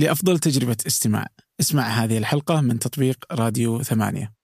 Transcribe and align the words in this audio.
لأفضل 0.00 0.38
تجربة 0.38 0.76
استماع. 0.86 1.26
اسمع 1.60 1.82
هذه 1.82 2.18
الحلقة 2.18 2.60
من 2.60 2.78
تطبيق 2.78 3.24
راديو 3.32 3.82
ثمانية. 3.82 4.34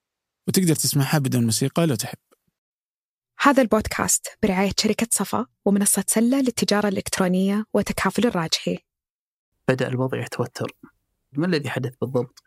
وتقدر 0.48 0.74
تسمعها 0.74 1.18
بدون 1.18 1.44
موسيقى 1.44 1.86
لو 1.86 1.94
تحب. 1.94 2.18
هذا 3.40 3.62
البودكاست 3.62 4.38
برعاية 4.42 4.72
شركة 4.80 5.06
صفا 5.10 5.46
ومنصة 5.64 6.04
سلة 6.06 6.40
للتجارة 6.40 6.88
الإلكترونية 6.88 7.64
وتكافل 7.74 8.26
الراجحي. 8.26 8.78
بدأ 9.68 9.88
الوضع 9.88 10.18
يتوتر. 10.18 10.72
ما 11.32 11.46
الذي 11.46 11.70
حدث 11.70 11.94
بالضبط؟ 12.00 12.42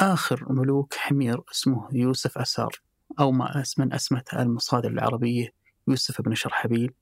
آخر 0.00 0.52
ملوك 0.52 0.94
حمير 0.94 1.42
اسمه 1.52 1.88
يوسف 1.92 2.38
أسار 2.38 2.82
أو 3.20 3.32
ما 3.32 3.64
من 3.78 3.92
أسمته 3.92 4.42
المصادر 4.42 4.90
العربية 4.90 5.48
يوسف 5.88 6.22
بن 6.22 6.34
شرحبيل 6.34 6.94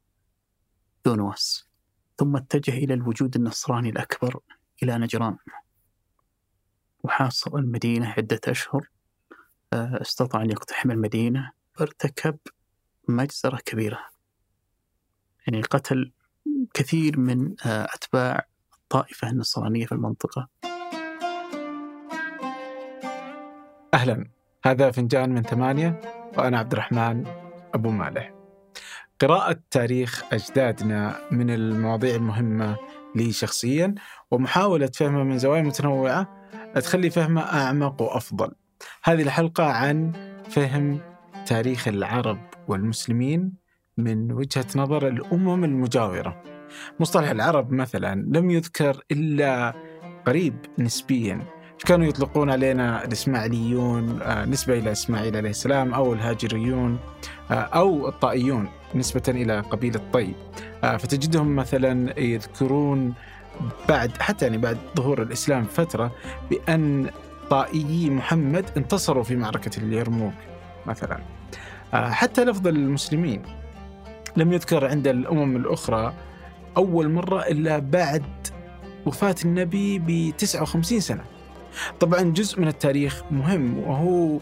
ذو 1.07 1.14
نواس 1.14 1.64
ثم 2.18 2.37
اتجه 2.37 2.71
إلى 2.71 2.95
الوجود 2.95 3.37
النصراني 3.37 3.91
الأكبر. 3.91 4.41
إلى 4.83 4.99
نجران. 4.99 5.37
وحاصر 7.03 7.57
المدينة 7.57 8.09
عدة 8.09 8.41
أشهر. 8.49 8.91
آه، 9.73 10.00
استطاع 10.00 10.43
أن 10.43 10.50
يقتحم 10.50 10.91
المدينة. 10.91 11.53
وارتكب 11.81 12.39
مجزرة 13.09 13.59
كبيرة. 13.64 13.99
يعني 15.46 15.63
قتل 15.63 16.13
كثير 16.75 17.18
من 17.18 17.54
آه، 17.67 17.89
أتباع 17.95 18.46
الطائفة 18.75 19.31
النصرانية 19.31 19.87
في 19.87 19.93
المنطقة. 19.93 20.49
أهلا. 23.95 24.31
هذا 24.65 24.90
فنجان 24.90 25.35
من 25.35 25.43
ثمانية 25.43 26.01
وأنا 26.39 26.59
عبد 26.59 26.73
الرحمن 26.73 27.26
أبو 27.75 27.90
مالح. 27.90 28.35
قراءة 29.21 29.61
تاريخ 29.71 30.25
أجدادنا 30.32 31.21
من 31.31 31.51
المواضيع 31.51 32.15
المهمة 32.15 32.77
لي 33.14 33.33
شخصيا 33.33 33.95
ومحاولة 34.31 34.91
فهمها 34.95 35.25
من 35.25 35.39
زوايا 35.39 35.62
متنوعة 35.62 36.41
تخلي 36.75 37.11
فهمها 37.11 37.64
أعمق 37.67 38.03
وأفضل. 38.03 38.51
هذه 39.05 39.23
الحلقة 39.23 39.65
عن 39.65 40.12
فهم 40.51 41.01
تاريخ 41.47 41.89
العرب 41.89 42.39
والمسلمين 42.69 43.53
من 43.99 44.33
وجهة 44.33 44.67
نظر 44.77 45.09
الأمم 45.09 45.65
المجاورة. 45.65 46.43
مصطلح 47.01 47.31
العرب 47.31 47.73
مثلا 47.73 48.15
لم 48.15 48.51
يذكر 48.51 49.05
إلا 49.12 49.75
قريب 50.27 50.55
نسبيا. 50.79 51.41
كانوا 51.87 52.06
يطلقون 52.06 52.51
علينا؟ 52.51 53.05
الإسماعيليون 53.05 54.23
آه، 54.23 54.45
نسبة 54.45 54.79
إلى 54.79 54.93
إسماعيل 54.93 55.37
عليه 55.37 55.51
السلام 55.51 55.95
أو 55.95 56.12
الهاجريون 56.12 56.99
آه، 57.51 57.55
أو 57.55 58.09
الطائيون. 58.09 58.69
نسبة 58.95 59.23
إلى 59.29 59.61
قبيلة 59.61 60.01
طي 60.13 60.35
آه، 60.85 60.97
فتجدهم 60.97 61.57
مثلا 61.57 62.21
يذكرون 62.21 63.15
بعد 63.89 64.23
حتى 64.23 64.45
يعني 64.45 64.59
بعد 64.59 64.79
ظهور 64.97 65.23
الإسلام 65.23 65.65
فترة 65.65 66.13
بأن 66.51 67.11
طائيي 67.51 68.11
محمد 68.11 68.71
انتصروا 68.77 69.23
في 69.23 69.37
معركة 69.37 69.79
اليرموك 69.79 70.35
مثلا. 70.87 71.19
حتى 71.93 72.45
لفظ 72.45 72.67
المسلمين 72.67 73.43
لم 74.37 74.53
يذكر 74.53 74.87
عند 74.87 75.07
الأمم 75.07 75.57
الأخرى 75.57 76.15
أول 76.77 77.09
مرة 77.09 77.41
إلا 77.41 77.79
بعد 77.79 78.23
وفاة 79.07 79.35
النبي 79.45 79.99
ب 79.99 80.37
59 80.39 81.01
سنة. 81.01 81.25
طبعا 82.01 82.21
جزء 82.21 82.61
من 82.61 82.69
التاريخ 82.69 83.23
مهم 83.31 83.79
وهو 83.79 84.39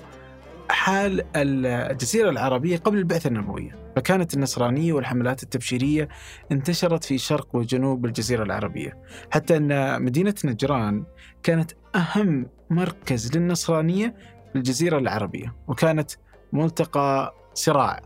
حال 0.70 1.24
الجزيرة 1.36 2.30
العربية 2.30 2.77
قبل 2.77 2.98
البعثة 2.98 3.28
النبوية 3.28 3.92
فكانت 3.97 4.34
النصرانية 4.34 4.92
والحملات 4.92 5.42
التبشيرية 5.42 6.08
انتشرت 6.52 7.05
في 7.05 7.19
شرق 7.19 7.56
وجنوب 7.56 8.05
الجزيرة 8.05 8.42
العربية 8.42 8.98
حتى 9.30 9.56
أن 9.56 10.02
مدينة 10.02 10.34
نجران 10.44 11.05
كانت 11.42 11.72
أهم 11.94 12.46
مركز 12.70 13.36
للنصرانية 13.36 14.14
في 14.52 14.56
الجزيرة 14.58 14.98
العربية 14.98 15.55
وكانت 15.69 16.11
ملتقى 16.52 17.34
صراع 17.55 18.00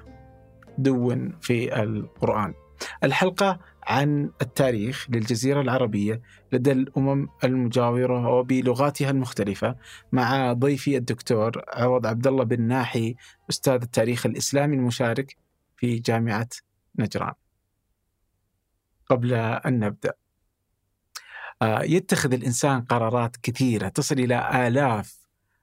دون 0.78 1.32
في 1.40 1.82
القرآن. 1.82 2.54
الحلقة 3.04 3.58
عن 3.86 4.30
التاريخ 4.42 5.06
للجزيرة 5.10 5.60
العربية 5.60 6.22
لدى 6.52 6.72
الأمم 6.72 7.28
المجاورة 7.44 8.28
وبلغاتها 8.28 9.10
المختلفة 9.10 9.76
مع 10.12 10.52
ضيفي 10.52 10.96
الدكتور 10.96 11.64
عوض 11.68 12.06
عبد 12.06 12.26
الله 12.26 12.44
بن 12.44 12.62
ناحي 12.62 13.14
أستاذ 13.50 13.82
التاريخ 13.82 14.26
الإسلامي 14.26 14.76
المشارك 14.76 15.36
في 15.76 15.98
جامعة 15.98 16.48
نجران. 16.98 17.34
قبل 19.10 19.34
أن 19.34 19.78
نبدأ 19.78 20.12
آه، 21.62 21.82
يتخذ 21.82 22.32
الإنسان 22.32 22.80
قرارات 22.80 23.36
كثيرة 23.42 23.88
تصل 23.88 24.14
إلى 24.14 24.68
آلاف 24.68 25.18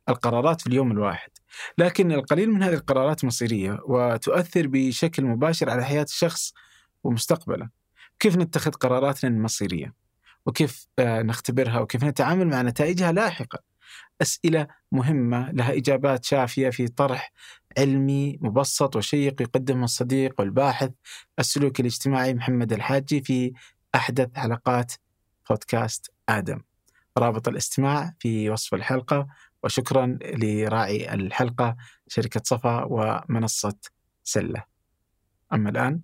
القرارات 0.10 0.62
في 0.62 0.68
اليوم 0.68 0.92
الواحد 0.92 1.30
لكن 1.78 2.12
القليل 2.12 2.52
من 2.52 2.64
هذه 2.64 2.74
القرارات 2.74 3.26
مصيرية 3.26 3.80
وتؤثر 3.86 4.68
بشكل 4.68 5.26
مباشر 5.26 5.70
على 5.70 5.86
حياة 5.86 6.04
الشخص 6.04 6.54
ومستقبله 7.04 7.70
كيف 8.20 8.38
نتخذ 8.38 8.72
قراراتنا 8.72 9.30
المصيرية؟ 9.30 9.94
وكيف 10.46 10.88
آه، 11.00 11.22
نختبرها؟ 11.22 11.80
وكيف 11.80 12.04
نتعامل 12.04 12.48
مع 12.48 12.62
نتائجها 12.62 13.12
لاحقا 13.12 13.60
أسئلة 14.22 14.68
مهمة 14.92 15.52
لها 15.52 15.78
إجابات 15.78 16.26
شافية 16.26 16.70
في 16.70 16.88
طرح 16.88 17.32
علمي 17.78 18.38
مبسط 18.42 18.96
وشيق 18.96 19.42
يقدمه 19.42 19.84
الصديق 19.84 20.36
والباحث 20.40 20.92
السلوك 21.40 21.80
الاجتماعي 21.80 22.34
محمد 22.34 22.74
الحاجي 22.74 23.22
في 23.22 23.54
أحدث 23.96 24.30
حلقات 24.36 24.94
بودكاست 25.50 26.12
آدم. 26.30 26.62
رابط 27.18 27.48
الاستماع 27.48 28.14
في 28.20 28.50
وصف 28.50 28.74
الحلقة 28.74 29.28
وشكرا 29.64 30.18
لراعي 30.24 31.14
الحلقة 31.14 31.76
شركة 32.08 32.42
صفا 32.44 32.84
ومنصة 32.84 33.76
سلة. 34.24 34.64
أما 35.54 35.70
الآن 35.70 36.02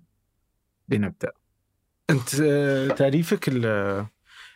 لنبدأ. 0.88 1.45
أنت 2.10 2.36
تعريفك 2.98 3.48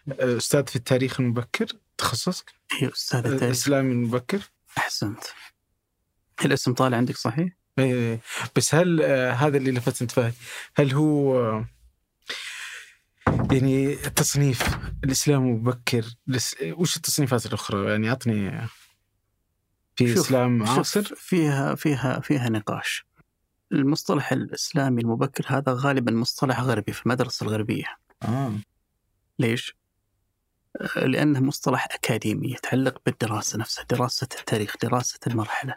أستاذ 0.09 0.67
في 0.67 0.77
التاريخ 0.77 1.21
المبكر 1.21 1.67
تخصصك؟ 1.99 2.53
أيوة 2.83 2.93
أستاذ 2.93 3.19
التاريخ. 3.19 3.43
الإسلامي 3.43 3.93
المبكر؟ 3.93 4.41
أحسنت. 4.79 5.21
الاسم 6.45 6.75
طالع 6.75 6.97
عندك 6.97 7.17
صحيح؟ 7.17 7.49
إيه 7.79 8.21
بس 8.57 8.75
هل 8.75 9.03
آه 9.03 9.33
هذا 9.33 9.57
اللي 9.57 9.71
لفت 9.71 10.03
انتباهي. 10.03 10.33
هل 10.77 10.93
هو 10.93 11.41
آه 11.41 11.69
يعني 13.53 13.93
التصنيف 13.93 14.79
الإسلام 15.05 15.51
مبكر 15.51 16.05
وش 16.63 16.97
التصنيفات 16.97 17.47
الأخرى؟ 17.47 17.91
يعني 17.91 18.09
أعطني 18.09 18.69
في 19.97 20.15
إسلام 20.15 20.59
معاصر 20.59 21.03
فيها 21.17 21.75
فيها 21.75 22.21
فيها 22.21 22.49
نقاش. 22.49 23.07
المصطلح 23.73 24.33
الإسلامي 24.33 25.03
المبكر 25.03 25.45
هذا 25.47 25.73
غالبا 25.73 26.13
مصطلح 26.13 26.61
غربي 26.61 26.93
في 26.93 27.07
المدرسة 27.07 27.45
الغربية. 27.47 27.85
آه. 28.23 28.53
ليش؟ 29.39 29.77
لأنه 30.97 31.41
مصطلح 31.41 31.89
أكاديمي 31.91 32.53
يتعلق 32.53 33.03
بالدراسة 33.07 33.59
نفسها 33.59 33.85
دراسة 33.85 34.29
التاريخ 34.41 34.75
دراسة 34.83 35.19
المرحلة. 35.27 35.77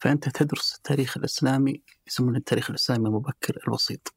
فأنت 0.00 0.28
تدرس 0.28 0.74
التاريخ 0.76 1.16
الإسلامي 1.16 1.82
يسمونه 2.06 2.38
التاريخ 2.38 2.70
الإسلامي 2.70 3.08
المبكر 3.08 3.58
الوسيط. 3.68 4.14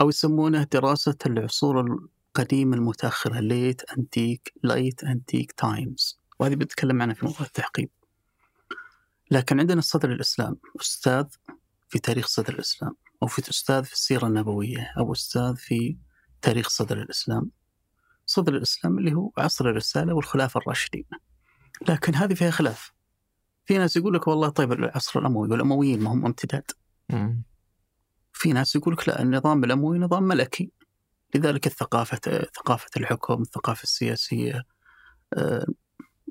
أو 0.00 0.08
يسمونه 0.08 0.62
دراسة 0.62 1.16
العصور 1.26 1.80
القديمة 1.80 2.76
المتأخرة 2.76 3.40
late 3.40 3.82
antique 3.98 4.52
late 4.62 5.04
antique 5.04 5.52
times 5.52 6.20
وهذه 6.38 6.54
بنتكلم 6.54 7.02
عنها 7.02 7.14
في 7.14 7.26
موضوع 7.26 7.46
التحقيق. 7.46 7.88
لكن 9.30 9.60
عندنا 9.60 9.78
الصدر 9.78 10.12
الإسلام. 10.12 10.56
أستاذ 10.80 11.24
في 11.88 11.98
تاريخ 11.98 12.26
صدر 12.26 12.54
الإسلام 12.54 12.96
أو 13.22 13.26
في 13.26 13.50
أستاذ 13.50 13.84
في 13.84 13.92
السيرة 13.92 14.26
النبوية 14.26 14.92
أو 14.98 15.12
أستاذ 15.12 15.56
في 15.56 15.96
تاريخ 16.42 16.68
صدر 16.68 17.02
الإسلام. 17.02 17.50
صدر 18.26 18.56
الإسلام 18.56 18.98
اللي 18.98 19.14
هو 19.14 19.32
عصر 19.38 19.68
الرسالة 19.68 20.14
والخلافة 20.14 20.60
الراشدين. 20.60 21.04
لكن 21.88 22.14
هذه 22.14 22.34
فيها 22.34 22.50
خلاف. 22.50 22.92
في 23.64 23.78
ناس 23.78 23.96
يقول 23.96 24.14
لك 24.14 24.28
والله 24.28 24.48
طيب 24.48 24.72
العصر 24.72 25.20
الأموي 25.20 25.48
والأمويين 25.48 26.00
ما 26.00 26.12
هم 26.12 26.26
امتداد. 26.26 26.70
في 28.32 28.52
ناس 28.52 28.76
يقول 28.76 28.94
لك 28.94 29.08
لا 29.08 29.22
النظام 29.22 29.64
الأموي 29.64 29.98
نظام 29.98 30.22
ملكي. 30.22 30.72
لذلك 31.34 31.66
الثقافة 31.66 32.48
ثقافة 32.56 32.90
الحكم 32.96 33.42
الثقافة 33.42 33.82
السياسية 33.82 34.64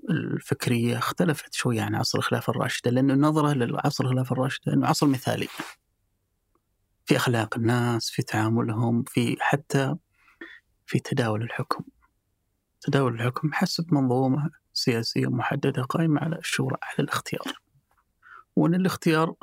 الفكرية 0.10 0.98
اختلفت 0.98 1.54
شوي 1.54 1.80
عن 1.80 1.96
عصر 1.96 2.18
الخلافة 2.18 2.52
الراشدة 2.52 2.92
لأن 2.92 3.12
النظرة 3.12 3.54
للعصر 3.54 4.04
الخلافة 4.04 4.34
الراشدة 4.34 4.74
أنه 4.74 4.88
عصر 4.88 5.08
مثالي. 5.08 5.48
في 7.06 7.16
أخلاق 7.16 7.58
الناس 7.58 8.10
في 8.10 8.22
تعاملهم 8.24 9.04
في 9.04 9.38
حتى 9.40 9.96
في 10.86 11.00
تداول 11.00 11.42
الحكم. 11.42 11.84
تداول 12.82 13.14
الحكم 13.14 13.54
حسب 13.54 13.94
منظومة 13.94 14.50
سياسية 14.74 15.28
محددة 15.28 15.84
قائمة 15.84 16.22
على 16.22 16.36
الشورى 16.36 16.78
على 16.84 17.00
الاختيار. 17.00 17.60
وأن 18.56 18.76
الاختيار 18.76 19.36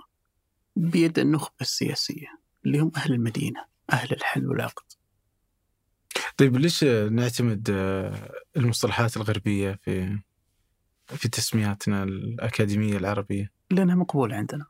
بيد 0.76 1.19
النخبة 1.19 1.55
السياسية 1.60 2.26
اللي 2.67 2.78
هم 2.78 2.93
أهل 2.96 3.12
المدينة 3.12 3.64
أهل 3.93 4.12
الحل 4.12 4.46
والعقد. 4.46 4.84
طيب 6.37 6.56
ليش 6.56 6.84
نعتمد 6.84 7.70
آه، 7.70 8.32
المصطلحات 8.56 9.17
الغربية 9.17 9.78
في 9.82 10.19
في 11.06 11.29
تسمياتنا 11.29 12.03
الأكاديمية 12.03 12.97
العربية؟ 12.97 13.51
لأنها 13.71 13.95
مقبولة 13.95 14.37
عندنا. 14.37 14.67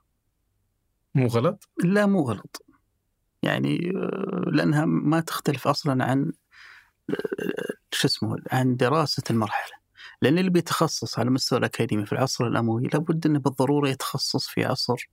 مو 1.14 1.26
غلط؟ 1.26 1.68
لا 1.84 2.06
مو 2.06 2.20
غلط. 2.20 2.66
يعني 3.42 3.92
آه، 3.96 4.50
لأنها 4.52 4.84
ما 4.84 5.20
تختلف 5.20 5.68
أصلا 5.68 6.04
عن 6.04 6.32
آه، 7.10 7.14
شو 7.90 8.08
اسمه 8.08 8.36
عن 8.52 8.76
دراسة 8.76 9.22
المرحلة. 9.30 9.76
لأن 10.22 10.38
اللي 10.38 10.50
بيتخصص 10.50 11.18
على 11.18 11.30
مستوى 11.30 11.58
الأكاديمي 11.58 12.06
في 12.06 12.12
العصر 12.12 12.46
الأموي 12.46 12.82
لابد 12.82 13.26
أنه 13.26 13.38
بالضرورة 13.38 13.88
يتخصص 13.88 14.46
في 14.46 14.64
عصر 14.64 15.10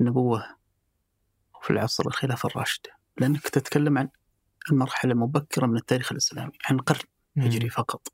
النبوة 0.00 0.44
وفي 1.54 1.70
العصر 1.70 2.06
الخلافة 2.06 2.46
الراشدة. 2.46 2.90
لأنك 3.18 3.48
تتكلم 3.48 3.98
عن 3.98 4.08
المرحلة 4.72 5.12
المبكرة 5.12 5.66
من 5.66 5.76
التاريخ 5.76 6.12
الإسلامي 6.12 6.52
عن 6.64 6.78
قرن 6.78 7.00
هجري 7.36 7.70
فقط. 7.70 8.08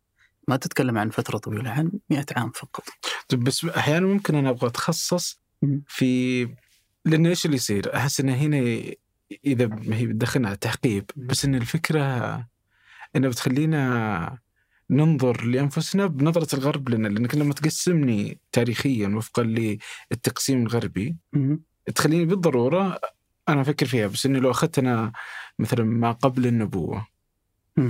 ما 0.49 0.57
تتكلم 0.57 0.99
عن 0.99 1.11
فترة 1.11 1.39
طويلة 1.39 1.71
عن 1.71 1.93
مئة 2.11 2.27
عام 2.37 2.51
فقط. 2.51 2.85
طيب 3.29 3.45
بس 3.45 3.65
أحيانا 3.65 4.07
ممكن 4.07 4.35
أنا 4.35 4.51
أبغى 4.51 4.67
أتخصص 4.67 5.41
في 5.87 6.43
لأن 7.05 7.27
إيش 7.27 7.47
اللي 7.47 7.57
يصير؟ 7.57 7.97
أحس 7.97 8.21
أن 8.21 8.29
هنا 8.29 8.59
إذا 9.47 9.71
هي 9.83 10.07
بتدخلنا 10.07 10.49
على 10.49 10.55
التحقيب 10.55 11.11
بس 11.17 11.45
أن 11.45 11.55
الفكرة 11.55 12.03
أنها 13.17 13.29
بتخلينا 13.31 14.39
ننظر 14.91 15.45
لأنفسنا 15.45 16.07
بنظرة 16.07 16.55
الغرب 16.55 16.89
لنا 16.89 17.09
لانك 17.09 17.35
لما 17.35 17.55
تقسمني 17.55 18.39
تاريخيا 18.53 19.09
وفقا 19.09 19.43
للتقسيم 19.43 20.63
الغربي. 20.63 21.17
تخليني 21.95 22.25
بالضرورة 22.25 23.01
أنا 23.49 23.61
أفكر 23.61 23.87
فيها 23.87 24.07
بس 24.07 24.27
اني 24.27 24.41
لو 24.41 24.51
اخذت 24.51 24.79
أنا 24.79 25.13
مثلا 25.59 25.85
ما 25.85 26.13
قبل 26.13 26.47
النبوة 26.47 27.07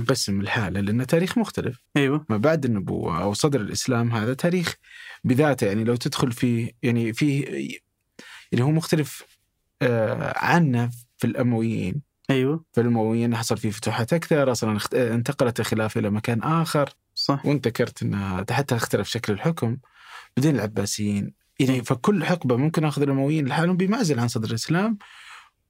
قسم 0.09 0.41
الحالة 0.41 0.79
لأنه 0.79 1.03
تاريخ 1.03 1.37
مختلف. 1.37 1.81
أيوة. 1.97 2.25
ما 2.29 2.37
بعد 2.37 2.65
النبوة 2.65 3.23
أو 3.23 3.33
صدر 3.33 3.61
الإسلام 3.61 4.11
هذا 4.11 4.33
تاريخ 4.33 4.75
بذاته 5.23 5.67
يعني 5.67 5.83
لو 5.83 5.95
تدخل 5.95 6.31
فيه 6.31 6.71
يعني 6.83 7.13
فيه 7.13 7.45
يعني 8.51 8.63
هو 8.63 8.71
مختلف 8.71 9.23
آه 9.81 10.33
عنا 10.37 10.91
في 11.17 11.27
الأمويين. 11.27 12.01
أيوه. 12.29 12.65
فالامويين 12.73 13.35
حصل 13.35 13.57
فيه 13.57 13.69
فتوحات 13.69 14.13
أكثر 14.13 14.51
أصلا 14.51 14.79
انتقلت 14.93 15.59
الخلافه 15.59 15.99
إلى 15.99 16.09
مكان 16.09 16.43
آخر. 16.43 16.89
صح. 17.15 17.45
وانت 17.45 17.67
ذكرت 17.67 18.03
انها 18.03 18.45
حتى 18.51 18.75
اختلف 18.75 19.07
شكل 19.09 19.33
الحكم 19.33 19.77
بعدين 20.37 20.55
العباسيين. 20.55 21.33
يعني 21.59 21.83
فكل 21.83 22.25
حقبة 22.25 22.57
ممكن 22.57 22.85
أخذ 22.85 23.01
الأمويين 23.01 23.47
لحالهم 23.47 23.77
بمعزل 23.77 24.19
عن 24.19 24.27
صدر 24.27 24.49
الإسلام 24.49 24.97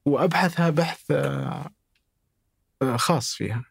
وأبحثها 0.05 0.69
بحث 0.69 1.11
آه، 1.11 1.69
آه، 2.81 2.97
خاص 2.97 3.33
فيها. 3.33 3.63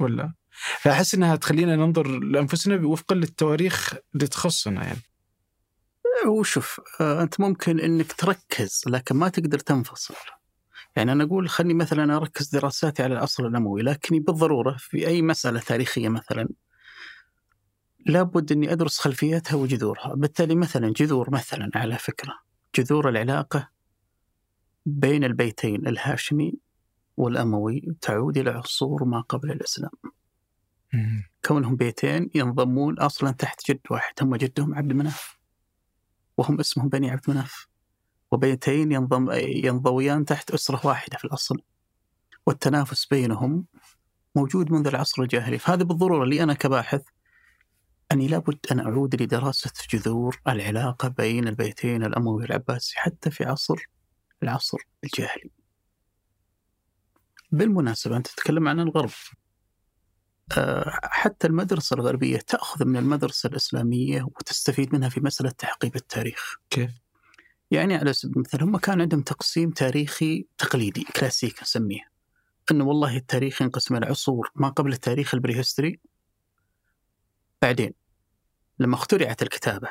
ولا؟ 0.00 0.32
فأحس 0.80 1.14
إنها 1.14 1.36
تخلينا 1.36 1.76
ننظر 1.76 2.06
لأنفسنا 2.08 2.86
وفقا 2.86 3.14
للتواريخ 3.14 3.94
اللي 4.14 4.26
تخصنا 4.26 4.84
يعني. 4.84 5.02
وشوف 6.26 6.80
آه، 7.00 7.22
أنت 7.22 7.40
ممكن 7.40 7.80
إنك 7.80 8.12
تركز 8.12 8.82
لكن 8.86 9.16
ما 9.16 9.28
تقدر 9.28 9.58
تنفصل. 9.58 10.14
يعني 10.96 11.12
أنا 11.12 11.24
أقول 11.24 11.48
خلني 11.48 11.74
مثلا 11.74 12.16
أركز 12.16 12.48
دراساتي 12.48 13.02
على 13.02 13.14
العصر 13.14 13.46
الأموي 13.46 13.82
لكني 13.82 14.20
بالضرورة 14.20 14.76
في 14.78 15.06
أي 15.06 15.22
مسألة 15.22 15.60
تاريخية 15.60 16.08
مثلا 16.08 16.48
لابد 18.06 18.52
أني 18.52 18.72
أدرس 18.72 18.98
خلفياتها 18.98 19.56
وجذورها. 19.56 20.14
بالتالي 20.14 20.54
مثلا 20.54 20.92
جذور 20.96 21.30
مثلا 21.30 21.70
على 21.74 21.98
فكرة 21.98 22.34
جذور 22.74 23.08
العلاقة 23.08 23.68
بين 24.86 25.24
البيتين 25.24 25.86
الهاشمي 25.86 26.54
والأموي 27.16 27.96
تعود 28.00 28.38
إلى 28.38 28.50
عصور 28.50 29.04
ما 29.04 29.20
قبل 29.20 29.50
الإسلام. 29.50 29.90
كونهم 31.44 31.76
بيتين 31.76 32.30
ينضمون 32.34 32.98
أصلا 32.98 33.30
تحت 33.30 33.70
جد 33.70 33.80
واحد 33.90 34.14
هم 34.22 34.36
جدهم 34.36 34.74
عبد 34.74 34.92
مناف. 34.92 35.38
وهم 36.36 36.60
اسمهم 36.60 36.88
بني 36.88 37.10
عبد 37.10 37.30
مناف. 37.30 37.68
وبيتين 38.30 38.92
ينضم 38.92 39.28
ينضويان 39.64 40.24
تحت 40.24 40.50
أسرة 40.50 40.86
واحدة 40.86 41.18
في 41.18 41.24
الأصل. 41.24 41.56
والتنافس 42.46 43.06
بينهم 43.06 43.64
موجود 44.36 44.72
منذ 44.72 44.86
العصر 44.86 45.22
الجاهلي. 45.22 45.58
فهذا 45.58 45.82
بالضرورة 45.82 46.24
لي 46.24 46.42
أنا 46.42 46.54
كباحث 46.54 47.02
أني 48.12 48.28
لابد 48.28 48.58
أن 48.72 48.80
أعود 48.80 49.22
لدراسة 49.22 49.72
جذور 49.90 50.40
العلاقة 50.48 51.08
بين 51.08 51.48
البيتين 51.48 52.04
الأموي 52.04 52.42
والعباسي 52.42 52.94
حتى 52.96 53.30
في 53.30 53.44
عصر 53.44 53.76
العصر 54.42 54.78
الجاهلي. 55.04 55.50
بالمناسبة 57.54 58.16
أنت 58.16 58.26
تتكلم 58.26 58.68
عن 58.68 58.80
الغرب. 58.80 59.10
آه، 60.58 61.00
حتى 61.02 61.46
المدرسة 61.46 61.94
الغربية 61.94 62.38
تأخذ 62.38 62.84
من 62.84 62.96
المدرسة 62.96 63.46
الإسلامية 63.46 64.22
وتستفيد 64.22 64.94
منها 64.94 65.08
في 65.08 65.20
مسألة 65.20 65.50
تحقيق 65.50 65.92
التاريخ. 65.96 66.56
كيف؟ 66.70 66.90
يعني 67.70 67.94
على 67.94 68.12
سبيل 68.12 68.34
المثال 68.36 68.62
هم 68.62 68.76
كان 68.76 69.00
عندهم 69.00 69.22
تقسيم 69.22 69.70
تاريخي 69.70 70.46
تقليدي 70.58 71.04
كلاسيك 71.16 71.62
نسميه. 71.62 72.10
إنه 72.70 72.84
والله 72.84 73.16
التاريخ 73.16 73.62
ينقسم 73.62 73.96
إلى 73.96 74.06
عصور 74.06 74.50
ما 74.54 74.68
قبل 74.68 74.92
التاريخ 74.92 75.34
ال 75.34 75.39
prehistory. 75.39 76.00
بعدين 77.62 77.94
لما 78.78 78.94
اخترعت 78.94 79.42
الكتابة 79.42 79.88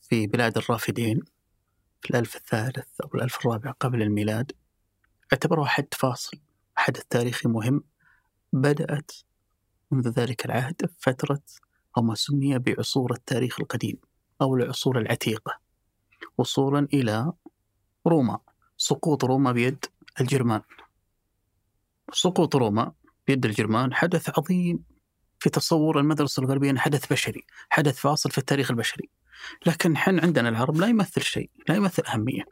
في 0.00 0.26
بلاد 0.26 0.56
الرافدين 0.58 1.20
في 2.02 2.10
الألف 2.10 2.36
الثالث 2.36 3.00
أو 3.04 3.10
الألف 3.14 3.38
الرابع 3.40 3.70
قبل 3.70 4.02
الميلاد 4.02 4.52
اعتبروها 5.32 5.68
حد 5.68 5.88
فاصل 5.92 6.38
حدث 6.76 7.02
تاريخي 7.10 7.48
مهم. 7.48 7.84
بدأت 8.52 9.12
منذ 9.90 10.08
ذلك 10.08 10.44
العهد 10.44 10.90
فترة 10.98 11.42
أو 11.96 12.02
ما 12.02 12.14
سمي 12.14 12.58
بعصور 12.58 13.12
التاريخ 13.12 13.60
القديم 13.60 13.96
أو 14.42 14.54
العصور 14.56 14.98
العتيقة 14.98 15.58
وصولا 16.38 16.88
إلى 16.94 17.32
روما 18.06 18.38
سقوط 18.76 19.24
روما 19.24 19.52
بيد 19.52 19.84
الجرمان. 20.20 20.62
سقوط 22.12 22.56
روما 22.56 22.92
بيد 23.26 23.46
الجرمان 23.46 23.94
حدث 23.94 24.38
عظيم 24.38 24.84
في 25.38 25.50
تصور 25.50 26.00
المدرسة 26.00 26.42
الغربية 26.42 26.74
حدث 26.74 27.12
بشري 27.12 27.44
حدث 27.70 27.96
فاصل 27.98 28.30
في 28.30 28.38
التاريخ 28.38 28.70
البشري. 28.70 29.08
لكن 29.66 29.96
حن 29.96 30.20
عندنا 30.20 30.48
العرب 30.48 30.76
لا 30.76 30.86
يمثل 30.86 31.22
شيء 31.22 31.50
لا 31.68 31.74
يمثل 31.74 32.02
أهمية. 32.02 32.44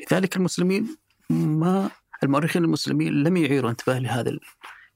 لذلك 0.00 0.36
المسلمين 0.36 0.96
ما 1.30 1.90
المؤرخين 2.22 2.64
المسلمين 2.64 3.12
لم 3.12 3.36
يعيروا 3.36 3.70
انتباه 3.70 3.98
لهذا 3.98 4.38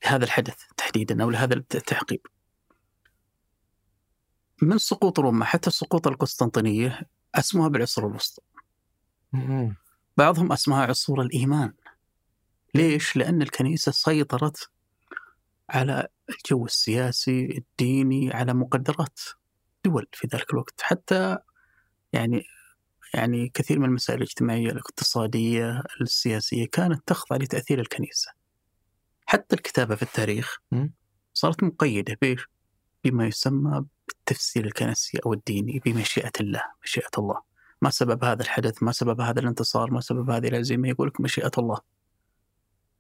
لهذا 0.04 0.24
الحدث 0.24 0.56
تحديدا 0.76 1.22
أو 1.22 1.30
لهذا 1.30 1.54
التعقيب. 1.54 2.20
من 4.62 4.78
سقوط 4.78 5.20
روما؟ 5.20 5.44
حتى 5.44 5.70
سقوط 5.70 6.06
القسطنطينية 6.06 7.00
أسموها 7.34 7.68
بالعصور 7.68 8.06
الوسطى. 8.06 8.42
بعضهم 10.16 10.52
أسماها 10.52 10.86
عصور 10.86 11.22
الإيمان. 11.22 11.72
ليش؟ 12.74 13.16
لأن 13.16 13.42
الكنيسة 13.42 13.92
سيطرت 13.92 14.70
على 15.70 16.08
الجو 16.30 16.64
السياسي 16.66 17.44
الديني 17.58 18.32
على 18.32 18.54
مقدرات 18.54 19.20
دول 19.84 20.06
في 20.12 20.28
ذلك 20.34 20.50
الوقت. 20.50 20.80
حتى 20.82 21.38
يعني 22.12 22.44
يعني 23.14 23.48
كثير 23.54 23.78
من 23.78 23.84
المسائل 23.84 24.18
الاجتماعية 24.18 24.70
الاقتصادية 24.70 25.82
السياسية 26.00 26.66
كانت 26.66 27.08
تخضع 27.08 27.36
لتأثير 27.36 27.80
الكنيسة. 27.80 28.32
حتى 29.26 29.56
الكتابة 29.56 29.94
في 29.94 30.02
التاريخ 30.02 30.58
صارت 31.34 31.64
مقيدة 31.64 32.16
بإيش؟ 32.22 32.46
بما 33.04 33.26
يسمى 33.26 33.84
بالتفسير 34.08 34.64
الكنسي 34.64 35.18
أو 35.26 35.32
الديني 35.32 35.82
بمشيئة 35.84 36.32
الله 36.40 36.62
مشيئة 36.84 37.10
الله. 37.18 37.42
ما 37.82 37.90
سبب 37.90 38.24
هذا 38.24 38.42
الحدث؟ 38.42 38.82
ما 38.82 38.92
سبب 38.92 39.20
هذا 39.20 39.40
الانتصار؟ 39.40 39.90
ما 39.90 40.00
سبب 40.00 40.30
هذه 40.30 40.48
الهزيمة 40.48 40.88
يقول 40.88 41.08
لك 41.08 41.20
مشيئة 41.20 41.50
الله. 41.58 41.80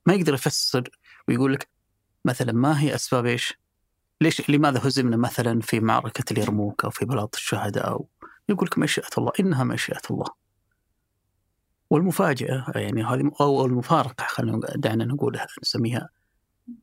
ما 0.06 0.14
يقدر 0.14 0.34
يفسر 0.34 0.90
ويقول 1.28 1.52
لك 1.52 1.68
مثلا 2.24 2.52
ما 2.52 2.80
هي 2.80 2.94
أسباب 2.94 3.26
إيش؟ 3.26 3.54
ليش؟ 4.20 4.50
لماذا 4.50 4.88
هزمنا 4.88 5.16
مثلا 5.16 5.60
في 5.60 5.80
معركة 5.80 6.32
اليرموك 6.32 6.84
أو 6.84 6.90
في 6.90 7.04
بلاط 7.04 7.34
الشهداء 7.34 7.88
أو 7.88 8.08
يقول 8.48 8.68
لك 8.72 8.78
مشيئة 8.78 9.08
الله 9.18 9.32
إنها 9.40 9.64
مشيئة 9.64 10.02
الله. 10.10 10.26
والمفاجأة 11.90 12.72
يعني 12.74 13.04
هذه 13.04 13.30
أو 13.40 13.66
المفارقة 13.66 14.24
خلينا 14.28 14.60
دعنا 14.76 15.04
نقولها 15.04 15.46
نسميها 15.62 16.08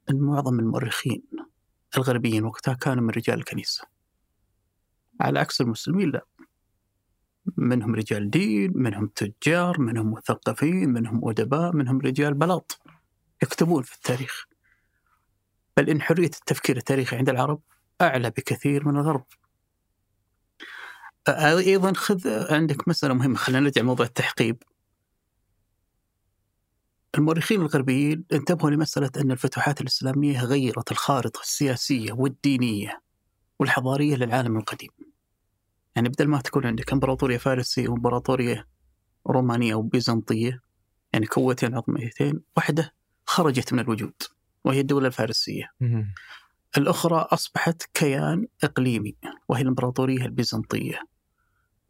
أن 0.09 0.19
معظم 0.19 0.59
المؤرخين 0.59 1.23
الغربيين 1.97 2.43
وقتها 2.45 2.73
كانوا 2.73 3.03
من 3.03 3.09
رجال 3.09 3.39
الكنيسة. 3.39 3.83
على 5.21 5.39
عكس 5.39 5.61
المسلمين 5.61 6.09
لا. 6.09 6.25
منهم 7.57 7.95
رجال 7.95 8.29
دين 8.29 8.71
منهم 8.75 9.07
تجار 9.07 9.79
منهم 9.81 10.11
مثقفين 10.11 10.89
منهم 10.89 11.29
أدباء 11.29 11.75
منهم 11.75 11.99
رجال 11.99 12.33
بلاط 12.33 12.81
يكتبون 13.43 13.83
في 13.83 13.95
التاريخ. 13.95 14.45
بل 15.77 15.89
إن 15.89 16.01
حرية 16.01 16.25
التفكير 16.25 16.77
التاريخي 16.77 17.17
عند 17.17 17.29
العرب 17.29 17.61
أعلى 18.01 18.29
بكثير 18.29 18.87
من 18.87 18.97
الغرب. 18.97 19.25
أيضا 21.29 21.93
خذ 21.93 22.27
عندك 22.53 22.87
مسألة 22.87 23.13
مهمة 23.13 23.35
خلينا 23.35 23.59
نرجع 23.59 23.81
موضوع 23.81 24.05
التحقيب. 24.05 24.63
المؤرخين 27.17 27.61
الغربيين 27.61 28.25
انتبهوا 28.33 28.69
لمسألة 28.71 29.11
أن 29.17 29.31
الفتوحات 29.31 29.81
الإسلامية 29.81 30.43
غيرت 30.43 30.91
الخارطة 30.91 31.41
السياسية 31.41 32.13
والدينية 32.13 33.01
والحضارية 33.59 34.15
للعالم 34.15 34.57
القديم. 34.57 34.89
يعني 35.95 36.09
بدل 36.09 36.27
ما 36.27 36.41
تكون 36.41 36.65
عندك 36.65 36.93
إمبراطورية 36.93 37.37
فارسية 37.37 37.89
وإمبراطورية 37.89 38.67
رومانية 39.27 39.75
وبيزنطية 39.75 40.61
يعني 41.13 41.25
قوتين 41.25 41.75
عظميتين 41.75 42.41
واحدة 42.57 42.93
خرجت 43.25 43.73
من 43.73 43.79
الوجود 43.79 44.13
وهي 44.63 44.79
الدولة 44.79 45.07
الفارسية. 45.07 45.71
الأخرى 46.77 47.27
أصبحت 47.31 47.83
كيان 47.93 48.47
إقليمي 48.63 49.15
وهي 49.49 49.61
الإمبراطورية 49.61 50.25
البيزنطية. 50.25 50.99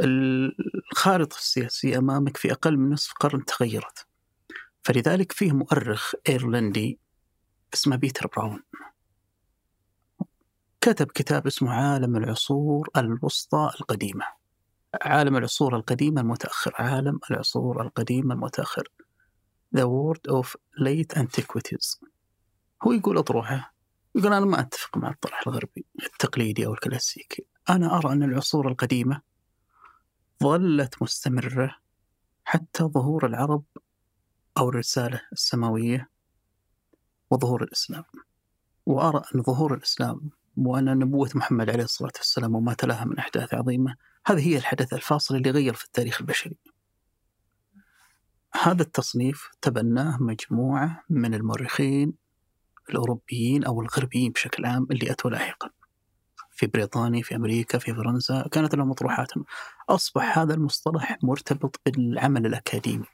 الخارطة 0.01 1.35
السياسية 1.35 1.97
أمامك 1.97 2.37
في 2.37 2.51
أقل 2.51 2.77
من 2.77 2.89
نصف 2.89 3.13
قرن 3.13 3.45
تغيرت. 3.45 4.07
فلذلك 4.83 5.31
فيه 5.31 5.51
مؤرخ 5.51 6.13
إيرلندي 6.29 6.99
اسمه 7.73 7.95
بيتر 7.95 8.27
براون. 8.27 8.63
كتب 10.81 11.07
كتاب 11.07 11.47
اسمه 11.47 11.73
عالم 11.73 12.15
العصور 12.15 12.89
الوسطى 12.97 13.71
القديمة. 13.79 14.25
عالم 15.01 15.37
العصور 15.37 15.75
القديمة 15.75 16.21
المتأخر. 16.21 16.73
عالم 16.75 17.19
العصور 17.31 17.81
القديمة 17.81 18.33
المتأخر. 18.33 18.89
The 19.77 19.81
World 19.81 20.31
of 20.39 20.47
Late 20.81 21.21
Antiquities. 21.21 21.99
هو 22.83 22.91
يقول 22.91 23.17
أطروحه. 23.17 23.73
يقول 24.15 24.33
أنا 24.33 24.45
ما 24.45 24.59
أتفق 24.59 24.97
مع 24.97 25.09
الطرح 25.09 25.47
الغربي 25.47 25.85
التقليدي 26.03 26.65
أو 26.65 26.73
الكلاسيكي. 26.73 27.45
أنا 27.69 27.97
أرى 27.97 28.13
أن 28.13 28.23
العصور 28.23 28.67
القديمة 28.67 29.21
ظلت 30.43 31.01
مستمرة 31.01 31.75
حتى 32.45 32.83
ظهور 32.83 33.25
العرب 33.25 33.63
أو 34.57 34.69
الرسالة 34.69 35.21
السماوية 35.31 36.09
وظهور 37.31 37.63
الإسلام. 37.63 38.03
وأرى 38.85 39.21
أن 39.35 39.43
ظهور 39.43 39.73
الإسلام 39.73 40.29
وأن 40.57 40.85
نبوة 40.85 41.29
محمد 41.35 41.69
عليه 41.69 41.83
الصلاة 41.83 42.11
والسلام 42.17 42.55
وما 42.55 42.73
تلاها 42.73 43.05
من 43.05 43.17
أحداث 43.17 43.53
عظيمة 43.53 43.95
هذه 44.25 44.47
هي 44.47 44.57
الحدث 44.57 44.93
الفاصل 44.93 45.35
اللي 45.35 45.51
غير 45.51 45.73
في 45.73 45.85
التاريخ 45.85 46.21
البشري. 46.21 46.57
هذا 48.61 48.81
التصنيف 48.81 49.49
تبناه 49.61 50.17
مجموعة 50.23 51.03
من 51.09 51.33
المؤرخين 51.33 52.13
الأوروبيين 52.89 53.63
أو 53.63 53.81
الغربيين 53.81 54.31
بشكل 54.31 54.65
عام 54.65 54.87
اللي 54.91 55.11
أتوا 55.11 55.31
لاحقا. 55.31 55.69
في 56.59 56.67
بريطانيا 56.67 57.23
في 57.23 57.35
أمريكا 57.35 57.77
في 57.77 57.93
فرنسا 57.93 58.47
كانت 58.51 58.75
لهم 58.75 58.89
مطروحاتهم 58.89 59.45
أصبح 59.89 60.39
هذا 60.39 60.53
المصطلح 60.53 61.17
مرتبط 61.23 61.81
بالعمل 61.85 62.45
الأكاديمي. 62.45 63.05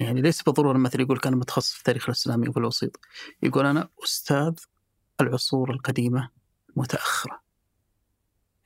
يعني 0.00 0.22
ليس 0.22 0.42
بالضرورة 0.42 0.78
مثلا 0.78 1.02
يقول 1.02 1.18
كان 1.18 1.34
متخصص 1.34 1.72
في 1.72 1.78
التاريخ 1.78 2.04
الإسلامي 2.08 2.48
وفي 2.48 2.58
الوسيط. 2.58 3.00
يقول 3.42 3.66
أنا 3.66 3.88
أستاذ 4.04 4.52
العصور 5.20 5.70
القديمة 5.70 6.30
متأخرة. 6.76 7.40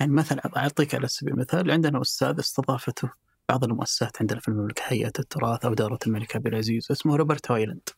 يعني 0.01 0.13
مثلا 0.13 0.57
أعطيك 0.57 0.95
على 0.95 1.09
سبيل 1.09 1.35
المثال 1.35 1.71
عندنا 1.71 2.01
أستاذ 2.01 2.39
استضافته 2.39 3.11
بعض 3.49 3.65
المؤسسات 3.65 4.17
عندنا 4.21 4.41
في 4.41 4.49
المملكة 4.49 4.83
هيئة 4.87 5.13
التراث 5.19 5.65
أو 5.65 5.75
دارة 5.75 5.99
الملك 6.07 6.37
عبد 6.37 6.47
العزيز 6.47 6.91
اسمه 6.91 7.17
روبرت 7.17 7.51
هويلاند 7.51 7.89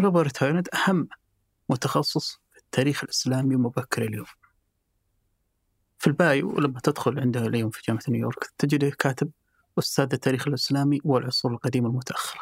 روبرت 0.00 0.42
هويلاند 0.42 0.68
أهم 0.74 1.08
متخصص 1.68 2.40
في 2.52 2.58
التاريخ 2.58 3.04
الإسلامي 3.04 3.56
مبكر 3.56 4.02
اليوم. 4.02 4.26
في 6.04 6.10
ال 6.10 6.23
bio 6.23 6.60
لما 6.60 6.80
تدخل 6.80 7.20
عنده 7.20 7.46
اليوم 7.46 7.70
في 7.70 7.82
جامعة 7.88 8.02
نيويورك 8.08 8.52
تجده 8.58 8.90
كاتب 8.98 9.30
أستاذ 9.78 10.08
التاريخ 10.12 10.48
الإسلامي 10.48 11.00
والعصور 11.04 11.52
القديمة 11.52 11.88
المتأخرة. 11.88 12.40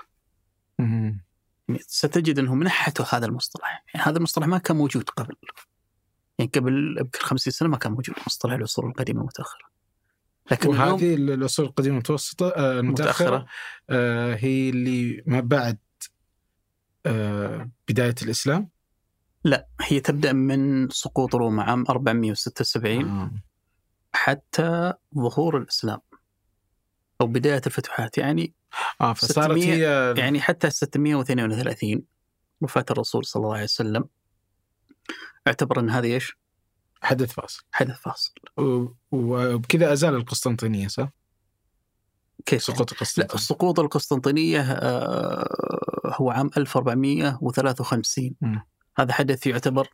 يعني 0.78 1.80
ستجد 1.86 2.38
أنهم 2.38 2.62
نحتوا 2.62 3.04
هذا 3.10 3.26
المصطلح. 3.26 3.84
يعني 3.94 4.06
هذا 4.06 4.18
المصطلح 4.18 4.46
ما 4.46 4.58
كان 4.58 4.76
موجود 4.76 5.08
قبل. 5.08 5.34
يعني 6.38 6.50
قبل 6.54 6.96
يمكن 7.00 7.18
50 7.18 7.52
سنة 7.52 7.68
ما 7.68 7.76
كان 7.76 7.92
موجود 7.92 8.14
مصطلح 8.26 8.52
العصور 8.52 8.88
القديمة 8.88 9.20
المتأخرة. 9.20 9.64
لكن 10.50 10.68
وهذه 10.68 11.14
العصور 11.14 11.66
القديمة 11.66 11.94
المتوسطة 11.94 12.48
آه، 12.48 12.80
المتأخرة 12.80 13.26
متأخرة 13.26 13.46
آه، 13.90 14.34
هي 14.34 14.70
اللي 14.70 15.22
ما 15.26 15.40
بعد 15.40 15.78
آه، 17.06 17.70
بداية 17.88 18.14
الإسلام؟ 18.22 18.68
لا 19.44 19.66
هي 19.80 20.00
تبدأ 20.00 20.32
من 20.32 20.88
سقوط 20.90 21.34
روما 21.34 21.62
عام 21.62 21.84
476 21.88 23.08
آه. 23.08 23.30
حتى 24.14 24.92
ظهور 25.14 25.58
الإسلام 25.58 26.00
أو 27.20 27.26
بداية 27.26 27.62
الفتوحات 27.66 28.18
يعني 28.18 28.54
آه 29.00 29.12
فصارت 29.12 29.58
600 29.58 29.74
هي 29.74 30.14
يعني 30.18 30.40
حتى 30.40 30.70
632 30.70 32.02
وفاة 32.60 32.84
الرسول 32.90 33.24
صلى 33.24 33.40
الله 33.40 33.54
عليه 33.54 33.64
وسلم 33.64 34.04
اعتبر 35.46 35.80
أن 35.80 35.90
هذه 35.90 36.14
إيش؟ 36.14 36.36
حدث 37.02 37.32
فاصل 37.32 37.64
حدث 37.72 38.00
فاصل 38.00 38.32
وبكذا 39.12 39.92
أزال 39.92 40.14
القسطنطينية 40.14 40.88
صح؟ 40.88 41.08
كيف 42.46 42.68
يعني؟ 42.68 42.78
سقوط 42.78 42.92
لا 42.92 42.96
القسطنطينية 42.96 43.40
سقوط 43.40 43.80
القسطنطينية 43.80 44.60
آه، 44.60 45.92
هو 46.04 46.30
عام 46.30 46.50
1453 46.56 48.34
مم. 48.40 48.62
هذا 48.98 49.12
حدث 49.12 49.46
يعتبر 49.46 49.88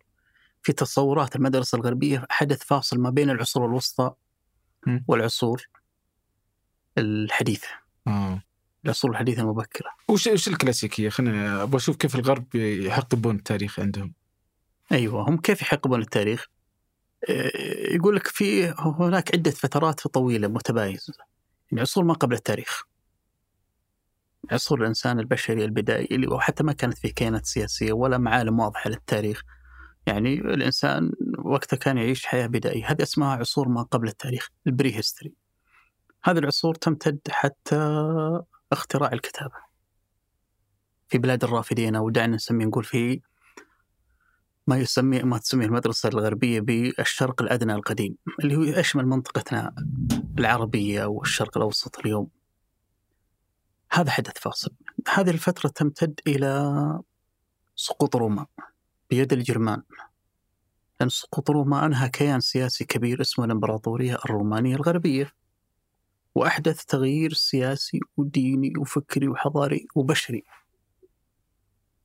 في 0.68 0.72
تصورات 0.72 1.36
المدرسة 1.36 1.78
الغربية 1.78 2.26
حدث 2.30 2.62
فاصل 2.62 2.98
ما 2.98 3.10
بين 3.10 3.30
العصور 3.30 3.66
الوسطى. 3.66 4.14
والعصور 5.08 5.68
الحديثة 6.98 7.68
آه. 8.06 8.42
العصور 8.84 9.10
الحديثة 9.10 9.42
المبكرة 9.42 9.90
وش 10.08 10.26
وش 10.26 10.48
الكلاسيكية؟ 10.48 11.08
خلينا 11.08 11.62
أبغى 11.62 11.76
أشوف 11.76 11.96
كيف 11.96 12.14
الغرب 12.14 12.54
يحقبون 12.54 13.36
التاريخ 13.36 13.80
عندهم. 13.80 14.12
أيوة 14.92 15.28
هم 15.28 15.36
كيف 15.36 15.62
يحقبون 15.62 16.00
التاريخ 16.00 16.46
آه، 17.28 17.50
يقول 17.94 18.16
لك 18.16 18.26
في 18.26 18.74
هناك 18.78 19.34
عدة 19.34 19.50
فترات 19.50 20.00
طويلة 20.00 20.48
متباينة 20.48 20.98
يعني 21.70 21.80
عصور 21.80 22.04
ما 22.04 22.14
قبل 22.14 22.34
التاريخ 22.34 22.84
عصور 24.50 24.80
الإنسان 24.80 25.20
البشري 25.20 25.64
البدائي 25.64 26.16
اللي 26.16 26.26
وحتى 26.26 26.64
ما 26.64 26.72
كانت 26.72 26.98
فيه 26.98 27.12
كيانات 27.12 27.46
سياسية 27.46 27.92
ولا 27.92 28.18
معالم 28.18 28.60
واضحة 28.60 28.90
للتاريخ 28.90 29.44
يعني 30.08 30.34
الإنسان 30.34 31.12
وقتها 31.38 31.76
كان 31.76 31.98
يعيش 31.98 32.26
حياة 32.26 32.46
بدائية. 32.46 32.90
هذه 32.90 33.02
اسمها 33.02 33.36
عصور 33.36 33.68
ما 33.68 33.82
قبل 33.82 34.08
التاريخ 34.08 34.48
البري 34.66 34.96
هيستوري 34.96 35.32
هذه 36.24 36.38
العصور 36.38 36.74
تمتد 36.74 37.20
حتى 37.30 37.76
اختراع 38.72 39.12
الكتابة. 39.12 39.68
في 41.08 41.18
بلاد 41.18 41.44
الرافدين 41.44 41.96
أو 41.96 42.10
دعنا 42.10 42.36
نسميه 42.36 42.66
نقول 42.66 42.84
في 42.84 43.20
ما 44.66 44.76
يسمي 44.76 45.22
ما 45.22 45.38
تسميه 45.38 45.66
المدرسة 45.66 46.08
الغربية 46.08 46.60
بالشرق 46.60 47.42
الأدنى 47.42 47.74
القديم 47.74 48.16
اللي 48.40 48.56
هو 48.56 48.62
يشمل 48.62 49.06
منطقتنا 49.06 49.74
العربية 50.38 51.04
والشرق 51.04 51.56
الأوسط 51.56 51.98
اليوم. 51.98 52.28
هذا 53.92 54.10
حدث 54.10 54.38
فاصل. 54.38 54.70
هذه 55.08 55.30
الفترة 55.30 55.68
تمتد 55.68 56.20
إلى 56.26 57.02
سقوط 57.76 58.16
روما. 58.16 58.46
بيد 59.10 59.32
الجرمان. 59.32 59.82
لأن 61.00 61.08
سقوط 61.08 61.50
روما 61.50 61.86
أنهى 61.86 62.08
كيان 62.08 62.40
سياسي 62.40 62.84
كبير 62.84 63.20
اسمه 63.20 63.44
الإمبراطورية 63.44 64.14
الرومانية 64.14 64.76
الغربية. 64.76 65.32
وأحدث 66.34 66.84
تغيير 66.84 67.32
سياسي 67.32 68.00
وديني 68.16 68.72
وفكري 68.78 69.28
وحضاري 69.28 69.86
وبشري 69.94 70.42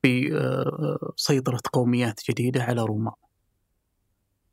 بسيطرة 0.04 1.60
قوميات 1.74 2.22
جديدة 2.30 2.64
على 2.64 2.82
روما 2.82 3.14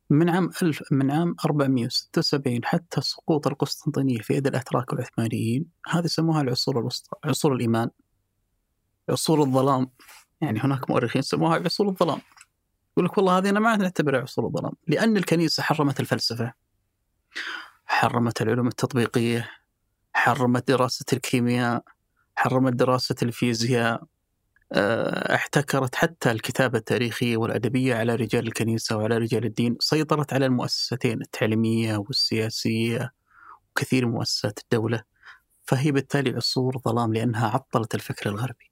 من 0.09 0.29
عام 0.29 0.49
ألف 0.61 0.83
من 0.91 1.11
عام 1.11 1.35
476 1.45 2.65
حتى 2.65 3.01
سقوط 3.01 3.47
القسطنطينية 3.47 4.19
في 4.19 4.33
يد 4.33 4.47
الأتراك 4.47 4.93
والعثمانيين 4.93 5.65
هذه 5.87 6.05
سموها 6.05 6.41
العصور 6.41 6.79
الوسطى 6.79 7.09
عصور 7.25 7.53
الإيمان 7.53 7.89
عصور 9.09 9.41
الظلام. 9.41 9.89
يعني 10.41 10.59
هناك 10.59 10.89
مؤرخين 10.89 11.21
سموها 11.21 11.55
عصور 11.59 11.87
الظلام. 11.89 12.21
يقول 13.01 13.11
لك 13.11 13.17
والله 13.17 13.37
هذه 13.37 13.49
أنا 13.49 13.59
ما 13.59 13.75
نعتبرها 13.75 14.21
عصور 14.21 14.45
الظلام 14.45 14.71
لأن 14.87 15.17
الكنيسة 15.17 15.63
حرمت 15.63 15.99
الفلسفة 15.99 16.53
حرمت 17.85 18.41
العلوم 18.41 18.67
التطبيقية 18.67 19.49
حرمت 20.13 20.67
دراسة 20.67 21.05
الكيمياء 21.13 21.83
حرمت 22.35 22.73
دراسة 22.73 23.15
الفيزياء 23.23 24.03
آه، 24.73 25.35
احتكرت 25.35 25.95
حتى 25.95 26.31
الكتابة 26.31 26.77
التاريخية 26.77 27.37
والأدبية 27.37 27.95
على 27.95 28.15
رجال 28.15 28.47
الكنيسة 28.47 28.97
وعلى 28.97 29.17
رجال 29.17 29.45
الدين 29.45 29.77
سيطرت 29.79 30.33
على 30.33 30.45
المؤسستين 30.45 31.21
التعليمية 31.21 31.97
والسياسية 31.97 33.13
وكثير 33.71 34.05
من 34.05 34.11
مؤسسات 34.11 34.59
الدولة. 34.59 35.03
فهي 35.63 35.91
بالتالي 35.91 36.35
عصور 36.35 36.77
ظلام 36.77 37.13
لأنها 37.13 37.47
عطلت 37.49 37.95
الفكر 37.95 38.29
الغربي 38.29 38.71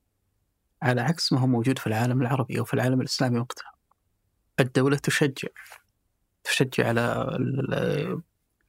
على 0.81 1.01
عكس 1.01 1.33
ما 1.33 1.39
هو 1.39 1.47
موجود 1.47 1.79
في 1.79 1.87
العالم 1.87 2.21
العربي 2.21 2.59
أو 2.59 2.65
في 2.65 2.73
العالم 2.73 3.01
الإسلامي 3.01 3.39
وقتها. 3.39 3.78
الدولة 4.63 4.97
تشجع 4.97 5.49
تشجع 6.43 6.87
على 6.87 7.01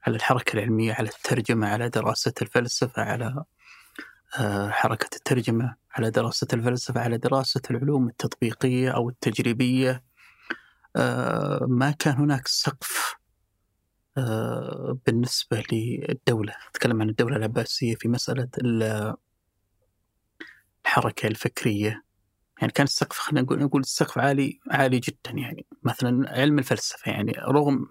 على 0.07 0.17
الحركة 0.17 0.55
العلمية 0.55 0.93
على 0.93 1.09
الترجمة 1.09 1.69
على 1.69 1.89
دراسة 1.89 2.33
الفلسفة 2.43 3.03
على 3.03 3.45
آه، 4.39 4.71
حركة 4.71 5.17
الترجمة 5.17 5.77
على 5.93 6.11
دراسة 6.11 6.47
الفلسفة 6.53 7.01
على 7.01 7.19
دراسة 7.19 7.61
العلوم 7.71 8.09
التطبيقية 8.09 8.91
أو 8.91 9.09
التجريبية. 9.09 10.05
آه، 10.97 11.67
ما 11.69 11.91
كان 11.91 12.15
هناك 12.15 12.49
سقف 12.49 13.17
آه، 14.19 14.99
بالنسبة 15.07 15.63
للدولة. 15.73 16.55
أتكلم 16.71 17.03
عن 17.03 17.09
الدولة 17.09 17.37
العباسية 17.37 17.95
في 17.95 18.09
مسألة 18.09 18.49
الحركة 20.87 21.27
الفكرية. 21.27 22.03
يعني 22.61 22.73
كان 22.73 22.85
السقف 22.85 23.19
خلينا 23.19 23.41
نقول 23.41 23.63
نقول 23.63 23.81
السقف 23.81 24.19
عالي 24.19 24.61
عالي 24.71 24.99
جدا 24.99 25.31
يعني. 25.31 25.67
مثلا 25.83 26.31
علم 26.41 26.59
الفلسفة 26.59 27.13
يعني 27.13 27.33
رغم 27.33 27.89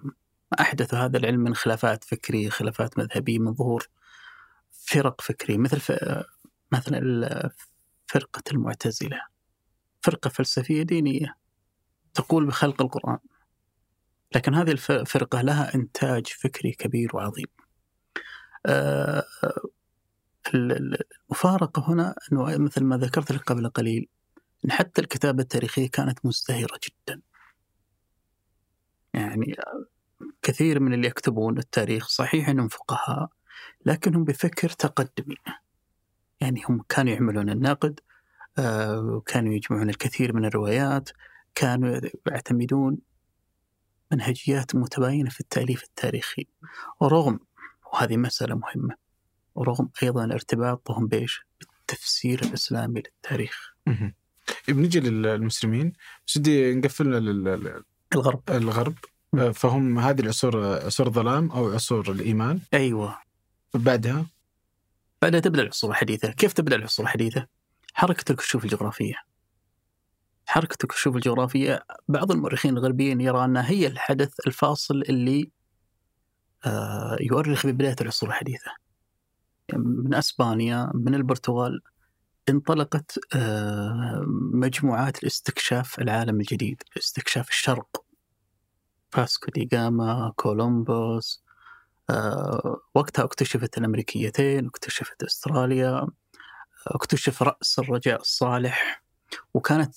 ما 0.52 0.62
أحدث 0.62 0.94
هذا 0.94 1.18
العلم 1.18 1.40
من 1.40 1.56
خلافات 1.56 2.04
فكرية 2.04 2.50
خلافات 2.50 2.98
مذهبية 3.00 3.40
من 3.40 3.54
ظهور 3.54 3.90
فرق 4.72 5.22
فكرية 5.22 5.58
مثل 5.58 5.82
مثلا 6.72 7.52
فرقة 8.08 8.44
المعتزلة. 8.52 9.22
فرقة 10.02 10.30
فلسفية 10.30 10.84
دينية 10.84 11.36
تقول 12.14 12.46
بخلق 12.46 12.82
القرآن. 12.82 13.20
لكن 14.36 14.56
هذه 14.56 14.72
الفرقة 14.72 15.42
لها 15.42 15.76
إنتاج 15.76 16.28
فكري 16.28 16.72
كبير 16.72 17.16
وعظيم. 17.16 17.48
آه، 18.66 19.24
المفارقة 20.54 21.92
هنا 21.94 22.16
أنه 22.32 22.58
مثل 22.58 22.84
ما 22.84 22.98
ذكرت 22.98 23.32
لك 23.32 23.44
قبل 23.44 23.70
قليل 23.70 24.10
أن 24.66 24.72
حتى 24.72 25.02
الكتابة 25.02 25.44
التاريخية 25.44 25.90
كانت 25.90 26.26
مزدهرة 26.26 26.80
جدا. 26.88 27.22
يعني 29.14 29.56
كثير 30.42 30.80
من 30.80 30.94
اللي 30.94 31.08
يكتبون 31.08 31.58
التاريخ 31.58 32.08
صحيح 32.08 32.50
أنهم 32.50 32.68
فقهاء 32.68 33.30
لكنهم 33.86 34.24
بفكر 34.24 34.70
تقدمي. 34.70 35.36
يعني 36.42 36.62
هم 36.70 36.82
كانوا 36.90 37.14
يعملون 37.14 37.50
النقد 37.50 38.00
وكانوا 38.60 39.52
آه، 39.52 39.56
يجمعون 39.56 39.90
الكثير 39.90 40.36
من 40.36 40.46
الروايات 40.46 41.10
كانوا 41.56 42.02
يعتمدون 42.28 42.98
منهجيات 44.12 44.76
متباينة 44.76 45.30
في 45.30 45.40
التأليف 45.40 45.84
التاريخي. 45.84 46.48
ورغم 47.00 47.40
وهذه 47.94 48.18
مسألة 48.18 48.56
مهمة 48.56 48.96
ورغم 49.56 49.90
أيضا 50.04 50.24
ارتباطهم 50.24 51.08
بإيش؟ 51.08 51.46
بالتفسير 51.60 52.42
الإسلامي 52.44 53.02
للتاريخ. 53.02 53.74
بنجي 54.68 55.00
للمسلمين 55.00 55.94
بس 56.28 56.38
بدي 56.38 56.76
نقفل 56.76 57.14
الغرب. 58.16 58.42
الغرب. 58.50 58.96
فهم 59.54 60.00
هذه 60.00 60.20
العصور 60.22 60.66
عصور 60.86 61.08
الظلام 61.08 61.52
أو 61.52 61.74
عصور 61.74 62.12
الإيمان. 62.12 62.60
أيوه. 62.74 63.18
بعدها؟ 63.74 64.26
بعدها 65.22 65.40
تبدأ 65.40 65.62
العصور 65.62 65.92
الحديثة، 65.92 66.32
كيف 66.32 66.54
تبدأ 66.54 66.76
العصور 66.76 67.06
الحديثة؟ 67.06 67.48
حركة 67.94 68.32
الكشوف 68.32 68.64
الجغرافية. 68.64 69.16
حركة 70.46 70.78
الكشوف 70.84 71.16
الجغرافية 71.16 71.84
بعض 72.08 72.32
المؤرخين 72.32 72.78
الغربيين 72.78 73.22
يرى 73.22 73.46
أنها 73.46 73.70
هي 73.70 73.88
الحدث 73.88 74.34
الفاصل 74.48 75.02
اللي 75.10 75.52
آه، 76.66 77.18
يؤرخ 77.22 77.68
ببداية 77.68 77.96
العصور 78.02 78.30
الحديثة. 78.30 78.72
من 79.74 80.14
أسبانيا 80.14 80.92
من 80.94 81.16
البرتغال 81.16 81.82
انطلقت 82.50 83.20
آه، 83.36 84.24
مجموعات 84.54 85.24
لاستكشاف 85.24 86.00
العالم 86.00 86.40
الجديد، 86.40 86.84
استكشاف 86.98 87.50
الشرق. 87.50 88.06
فاسكو 89.12 89.52
دي 89.52 89.66
جاما، 89.66 90.34
كولومبوس، 90.36 91.44
آه، 92.10 92.82
وقتها 92.96 93.26
اكتشفت 93.26 93.78
الأمريكيتين 93.78 94.66
اكتشفت 94.66 95.24
أستراليا 95.24 96.08
اكتشف 96.88 97.44
رأس 97.44 97.80
الرجاء 97.80 98.22
الصالح. 98.22 99.04
وكانت 99.54 99.96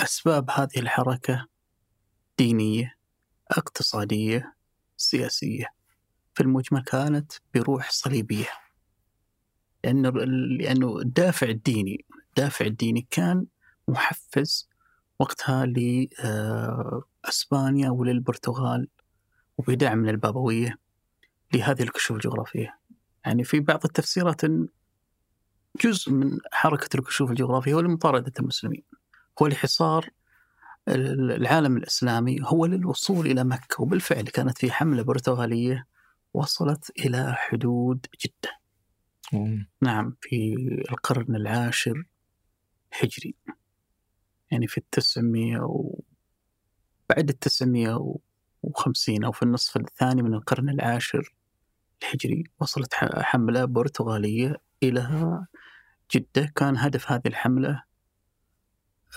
أسباب 0.00 0.50
هذه 0.50 0.78
الحركة 0.78 1.46
دينية 2.38 2.96
اقتصادية 3.50 4.54
سياسية. 4.96 5.66
في 6.34 6.42
المجمل 6.42 6.82
كانت 6.82 7.32
بروح 7.54 7.90
صليبية. 7.90 8.65
لأنه 9.84 10.10
لأنه 10.58 10.98
الدافع 10.98 11.46
الديني 11.48 12.04
الدافع 12.28 12.64
الديني 12.64 13.06
كان 13.10 13.46
محفز 13.88 14.68
وقتها 15.18 15.66
لأسبانيا 17.24 17.90
وللبرتغال 17.90 18.88
وبدعم 19.58 19.98
من 19.98 20.08
البابوية 20.08 20.78
لهذه 21.54 21.82
الكشوف 21.82 22.16
الجغرافية. 22.16 22.78
يعني 23.26 23.44
في 23.44 23.60
بعض 23.60 23.80
التفسيرات 23.84 24.40
جزء 25.84 26.12
من 26.12 26.38
حركة 26.52 26.96
الكشوف 26.96 27.30
الجغرافية 27.30 27.74
هو 27.74 27.80
لمطاردة 27.80 28.32
المسلمين. 28.40 28.82
هو 29.42 29.46
لحصار 29.46 30.08
العالم 30.88 31.76
الإسلامي 31.76 32.38
هو 32.42 32.66
للوصول 32.66 33.26
إلى 33.26 33.44
مكة 33.44 33.82
وبالفعل 33.82 34.22
كانت 34.22 34.58
في 34.58 34.72
حملة 34.72 35.02
برتغالية 35.02 35.86
وصلت 36.34 36.90
إلى 36.98 37.34
حدود 37.36 38.06
جدة. 38.24 38.65
مم. 39.32 39.68
نعم 39.82 40.16
في 40.20 40.54
القرن 40.90 41.36
العاشر 41.36 42.04
هجري. 42.92 43.34
يعني 44.50 44.66
في 44.66 44.78
التسعمية 44.78 45.60
و... 45.60 46.00
بعد 47.10 47.28
التسعمية 47.28 48.16
وخمسين 48.62 49.24
أو 49.24 49.32
في 49.32 49.42
النصف 49.42 49.76
الثاني 49.76 50.22
من 50.22 50.34
القرن 50.34 50.68
العاشر 50.68 51.34
الهجري 52.02 52.44
وصلت 52.60 52.94
حملة 52.94 53.64
برتغالية 53.64 54.56
إلى 54.82 55.46
جدة. 56.14 56.52
كان 56.56 56.76
هدف 56.76 57.12
هذه 57.12 57.26
الحملة 57.26 57.82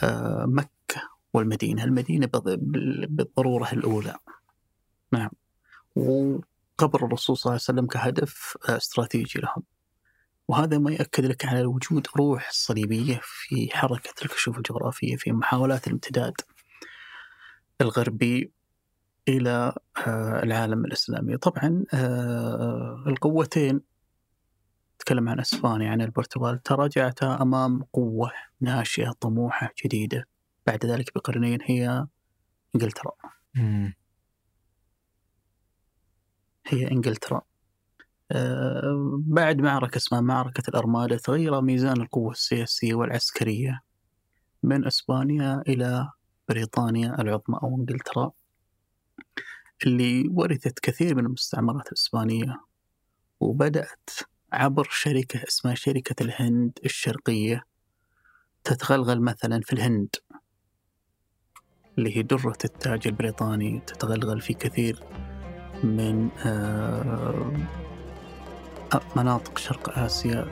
آه، 0.03 0.45
مكة 0.47 1.01
والمدينة. 1.33 1.83
المدينة 1.83 2.27
بالضرورة 3.07 3.71
الأولى. 3.73 4.15
نعم. 5.13 5.29
وقبر 5.95 7.05
الرسول 7.05 7.37
صلى 7.37 7.51
الله 7.51 7.61
عليه 7.67 7.79
وسلم 7.79 7.87
كهدف 7.87 8.57
آه، 8.69 8.77
استراتيجي 8.77 9.39
لهم. 9.39 9.63
وهذا 10.49 10.77
ما 10.77 10.91
يأكد 10.91 11.25
لك 11.25 11.45
على 11.45 11.65
وجود 11.65 12.07
روح 12.17 12.51
صليبية 12.51 13.19
في 13.23 13.69
حركة 13.73 14.13
الكشوف 14.25 14.57
الجغرافية 14.57 15.15
في 15.15 15.31
محاولات 15.31 15.87
الامتداد 15.87 16.33
الغربي 17.81 18.51
إلى 19.27 19.73
آه، 20.07 20.43
العالم 20.43 20.85
الإسلامي 20.85 21.37
طبعا 21.37 21.83
آه، 21.93 23.03
القوتين 23.07 23.81
تكلم 24.99 25.29
عن 25.29 25.39
إسبانيا 25.39 25.91
عن 25.91 26.01
البرتغال 26.01 26.63
تراجعتا 26.63 27.41
أمام 27.41 27.83
قوة 27.93 28.31
ناشئة 28.61 29.11
طموحة 29.11 29.73
جديدة 29.85 30.27
بعد 30.67 30.85
ذلك 30.85 31.13
بقرنين 31.15 31.59
هي 31.61 32.07
إنجلترا. 32.75 33.11
هي 36.67 36.91
إنجلترا. 36.91 37.41
آه، 38.31 39.19
بعد 39.25 39.61
معركة 39.61 39.97
اسمها 39.97 40.21
معركة 40.21 40.69
الأرمادة 40.69 41.17
تغير 41.17 41.61
ميزان 41.61 42.01
القوة 42.01 42.31
السياسية 42.31 42.93
والعسكرية 42.93 43.81
من 44.63 44.87
إسبانيا 44.87 45.63
إلى 45.67 46.09
بريطانيا 46.49 47.21
العظمى 47.21 47.59
أو 47.63 47.75
إنجلترا 47.77 48.31
اللي 49.85 50.27
ورثت 50.31 50.79
كثير 50.79 51.15
من 51.15 51.25
المستعمرات 51.25 51.87
الإسبانية 51.87 52.61
وبدأت 53.39 54.09
عبر 54.53 54.87
شركة 54.91 55.43
اسمها 55.47 55.75
شركة 55.75 56.23
الهند 56.23 56.79
الشرقية 56.85 57.63
تتغلغل 58.63 59.21
مثلا 59.21 59.61
في 59.61 59.73
الهند 59.73 60.15
اللي 61.97 62.17
هي 62.17 62.21
درة 62.21 62.57
التاج 62.65 63.07
البريطاني 63.07 63.79
تتغلغل 63.87 64.41
في 64.41 64.53
كثير 64.53 65.03
من 65.83 66.29
آه، 66.45 67.53
مناطق 69.15 69.57
شرق 69.57 69.99
آسيا 69.99 70.47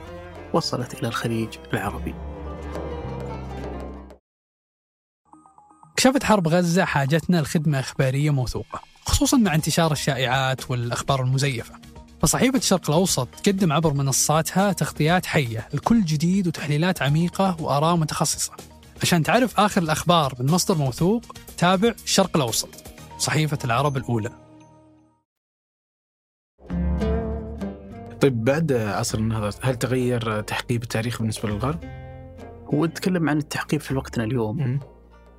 وصلت 0.52 0.94
إلى 0.94 1.08
الخليج 1.08 1.48
العربي. 1.72 2.14
كشفت 5.96 6.22
حرب 6.24 6.48
غزة 6.48 6.84
حاجتنا 6.84 7.40
لخدمة 7.40 7.80
إخبارية 7.80 8.30
موثوقة 8.30 8.80
خصوصا 9.06 9.36
مع 9.36 9.54
انتشار 9.54 9.92
الشائعات 9.92 10.70
والأخبار 10.70 11.22
المزيفة. 11.22 11.74
فصحيفة 12.22 12.58
الشرق 12.58 12.90
الأوسط 12.90 13.28
تقدم 13.28 13.72
عبر 13.72 13.92
منصاتها 13.92 14.72
تغطيات 14.72 15.26
حية 15.26 15.68
لكل 15.74 16.04
جديد 16.04 16.46
وتحليلات 16.46 17.02
عميقة 17.02 17.56
وآراء 17.60 17.96
متخصصة. 17.96 18.52
عشان 19.02 19.22
تعرف 19.22 19.60
آخر 19.60 19.82
الأخبار 19.82 20.34
من 20.40 20.50
مصدر 20.50 20.74
موثوق 20.74 21.36
تابع 21.56 21.94
الشرق 22.04 22.36
الأوسط 22.36 22.68
صحيفة 23.18 23.58
العرب 23.64 23.96
الأولى. 23.96 24.47
طيب 28.20 28.44
بعد 28.44 28.72
عصر 28.72 29.18
النهضة 29.18 29.58
هل 29.62 29.74
تغير 29.76 30.40
تحقيب 30.40 30.82
التاريخ 30.82 31.18
بالنسبة 31.18 31.48
للغرب؟ 31.48 31.84
هو 32.74 32.84
نتكلم 32.86 33.28
عن 33.28 33.38
التحقيب 33.38 33.80
في 33.80 33.94
وقتنا 33.94 34.24
اليوم. 34.24 34.56
م- 34.74 34.80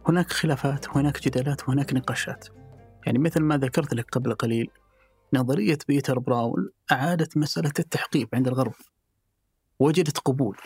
هناك 0.07 0.31
خلافات 0.31 0.87
وهناك 0.89 1.21
جدالات 1.23 1.69
وهناك 1.69 1.93
نقاشات. 1.93 2.47
يعني 3.05 3.19
مثل 3.19 3.41
ما 3.41 3.57
ذكرت 3.57 3.93
لك 3.93 4.05
قبل 4.11 4.33
قليل 4.33 4.69
نظرية 5.33 5.77
بيتر 5.87 6.19
براون 6.19 6.69
أعادت 6.91 7.37
مسألة 7.37 7.71
التحقيب 7.79 8.29
عند 8.33 8.47
الغرب. 8.47 8.73
وجدت 9.79 10.17
قبول. 10.17 10.57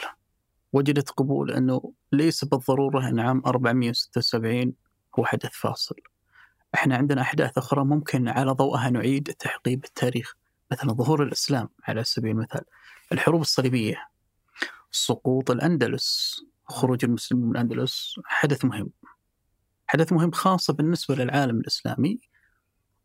وجدت 0.73 1.09
قبول 1.09 1.51
أنه 1.51 1.93
ليس 2.11 2.45
بالضرورة 2.45 3.09
أن 3.09 3.19
عام 3.19 3.41
476 3.45 4.73
هو 5.19 5.25
حدث 5.25 5.51
فاصل. 5.53 5.95
إحنا 6.75 6.95
عندنا 6.97 7.21
أحداث 7.21 7.57
أخرى 7.57 7.85
ممكن 7.85 8.27
على 8.27 8.51
ضوءها 8.51 8.89
نعيد 8.89 9.23
تحقيب 9.39 9.85
التاريخ. 9.85 10.35
مثلا 10.73 10.93
ظهور 10.93 11.23
الإسلام 11.23 11.69
على 11.83 12.03
سبيل 12.03 12.31
المثال 12.31 12.61
الحروب 13.11 13.41
الصليبية 13.41 14.07
سقوط 14.91 15.51
الأندلس 15.51 16.39
خروج 16.69 17.05
المسلمين 17.05 17.45
من 17.45 17.51
الأندلس 17.51 18.19
حدث 18.25 18.65
مهم. 18.65 18.89
حدث 19.87 20.13
مهم 20.13 20.31
خاصة 20.31 20.73
بالنسبة 20.73 21.15
للعالم 21.15 21.59
الإسلامي. 21.59 22.19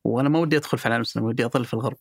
وأنا 0.04 0.28
ما 0.28 0.38
ودي 0.38 0.56
أدخل 0.56 0.78
في 0.78 0.86
العالم 0.86 1.02
الإسلامي 1.02 1.28
ودي 1.28 1.46
أظل 1.46 1.64
في 1.64 1.74
الغرب. 1.74 1.98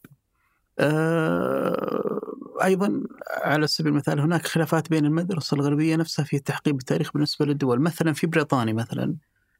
أه 0.80 2.21
أيضا 2.63 3.03
على 3.43 3.67
سبيل 3.67 3.91
المثال 3.91 4.19
هناك 4.19 4.47
خلافات 4.47 4.89
بين 4.89 5.06
المدرسة 5.06 5.56
الغربية 5.56 5.95
نفسها 5.95 6.25
في 6.25 6.39
تحقيق 6.39 6.73
التاريخ 6.73 7.13
بالنسبة 7.13 7.45
للدول، 7.45 7.82
مثلا 7.82 8.13
في 8.13 8.27
بريطانيا 8.27 8.73
مثلا 8.73 9.15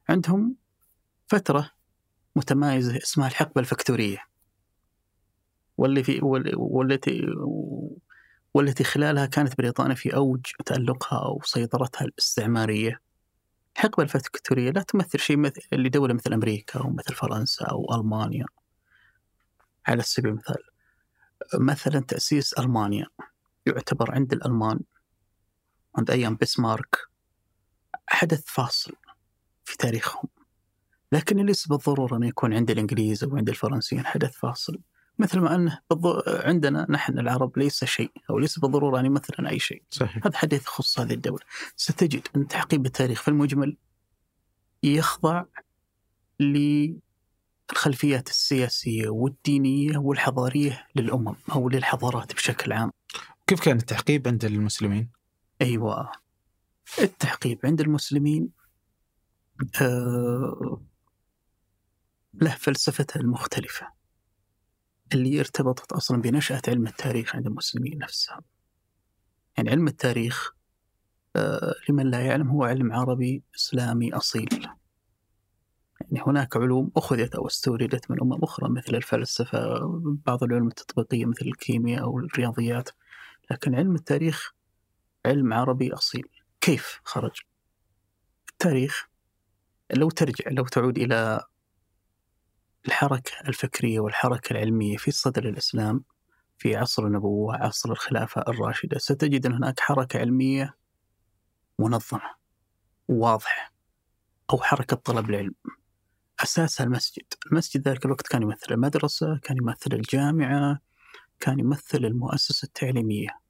عندهم 0.08 0.54
فترة 1.26 1.70
متمايزة 2.36 2.96
اسمها 2.96 3.28
الحقبة 3.28 3.60
الفكتورية. 3.60 4.27
واللي 5.78 6.02
في 6.02 6.20
والتي 6.56 7.26
والتي 8.54 8.84
خلالها 8.84 9.26
كانت 9.26 9.58
بريطانيا 9.58 9.94
في 9.94 10.14
أوج 10.16 10.46
تألقها 10.66 11.18
أو 11.18 11.40
سيطرتها 11.44 12.04
الاستعمارية. 12.04 13.00
الحقبه 13.76 14.02
الفكتوريه 14.02 14.70
لا 14.70 14.82
تمثل 14.82 15.18
شيء 15.18 15.36
مثل 15.36 15.60
لدولة 15.72 16.14
مثل 16.14 16.32
أمريكا 16.32 16.80
أو 16.80 16.90
مثل 16.90 17.14
فرنسا 17.14 17.64
أو 17.64 17.94
ألمانيا. 17.94 18.46
على 19.86 20.02
سبيل 20.02 20.30
المثال. 20.30 20.62
مثلا 21.54 22.00
تأسيس 22.00 22.58
ألمانيا 22.58 23.06
يعتبر 23.66 24.14
عند 24.14 24.32
الألمان 24.32 24.80
عند 25.96 26.10
أيام 26.10 26.38
بسمارك 26.40 26.96
حدث 28.06 28.42
فاصل 28.46 28.92
في 29.64 29.76
تاريخهم 29.76 30.28
لكن 31.12 31.46
ليس 31.46 31.68
بالضرورة 31.68 32.16
أن 32.16 32.22
يكون 32.22 32.54
عند 32.54 32.70
الإنجليز 32.70 33.24
أو 33.24 33.36
عند 33.36 33.48
الفرنسيين 33.48 34.06
حدث 34.06 34.36
فاصل 34.36 34.78
مثل 35.18 35.40
ما 35.40 35.54
أنه 35.54 35.80
عندنا 36.26 36.86
نحن 36.90 37.18
العرب 37.18 37.58
ليس 37.58 37.84
شيء 37.84 38.12
أو 38.30 38.38
ليس 38.38 38.58
بالضرورة 38.58 39.00
أن 39.00 39.06
يمثل 39.06 39.46
أي 39.46 39.58
شيء. 39.58 39.82
صحيح. 39.90 40.26
هذا 40.26 40.36
حدث 40.36 40.62
يخص 40.62 41.00
هذه 41.00 41.14
الدولة. 41.14 41.42
ستجد 41.76 42.28
أن 42.36 42.48
تحقيق 42.48 42.80
التاريخ 42.80 43.22
في 43.22 43.28
المجمل 43.28 43.76
يخضع 44.82 45.44
الخلفيات 47.72 48.28
السياسية 48.28 49.08
والدينية 49.08 49.98
والحضارية 49.98 50.86
للأمم 50.94 51.34
أو 51.52 51.68
للحضارات 51.68 52.34
بشكل 52.34 52.72
عام. 52.72 52.92
كيف 53.46 53.60
كان 53.60 53.76
التحقيب 53.76 54.28
عند 54.28 54.44
المسلمين؟ 54.44 55.10
أيوة. 55.62 56.12
التحقيب 56.98 57.60
عند 57.64 57.80
المسلمين 57.80 58.48
آه 59.82 60.82
له 62.34 62.54
فلسفته 62.54 63.20
المختلفة 63.20 63.97
اللي 65.14 65.40
ارتبطت 65.40 65.92
أصلا 65.92 66.22
بنشأة 66.22 66.62
علم 66.68 66.86
التاريخ 66.86 67.36
عند 67.36 67.46
المسلمين 67.46 67.98
نفسها. 67.98 68.40
يعني 69.56 69.70
علم 69.70 69.88
التاريخ 69.88 70.52
آه 71.36 71.74
لمن 71.88 72.10
لا 72.10 72.20
يعلم 72.20 72.48
هو 72.48 72.64
علم 72.64 72.92
عربي 72.92 73.42
إسلامي 73.56 74.14
أصيل. 74.14 74.48
يعني 76.00 76.22
هناك 76.26 76.56
علوم 76.56 76.90
أخذت 76.96 77.34
أو 77.34 77.46
استوردت 77.46 78.10
من 78.10 78.20
أمم 78.20 78.42
أخرى 78.42 78.70
مثل 78.70 78.94
الفلسفة 78.94 79.80
بعض 80.26 80.44
العلوم 80.44 80.68
التطبيقية 80.68 81.26
مثل 81.26 81.46
الكيمياء 81.46 82.02
أو 82.02 82.18
الرياضيات. 82.18 82.90
لكن 83.50 83.74
علم 83.74 83.94
التاريخ 83.94 84.52
علم 85.26 85.52
عربي 85.52 85.92
أصيل. 85.92 86.28
كيف 86.60 87.00
خرج؟ 87.04 87.40
التاريخ 88.50 89.08
لو 89.94 90.10
ترجع 90.10 90.50
لو 90.50 90.64
تعود 90.64 90.98
إلى 90.98 91.40
الحركة 92.88 93.32
الفكرية 93.48 94.00
والحركة 94.00 94.52
العلمية 94.52 94.96
في 94.96 95.10
صدر 95.10 95.48
الإسلام 95.48 96.04
في 96.58 96.76
عصر 96.76 97.06
النبوة 97.06 97.56
عصر 97.56 97.92
الخلافة 97.92 98.44
الراشدة 98.48 98.98
ستجد 98.98 99.46
أن 99.46 99.52
هناك 99.52 99.80
حركة 99.80 100.18
علمية 100.18 100.76
منظمة 101.78 102.34
واضحة 103.08 103.72
أو 104.50 104.58
حركة 104.58 104.96
طلب 104.96 105.30
العلم. 105.30 105.54
أساسها 106.40 106.84
المسجد. 106.84 107.24
المسجد 107.46 107.88
ذلك 107.88 108.04
الوقت 108.04 108.26
كان 108.26 108.42
يمثل 108.42 108.66
المدرسة 108.70 109.38
كان 109.42 109.56
يمثل 109.56 109.92
الجامعة 109.92 110.80
كان 111.40 111.60
يمثل 111.60 112.04
المؤسسة 112.04 112.66
التعليمية. 112.66 113.40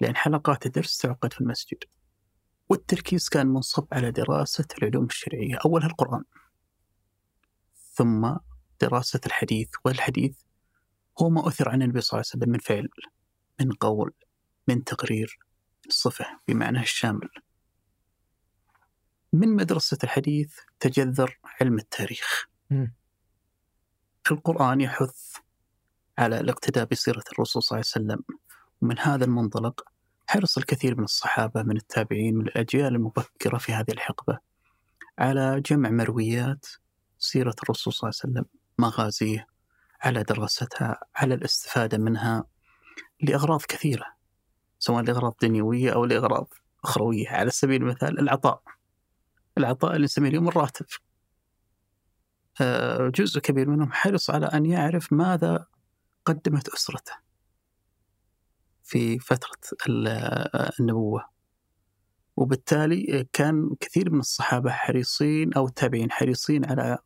لأن 0.00 0.16
حلقات 0.16 0.66
الدرس 0.66 0.98
تعقد 0.98 1.32
في 1.32 1.40
المسجد 1.40 1.78
والتركيز 2.68 3.28
كان 3.28 3.46
منصب 3.46 3.86
على 3.92 4.10
دراسة 4.10 4.66
العلوم 4.78 5.04
الشرعية. 5.04 5.58
أولها 5.64 5.86
القرآن. 5.86 6.24
ثم 7.94 8.36
دراسة 8.80 9.20
الحديث 9.26 9.68
والحديث 9.84 10.36
هو 11.22 11.30
ما 11.30 11.48
أثر 11.48 11.68
عن 11.68 11.82
النبي 11.82 12.00
صلى 12.00 12.18
الله 12.18 12.30
عليه 12.30 12.42
وسلم 12.42 12.52
من 12.52 12.58
فعل 12.58 12.88
من 13.60 13.72
قول 13.72 14.14
من 14.68 14.84
تقرير 14.84 15.38
صفة 15.88 16.40
بمعناه 16.48 16.82
الشامل. 16.82 17.28
من 19.32 19.48
مدرسة 19.48 19.98
الحديث 20.04 20.58
تجذر 20.80 21.38
علم 21.60 21.78
التاريخ. 21.78 22.46
م. 22.70 22.86
القرآن 24.30 24.80
يحث 24.80 25.36
على 26.18 26.40
الاقتداء 26.40 26.84
بسيرة 26.84 27.24
الرسول 27.32 27.62
صلى 27.62 27.76
الله 27.76 27.86
عليه 27.94 28.14
وسلم. 28.14 28.36
ومن 28.82 28.98
هذا 28.98 29.24
المنطلق 29.24 29.84
حرص 30.26 30.58
الكثير 30.58 30.96
من 30.96 31.04
الصحابة 31.04 31.62
من 31.62 31.76
التابعين 31.76 32.34
من 32.34 32.46
الأجيال 32.46 32.94
المبكرة 32.94 33.58
في 33.58 33.72
هذه 33.72 33.90
الحقبة 33.90 34.38
على 35.18 35.60
جمع 35.60 35.90
مرويات 35.90 36.66
سيرة 37.24 37.54
الرسول 37.62 37.92
صلى 37.92 38.10
الله 38.10 38.20
عليه 38.24 38.32
وسلم 38.32 38.44
مغازيه 38.78 39.46
على 40.00 40.22
دراستها 40.22 41.00
على 41.14 41.34
الاستفادة 41.34 41.98
منها 41.98 42.44
لأغراض 43.20 43.62
كثيرة 43.62 44.06
سواء 44.78 45.02
لأغراض 45.02 45.36
دنيوية 45.42 45.92
أو 45.94 46.04
لأغراض 46.04 46.54
أخروية. 46.84 47.28
على 47.28 47.50
سبيل 47.50 47.82
المثال 47.82 48.20
العطاء 48.20 48.62
العطاء 49.58 49.96
اللي 49.96 50.04
نسميه 50.04 50.28
اليوم 50.28 50.48
الراتب. 50.48 50.86
آه، 52.60 53.08
جزء 53.08 53.40
كبير 53.40 53.70
منهم 53.70 53.92
حرص 53.92 54.30
على 54.30 54.46
أن 54.46 54.66
يعرف 54.66 55.12
ماذا 55.12 55.66
قدمت 56.24 56.68
أسرته 56.68 57.12
في 58.82 59.18
فترة 59.18 59.58
النبوة. 60.80 61.28
وبالتالي 62.36 63.26
كان 63.32 63.70
كثير 63.80 64.10
من 64.10 64.18
الصحابة 64.18 64.70
حريصين 64.70 65.54
أو 65.54 65.66
التابعين 65.66 66.10
حريصين 66.10 66.64
على 66.64 66.98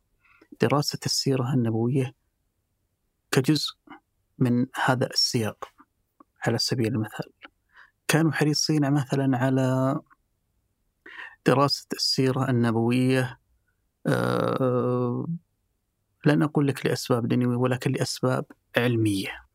دراسة 0.61 0.99
السيرة 1.05 1.53
النبوية 1.53 2.15
كجزء 3.31 3.75
من 4.37 4.65
هذا 4.85 5.07
السياق 5.07 5.65
على 6.47 6.57
سبيل 6.57 6.87
المثال. 6.87 7.31
كانوا 8.07 8.31
حريصين 8.31 8.93
مثلا 8.93 9.37
على 9.37 9.99
دراسة 11.45 11.87
السيرة 11.93 12.49
النبوية 12.49 13.39
أه 14.07 15.27
لن 16.25 16.43
أقول 16.43 16.67
لك 16.67 16.85
لأسباب 16.85 17.27
دنيوية 17.27 17.57
ولكن 17.57 17.91
لأسباب 17.91 18.45
علمية. 18.77 19.45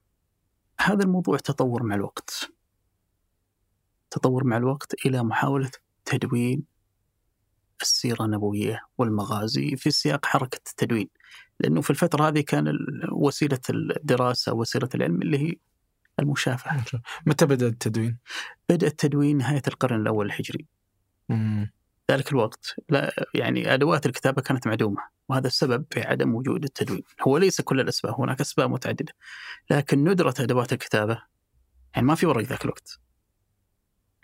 هذا 0.80 1.04
الموضوع 1.04 1.36
تطور 1.36 1.82
مع 1.82 1.94
الوقت. 1.94 2.50
تطور 4.10 4.44
مع 4.44 4.56
الوقت 4.56 5.06
إلى 5.06 5.22
محاولة 5.22 5.70
تدوين 6.04 6.73
السيرة 7.84 8.24
النبوية 8.24 8.80
والمغازي 8.98 9.76
في 9.76 9.90
سياق 9.90 10.26
حركة 10.26 10.56
التدوين 10.70 11.08
لأنه 11.60 11.80
في 11.80 11.90
الفترة 11.90 12.28
هذه 12.28 12.40
كان 12.40 12.78
وسيلة 13.12 13.60
الدراسة 13.70 14.52
وسيلة 14.54 14.88
العلم 14.94 15.22
اللي 15.22 15.38
هي 15.38 15.54
المشافهة. 16.20 16.84
متى 17.26 17.46
بدأ 17.46 17.66
التدوين؟ 17.66 18.18
بدأ 18.68 18.86
التدوين 18.86 19.36
نهاية 19.36 19.62
القرن 19.68 20.00
الأول 20.00 20.26
الهجري. 20.26 20.66
ذلك 22.10 22.32
الوقت. 22.32 22.74
لا 22.88 23.14
يعني 23.34 23.74
أدوات 23.74 24.06
الكتابة 24.06 24.42
كانت 24.42 24.66
معدومة 24.66 25.02
وهذا 25.28 25.46
السبب 25.46 25.84
في 25.90 26.00
عدم 26.00 26.34
وجود 26.34 26.64
التدوين. 26.64 27.02
هو 27.28 27.38
ليس 27.38 27.60
كل 27.60 27.80
الأسباب 27.80 28.20
هناك 28.20 28.40
أسباب 28.40 28.70
متعددة 28.70 29.12
لكن 29.70 30.04
ندرة 30.04 30.34
أدوات 30.40 30.72
الكتابة. 30.72 31.22
يعني 31.94 32.06
ما 32.06 32.14
في 32.14 32.26
ورق 32.26 32.44
ذاك 32.44 32.64
الوقت. 32.64 33.00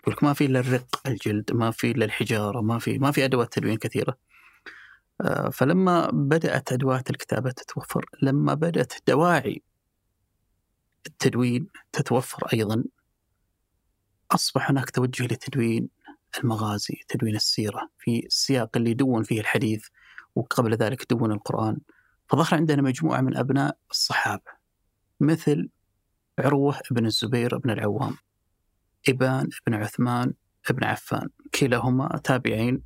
يقول 0.07 0.15
ما 0.21 0.33
في 0.33 0.45
إلا 0.45 0.59
الرق 0.59 1.01
الجلد 1.07 1.53
ما 1.53 1.71
في 1.71 1.91
إلا 1.91 2.05
الحجارة 2.05 2.61
ما 2.61 2.79
في 2.79 2.99
ما 2.99 3.11
في 3.11 3.25
أدوات 3.25 3.53
تدوين 3.53 3.77
كثيرة. 3.77 4.17
آه، 5.21 5.49
فلما 5.49 6.09
بدأت 6.13 6.71
أدوات 6.71 7.09
الكتابة 7.09 7.51
تتوفر 7.51 8.05
لما 8.21 8.53
بدأت 8.53 8.93
دواعي 9.07 9.63
التدوين 11.07 11.67
تتوفر 11.91 12.47
أيضا 12.53 12.83
أصبح 14.31 14.69
هناك 14.69 14.89
توجه 14.89 15.23
لتدوين 15.23 15.89
المغازي 16.43 17.01
تدوين 17.07 17.35
السيرة 17.35 17.89
في 17.97 18.25
السياق 18.25 18.77
اللي 18.77 18.93
دون 18.93 19.23
فيه 19.23 19.41
الحديث 19.41 19.87
وقبل 20.35 20.73
ذلك 20.73 21.13
دون 21.13 21.31
القرآن. 21.31 21.77
فظهر 22.29 22.55
عندنا 22.55 22.81
مجموعة 22.81 23.21
من 23.21 23.37
أبناء 23.37 23.77
الصحابة 23.91 24.51
مثل 25.19 25.69
عروة 26.39 26.79
بن 26.91 27.05
الزبير 27.05 27.57
بن 27.57 27.69
العوام. 27.69 28.15
إبان 29.09 29.49
بن 29.67 29.73
عثمان 29.73 30.33
بن 30.69 30.83
عفان 30.83 31.29
كلاهما 31.59 32.19
تابعين 32.23 32.81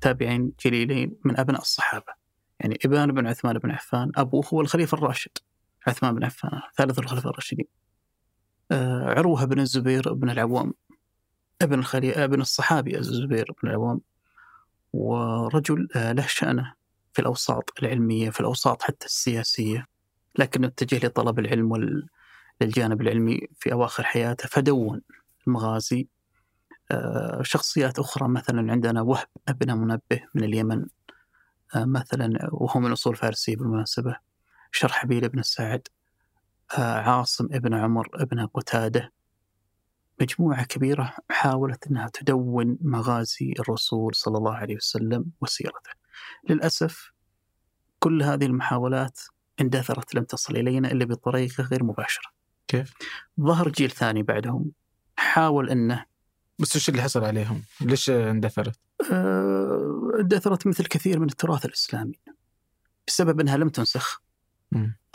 تابعين 0.00 0.52
جليلين 0.64 1.16
من 1.24 1.40
أبناء 1.40 1.60
الصحابة. 1.60 2.12
يعني 2.60 2.78
ابان 2.84 3.12
بن 3.12 3.26
عثمان 3.26 3.58
بن 3.58 3.70
عفان 3.70 4.12
أبوه 4.16 4.44
هو 4.52 4.60
الخليفة 4.60 4.98
الراشد. 4.98 5.30
عثمان 5.86 6.14
بن 6.14 6.24
عفان 6.24 6.60
ثالث 6.76 6.98
الخلفاء 6.98 7.30
الراشدين. 7.30 7.66
آه، 8.70 9.04
عروة 9.18 9.44
بن 9.44 9.60
الزبير 9.60 10.12
بن 10.12 10.30
العوام 10.30 10.74
ابن 11.62 11.78
الخلي... 11.78 12.24
ابن 12.24 12.40
الصحابي 12.40 12.98
الزبير 12.98 13.54
بن 13.62 13.68
العوام. 13.68 14.00
ورجل 14.92 15.88
آه، 15.96 16.12
له 16.12 16.26
شأنه 16.26 16.74
في 17.12 17.18
الأوساط 17.18 17.72
العلمية 17.82 18.30
في 18.30 18.40
الأوساط 18.40 18.82
حتى 18.82 19.06
السياسية 19.06 19.86
لكن 20.38 20.64
اتجه 20.64 21.06
لطلب 21.06 21.38
العلم 21.38 21.72
والجانب 22.60 23.00
العلمي 23.00 23.40
في 23.60 23.72
أواخر 23.72 24.02
حياته 24.02 24.48
فدون. 24.48 25.00
المغازي 25.48 26.08
آه، 26.90 27.42
شخصيات 27.42 27.98
أخرى 27.98 28.28
مثلا 28.28 28.72
عندنا 28.72 29.02
وهب 29.02 29.26
ابن 29.48 29.72
منبه 29.72 30.20
من 30.34 30.44
اليمن 30.44 30.86
آه، 31.76 31.84
مثلا 31.84 32.48
وهو 32.52 32.80
من 32.80 32.92
أصول 32.92 33.16
فارسية 33.16 33.56
بالمناسبة 33.56 34.16
شرحبيل 34.72 35.28
بن 35.28 35.42
سعد 35.42 35.88
عاصم 36.78 37.48
ابن 37.52 37.74
عمر 37.74 38.08
ابن 38.14 38.46
قتادة. 38.46 39.12
مجموعة 40.20 40.64
كبيرة 40.64 41.14
حاولت 41.30 41.86
أنها 41.86 42.10
تدون 42.12 42.78
مغازي 42.80 43.54
الرسول 43.60 44.14
صلى 44.14 44.38
الله 44.38 44.54
عليه 44.54 44.76
وسلم 44.76 45.24
وسيرته. 45.40 45.90
للأسف 46.48 47.12
كل 47.98 48.22
هذه 48.22 48.46
المحاولات 48.46 49.20
اندثرت 49.60 50.14
لم 50.14 50.24
تصل 50.24 50.56
إلينا 50.56 50.92
إلا 50.92 51.04
بطريقة 51.04 51.64
غير 51.64 51.84
مباشرة. 51.84 52.30
كيف؟ 52.68 52.94
ظهر 53.40 53.68
جيل 53.68 53.90
ثاني 53.90 54.22
بعدهم. 54.22 54.70
حاول 55.18 55.70
أنه 55.70 56.04
بس 56.58 56.76
وش 56.76 56.88
اللي 56.88 57.02
حصل 57.02 57.24
عليهم؟ 57.24 57.62
ليش 57.80 58.10
اندثرت؟ 58.10 58.80
آه، 59.12 60.10
اندثرت 60.20 60.66
مثل 60.66 60.84
كثير 60.84 61.18
من 61.18 61.28
التراث 61.28 61.64
الإسلامي 61.64 62.18
بسبب 63.06 63.40
أنها 63.40 63.56
لم 63.56 63.68
تنسخ 63.68 64.22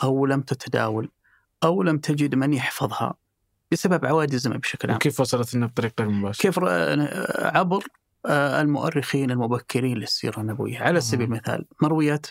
أو 0.02 0.26
لم 0.26 0.40
تتداول 0.40 1.10
أو 1.64 1.82
لم 1.82 1.98
تجد 1.98 2.34
من 2.34 2.54
يحفظها 2.54 3.14
بسبب 3.72 4.04
الزمن 4.32 4.56
بشكل 4.56 4.90
عام 4.90 4.98
كيف 4.98 5.20
وصلت 5.20 5.54
لنا 5.54 5.66
بطريقة 5.66 6.04
مباشرة؟ 6.04 6.42
كيف 6.42 6.58
عبر 7.38 7.84
آه، 8.26 8.60
المؤرخين 8.60 9.30
المبكرين 9.30 9.98
للسيرة 9.98 10.40
النبوية 10.40 10.78
على 10.78 11.00
سبيل 11.00 11.26
المثال 11.26 11.66
مرويات 11.82 12.26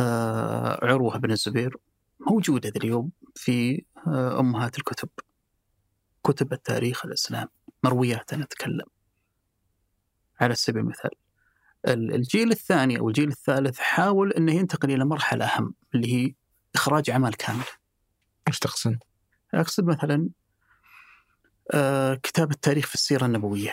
آه، 0.00 0.84
عروة 0.84 1.18
بن 1.18 1.30
الزبير 1.30 1.76
موجودة 2.20 2.72
اليوم 2.76 3.10
في 3.34 3.84
آه، 4.06 4.40
أمهات 4.40 4.78
الكتب 4.78 5.08
كتب 6.24 6.52
التاريخ 6.52 7.06
الإسلام 7.06 7.48
مرويات 7.84 8.32
أنا 8.32 8.44
أتكلم 8.44 8.86
على 10.40 10.54
سبيل 10.54 10.82
المثال 10.82 11.10
الجيل 11.88 12.50
الثاني 12.50 12.98
أو 12.98 13.08
الجيل 13.08 13.28
الثالث 13.28 13.78
حاول 13.78 14.32
أنه 14.32 14.52
ينتقل 14.52 14.90
إلى 14.90 15.04
مرحلة 15.04 15.44
أهم 15.44 15.74
اللي 15.94 16.14
هي 16.14 16.34
إخراج 16.74 17.10
عمل 17.10 17.34
كامل 17.34 17.64
إيش 18.48 18.58
تقصد؟ 18.58 18.98
أقصد 19.54 19.84
مثلا 19.84 20.28
آه 21.74 22.14
كتاب 22.14 22.50
التاريخ 22.50 22.86
في 22.86 22.94
السيرة 22.94 23.26
النبوية 23.26 23.72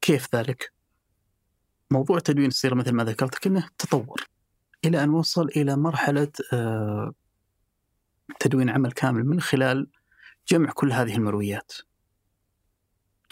كيف 0.00 0.34
ذلك؟ 0.34 0.72
موضوع 1.90 2.18
تدوين 2.18 2.48
السيرة 2.48 2.74
مثل 2.74 2.92
ما 2.92 3.04
ذكرت 3.04 3.46
أنه 3.46 3.68
تطور 3.78 4.26
إلى 4.84 5.04
أن 5.04 5.10
وصل 5.10 5.48
إلى 5.48 5.76
مرحلة 5.76 6.32
آه 6.52 7.12
تدوين 8.40 8.70
عمل 8.70 8.92
كامل 8.92 9.24
من 9.24 9.40
خلال 9.40 9.90
جمع 10.48 10.70
كل 10.70 10.92
هذه 10.92 11.14
المرويات. 11.14 11.72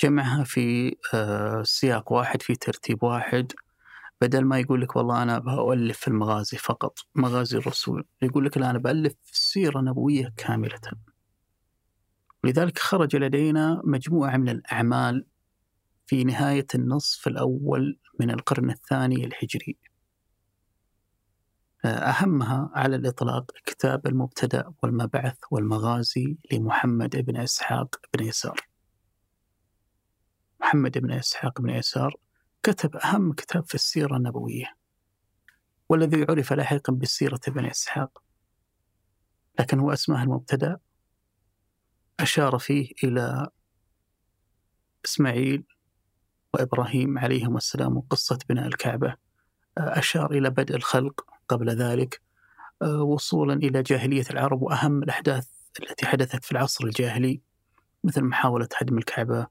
جمعها 0.00 0.44
في 0.44 0.96
آه 1.14 1.62
سياق 1.62 2.12
واحد 2.12 2.42
في 2.42 2.54
ترتيب 2.54 3.02
واحد. 3.02 3.52
بدل 4.20 4.44
ما 4.44 4.58
يقول 4.58 4.82
لك 4.82 4.96
والله 4.96 5.22
أنا 5.22 5.38
بألف 5.38 5.98
في 5.98 6.08
المغازي 6.08 6.56
فقط 6.56 6.98
مغازي 7.14 7.58
الرسول 7.58 8.04
يقول 8.22 8.44
لك 8.44 8.58
لا 8.58 8.70
أنا 8.70 8.78
بألف 8.78 9.14
سيرة 9.24 9.80
نبوية 9.80 10.32
كاملة. 10.36 10.80
لذلك 12.44 12.78
خرج 12.78 13.16
لدينا 13.16 13.82
مجموعة 13.84 14.36
من 14.36 14.48
الأعمال 14.48 15.26
في 16.06 16.24
نهاية 16.24 16.66
النصف 16.74 17.26
الأول 17.26 17.98
من 18.20 18.30
القرن 18.30 18.70
الثاني 18.70 19.24
الهجري. 19.24 19.76
أهمها 21.88 22.70
على 22.74 22.96
الإطلاق 22.96 23.52
كتاب 23.66 24.06
المبتدأ 24.06 24.72
والمبعث 24.82 25.36
والمغازي 25.50 26.36
لمحمد 26.52 27.16
بن 27.16 27.36
إسحاق 27.36 27.96
بن 28.14 28.24
يسار. 28.24 28.60
محمد 30.60 30.98
بن 30.98 31.12
إسحاق 31.12 31.60
بن 31.60 31.70
يسار 31.70 32.16
كتب 32.62 32.96
أهم 32.96 33.32
كتاب 33.32 33.64
في 33.66 33.74
السيرة 33.74 34.16
النبوية 34.16 34.76
والذي 35.88 36.26
عرف 36.28 36.52
لاحقا 36.52 36.92
بالسيرة 36.92 37.40
بن 37.48 37.64
إسحاق 37.66 38.22
لكن 39.58 39.78
هو 39.78 39.92
اسمه 39.92 40.22
المبتدأ. 40.22 40.78
أشار 42.20 42.58
فيه 42.58 42.92
إلى 43.04 43.48
إسماعيل 45.04 45.64
وإبراهيم 46.54 47.18
عليهم 47.18 47.56
السلام 47.56 47.96
وقصة 47.96 48.38
بناء 48.48 48.66
الكعبة. 48.66 49.16
أشار 49.78 50.30
إلى 50.30 50.50
بدء 50.50 50.76
الخلق 50.76 51.33
قبل 51.48 51.70
ذلك 51.70 52.20
وصولا 52.82 53.54
إلى 53.54 53.82
جاهلية 53.82 54.24
العرب 54.30 54.62
وأهم 54.62 55.02
الأحداث 55.02 55.46
التي 55.82 56.06
حدثت 56.06 56.44
في 56.44 56.52
العصر 56.52 56.84
الجاهلي 56.84 57.40
مثل 58.04 58.22
محاولة 58.22 58.68
هدم 58.76 58.98
الكعبة 58.98 59.46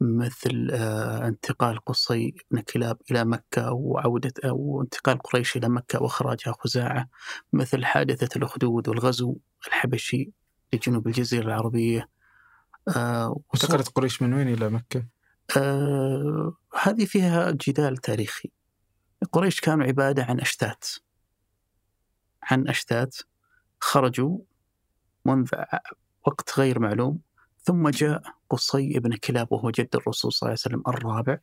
مثل 0.00 0.68
آه، 0.72 1.28
انتقال 1.28 1.84
قصي 1.84 2.34
بن 2.50 2.60
كلاب 2.60 2.98
إلى 3.10 3.24
مكة 3.24 3.72
وعودة 3.72 4.32
أو 4.44 4.82
انتقال 4.82 5.18
قريش 5.18 5.56
إلى 5.56 5.68
مكة 5.68 6.02
وإخراجها 6.02 6.54
خزاعة 6.60 7.08
مثل 7.52 7.84
حادثة 7.84 8.38
الأخدود 8.38 8.88
والغزو 8.88 9.36
الحبشي 9.66 10.30
لجنوب 10.72 11.06
الجزيرة 11.06 11.44
العربية 11.44 12.08
آه 12.96 13.40
انتقلت 13.54 13.88
قريش 13.88 14.22
من 14.22 14.34
وين 14.34 14.48
إلى 14.48 14.68
مكة؟ 14.68 15.04
آه 15.56 16.52
هذه 16.82 17.04
فيها 17.04 17.50
جدال 17.50 17.96
تاريخي 17.96 18.50
قريش 19.32 19.60
كانوا 19.60 19.86
عبادة 19.86 20.24
عن 20.24 20.40
أشتات 20.40 20.84
عن 22.50 22.68
أشتات 22.68 23.16
خرجوا 23.80 24.38
منذ 25.24 25.50
وقت 26.26 26.58
غير 26.58 26.78
معلوم 26.78 27.20
ثم 27.62 27.88
جاء 27.88 28.22
قصي 28.50 28.98
بن 28.98 29.16
كلاب 29.16 29.52
وهو 29.52 29.70
جد 29.70 29.96
الرسول 29.96 30.32
صلى 30.32 30.46
الله 30.46 30.58
عليه 30.64 30.76
وسلم 30.76 30.94
الرابع 30.94 31.38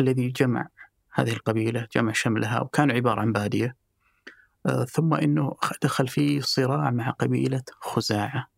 الذي 0.00 0.28
جمع 0.28 0.68
هذه 1.12 1.32
القبيلة 1.32 1.88
جمع 1.94 2.12
شملها 2.12 2.60
وكان 2.60 2.90
عبارة 2.90 3.20
عن 3.20 3.32
بادية. 3.32 3.76
آه، 4.66 4.84
ثم 4.84 5.14
أنه 5.14 5.56
دخل 5.82 6.08
في 6.08 6.40
صراع 6.40 6.90
مع 6.90 7.10
قبيلة 7.10 7.62
خزاعة. 7.80 8.48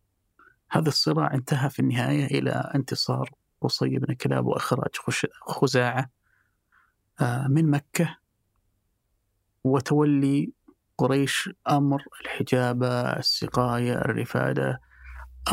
هذا 0.69 0.89
الصراع 0.89 1.33
انتهى 1.33 1.69
في 1.69 1.79
النهاية 1.79 2.25
إلى 2.25 2.71
انتصار 2.75 3.31
قصي 3.61 3.99
بن 3.99 4.13
كلاب 4.13 4.45
وإخراج 4.45 4.91
خزاعة 5.41 6.09
آه، 7.21 7.47
من 7.47 7.71
مكة 7.71 8.17
وتولي 9.63 10.51
قريش 10.97 11.49
أمر 11.69 12.03
الحجابة 12.21 13.01
السقاية 13.01 13.93
الرفادة 13.93 14.81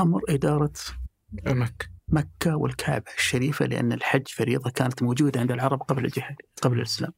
أمر 0.00 0.20
إدارة 0.28 0.72
مكة 1.32 1.92
مكة 2.08 2.56
والكعبة 2.56 3.12
الشريفة 3.18 3.66
لأن 3.66 3.92
الحج 3.92 4.28
فريضة 4.28 4.70
كانت 4.70 5.02
موجودة 5.02 5.40
عند 5.40 5.52
العرب 5.52 5.82
قبل 5.82 6.04
الجهاد 6.04 6.36
قبل 6.62 6.76
الإسلام. 6.76 7.12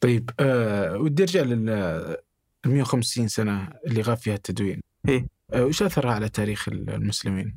طيب 0.00 0.30
أه 0.40 0.96
ودي 0.96 1.22
أرجع 1.22 1.40
لل 1.40 2.16
150 2.66 3.28
سنة 3.28 3.68
اللي 3.86 4.00
غاب 4.00 4.16
فيها 4.16 4.34
التدوين. 4.34 4.80
إيه؟ 5.08 5.26
أه 5.52 5.64
وش 5.64 5.82
أثرها 5.82 6.12
على 6.12 6.28
تاريخ 6.28 6.68
المسلمين؟ 6.68 7.56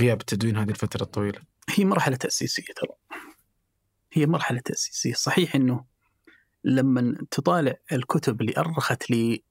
غياب 0.00 0.20
التدوين 0.20 0.56
هذه 0.56 0.70
الفترة 0.70 1.02
الطويلة. 1.02 1.40
هي 1.70 1.84
مرحلة 1.84 2.16
تأسيسية 2.16 2.62
ترى. 2.76 3.20
هي 4.12 4.26
مرحلة 4.26 4.60
تأسيسية. 4.60 5.12
صحيح 5.12 5.54
أنه 5.54 5.84
لما 6.64 7.16
تطالع 7.30 7.74
الكتب 7.92 8.40
اللي 8.40 8.54
أرخت 8.58 9.10
لي 9.10 9.42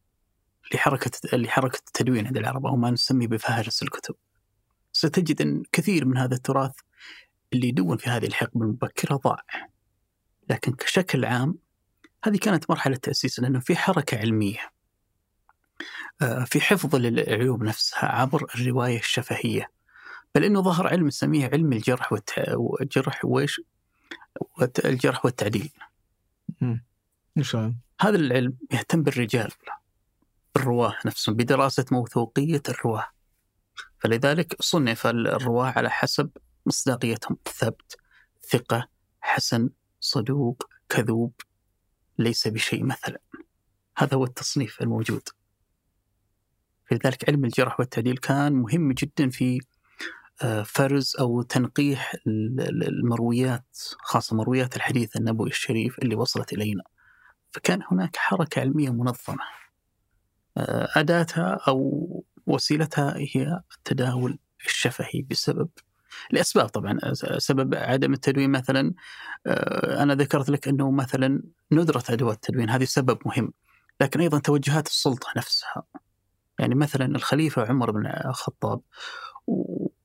لحركة 0.73 1.11
لحركة 1.33 1.77
التدوين 1.77 2.27
عند 2.27 2.37
العرب 2.37 2.65
أو 2.65 2.75
ما 2.75 2.91
نسميه 2.91 3.27
بفهرس 3.27 3.83
الكتب 3.83 4.15
ستجد 4.93 5.41
أن 5.41 5.63
كثير 5.71 6.05
من 6.05 6.17
هذا 6.17 6.35
التراث 6.35 6.75
اللي 7.53 7.67
يدون 7.67 7.97
في 7.97 8.09
هذه 8.09 8.25
الحقبة 8.25 8.61
المبكرة 8.65 9.15
ضاع. 9.15 9.41
لكن 10.49 10.73
كشكل 10.73 11.25
عام 11.25 11.55
هذه 12.23 12.37
كانت 12.37 12.69
مرحلة 12.69 12.95
تأسيس 12.95 13.39
لأنه 13.39 13.59
في 13.59 13.75
حركة 13.75 14.17
علمية 14.17 14.71
آه، 16.21 16.43
في 16.43 16.61
حفظ 16.61 16.95
للعلوم 16.95 17.63
نفسها 17.63 18.05
عبر 18.05 18.45
الرواية 18.55 18.99
الشفهية. 18.99 19.71
بل 20.35 20.43
أنه 20.43 20.61
ظهر 20.61 20.87
علم 20.87 21.07
نسميه 21.07 21.49
علم 21.53 21.73
الجرح 21.73 22.13
والجرح 22.55 23.25
وإيش؟ 23.25 23.61
الجرح 24.85 25.25
والتعديل. 25.25 25.71
هذا؟ 28.01 28.15
العلم 28.15 28.57
يهتم 28.71 29.03
بالرجال 29.03 29.51
الرواه 30.55 30.95
نفسهم 31.05 31.35
بدراسة 31.35 31.85
موثوقية 31.91 32.61
الرواه 32.69 33.07
فلذلك 33.99 34.55
صنف 34.61 35.07
الرواة 35.07 35.73
على 35.75 35.89
حسب 35.89 36.29
مصداقيتهم. 36.65 37.37
ثبت 37.45 37.97
ثقة 38.49 38.87
حسن 39.21 39.69
صدوق 39.99 40.69
كذوب 40.89 41.33
ليس 42.19 42.47
بشيء 42.47 42.83
مثلا. 42.83 43.19
هذا 43.97 44.17
هو 44.17 44.23
التصنيف 44.23 44.81
الموجود. 44.81 45.29
لذلك 46.91 47.29
علم 47.29 47.45
الجرح 47.45 47.79
والتعديل 47.79 48.17
كان 48.17 48.53
مهم 48.53 48.91
جدا 48.91 49.29
في 49.29 49.59
آه، 50.41 50.63
فرز 50.63 51.15
أو 51.19 51.41
تنقيح 51.41 52.15
المرويات 52.27 53.77
خاصة 53.99 54.35
مرويات 54.35 54.75
الحديث 54.75 55.17
النبوي 55.17 55.49
الشريف 55.49 55.99
اللي 55.99 56.15
وصلت 56.15 56.53
إلينا. 56.53 56.83
فكان 57.53 57.81
هناك 57.91 58.15
حركة 58.15 58.59
علمية 58.61 58.89
منظمة. 58.89 59.43
آه، 60.57 60.89
أداتها 60.95 61.59
أو 61.67 62.23
وسيلتها 62.45 63.15
هي 63.17 63.61
التداول 63.77 64.39
الشفهي 64.65 65.21
بسبب 65.21 65.69
لأسباب 66.31 66.67
طبعا 66.69 66.99
سبب 67.37 67.75
عدم 67.75 68.13
التدوين 68.13 68.51
مثلا. 68.51 68.93
آه، 69.47 70.03
أنا 70.03 70.15
ذكرت 70.15 70.49
لك 70.49 70.67
أنه 70.67 70.91
مثلا 70.91 71.43
ندرة 71.71 72.03
أدوات 72.09 72.35
التدوين 72.35 72.69
هذه 72.69 72.83
سبب 72.83 73.17
مهم. 73.25 73.53
لكن 74.01 74.21
أيضا 74.21 74.39
توجهات 74.39 74.87
السلطة 74.87 75.27
نفسها. 75.37 75.83
يعني 76.59 76.75
مثلا 76.75 77.05
الخليفة 77.05 77.65
عمر 77.65 77.91
بن 77.91 78.05
الخطاب 78.25 78.81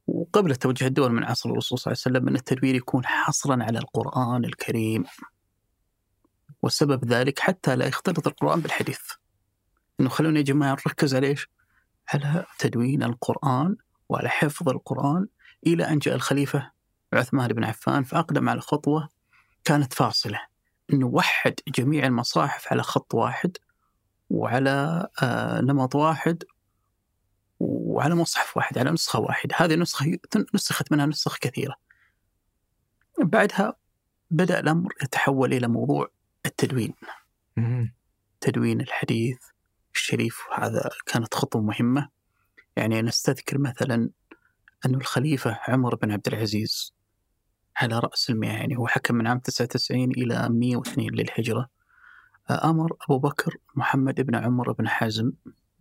وقبل 0.07 0.57
توجه 0.57 0.87
الدول 0.87 1.13
من 1.13 1.25
عصر 1.25 1.51
الرسول 1.51 1.79
صلى 1.79 1.93
الله 1.93 2.03
عليه 2.07 2.17
وسلم 2.17 2.29
أن 2.29 2.37
التدوير 2.37 2.75
يكون 2.75 3.07
حصرا 3.07 3.63
على 3.63 3.79
القرآن 3.79 4.45
الكريم. 4.45 5.05
وسبب 6.63 7.05
ذلك 7.05 7.39
حتى 7.39 7.77
لا 7.77 7.87
يختلط 7.87 8.27
القرآن 8.27 8.61
بالحديث. 8.61 9.01
إنه 10.01 10.09
خلونا 10.09 10.39
يا 10.39 10.45
جماعة 10.45 10.77
نركز 10.87 11.15
على 11.15 11.27
إيش؟ 11.27 11.49
على 12.15 12.45
تدوين 12.59 13.03
القرآن 13.03 13.77
وعلى 14.09 14.29
حفظ 14.29 14.69
القرآن 14.69 15.27
إلى 15.67 15.89
أن 15.89 15.99
جاء 15.99 16.15
الخليفة 16.15 16.71
عثمان 17.13 17.49
بن 17.49 17.65
عفان 17.65 18.03
فأقدم 18.03 18.49
على 18.49 18.61
خطوة 18.61 19.09
كانت 19.65 19.95
فاصلة. 19.95 20.41
إنه 20.93 21.07
وحد 21.07 21.55
جميع 21.69 22.07
المصاحف 22.07 22.73
على 22.73 22.83
خط 22.83 23.15
واحد 23.15 23.57
وعلى 24.31 25.09
آه 25.23 25.61
نمط 25.61 25.95
واحد 25.95 26.45
وعلى 27.61 28.15
مصحف 28.15 28.57
واحد 28.57 28.79
على 28.79 28.91
نسخة 28.91 29.21
واحدة. 29.21 29.55
هذه 29.59 29.75
النسخة 29.75 30.19
نسخت 30.55 30.93
منها 30.93 31.07
نسخ 31.07 31.39
كثيرة. 31.39 31.75
بعدها 33.19 33.75
بدأ 34.31 34.61
الأمر 34.61 34.93
يتحول 35.03 35.53
إلى 35.53 35.69
موضوع 35.69 36.11
التدوين. 36.49 36.95
تدوين 38.41 38.81
الحديث 38.81 39.39
الشريف 39.95 40.39
هذا 40.55 40.91
كانت 41.07 41.35
خطوة 41.35 41.63
مهمة. 41.63 42.09
يعني 42.77 43.03
نستذكر 43.03 43.59
مثلا 43.59 44.11
أن 44.87 44.95
الخليفة 44.95 45.61
عمر 45.69 45.95
بن 45.95 46.13
عبد 46.13 46.29
العزيز 46.29 46.95
على 47.77 47.99
رأس 47.99 48.31
المئة 48.31 48.53
يعني 48.53 48.77
هو 48.77 48.87
حكم 48.87 49.15
من 49.15 49.27
عام 49.27 49.39
99 49.39 50.11
إلى 50.11 50.49
102 50.49 51.11
للهجرة. 51.11 51.69
أمر 52.51 52.97
أبو 53.03 53.19
بكر 53.19 53.57
محمد 53.75 54.21
بن 54.21 54.35
عمر 54.35 54.73
بن 54.73 54.89
حازم 54.89 55.33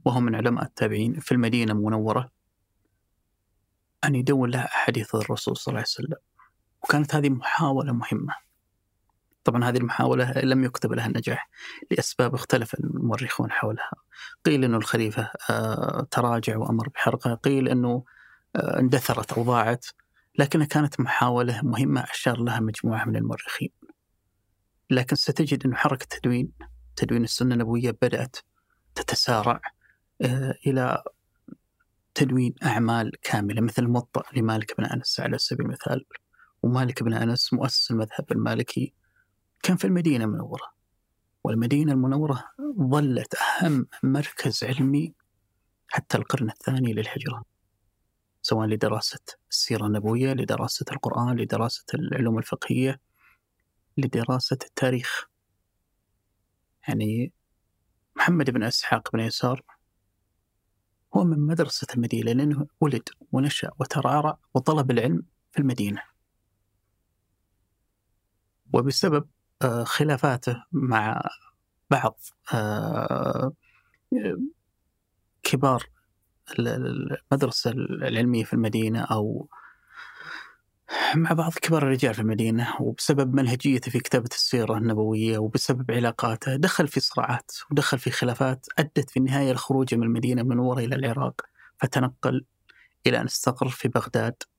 وهو 0.06 0.20
من 0.20 0.36
علماء 0.36 0.64
التابعين 0.64 1.20
في 1.20 1.32
المدينة 1.32 1.72
المنورة 1.72 2.32
أن 4.04 4.16
يدون 4.16 4.50
لها 4.50 4.66
أحاديث 4.66 5.16
الرسول 5.16 5.58
صلى 5.58 5.72
الله 5.72 5.80
عليه 5.80 5.90
وسلم. 5.90 6.18
وكانت 6.84 7.16
هذه 7.16 7.30
محاولة 7.30 7.94
مهمة. 7.94 8.47
طبعا 9.48 9.70
هذه 9.70 9.78
المحاولة 9.78 10.32
لم 10.32 10.64
يكتب 10.64 10.94
لها 10.94 11.08
النجاح 11.08 11.50
لأسباب 11.92 12.34
اختلف 12.34 12.74
المؤرخون 12.74 13.52
حولها. 13.52 13.92
قيل 14.46 14.64
أنه 14.64 14.78
الخليفة 14.78 15.32
آه، 15.50 16.08
تراجع 16.12 16.58
وأمر 16.58 16.90
بحرقها. 16.90 17.36
قيل 17.36 17.70
أنه 17.70 18.04
آه، 18.56 18.80
اندثرت 18.80 19.34
أو 19.34 19.44
ضاعت. 19.44 19.86
لكنها 20.40 20.66
كانت 20.66 21.00
محاولة 21.00 21.62
مهمة 21.64 22.02
أشار 22.02 22.38
لها 22.44 22.60
مجموعة 22.60 23.06
من 23.06 23.16
المؤرخين. 23.16 23.70
لكن 24.90 25.16
ستجد 25.16 25.66
أن 25.66 25.76
حركة 25.76 26.06
تدوين 26.10 26.52
تدوين 26.96 27.24
السنة 27.24 27.54
النبوية 27.54 27.98
بدأت 28.02 28.36
تتسارع 28.96 29.62
آه، 30.22 30.56
إلى 30.68 31.04
تدوين 32.14 32.54
أعمال 32.64 33.12
كاملة 33.22 33.62
مثل 33.62 33.84
الموطأ 33.84 34.24
لمالك 34.36 34.78
بن 34.78 34.86
أنس 34.86 35.20
على 35.20 35.38
سبيل 35.38 35.66
المثال. 35.66 36.06
ومالك 36.64 37.04
بن 37.04 37.14
أنس 37.14 37.54
مؤسس 37.54 37.92
المذهب 37.92 38.32
المالكي 38.32 38.94
كان 39.64 39.78
في 39.78 39.86
المدينة 39.88 40.26
المنورة 40.26 40.72
والمدينة 41.44 41.92
المنورة 41.92 42.44
ظلت 42.80 43.36
أهم 43.36 43.88
مركز 44.04 44.64
علمي 44.64 45.14
حتى 45.88 46.18
القرن 46.18 46.50
الثاني 46.50 46.94
للهجرة 46.94 47.44
سواء 48.42 48.68
لدراسة 48.68 49.20
السيرة 49.52 49.86
النبوية 49.86 50.34
لدراسة 50.34 50.86
القرآن 50.92 51.36
لدراسة 51.40 51.86
العلوم 51.94 52.38
الفقهية 52.38 53.02
لدراسة 53.98 54.58
التاريخ. 54.64 55.28
يعني 56.88 57.32
محمد 58.16 58.50
بن 58.50 58.64
إسحاق 58.64 59.12
بن 59.14 59.20
يسار 59.20 59.62
هو 61.16 61.24
من 61.24 61.40
مدرسة 61.40 61.88
المدينة 61.96 62.32
لأنه 62.32 62.68
ولد 62.82 63.10
ونشأ 63.32 63.72
وترعرع 63.80 64.38
وطلب 64.54 64.92
العلم 64.92 65.24
في 65.52 65.60
المدينة. 65.60 66.02
وبسبب 68.74 69.28
خلافاته 69.84 70.64
مع 70.72 71.22
بعض 71.90 72.20
آه، 72.54 73.54
كبار 75.44 75.84
المدرسة 76.60 77.72
العلمية 77.72 78.44
في 78.44 78.54
المدينة 78.54 79.02
أو 79.02 79.48
مع 81.16 81.34
بعض 81.34 81.54
كبار 81.54 81.84
الرجال 81.84 82.14
في 82.14 82.22
المدينة 82.22 82.76
وبسبب 82.80 83.34
منهجيته 83.34 83.92
في 83.92 84.00
كتابة 84.00 84.30
السيرة 84.32 84.78
النبوية 84.78 85.38
وبسبب 85.38 85.92
علاقاته 85.92 86.56
دخل 86.56 86.88
في 86.88 87.00
صراعات 87.00 87.52
ودخل 87.72 88.00
في 88.00 88.12
خلافات 88.12 88.66
أدت 88.80 89.10
في 89.10 89.18
النهاية 89.18 89.52
لخروجه 89.52 89.96
من 89.96 90.04
المدينة 90.04 90.44
من 90.44 90.60
وراء 90.60 90.86
إلى 90.86 90.96
العراق 90.96 91.42
فتنقل 91.78 92.46
إلى 93.08 93.22
أن 93.22 93.26
استقر 93.26 93.70
في 93.70 93.88
بغداد. 93.88 94.36
آه 94.44 94.57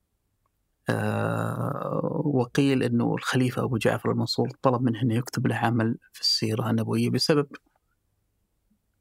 وقيل 2.25 2.83
أنه 2.83 3.15
الخليفة 3.15 3.63
أبو 3.63 3.77
جعفر 3.77 4.11
المنصور 4.11 4.49
طلب 4.61 4.81
منه 4.81 5.01
أنه 5.01 5.15
يكتب 5.15 5.47
له 5.47 5.55
عمل 5.55 5.97
في 6.13 6.21
السيرة 6.21 6.69
النبوية 6.69 7.09
بسبب 7.09 7.47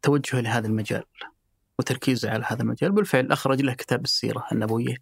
توجهه 0.03 0.41
لهذا 0.41 0.67
المجال 0.67 1.05
وتركيزه 1.79 2.31
على 2.31 2.45
هذا 2.49 2.63
المجال. 2.63 2.93
بالفعل 2.93 3.33
أخرج 3.33 3.63
له 3.63 3.75
كتاب 3.75 4.05
السيرة 4.05 4.45
النبوية 4.53 4.97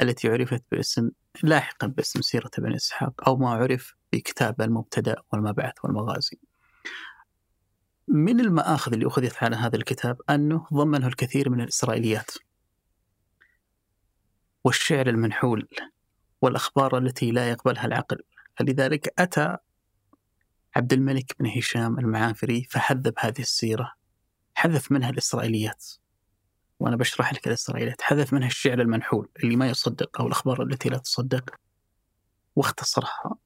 التي 0.00 0.28
عرفت 0.28 0.64
باسم 0.72 1.10
لاحقا 1.42 1.86
باسم 1.86 2.20
سيرة 2.22 2.50
ابن 2.58 2.74
إسحاق 2.74 3.28
أو 3.28 3.36
ما 3.36 3.50
عرف 3.50 3.94
بكتاب 4.12 4.60
المبتدأ 4.60 5.16
والمبعث 5.32 5.74
والمغازي. 5.84 6.38
من 8.08 8.40
المآخذ 8.40 8.92
اللي 8.92 9.06
أخذت 9.06 9.42
على 9.42 9.56
هذا 9.56 9.76
الكتاب 9.76 10.20
أنه 10.30 10.66
ضمنه 10.74 11.06
الكثير 11.06 11.50
من 11.50 11.60
الإسرائيليات 11.60 12.30
والشعر 14.64 15.08
المنحول 15.08 15.68
والأخبار 16.42 16.98
التي 16.98 17.30
لا 17.30 17.50
يقبلها 17.50 17.86
العقل. 17.86 18.22
فلذلك 18.56 19.14
أتى 19.18 19.56
عبد 20.76 20.92
الملك 20.92 21.32
بن 21.40 21.46
هشام 21.46 21.98
المعافري 21.98 22.66
فحذب 22.70 23.14
هذه 23.18 23.40
السيرة. 23.40 23.92
حذف 24.54 24.92
منها 24.92 25.10
الإسرائيليات. 25.10 25.86
وأنا 26.80 26.96
بشرح 26.96 27.32
لك 27.32 27.46
الإسرائيليات. 27.46 28.02
حذف 28.02 28.32
منها 28.32 28.46
الشعر 28.46 28.80
المنحول 28.80 29.28
اللي 29.44 29.56
ما 29.56 29.68
يصدق 29.68 30.20
أو 30.20 30.26
الأخبار 30.26 30.62
التي 30.62 30.88
لا 30.88 30.98
تصدق. 30.98 31.54
واختصرها. 32.56 33.36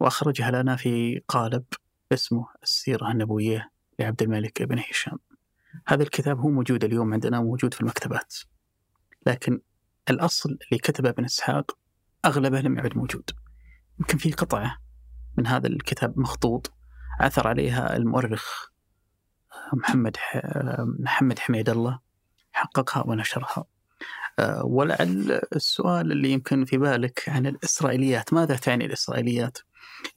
وأخرجها 0.00 0.50
لنا 0.50 0.76
في 0.76 1.22
قالب 1.28 1.64
اسمه 2.12 2.46
السيرة 2.62 3.10
النبوية 3.10 3.70
لعبد 3.98 4.22
الملك 4.22 4.62
بن 4.62 4.78
هشام. 4.78 5.18
هذا 5.86 6.02
الكتاب 6.02 6.38
هو 6.38 6.48
موجود 6.48 6.84
اليوم 6.84 7.12
عندنا 7.12 7.40
موجود 7.40 7.74
في 7.74 7.80
المكتبات. 7.80 8.34
لكن 9.26 9.60
الأصل 10.10 10.50
اللي 10.50 10.78
كتبه 10.78 11.08
ابن 11.08 11.24
إسحاق 11.24 11.78
أغلبه 12.24 12.60
لم 12.60 12.78
يعد 12.78 12.96
موجود. 12.96 13.30
يمكن 13.98 14.18
في 14.18 14.32
قطعة 14.32 14.76
من 15.38 15.46
هذا 15.46 15.66
الكتاب 15.66 16.18
مخطوط 16.18 16.72
عثر 17.20 17.48
عليها 17.48 17.96
المؤرخ 17.96 18.66
محمد 19.72 20.16
محمد 20.98 21.38
حميد 21.38 21.68
الله 21.68 21.98
حققها 22.52 23.06
ونشرها. 23.06 23.64
آه، 24.38 24.64
ولعل 24.64 25.40
السؤال 25.56 26.12
اللي 26.12 26.30
يمكن 26.30 26.64
في 26.64 26.78
بالك 26.78 27.24
عن 27.28 27.46
الإسرائيليات. 27.46 28.32
ماذا 28.34 28.56
تعني 28.56 28.84
الإسرائيليات؟ 28.84 29.58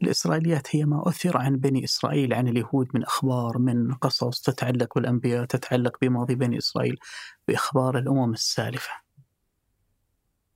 الإسرائيليات 0.02 0.76
هي 0.76 0.86
ما 0.86 1.04
أثر 1.08 1.38
عن 1.38 1.58
بني 1.58 1.84
إسرائيل 1.84 2.34
عن 2.34 2.48
اليهود 2.48 2.88
من 2.94 3.04
أخبار 3.04 3.58
من 3.58 3.94
قصص 3.94 4.42
تتعلق 4.42 4.96
بالأنبياء 4.96 5.46
تتعلق 5.46 5.98
بماضي 6.02 6.36
بني 6.36 6.58
إسرائيل 6.58 6.98
بإخبار 7.48 7.98
الأمم 7.98 8.34
السالفة. 8.34 9.03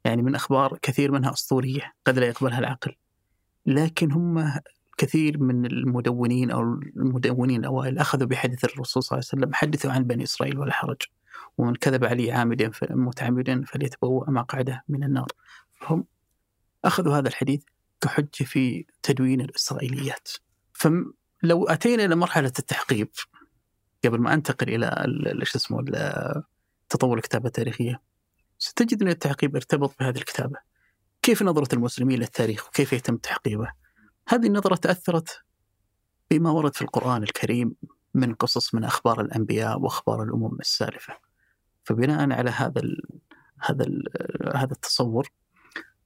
يعني 0.07 0.21
من 0.21 0.35
أخبار 0.35 0.77
كثير 0.81 1.11
منها 1.11 1.33
أسطورية 1.33 1.93
قد 2.05 2.19
لا 2.19 2.27
يقبلها 2.27 2.59
العقل. 2.59 2.95
لكن 3.65 4.11
هم 4.11 4.53
كثير 4.97 5.37
من 5.37 5.65
المدونين 5.65 6.51
أو 6.51 6.61
المدونين 6.97 7.59
الأوائل 7.59 7.99
أخذوا 7.99 8.27
بحديث 8.27 8.65
الرسول 8.65 9.03
صلى 9.03 9.17
الله 9.17 9.27
عليه 9.33 9.41
وسلم 9.41 9.53
حدثوا 9.53 9.91
عن 9.91 10.03
بني 10.03 10.23
إسرائيل 10.23 10.59
ولا 10.59 10.73
حرج 10.73 11.01
ومن 11.57 11.75
كذب 11.75 12.05
علي 12.05 12.31
عامدا 12.31 12.71
متعمدا 12.89 13.63
فليتبوأ 13.63 14.29
مقعده 14.29 14.83
من 14.89 15.03
النار. 15.03 15.27
هم 15.81 16.05
أخذوا 16.85 17.17
هذا 17.17 17.27
الحديث 17.27 17.63
كحجة 18.01 18.43
في 18.43 18.85
تدوين 19.03 19.41
الإسرائيليات. 19.41 20.29
فلو 20.73 21.67
أتينا 21.67 22.05
إلى 22.05 22.15
مرحلة 22.15 22.53
التحقيب 22.59 23.09
قبل 24.05 24.19
ما 24.19 24.33
أنتقل 24.33 24.83
إلى 24.83 25.45
شو 25.45 25.57
اسمه 25.57 25.85
تطور 26.89 27.17
الكتابة 27.17 27.47
التاريخية 27.47 28.01
ستجد 28.59 29.01
أن 29.01 29.07
التعقيب 29.07 29.55
ارتبط 29.55 29.95
بهذه 29.99 30.17
الكتابة. 30.17 30.59
كيف 31.21 31.43
نظرة 31.43 31.75
المسلمين 31.75 32.19
للتاريخ 32.19 32.67
وكيف 32.67 32.93
يتم 32.93 33.17
تحقيبه؟ 33.17 33.71
هذه 34.27 34.47
النظرة 34.47 34.75
تأثرت 34.75 35.41
بما 36.31 36.51
ورد 36.51 36.75
في 36.75 36.81
القرآن 36.81 37.23
الكريم 37.23 37.75
من 38.13 38.33
قصص 38.33 38.75
من 38.75 38.83
أخبار 38.83 39.21
الأنبياء 39.21 39.79
وأخبار 39.79 40.23
الأمم 40.23 40.59
السالفة. 40.59 41.13
فبناء 41.83 42.31
على 42.31 42.49
هذا 42.49 42.79
ال 42.79 43.01
هذا 43.59 43.83
ال 43.83 44.03
هذا 44.55 44.71
التصور 44.73 45.29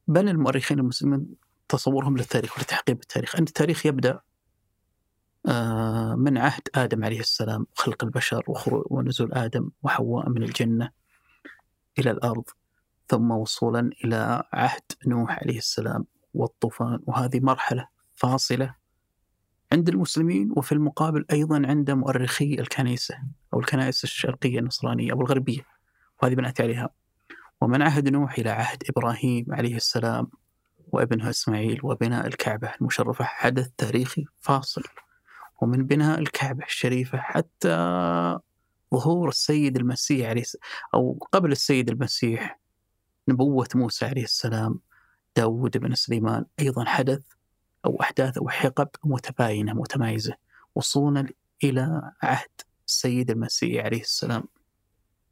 بنى 0.08 0.32
المؤرخين 0.32 0.80
المسلمين 0.80 1.28
تصورهم 1.70 2.18
للتاريخ 2.18 2.58
ولتحقيق 2.58 2.98
التاريخ. 3.02 3.36
أن 3.36 3.44
التاريخ 3.44 3.86
يبدأ 3.86 4.20
آه، 5.48 6.16
من 6.16 6.38
عهد 6.38 6.62
آدم 6.76 7.04
عليه 7.04 7.20
السلام 7.20 7.68
وخلق 7.78 8.04
البشر 8.04 8.44
ونزول 8.68 9.34
آدم 9.34 9.70
وحواء 9.84 10.30
من 10.30 10.44
الجنة. 10.44 11.01
إلى 12.02 12.12
الأرض 12.12 12.44
ثم 13.08 13.32
وصولا 13.32 13.90
إلى 14.06 14.44
عهد 14.54 14.82
نوح 15.08 15.40
عليه 15.40 15.58
السلام 15.58 16.06
والطوفان. 16.34 17.00
وهذه 17.08 17.40
مرحلة 17.40 17.88
فاصلة 18.16 18.76
عند 19.74 19.90
المسلمين 19.90 20.54
وفي 20.56 20.72
المقابل 20.72 21.26
أيضا 21.32 21.62
عند 21.66 21.92
مؤرخي 21.92 22.54
الكنيسة 22.54 23.16
أو 23.54 23.60
الكنائس 23.60 24.04
الشرقية 24.04 24.60
النصرانية 24.60 25.12
أو 25.12 25.22
الغربية. 25.22 25.62
وهذه 26.22 26.36
بنأتي 26.36 26.64
عليها. 26.64 26.90
ومن 27.62 27.82
عهد 27.82 28.10
نوح 28.10 28.38
إلى 28.38 28.50
عهد 28.50 28.84
إبراهيم 28.90 29.46
عليه 29.50 29.76
السلام 29.76 30.28
وابنه 30.88 31.30
إسماعيل 31.30 31.80
وبناء 31.84 32.28
الكعبة 32.28 32.72
المشرفة 32.82 33.26
حدث 33.26 33.70
تاريخي 33.78 34.26
فاصل. 34.40 34.84
ومن 35.62 35.86
بناء 35.86 36.20
الكعبة 36.20 36.66
الشريفة 36.66 37.18
حتى 37.18 37.78
ظهور 38.94 39.30
السيد 39.30 39.78
المسيح 39.78 40.30
عليه 40.30 40.44
أو 40.94 41.28
قبل 41.32 41.52
السيد 41.52 41.90
المسيح 41.90 42.60
نبوة 43.28 43.68
موسى 43.76 44.06
عليه 44.06 44.24
السلام 44.24 44.80
داود 45.36 45.78
بن 45.78 45.96
سليمان 45.96 46.46
أيضا 46.60 46.86
حدث 46.86 47.22
أو 47.86 48.02
أحداث 48.02 48.38
أو 48.38 48.50
حقب 48.50 48.90
متباينة 49.04 49.74
متمايزة 49.74 50.34
وصولا 50.76 51.28
إلى 51.64 52.12
عهد 52.24 52.62
السيد 52.88 53.32
المسيح 53.32 53.86
عليه 53.86 54.02
السلام. 54.02 54.44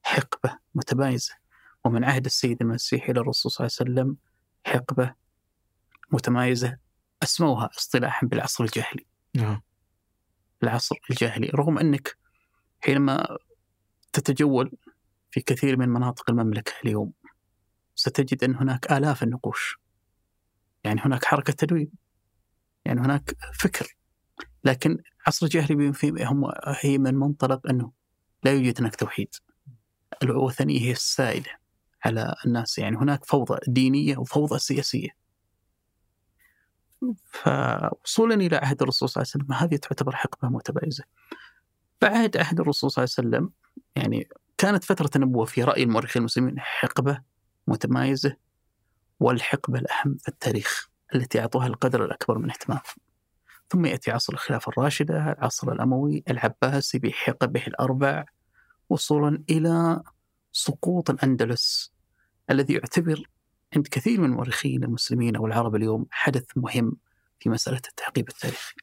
حقبة 0.04 0.60
متمايزة 0.76 1.34
ومن 1.86 2.04
عهد 2.04 2.26
السيد 2.26 2.62
المسيح 2.62 3.10
إلى 3.10 3.20
الرسول 3.20 3.52
صلى 3.52 3.68
الله 3.68 3.78
عليه 3.80 3.92
وسلم 3.92 4.18
حقبة 4.66 5.14
متمايزة. 6.12 6.78
أسموها 7.24 7.70
اصطلاحا 7.78 8.28
بالعصر 8.28 8.64
الجاهلي. 8.64 9.06
نعم. 9.36 9.62
العصر 10.64 10.96
الجاهلي 11.10 11.50
رغم 11.56 11.78
أنك 11.78 12.18
حينما 12.82 13.38
تتجول 14.20 14.72
في 15.32 15.42
كثير 15.42 15.78
من 15.78 15.90
مناطق 15.90 16.30
المملكة 16.30 16.74
اليوم. 16.84 17.14
ستجد 17.96 18.44
أن 18.44 18.56
هناك 18.56 18.92
آلاف 18.92 19.24
النقوش. 19.24 19.80
يعني 20.84 21.02
هناك 21.02 21.26
حركة 21.26 21.54
تدوين 21.54 21.92
يعني 22.86 23.02
هناك 23.02 23.36
فكر. 23.60 23.98
لكن 24.64 24.98
عصر 25.28 25.46
الجاهلي 25.46 25.94
هم 26.24 26.52
هي 26.82 26.98
من 26.98 27.16
منطلق 27.16 27.68
أنه 27.70 27.92
لا 28.44 28.52
يوجد 28.52 28.80
هناك 28.80 28.96
توحيد. 28.96 29.36
الوثنية 30.24 30.82
هي 30.82 30.92
السائدة 30.92 31.60
على 32.06 32.36
الناس. 32.46 32.78
يعني 32.78 32.98
هناك 32.98 33.26
فوضى 33.26 33.60
دينية 33.68 34.18
وفوضى 34.18 34.60
سياسية. 34.60 35.10
فوصولا 37.26 38.36
إلى 38.36 38.56
عهد 38.56 38.82
الرسول 38.82 39.10
صلى 39.10 39.24
الله 39.24 39.32
عليه 39.34 39.44
وسلم 39.46 39.56
هذه 39.56 39.76
تعتبر 39.76 40.16
حقبة 40.16 40.50
متميزة 40.50 41.04
بعد 42.02 42.38
عهد 42.38 42.60
الرسول 42.60 42.92
صلى 42.92 43.04
الله 43.04 43.14
عليه 43.18 43.30
وسلم 43.30 43.50
يعني 43.96 44.30
كانت 44.58 44.84
فترة 44.84 45.10
النبوة 45.16 45.46
في 45.46 45.64
رأي 45.64 45.84
المؤرخين 45.84 46.20
المسلمين 46.20 46.60
حقبة 46.60 47.22
متمايزة 47.68 48.36
والحقبة 49.20 49.80
الأهم 49.80 50.18
في 50.18 50.28
التاريخ 50.28 50.90
التي 51.16 51.40
أعطوها 51.40 51.68
القدر 51.68 52.06
الأكبر 52.06 52.38
من 52.38 52.50
اهتمام. 52.50 52.80
ثم 53.70 53.86
يأتي 53.86 54.12
عصر 54.12 54.34
الخلافة 54.34 54.70
الراشدة 54.70 55.32
العصر 55.32 55.72
الأموي 55.72 56.24
العباسي 56.30 57.00
بحقبه 57.00 57.64
الأربع 57.68 58.26
وصولا 58.90 59.44
إلى 59.50 60.02
سقوط 60.52 61.10
الأندلس 61.10 61.94
الذي 62.50 62.74
يعتبر 62.74 63.30
عند 63.76 63.88
كثير 63.88 64.22
من 64.22 64.26
المؤرخين 64.26 64.84
المسلمين 64.84 65.36
أو 65.36 65.46
العرب 65.46 65.76
اليوم 65.76 66.06
حدث 66.12 66.46
مهم 66.56 66.98
في 67.40 67.50
مسألة 67.50 67.82
التعقيب 67.90 68.30
التاريخي. 68.30 68.76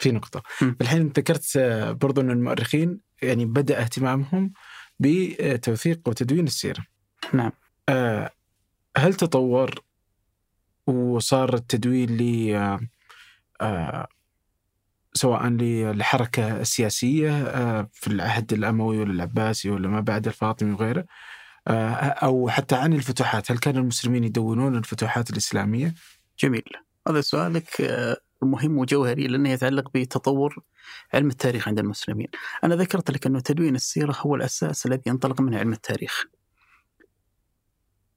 في 0.00 0.12
نقطة. 0.12 0.42
الحين 0.80 1.06
ذكرت 1.06 1.58
برضو 2.00 2.20
أن 2.20 2.30
المؤرخين 2.30 3.00
يعني 3.22 3.44
بدأ 3.46 3.80
اهتمامهم 3.80 4.52
بتوثيق 4.98 6.08
وتدوين 6.08 6.46
السيرة. 6.46 6.84
نعم. 7.32 7.52
آه، 7.88 8.30
هل 8.96 9.14
تطور 9.14 9.82
وصار 10.86 11.54
التدوين 11.54 12.16
ل 12.16 12.54
آه، 13.60 14.08
سواء 15.14 15.46
للحركة 15.48 16.60
السياسية 16.60 17.30
آه، 17.30 17.88
في 17.92 18.06
العهد 18.06 18.52
الأموي 18.52 18.98
ولا 18.98 19.12
العباسي 19.12 19.70
ولا 19.70 19.88
ما 19.88 20.00
بعد 20.00 20.26
الفاطمي 20.26 20.72
وغيره 20.72 21.04
أو 22.22 22.48
حتى 22.48 22.74
عن 22.74 22.92
الفتوحات؟ 22.92 23.50
هل 23.50 23.58
كان 23.58 23.76
المسلمين 23.76 24.24
يدونون 24.24 24.76
الفتوحات 24.76 25.30
الإسلامية؟ 25.30 25.94
جميل. 26.38 26.64
هذا 27.08 27.20
سؤالك 27.20 27.82
مهم 28.42 28.78
وجوهري 28.78 29.26
لأنه 29.26 29.50
يتعلق 29.50 29.90
بتطور 29.94 30.62
علم 31.14 31.28
التاريخ 31.28 31.68
عند 31.68 31.78
المسلمين. 31.78 32.28
أنا 32.64 32.74
ذكرت 32.76 33.10
لك 33.10 33.26
أنه 33.26 33.40
تدوين 33.40 33.74
السيرة 33.74 34.16
هو 34.20 34.34
الأساس 34.34 34.86
الذي 34.86 35.02
ينطلق 35.06 35.40
منه 35.40 35.58
علم 35.58 35.72
التاريخ. 35.72 36.26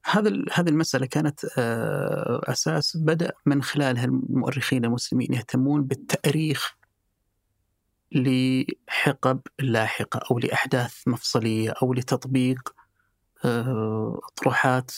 هذا 0.06 0.44
هذه 0.52 0.68
المسألة 0.68 1.06
كانت 1.06 1.44
آه، 1.58 2.40
أساس 2.44 2.96
بدأ 2.96 3.32
من 3.46 3.62
خلالها 3.62 4.04
المؤرخين 4.04 4.84
المسلمين 4.84 5.32
يهتمون 5.32 5.84
بالتأريخ 5.84 6.76
لحقب 8.12 9.40
لاحقة 9.58 10.20
أو 10.30 10.38
لأحداث 10.38 11.08
مفصلية 11.08 11.70
أو 11.82 11.94
لتطبيق 11.94 12.74
آه، 13.44 14.20
أطروحات 14.32 14.90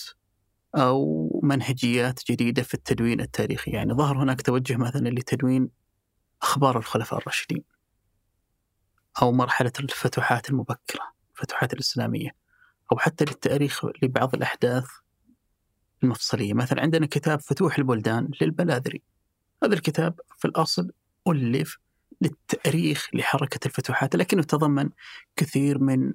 أو 0.77 1.41
منهجيات 1.43 2.21
جديدة 2.31 2.63
في 2.63 2.75
التدوين 2.75 3.21
التاريخي. 3.21 3.71
يعني 3.71 3.95
ظهر 3.95 4.23
هناك 4.23 4.43
توجه 4.43 4.77
مثلا 4.77 5.09
لتدوين 5.09 5.69
أخبار 6.43 6.79
الخلفاء 6.79 7.19
الراشدين 7.19 7.65
أو 9.23 9.33
مرحلة 9.33 9.73
الفتوحات 9.81 10.51
المبكرة 10.51 11.13
الفتوحات 11.37 11.73
الإسلامية 11.73 12.31
أو 12.93 12.99
حتى 12.99 13.25
للتاريخ 13.25 13.85
لبعض 14.03 14.35
الأحداث 14.35 14.87
المفصلية. 16.03 16.55
مثلا 16.55 16.83
عندنا 16.83 17.07
كتاب 17.07 17.41
فتوح 17.41 17.79
البلدان 17.79 18.29
للبلاذري. 18.41 19.03
هذا 19.65 19.75
الكتاب 19.75 20.21
في 20.39 20.45
الأصل 20.45 20.91
ألف 21.29 21.79
للتأريخ 22.21 23.09
لحركة 23.15 23.67
الفتوحات 23.67 24.17
لكنه 24.17 24.43
تضمن 24.43 24.91
كثير 25.37 25.79
من 25.79 26.13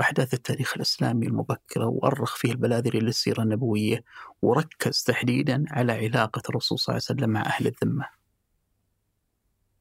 أحداث 0.00 0.34
التاريخ 0.34 0.72
الإسلامي 0.76 1.26
المبكرة 1.26 1.86
وأرخ 1.86 2.36
فيه 2.36 2.52
البلاذري 2.52 2.98
للسيرة 2.98 3.42
النبوية 3.42 4.04
وركز 4.42 5.02
تحديدا 5.02 5.64
على 5.70 5.92
علاقة 5.92 6.42
الرسول 6.48 6.78
صلى 6.78 6.92
الله 6.92 7.06
عليه 7.10 7.20
وسلم 7.20 7.30
مع 7.30 7.40
أهل 7.46 7.66
الذمة 7.66 8.06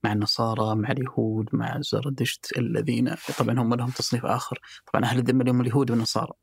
مع 0.04 0.12
النصارى 0.12 0.76
مع 0.76 0.92
اليهود 0.92 1.50
مع 1.54 1.82
زردشت 1.82 2.58
الذين 2.58 3.16
طبعا 3.40 3.60
هم 3.60 3.74
لهم 3.74 3.90
تصنيف 3.90 4.26
آخر 4.26 4.60
طبعا 4.94 5.06
أهل 5.06 5.20
الذمة 5.20 5.52
هم 5.52 5.62
اليهود 5.62 5.92
والنصارى. 5.92 6.34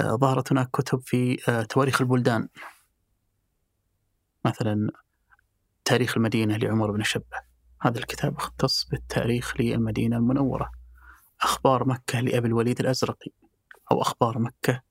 آه، 0.00 0.16
ظهرت 0.16 0.52
هناك 0.52 0.70
كتب 0.70 1.00
في 1.00 1.38
آه، 1.48 1.62
تواريخ 1.62 2.00
البلدان. 2.00 2.48
مثلا 4.44 4.90
تاريخ 5.84 6.16
المدينة 6.16 6.56
لعمر 6.56 6.90
بن 6.90 7.02
شبة. 7.02 7.54
هذا 7.82 7.98
الكتاب 7.98 8.36
اختص 8.36 8.84
بالتاريخ 8.84 9.60
للمدينة 9.60 10.16
المنورة. 10.16 10.83
أخبار 11.42 11.88
مكة 11.88 12.20
لأبي 12.20 12.48
الوليد 12.48 12.80
الأزرقي 12.80 13.30
أو 13.92 14.02
أخبار 14.02 14.38
مكة 14.38 14.82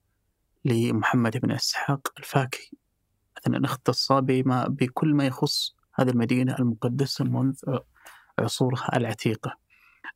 لمحمد 0.65 1.37
بن 1.37 1.51
إسحاق 1.51 2.13
الفاكي 2.17 2.77
مثلا 3.37 3.65
اختص 3.65 4.11
بما 4.11 4.67
بكل 4.67 5.13
ما 5.13 5.25
يخص 5.25 5.75
هذه 5.95 6.09
المدينة 6.09 6.55
المقدسة 6.59 7.25
منذ 7.25 7.55
عصورها 8.39 8.97
العتيقة. 8.97 9.57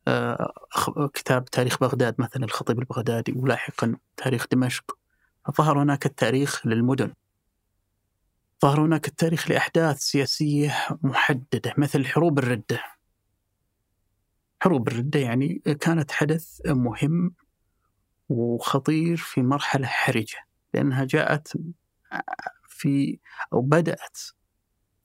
آه، 0.08 0.54
كتاب 1.14 1.46
تاريخ 1.46 1.80
بغداد 1.80 2.16
مثلا 2.20 2.44
الخطيب 2.44 2.80
البغدادي 2.80 3.34
ولاحقا 3.36 3.96
تاريخ 4.18 4.46
دمشق. 4.52 4.98
ظهر 5.58 5.84
هناك 5.84 6.06
التاريخ 6.06 6.68
للمدن. 6.68 7.14
ظهر 8.62 8.82
هناك 8.82 9.08
التاريخ 9.08 9.52
لأحداث 9.52 9.98
سياسية 9.98 10.88
محددة 11.04 11.74
مثل 11.78 12.06
حروب 12.06 12.40
الردة. 12.40 12.97
حروب 14.68 14.88
الردة 14.88 15.20
يعني 15.20 15.62
كانت 15.80 16.12
حدث 16.12 16.62
مهم 16.66 17.36
وخطير 18.30 19.18
في 19.18 19.42
مرحلة 19.42 19.88
حرجة 19.88 20.38
لأنها 20.74 21.06
جاءت 21.06 21.54
في 22.68 23.20
أو 23.54 23.62
بدأت 23.62 24.18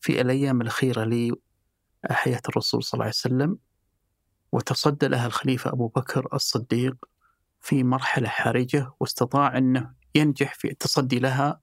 في 0.01 0.21
الأيام 0.21 0.61
الأخيرة 0.61 1.05
لحياة 2.11 2.41
الرسول 2.49 2.83
صلى 2.83 2.95
الله 2.95 3.05
عليه 3.05 3.15
وسلم 3.15 3.59
وتصدى 4.53 5.09
لها 5.09 5.27
الخليفة 5.27 5.73
أبو 5.73 5.89
بكر 5.89 6.29
الصديق 6.35 6.97
في 7.61 7.85
مرحلة 7.85 8.29
حرجة 8.29 8.93
واستطاع 9.01 9.59
أنه 9.59 9.95
ينجح 10.15 10.55
في 10.55 10.71
التصدي 10.71 11.19
لها 11.19 11.61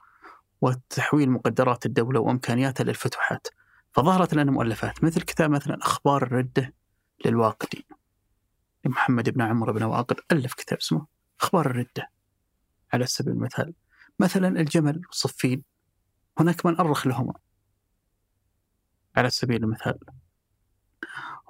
وتحويل 0.62 1.32
مقدرات 1.32 1.86
الدولة 1.86 2.20
وإمكانياتها 2.20 2.84
للفتوحات. 2.84 3.47
فظهرت 3.91 4.34
لنا 4.34 4.52
مؤلفات 4.52 5.04
مثل 5.04 5.22
كتاب 5.22 5.50
مثلا 5.50 5.78
أخبار 5.82 6.24
الردة 6.24 6.79
للواقدي. 7.26 7.86
لمحمد 8.86 9.30
بن 9.30 9.42
عمرو 9.42 9.74
بن 9.74 9.84
واقد 9.84 10.16
ألف 10.32 10.54
كتاب 10.54 10.78
اسمه. 10.78 11.06
أخبار 11.42 11.66
الردة. 11.66 12.10
على 12.94 13.06
سبيل 13.06 13.34
المثال. 13.34 13.74
مثلا 14.20 14.48
الجمل 14.48 15.02
والصفين. 15.08 15.64
هناك 16.40 16.66
من 16.66 16.80
أرخ 16.80 17.08
لهما. 17.08 17.34
على 19.16 19.30
سبيل 19.30 19.64
المثال. 19.64 20.00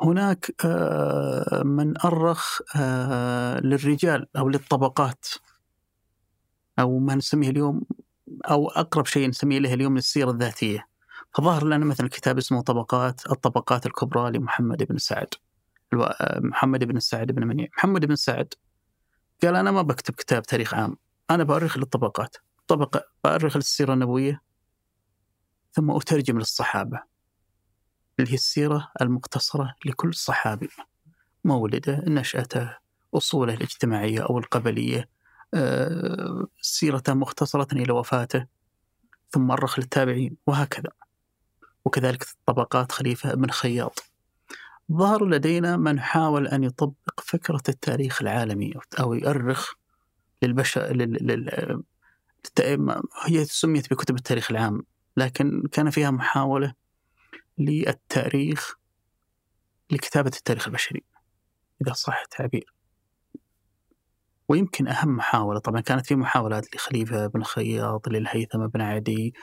هناك 0.01 0.65
آه، 0.65 1.63
من 1.63 2.01
أرخ 2.05 2.59
آه، 2.75 3.59
للرجال 3.59 4.27
أو 4.37 4.49
للطبقات. 4.49 5.25
أو 6.79 6.99
ما 6.99 7.15
نسميه 7.15 7.49
اليوم 7.49 7.81
أو 8.49 8.67
أقرب 8.67 9.05
شيء 9.05 9.29
نسميه 9.29 9.59
له 9.59 9.73
اليوم 9.73 9.97
السيرة 9.97 10.31
الذاتية. 10.31 10.87
فظهر 11.33 11.65
لنا 11.65 11.85
مثلا 11.85 12.09
كتاب 12.09 12.37
اسمه 12.37 12.61
طبقات 12.61 13.31
الطبقات 13.31 13.85
الكبرى 13.85 14.31
لمحمد 14.31 14.83
بن 14.83 14.97
سعد. 14.97 15.27
محمد 16.35 16.83
بن 16.83 16.99
سعد 16.99 17.31
بن 17.31 17.47
منيع. 17.47 17.67
محمد 17.77 18.05
بن 18.05 18.15
سعد 18.15 18.53
قال 19.43 19.55
أنا 19.55 19.71
ما 19.71 19.81
بكتب 19.81 20.13
كتاب 20.13 20.43
تاريخ 20.43 20.73
عام. 20.73 20.97
أنا 21.29 21.43
بأرخ 21.43 21.77
للطبقات. 21.77 22.35
طبقة 22.67 23.03
بأرخ 23.23 23.55
للسيرة 23.57 23.93
النبوية 23.93 24.41
ثم 25.71 25.91
أترجم 25.91 26.37
للصحابة. 26.37 27.03
اللي 28.19 28.31
هي 28.31 28.35
السيرة 28.35 28.91
المقتصرة 29.01 29.75
لكل 29.85 30.13
صحابي. 30.13 30.69
مولده 31.45 32.03
نشأته 32.07 32.77
أصوله 33.13 33.53
الاجتماعية 33.53 34.21
أو 34.21 34.37
القبلية. 34.37 35.09
آه، 35.53 36.47
سيرته 36.61 37.13
مختصرة 37.13 37.67
إلى 37.73 37.93
وفاته 37.93 38.45
ثم 39.29 39.51
أرخ 39.51 39.79
للتابعين 39.79 40.37
وهكذا. 40.47 40.91
وكذلك 41.85 42.25
طبقات 42.45 42.91
خليفة 42.91 43.33
بن 43.33 43.49
خياط. 43.49 44.08
ظهر 44.91 45.25
لدينا 45.25 45.77
من 45.77 45.99
حاول 45.99 46.47
أن 46.47 46.63
يطبق 46.63 47.19
فكرة 47.23 47.63
التاريخ 47.69 48.21
العالمي 48.21 48.73
أو 48.99 49.13
يؤرخ 49.13 49.73
للبشر 50.43 50.93
لل... 50.93 51.17
لل... 51.21 51.83
هي 53.25 53.45
سميت 53.45 53.93
بكتب 53.93 54.15
التاريخ 54.15 54.51
العام 54.51 54.81
لكن 55.17 55.63
كان 55.71 55.89
فيها 55.89 56.11
محاولة 56.11 56.73
للتاريخ 57.57 58.75
لكتابة 59.91 60.31
التاريخ 60.37 60.67
البشري 60.67 61.03
إذا 61.81 61.93
صح 61.93 62.21
التعبير. 62.21 62.73
ويمكن 64.49 64.87
أهم 64.87 65.15
محاولة 65.15 65.59
طبعا 65.59 65.81
كانت 65.81 66.05
في 66.05 66.15
محاولات 66.15 66.75
لخليفة 66.75 67.27
بن 67.27 67.43
خياط 67.43 68.07
للهيثم 68.07 68.67
بن 68.67 68.81
عدي 68.81 69.33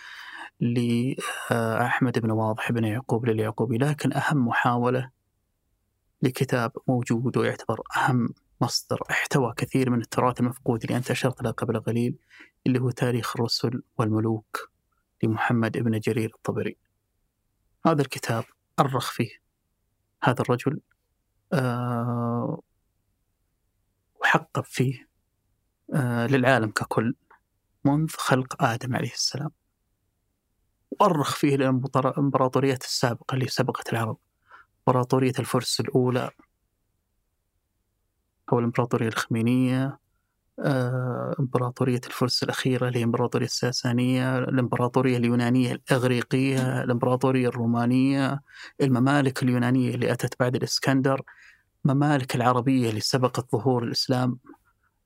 لأحمد 0.60 2.18
بن 2.18 2.30
واضح 2.30 2.72
بن 2.72 2.84
يعقوب 2.84 3.26
لليعقوبي 3.26 3.78
لكن 3.78 4.12
أهم 4.12 4.48
محاولة 4.48 5.15
لكتاب 6.22 6.72
موجود 6.88 7.36
ويعتبر 7.36 7.82
أهم 7.96 8.28
مصدر 8.60 8.98
احتوى 9.10 9.54
كثير 9.56 9.90
من 9.90 10.00
التراث 10.00 10.40
المفقود 10.40 10.84
اللي 10.84 10.96
أنت 10.96 11.10
أشرت 11.10 11.42
له 11.42 11.50
قبل 11.50 11.80
قليل 11.80 12.18
اللي 12.66 12.80
هو 12.80 12.90
تاريخ 12.90 13.36
الرسل 13.36 13.82
والملوك 13.98 14.70
لمحمد 15.22 15.78
بن 15.78 15.98
جرير 16.00 16.32
الطبري. 16.34 16.76
هذا 17.86 18.02
الكتاب 18.02 18.44
أرخ 18.80 19.10
فيه 19.12 19.30
هذا 20.22 20.42
الرجل 20.42 20.80
آه 21.52 22.62
وحقق 24.20 24.64
فيه 24.64 25.08
آه 25.94 26.26
للعالم 26.26 26.70
ككل 26.70 27.14
منذ 27.84 28.08
خلق 28.10 28.62
آدم 28.62 28.96
عليه 28.96 29.12
السلام. 29.12 29.50
وأرخ 30.90 31.36
فيه 31.36 31.54
الإمبراطوريات 31.54 32.82
السابقة 32.84 33.34
اللي 33.34 33.48
سبقت 33.48 33.92
العرب. 33.92 34.18
إمبراطورية 34.88 35.32
الفرس 35.38 35.80
الأولى 35.80 36.30
أو 38.52 38.58
الإمبراطورية 38.58 39.08
الخمينية 39.08 39.98
آه، 40.58 41.36
إمبراطورية 41.40 42.00
الفرس 42.06 42.42
الأخيرة 42.42 42.88
اللي 42.88 42.98
هي 42.98 43.02
الإمبراطورية 43.02 43.46
الساسانية 43.46 44.38
الإمبراطورية 44.38 45.16
اليونانية 45.16 45.72
الإغريقية 45.72 46.82
الإمبراطورية 46.82 47.48
الرومانية 47.48 48.40
الممالك 48.80 49.42
اليونانية 49.42 49.94
اللي 49.94 50.12
أتت 50.12 50.40
بعد 50.40 50.56
الإسكندر 50.56 51.22
ممالك 51.84 52.36
العربية 52.36 52.90
اللي 52.90 53.00
سبقت 53.00 53.52
ظهور 53.52 53.84
الإسلام 53.84 54.38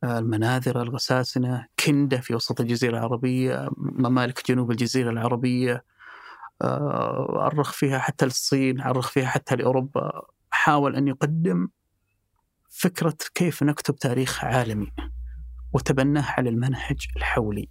آه، 0.04 0.18
المناذرة 0.18 0.82
الغساسنة 0.82 1.66
كندة 1.86 2.20
في 2.20 2.34
وسط 2.34 2.60
الجزيرة 2.60 2.98
العربية 2.98 3.68
ممالك 3.76 4.50
جنوب 4.50 4.70
الجزيرة 4.70 5.10
العربية. 5.10 5.84
أرخ 6.62 7.68
آه، 7.68 7.72
فيها 7.72 7.98
حتى 7.98 8.24
للصين 8.24 8.80
أرخ 8.80 9.08
فيها 9.10 9.26
حتى 9.26 9.56
لأوروبا. 9.56 10.22
حاول 10.50 10.96
أن 10.96 11.08
يقدم 11.08 11.68
فكرة 12.70 13.16
كيف 13.34 13.62
نكتب 13.62 13.96
تاريخ 13.96 14.44
عالمي 14.44 14.92
وتبناه 15.72 16.30
على 16.30 16.50
المنهج 16.50 17.06
الحولي. 17.16 17.68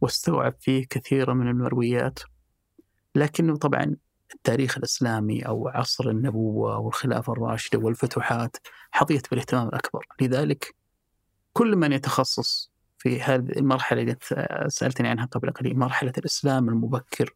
واستوعب 0.00 0.54
فيه 0.60 0.86
كثير 0.90 1.34
من 1.34 1.48
المرويات 1.48 2.18
لكنه 3.14 3.56
طبعا 3.56 3.96
التاريخ 4.34 4.78
الإسلامي 4.78 5.42
أو 5.42 5.68
عصر 5.68 6.10
النبوة 6.10 6.78
والخلافة 6.78 7.32
الراشدة 7.32 7.78
والفتوحات 7.78 8.56
حظيت 8.90 9.30
بالاهتمام 9.30 9.68
الأكبر. 9.68 10.06
لذلك 10.20 10.74
كل 11.52 11.76
من 11.76 11.92
يتخصص 11.92 12.72
في 12.98 13.22
هذه 13.22 13.52
المرحلة 13.56 14.00
اللي 14.02 14.16
سألتني 14.68 15.08
عنها 15.08 15.24
قبل 15.24 15.50
قليل 15.50 15.78
مرحلة 15.78 16.12
الإسلام 16.18 16.68
المبكر 16.68 17.34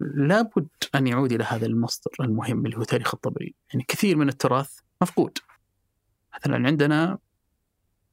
لابد 0.00 0.68
أن 0.94 1.06
يعود 1.06 1.32
إلى 1.32 1.44
هذا 1.44 1.66
المصدر 1.66 2.10
المهم 2.20 2.66
اللي 2.66 2.76
هو 2.76 2.82
تاريخ 2.84 3.14
الطبري 3.14 3.54
يعني 3.72 3.84
كثير 3.88 4.16
من 4.16 4.28
التراث 4.28 4.78
مفقود. 5.02 5.38
مثلا 6.36 6.66
عندنا 6.66 7.18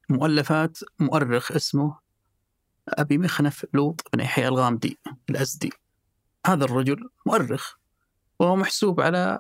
مؤلفات 0.09 0.77
مؤرخ 0.99 1.51
اسمه 1.51 1.99
أبي 2.89 3.17
مخنف 3.17 3.65
لوط 3.73 4.09
بن 4.13 4.19
يحيى 4.19 4.47
الغامدي 4.47 4.97
الأزدي. 5.29 5.71
هذا 6.45 6.65
الرجل 6.65 7.09
مؤرخ 7.25 7.75
وهو 8.39 8.55
محسوب 8.55 9.01
على 9.01 9.39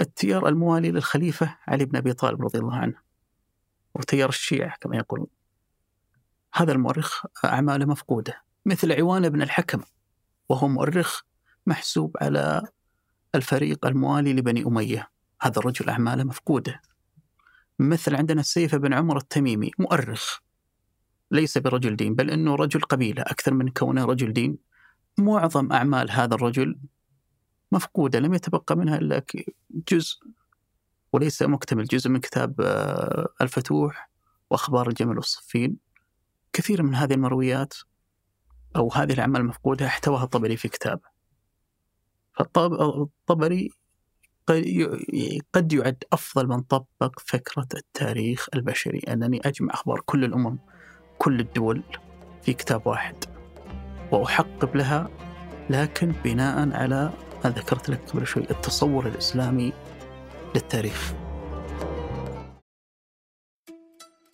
التيار 0.00 0.48
الموالي 0.48 0.90
للخليفة 0.90 1.58
علي 1.68 1.84
بن 1.84 1.96
أبي 1.96 2.12
طالب 2.12 2.42
رضي 2.42 2.58
الله 2.58 2.76
عنه 2.76 2.96
وتيار 3.94 4.28
الشيعة 4.28 4.76
كما 4.80 4.96
يقولون. 4.96 5.26
هذا 6.54 6.72
المؤرخ 6.72 7.24
أعماله 7.44 7.86
مفقودة 7.86 8.42
مثل 8.66 8.92
عوان 8.92 9.28
بن 9.28 9.42
الحكم 9.42 9.82
وهو 10.48 10.68
مؤرخ 10.68 11.22
محسوب 11.70 12.16
على 12.20 12.62
الفريق 13.34 13.86
الموالي 13.86 14.32
لبني 14.32 14.66
أمية. 14.66 15.10
هذا 15.42 15.58
الرجل 15.58 15.88
أعماله 15.88 16.24
مفقودة. 16.24 16.82
مثل 17.78 18.16
عندنا 18.16 18.40
السيف 18.40 18.74
بن 18.74 18.94
عمر 18.94 19.16
التميمي 19.16 19.70
مؤرخ. 19.78 20.38
ليس 21.30 21.58
برجل 21.58 21.96
دين 21.96 22.14
بل 22.14 22.30
أنه 22.30 22.54
رجل 22.54 22.80
قبيلة. 22.80 23.22
أكثر 23.22 23.54
من 23.54 23.68
كونه 23.68 24.04
رجل 24.04 24.32
دين. 24.32 24.58
معظم 25.18 25.72
أعمال 25.72 26.10
هذا 26.10 26.34
الرجل 26.34 26.78
مفقودة 27.72 28.18
لم 28.18 28.34
يتبقى 28.34 28.76
منها 28.76 28.96
إلا 28.96 29.22
جزء. 29.92 30.18
وليس 31.12 31.42
مكتمل 31.42 31.84
جزء 31.84 32.10
من 32.10 32.20
كتاب 32.20 32.60
آه، 32.60 33.28
الفتوح 33.40 34.10
وأخبار 34.50 34.88
الجمل 34.88 35.16
والصفين. 35.16 35.76
كثير 36.52 36.82
من 36.82 36.94
هذه 36.94 37.14
المرويات 37.14 37.74
أو 38.76 38.92
هذه 38.92 39.12
الأعمال 39.12 39.40
المفقودة 39.40 39.86
احتواها 39.86 40.24
الطبري 40.24 40.56
في 40.56 40.68
كتابه. 40.68 41.19
فالطبري 42.32 43.70
قد 45.52 45.72
يعد 45.72 46.04
أفضل 46.12 46.46
من 46.46 46.60
طبق 46.60 47.18
فكرة 47.26 47.68
التاريخ 47.74 48.46
البشري 48.54 48.98
أنني 48.98 49.40
أجمع 49.44 49.74
أخبار 49.74 50.00
كل 50.00 50.24
الأمم 50.24 50.58
كل 51.18 51.40
الدول 51.40 51.82
في 52.42 52.52
كتاب 52.52 52.86
واحد 52.86 53.24
وأحقب 54.12 54.76
لها 54.76 55.10
لكن 55.70 56.12
بناء 56.24 56.72
على 56.72 57.12
ما 57.44 57.50
ذكرت 57.50 57.88
لك 57.90 58.10
قبل 58.10 58.26
شوي 58.26 58.42
التصور 58.50 59.06
الإسلامي 59.06 59.72
للتاريخ. 60.54 61.12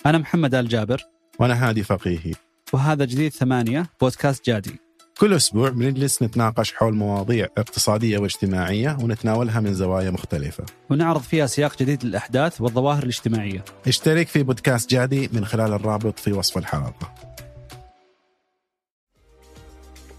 أنا 0.06 0.18
محمد 0.18 0.54
آل 0.54 0.68
جابر. 0.68 1.02
وأنا 1.38 1.68
هادي 1.68 1.82
فقيهي. 1.82 2.34
وهذا 2.72 3.04
جديد 3.04 3.32
ثمانية 3.32 3.86
بودكاست 4.00 4.46
جادي. 4.46 4.85
كل 5.18 5.34
أسبوع 5.34 5.68
بنجلس 5.68 6.22
نتناقش 6.22 6.72
حول 6.72 6.94
مواضيع 6.94 7.48
اقتصادية 7.58 8.18
واجتماعية 8.18 8.98
ونتناولها 9.02 9.60
من 9.60 9.74
زوايا 9.74 10.10
مختلفة. 10.10 10.64
ونعرض 10.90 11.20
فيها 11.20 11.46
سياق 11.46 11.78
جديد 11.78 12.04
للأحداث 12.04 12.60
والظواهر 12.60 13.02
الاجتماعية. 13.02 13.64
اشترك 13.86 14.28
في 14.28 14.42
بودكاست 14.42 14.90
جادي 14.90 15.30
من 15.32 15.44
خلال 15.44 15.72
الرابط 15.72 16.18
في 16.18 16.32
وصف 16.32 16.58
الحلقة. 16.58 17.14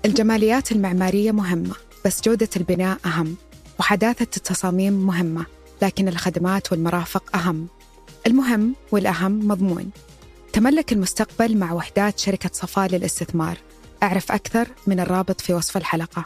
الجماليات 0.05 0.71
المعمارية 0.71 1.31
مهمة 1.31 1.75
بس 2.05 2.21
جودة 2.21 2.49
البناء 2.57 2.97
أهم 3.05 3.35
وحداثة 3.79 4.37
التصاميم 4.37 4.93
مهمة 4.93 5.45
لكن 5.81 6.07
الخدمات 6.07 6.71
والمرافق 6.71 7.35
أهم. 7.35 7.67
المهم 8.27 8.75
والأهم 8.91 9.47
مضمون. 9.47 9.91
تملك 10.53 10.93
المستقبل 10.93 11.57
مع 11.57 11.73
وحدات 11.73 12.19
شركة 12.19 12.49
صفاء 12.53 12.89
للاستثمار. 12.89 13.57
أعرف 14.03 14.31
أكثر 14.31 14.67
من 14.87 14.99
الرابط 14.99 15.41
في 15.41 15.53
وصف 15.53 15.77
الحلقة. 15.77 16.25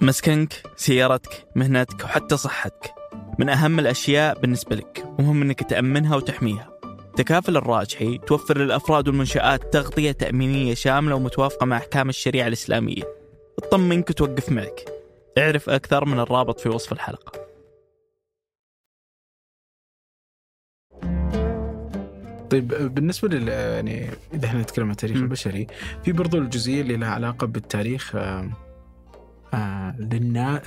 مسكنك 0.00 0.62
سيارتك 0.76 1.46
مهنتك 1.56 2.04
وحتى 2.04 2.36
صحتك. 2.36 2.94
من 3.38 3.48
أهم 3.48 3.78
الأشياء 3.78 4.40
بالنسبة 4.40 4.76
لك 4.76 5.04
ومهم 5.18 5.42
أنك 5.42 5.62
تأمنها 5.62 6.16
وتحميها. 6.16 6.70
تكافل 7.16 7.56
الراجحي 7.56 8.18
توفر 8.18 8.58
للأفراد 8.58 9.08
والمنشآت 9.08 9.72
تغطية 9.72 10.12
تأمينية 10.12 10.74
شاملة 10.74 11.14
ومتوافقة 11.14 11.66
مع 11.66 11.76
أحكام 11.76 12.08
الشريعة 12.08 12.46
الإسلامية. 12.46 13.02
تطمنك 13.56 14.10
وتوقف 14.10 14.52
معك. 14.52 14.84
اعرف 15.38 15.70
أكثر 15.70 16.04
من 16.04 16.18
الرابط 16.18 16.60
في 16.60 16.68
وصف 16.68 16.92
الحلقة. 16.92 17.45
طيب 22.50 22.94
بالنسبة 22.94 23.28
لل 23.28 23.48
يعني 23.48 24.10
إذا 24.34 24.46
إحنا 24.46 24.62
نتكلم 24.62 24.84
عن 24.84 24.90
التاريخ. 24.90 25.16
البشري 25.16 25.66
في 26.04 26.12
برضو 26.12 26.38
الجزئيه 26.38 26.80
اللي 26.80 26.96
لها 26.96 27.10
علاقة 27.10 27.46
بالتاريخ 27.46 28.16
آه 28.16 28.50
آه 29.54 29.96
للنا 29.98 30.62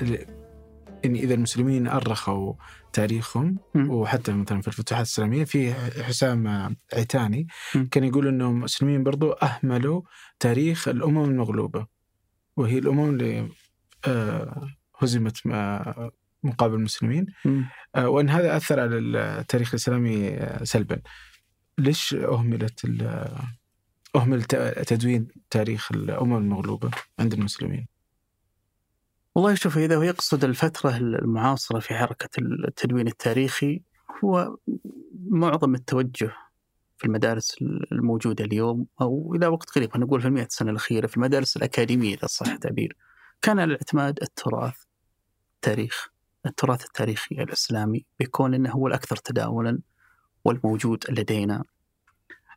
يعني 1.03 1.23
إذا 1.23 1.33
المسلمين 1.33 1.87
أرخوا 1.87 2.53
تاريخهم. 2.93 3.57
وحتى 3.75 4.33
مثلا 4.33 4.61
في 4.61 4.67
الفتوحات 4.67 5.05
الإسلامية 5.05 5.43
في 5.43 5.73
حسام 6.03 6.47
عتاني. 6.93 7.47
كان 7.91 8.03
يقول 8.03 8.27
إنهم 8.27 8.57
المسلمين 8.57 9.03
برضو 9.03 9.31
أهملوا 9.31 10.01
تاريخ 10.39 10.87
الأمم 10.87 11.23
المغلوبة 11.23 11.85
وهي 12.57 12.77
الأمم 12.77 13.09
اللي 13.09 13.49
آه 14.07 14.67
هزمت 14.99 15.37
آه، 15.51 16.11
مقابل 16.43 16.75
المسلمين. 16.75 17.25
آه، 17.95 18.09
وإن 18.09 18.29
هذا 18.29 18.57
أثر 18.57 18.79
على 18.79 18.97
التاريخ 18.97 19.69
الإسلامي 19.69 20.29
آه، 20.29 20.63
سلبا. 20.63 21.01
ليش 21.79 22.13
أهملت 22.13 22.85
ال- 22.85 23.31
أهمل 24.15 24.43
ت- 24.43 24.55
تدوين 24.87 25.27
تاريخ 25.49 25.91
الأمم 25.91 26.37
المغلوبة 26.37 26.91
عند 27.19 27.33
المسلمين؟ 27.33 27.87
والله 29.35 29.55
شوف 29.55 29.77
إذا 29.77 29.95
هو 29.95 30.01
يقصد 30.01 30.43
الفترة 30.43 30.97
المعاصرة 30.97 31.79
في 31.79 31.93
حركة 31.93 32.29
التدوين 32.39 33.07
التاريخي 33.07 33.81
هو 34.23 34.57
معظم 35.29 35.75
التوجه 35.75 36.31
في 36.97 37.05
المدارس 37.05 37.55
الموجودة 37.91 38.45
اليوم 38.45 38.85
أو 39.01 39.33
إلى 39.35 39.47
وقت 39.47 39.69
قريب 39.69 39.91
خلينا 39.91 40.05
نقول 40.07 40.21
في 40.21 40.27
المئة 40.27 40.47
سنة 40.49 40.71
الأخيرة 40.71 41.07
في 41.07 41.17
المدارس 41.17 41.57
الأكاديمية 41.57 42.15
إذا 42.15 42.27
صح 42.27 42.47
التعبير 42.47 42.95
كان 43.41 43.59
على 43.59 43.73
اعتماد 43.73 44.19
التراث 44.21 44.75
التاريخ 45.55 46.09
التراث 46.45 46.85
التاريخي 46.85 47.35
الإسلامي 47.35 48.05
بيكون 48.19 48.53
أنه 48.53 48.69
هو 48.71 48.87
الأكثر 48.87 49.15
تداولا 49.15 49.79
والموجود 50.49 51.03
لدينا 51.09 51.63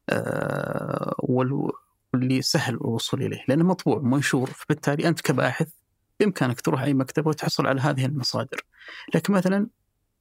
آه، 0.09 1.15
وال- 1.19 1.71
واللي 2.15 2.43
سهل 2.43 2.75
الوصول 2.75 3.23
إليه. 3.23 3.45
لأنه 3.49 3.65
مطبوع 3.65 3.99
منشور. 3.99 4.51
فبالتالي 4.51 5.09
أنت 5.09 5.21
كباحث 5.21 5.69
بإمكانك 6.21 6.61
تروح 6.61 6.83
أي 6.83 6.95
مكتبة 6.95 7.29
وتحصل 7.29 7.67
على 7.67 7.81
هذه 7.81 8.07
المصادر. 8.07 8.61
لكن 9.15 9.33
مثلا 9.33 9.67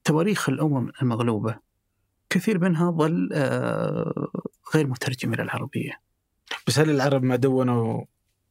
تواريخ 0.04 0.50
الأمم 0.50 0.92
المغلوبة 1.02 1.60
كثير 2.30 2.60
منها 2.60 2.92
ظل 2.92 3.30
آه، 3.34 4.28
غير 4.76 4.88
مترجم 4.88 5.34
إلى 5.34 5.44
العربية. 5.44 5.92
بس 6.68 6.80
هل 6.80 6.90
العرب 6.90 7.24
ما 7.24 7.36
دونوا 7.36 8.04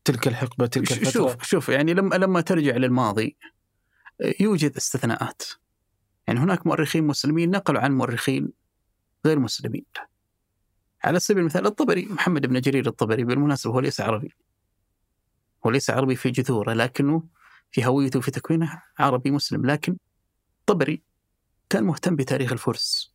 تلك 0.04 0.28
الحقبة 0.28 0.66
تلك 0.66 0.92
الفترة؟ 0.92 1.10
شوف 1.10 1.42
شوف 1.44 1.68
يعني 1.68 1.94
لما 1.94 2.14
لما 2.14 2.40
ترجع 2.40 2.76
للماضي 2.76 3.36
آه، 4.20 4.34
يوجد 4.40 4.76
استثناءات. 4.76 5.42
يعني 6.26 6.40
هناك 6.40 6.66
مؤرخين 6.66 7.06
مسلمين 7.06 7.50
نقلوا 7.50 7.80
عن 7.80 7.92
مؤرخين 7.92 8.52
غير 9.26 9.38
مسلمين. 9.38 9.84
على 11.04 11.20
سبيل 11.20 11.40
المثال 11.40 11.66
الطبري 11.66 12.06
محمد 12.06 12.46
بن 12.46 12.60
جرير 12.60 12.86
الطبري 12.86 13.24
بالمناسبة 13.24 13.72
هو 13.72 13.80
ليس 13.80 14.00
عربي. 14.00 14.34
هو 15.66 15.70
ليس 15.70 15.90
عربي 15.90 16.16
في 16.16 16.30
جذوره 16.30 16.72
لكنه 16.72 17.22
في 17.70 17.86
هويته 17.86 18.18
وفي 18.18 18.30
تكوينه 18.30 18.82
عربي 18.98 19.30
مسلم 19.30 19.66
لكن 19.66 19.96
طبري 20.66 21.02
كان 21.68 21.84
مهتم 21.84 22.16
بتاريخ 22.16 22.52
الفرس. 22.52 23.14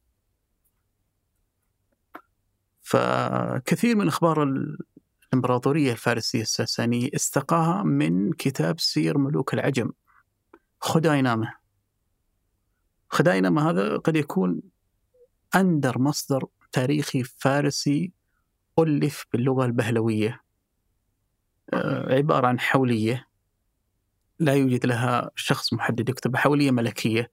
فكثير 2.81 3.95
من 3.95 4.07
أخبار 4.07 4.43
ال- 4.43 4.77
الإمبراطورية 5.27 5.91
الفارسية 5.91 6.41
الساسانية 6.41 7.09
استقاها 7.15 7.83
من 7.83 8.33
كتاب 8.33 8.79
سير 8.79 9.17
ملوك 9.17 9.53
العجم 9.53 9.91
خداينامة. 10.79 11.53
خداينامة 13.09 13.69
هذا 13.69 13.97
قد 13.97 14.15
يكون 14.15 14.61
أندر 15.55 15.99
مصدر 15.99 16.45
تاريخي 16.71 17.23
فارسي 17.23 18.11
ألف 18.79 19.25
باللغة 19.33 19.65
البهلوية. 19.65 20.41
آه، 21.73 22.15
عبارة 22.15 22.47
عن 22.47 22.59
حولية. 22.59 23.27
لا 24.39 24.53
يوجد 24.53 24.85
لها 24.85 25.31
شخص 25.35 25.73
محدد 25.73 26.09
يكتب 26.09 26.35
حولية 26.35 26.71
ملكية. 26.71 27.31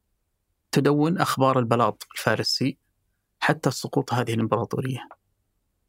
تدون 0.73 1.19
أخبار 1.19 1.59
البلاط 1.59 2.07
الفارسي 2.15 2.79
حتى 3.41 3.71
سقوط 3.71 4.13
هذه 4.13 4.35
الإمبراطورية. 4.35 5.09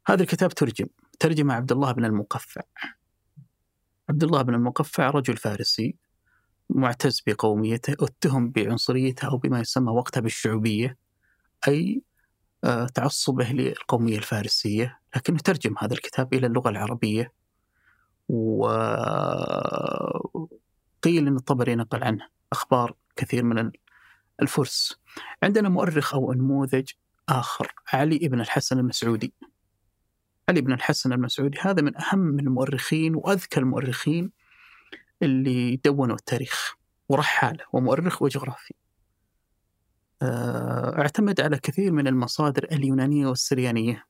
هذا 0.06 0.22
الكتاب 0.22 0.50
ترجم. 0.54 0.86
ترجم 1.20 1.50
عبد 1.50 1.72
الله 1.72 1.92
بن 1.92 2.04
المقفع. 2.04 2.60
عبد 4.08 4.24
الله 4.24 4.42
بن 4.42 4.54
المقفع 4.54 5.10
رجل 5.10 5.36
فارسي 5.36 5.96
معتز 6.70 7.22
بقوميته 7.26 7.96
أتهم 8.00 8.50
بعنصريته 8.50 9.28
أو 9.28 9.36
بما 9.36 9.60
يسمى 9.60 9.92
وقتها 9.92 10.20
بالشعوبية 10.20 10.96
أي 11.68 12.02
تعصبه 12.94 13.44
للقومية 13.44 14.18
الفارسية 14.18 14.98
لكنه 15.16 15.38
ترجم 15.38 15.74
هذا 15.78 15.94
الكتاب 15.94 16.34
إلى 16.34 16.46
اللغة 16.46 16.68
العربية. 16.68 17.32
وقيل 18.28 18.86
أن 21.06 21.36
الطبري 21.36 21.74
نقل 21.74 22.04
عنه 22.04 22.28
أخبار 22.52 22.94
كثير 23.16 23.44
من 23.44 23.70
الفرس. 24.42 25.00
عندنا 25.42 25.68
مؤرخ 25.68 26.14
أو 26.14 26.32
نموذج 26.32 26.90
آخر 27.28 27.72
علي 27.92 28.18
بن 28.18 28.40
الحسن 28.40 28.78
المسعودي. 28.78 29.34
علي 30.48 30.60
بن 30.60 30.72
الحسن 30.72 31.12
المسعودي 31.12 31.58
هذا 31.60 31.82
من 31.82 31.92
أهم 31.96 32.38
المؤرخين 32.38 33.14
وأذكى 33.14 33.60
المؤرخين 33.60 34.30
اللي 35.22 35.76
دونوا 35.76 36.16
التاريخ 36.16 36.74
ورحالة 37.08 37.64
ومؤرخ 37.72 38.22
وجغرافي. 38.22 38.74
آه، 38.74 38.83
اعتمد 40.98 41.40
على 41.40 41.58
كثير 41.58 41.92
من 41.92 42.06
المصادر 42.06 42.64
اليونانية 42.72 43.26
والسريانية. 43.26 44.06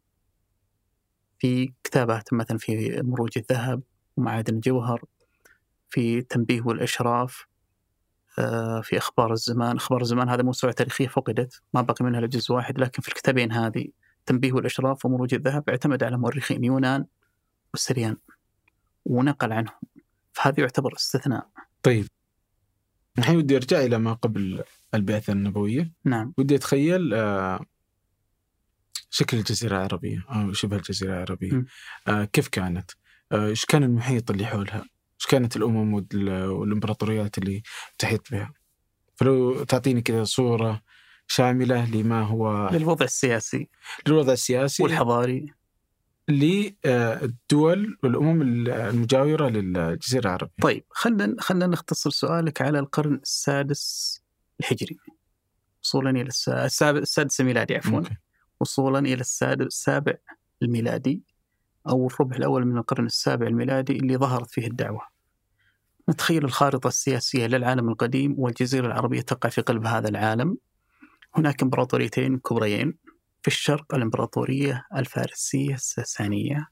في 1.39 1.73
كتابات 1.85 2.33
مثلا 2.33 2.59
في 2.59 3.03
مروج 3.03 3.31
الذهب 3.37 3.83
ومعادن 4.17 4.55
الجوهر 4.55 5.05
في 5.91 6.23
تنبيه 6.23 6.63
والإشراف 6.63 7.47
آه، 8.39 8.81
في 8.81 8.99
أخبار 8.99 9.33
الزمان. 9.33 9.77
أخبار 9.77 10.03
الزمان 10.03 10.29
هذا 10.29 10.43
موسوعة 10.43 10.73
تاريخية 10.73 11.09
فقدت 11.09 11.63
ما 11.75 11.83
بقي 11.83 12.05
منها 12.05 12.19
إلا 12.19 12.27
جزء 12.27 12.53
واحد. 12.53 12.79
لكن 12.79 13.03
في 13.03 13.09
الكتابين 13.09 13.53
هذه 13.53 13.89
تنبيه 14.27 14.53
والإشراف 14.53 15.07
ومروج 15.07 15.35
الذهب 15.35 15.69
اعتمد 15.69 16.03
على 16.03 16.19
مؤرخين 16.19 16.65
يونان 16.65 17.07
والسريان 17.73 18.17
ونقل 19.05 19.53
عنهم. 19.53 19.75
فهذا 20.33 20.61
يعتبر 20.61 20.95
استثناء. 20.97 21.49
طيب 21.83 22.07
الحين 23.19 23.37
ودي 23.37 23.57
أرجع 23.57 23.81
إلى 23.81 23.99
ما 23.99 24.13
قبل 24.13 24.63
البعثة 24.95 25.33
النبوية 25.33 25.93
نعم 26.05 26.35
ودي 26.39 26.55
أتخيل 26.57 27.15
آه، 27.15 27.61
شكل 29.11 29.37
الجزيرة 29.37 29.77
العربية 29.77 30.25
أو 30.31 30.53
شبه 30.53 30.77
الجزيرة 30.77 31.13
العربية. 31.15 31.65
آه، 32.09 32.25
كيف 32.25 32.49
كانت؟ 32.49 32.91
آه، 33.33 33.47
إيش 33.47 33.65
كان 33.65 33.83
المحيط 33.83 34.31
اللي 34.31 34.47
حولها؟ 34.47 34.81
إيش 35.21 35.27
كانت 35.29 35.57
الأمم 35.57 35.95
وال- 35.95 36.47
والإمبراطوريات 36.49 37.39
اللي 37.39 37.63
تحيط 37.99 38.31
بها؟ 38.33 38.53
فلو 39.17 39.65
تعطيني 39.65 40.03
كذا 40.03 40.25
صورة 40.25 40.83
شاملة 41.27 41.91
لما 41.91 42.23
هو 42.23 42.69
للوضع 42.73 43.05
السياسي 43.05 43.69
للوضع 44.07 44.33
السياسي 44.33 44.83
والحضاري 44.83 45.47
للدول 46.29 47.99
والأمم 48.03 48.43
المجاورة 48.43 49.49
للجزيرة 49.49 50.21
العربية. 50.27 50.53
طيب 50.63 50.85
خلينا 50.91 51.37
خلينا 51.39 51.67
نختصر 51.67 52.11
سؤالك 52.11 52.63
على 52.63 52.79
القرن 52.79 53.15
السادس 53.15 54.23
الهجري 54.61 54.97
وصولا 55.83 56.11
إلى 56.11 56.23
الس- 56.23 56.49
السابع 56.49 56.99
السادس 56.99 57.41
الميلادي 57.41 57.77
عفوا. 57.77 58.01
وصولا 58.61 58.99
إلى 58.99 59.15
السادس 59.21 59.67
السابع 59.67 60.15
الميلادي 60.63 61.23
أو 61.89 62.07
الربع 62.07 62.37
الأول 62.37 62.65
من 62.67 62.79
القرن 62.79 63.07
السابع 63.07 63.47
الميلادي 63.47 63.93
اللي 63.97 64.17
ظهرت 64.17 64.51
فيه 64.51 64.67
الدعوة. 64.67 65.01
نتخيل 66.11 66.45
الخارطة 66.45 66.89
السياسية 66.89 67.47
للعالم 67.47 67.89
القديم 67.89 68.35
والجزيرة 68.39 68.87
العربية 68.87 69.21
تقع 69.21 69.49
في 69.49 69.61
قلب 69.61 69.87
هذا 69.87 70.09
العالم. 70.09 70.57
هناك 71.35 71.63
إمبراطوريتين 71.63 72.39
كبريين 72.39 72.95
في 73.45 73.49
الشرق 73.49 73.95
الإمبراطورية 73.95 74.87
الفارسية 74.97 75.75
الساسانية 75.75 76.69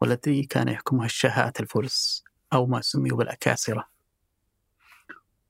والتي 0.00 0.42
كان 0.42 0.68
يحكمها 0.68 1.06
الشهات 1.06 1.60
الفرس 1.60 2.24
أو 2.52 2.66
ما 2.66 2.80
سميوا 2.80 3.18
بالأكاسرة. 3.18 3.88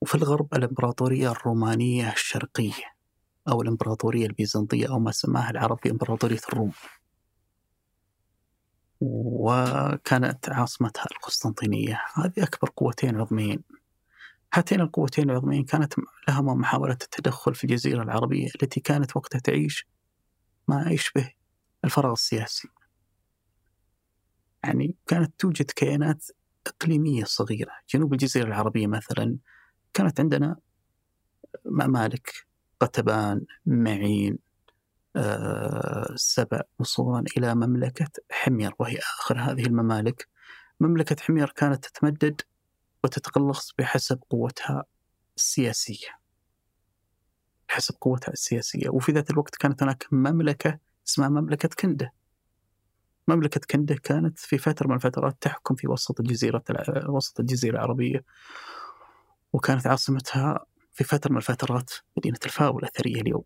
وفي 0.01 0.15
الغرب 0.15 0.55
الإمبراطورية 0.55 1.31
الرومانية 1.31 2.13
الشرقية 2.13 2.95
أو 3.49 3.63
الإمبراطورية 3.63 4.27
البيزنطية 4.27 4.89
أو 4.89 4.99
ما 4.99 5.13
سماها 5.13 5.51
العرب 5.51 5.79
بإمبراطورية 5.85 6.41
الروم. 6.49 6.73
وكانت 9.01 10.49
عاصمتها 10.49 11.07
القسطنطينية. 11.13 12.01
هذه 12.15 12.43
أكبر 12.43 12.71
قوتين 12.77 13.21
عظميين. 13.21 13.63
هاتين 14.55 14.81
القوتين 14.81 15.31
العظميين 15.31 15.65
كانت 15.65 15.95
لهما 16.29 16.55
محاولة 16.55 16.93
التدخل 16.93 17.55
في 17.55 17.65
الجزيرة 17.65 18.03
العربية 18.03 18.47
التي 18.63 18.81
كانت 18.81 19.17
وقتها 19.17 19.39
تعيش 19.39 19.96
ما 20.69 20.91
يشبه 20.91 21.33
الفراغ 21.85 22.13
السياسي. 22.13 22.69
يعني 24.65 24.97
كانت 25.07 25.41
توجد 25.41 25.71
كيانات 25.71 26.25
إقليمية 26.67 27.25
صغيرة. 27.25 27.73
جنوب 27.95 28.13
الجزيرة 28.13 28.47
العربية 28.47 28.87
مثلا 28.87 29.37
كانت 29.95 30.21
عندنا 30.21 30.57
ممالك 31.65 32.33
قتبان 32.81 33.47
معين 33.67 34.39
آه، 35.17 36.13
سبع 36.17 36.61
وصولا 36.79 37.25
إلى 37.37 37.55
مملكة 37.55 38.09
حمير 38.31 38.73
وهي 38.79 38.99
آخر 38.99 39.41
هذه 39.41 39.67
الممالك. 39.67 40.29
مملكة 40.81 41.17
حمير 41.23 41.53
كانت 41.57 41.87
تتمدد 41.87 42.41
وتتقلص 43.05 43.75
بحسب 43.79 44.21
قوتها 44.31 44.85
السياسية. 45.37 46.26
بحسب 47.77 47.95
قوتها 48.01 48.33
السياسية. 48.33 48.89
وفي 48.89 49.13
ذات 49.13 49.31
الوقت 49.31 49.57
كانت 49.57 49.83
هناك 49.83 50.07
مملكة 50.13 50.79
اسمها 51.09 51.29
مملكة 51.29 51.69
كندة 51.69 52.13
مملكة 53.29 53.61
كندة 53.71 53.95
كانت 53.95 54.39
في 54.39 54.59
فترة 54.59 54.89
من 54.89 54.95
الفترات 54.95 55.37
تحكم 55.41 55.75
في 55.75 55.89
وسط 55.89 56.21
الجزيرة 56.21 56.63
وسط 57.09 57.41
الجزيرة 57.41 57.75
العربية. 57.75 58.25
وكانت 59.53 59.87
عاصمتها 59.87 60.67
في 60.93 61.05
فترة 61.05 61.31
من 61.31 61.37
الفترات 61.37 61.91
مدينة 62.17 62.39
الفاو 62.45 62.79
الأثرية 62.79 63.21
اليوم. 63.21 63.45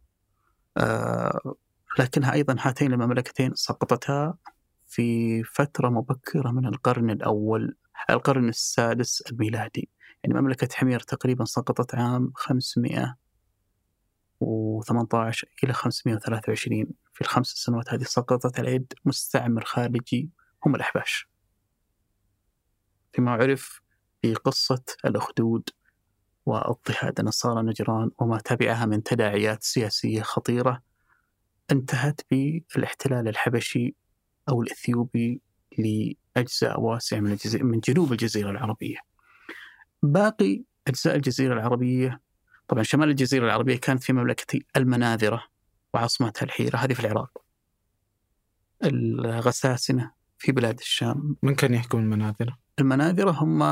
آه 0.76 1.54
لكنها 1.98 2.32
أيضا 2.32 2.56
هاتين 2.60 2.92
المملكتين 2.92 3.54
سقطتا 3.54 4.34
في 4.86 5.42
فترة 5.44 5.88
مبكرة 5.88 6.50
من 6.50 6.66
القرن 6.66 7.10
الأول 7.10 7.76
القرن 8.10 8.48
السادس 8.48 9.22
الميلادي. 9.32 9.88
يعني 10.24 10.40
مملكة 10.40 10.68
حمير 10.74 11.00
تقريبا 11.00 11.44
سقطت 11.44 11.94
عام 11.94 12.32
518 14.40 15.48
إلى 15.64 15.72
523 15.72 16.86
في 17.14 17.20
الخمس 17.20 17.46
سنوات 17.46 17.92
هذه 17.92 18.02
سقطت 18.02 18.58
على 18.58 18.74
يد 18.74 18.92
مستعمر 19.04 19.64
خارجي 19.64 20.30
هم 20.66 20.74
الأحباش. 20.74 21.28
فيما 23.12 23.30
عرف 23.30 23.80
في 24.22 24.34
قصة 24.34 24.82
الأخدود 25.04 25.68
واضطهاد 26.46 27.20
نصارى 27.20 27.62
نجران 27.62 28.10
وما 28.18 28.38
تبعها 28.38 28.86
من 28.86 29.02
تداعيات 29.02 29.62
سياسية 29.62 30.22
خطيرة 30.22 30.82
انتهت 31.72 32.20
بالاحتلال 32.30 33.28
الحبشي 33.28 33.94
أو 34.48 34.62
الإثيوبي 34.62 35.40
لأجزاء 35.78 36.80
واسعة 36.80 37.20
من, 37.20 37.32
الجزيرة 37.32 37.62
من 37.62 37.80
جنوب 37.80 38.12
الجزيرة 38.12 38.50
العربية. 38.50 38.96
باقي 40.02 40.62
أجزاء 40.88 41.16
الجزيرة 41.16 41.54
العربية 41.54 42.20
طبعا 42.70 42.82
شمال 42.82 43.10
الجزيرة 43.10 43.44
العربية 43.44 43.76
كانت 43.76 44.02
في 44.02 44.12
مملكة 44.12 44.60
المناذرة 44.76 45.44
وعاصمتها 45.94 46.44
الحيرة 46.44 46.76
هذه 46.76 46.92
في 46.92 47.00
العراق. 47.00 47.42
الغساسنة 48.84 50.12
في 50.38 50.52
بلاد 50.52 50.78
الشام. 50.78 51.36
من 51.42 51.54
كان 51.54 51.74
يحكم 51.74 51.98
المناذرة؟ 51.98 52.58
المناذرة 52.78 53.30
هم 53.30 53.62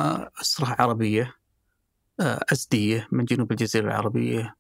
أسرة 0.41 0.77
عربية 0.79 1.35
آه، 2.21 2.45
أزدية 2.53 3.09
من 3.13 3.25
جنوب 3.25 3.53
الجزيرة 3.53 3.87
العربية 3.87 4.57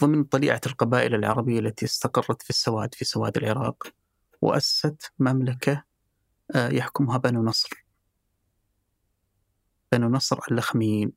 ضمن 0.00 0.24
طليعة 0.24 0.60
القبائل 0.66 1.14
العربية 1.14 1.58
التي 1.58 1.84
استقرت 1.84 2.42
في 2.42 2.50
السواد 2.50 2.94
في 2.94 3.04
سواد 3.04 3.36
العراق 3.36 3.86
وأسست 4.42 5.12
مملكة 5.18 5.84
آه، 6.54 6.68
يحكمها 6.68 7.18
بنو 7.18 7.42
نصر. 7.42 7.84
بنو 9.92 10.08
نصر 10.08 10.38
اللخميين 10.50 11.12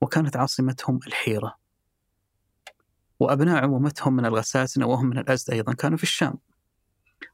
وكانت 0.00 0.36
عاصمتهم 0.36 1.00
الحيرة. 1.06 1.65
وأبناء 3.20 3.64
عمومتهم 3.64 4.16
من 4.16 4.26
الغساسنة 4.26 4.86
وهم 4.86 5.06
من 5.06 5.18
الأزد 5.18 5.50
أيضا 5.50 5.72
كانوا 5.72 5.96
في 5.96 6.02
الشام. 6.02 6.34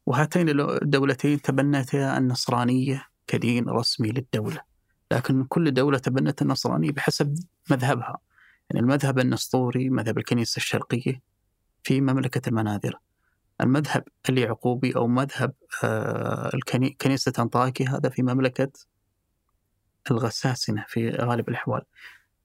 وهاتين 0.07 0.61
الدولتين 0.61 1.43
تبنتا 1.43 2.19
النصرانية 2.19 3.07
كدين 3.27 3.69
رسمي 3.69 4.09
للدولة. 4.09 4.61
لكن 5.13 5.45
كل 5.45 5.75
دولة 5.75 5.99
تبنت 5.99 6.43
النصرانية 6.43 6.93
بحسب 6.93 7.35
مذهبها. 7.71 8.19
يعني 8.71 8.81
المذهب 8.83 9.19
النسطوري 9.19 9.91
مذهب 9.91 10.19
الكنيسة 10.19 10.57
الشرقية 10.57 11.23
في 11.83 12.01
مملكة 12.01 12.49
المناذرة. 12.49 13.01
المذهب 13.61 14.05
اليعقوبي 14.29 14.97
أو 14.97 15.07
مذهب 15.07 15.53
آه، 15.85 16.51
كنيسة 17.01 17.33
أنطاكي 17.39 17.85
هذا 17.85 18.09
في 18.09 18.23
مملكة 18.23 18.69
الغساسنة 20.11 20.85
في 20.89 21.11
غالب 21.11 21.49
الأحوال. 21.49 21.83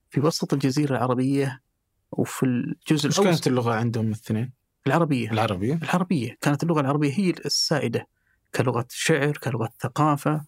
في 0.09 0.19
وسط 0.19 0.53
الجزيرة 0.53 0.91
العربية 0.91 1.61
وفي 2.11 2.45
الجزء 2.45 3.07
إيش 3.07 3.19
كانت 3.19 3.47
اللغة 3.47 3.73
عندهم 3.73 4.07
الاثنين؟ 4.07 4.53
العربية 4.87 5.31
العربية؟ 5.31 5.79
العربية 5.83 6.37
كانت 6.41 6.63
اللغة 6.63 6.81
العربية 6.81 7.11
هي 7.13 7.29
السائدة 7.29 8.07
كلغة 8.55 8.85
شعر 8.89 9.37
كلغة 9.37 9.69
ثقافة 9.79 10.45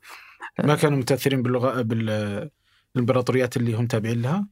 ما 0.64 0.76
كانوا 0.76 0.98
متأثرين 0.98 1.42
باللغة 1.42 1.82
بالإمبراطوريات 1.82 3.58
اللي 3.58 3.74
هم 3.74 3.88
تابعين 3.88 4.22
لها؟ 4.22 4.48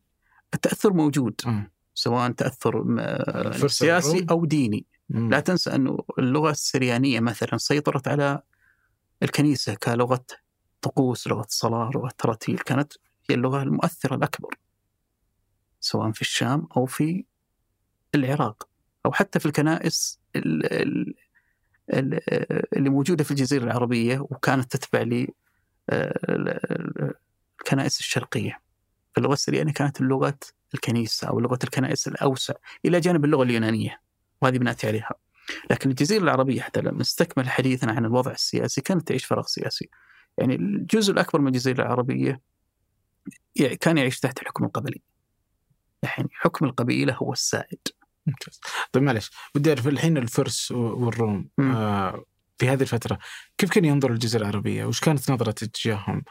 التأثر 0.53 0.93
موجود 0.93 1.41
م. 1.45 1.63
سواء 1.93 2.31
تأثر 2.31 2.85
سياسي 3.67 4.25
أو 4.31 4.45
ديني 4.45 4.85
م. 5.09 5.29
لا 5.29 5.39
تنسى 5.39 5.75
أنه 5.75 5.97
اللغة 6.19 6.51
السريانية 6.51 7.19
مثلا 7.19 7.57
سيطرت 7.57 8.07
على 8.07 8.41
الكنيسة 9.23 9.75
كلغة 9.75 10.25
طقوس 10.81 11.27
لغة 11.27 11.45
صلاة 11.49 11.91
لغة 11.95 12.11
تراتيل 12.17 12.57
كانت 12.57 12.93
هي 13.29 13.35
اللغة 13.35 13.63
المؤثرة 13.63 14.15
الأكبر 14.15 14.55
سواء 15.88 16.11
في 16.11 16.21
الشام 16.21 16.67
أو 16.77 16.85
في 16.85 17.25
العراق 18.15 18.69
أو 19.05 19.11
حتى 19.11 19.39
في 19.39 19.45
الكنائس 19.45 20.19
اللي 22.73 22.89
موجودة 22.89 23.23
في 23.23 23.31
الجزيرة 23.31 23.63
العربية 23.63 24.19
وكانت 24.19 24.75
تتبع 24.75 25.27
الكنائس 27.61 27.99
الشرقية. 27.99 28.61
فاللغة 29.15 29.33
السريانية 29.33 29.73
كانت 29.73 30.01
لغة 30.01 30.38
الكنيسة 30.73 31.27
أو 31.27 31.39
لغة 31.39 31.59
الكنائس 31.63 32.07
الأوسع 32.07 32.53
إلى 32.85 32.99
جانب 32.99 33.25
اللغة 33.25 33.43
اليونانية 33.43 34.01
وهذه 34.41 34.57
بنأتي 34.57 34.88
عليها. 34.88 35.11
لكن 35.71 35.89
الجزيرة 35.89 36.23
العربية 36.23 36.61
حتى 36.61 36.81
لما 36.81 36.99
نستكمل 36.99 37.49
حديثنا 37.49 37.91
عن 37.91 38.05
الوضع 38.05 38.31
السياسي 38.31 38.81
كانت 38.81 39.07
تعيش 39.07 39.25
فراغ 39.25 39.45
سياسي. 39.45 39.89
يعني 40.38 40.55
الجزء 40.55 41.13
الأكبر 41.13 41.41
من 41.41 41.47
الجزيرة 41.47 41.81
العربية 41.81 42.41
كان 43.79 43.97
يعيش 43.97 44.19
تحت 44.19 44.41
الحكم 44.41 44.65
القبلي. 44.65 45.01
يعني 46.03 46.29
حكم 46.33 46.65
القبيلة 46.65 47.13
هو 47.13 47.33
السائد. 47.33 47.79
ممتاز. 48.27 48.59
طيب 48.91 49.03
معلش 49.03 49.31
بدي 49.55 49.69
أعرف 49.69 49.87
الحين 49.87 50.17
الفرس 50.17 50.71
والروم 50.71 51.49
آه 51.59 52.25
في 52.57 52.69
هذه 52.69 52.81
الفترة 52.81 53.19
كيف 53.57 53.71
كان 53.71 53.85
ينظر 53.85 54.11
الجزيرة 54.11 54.41
العربية؟ 54.41 54.85
وش 54.85 54.99
كانت 54.99 55.31
نظرة 55.31 55.51
تجاههم 55.51 56.23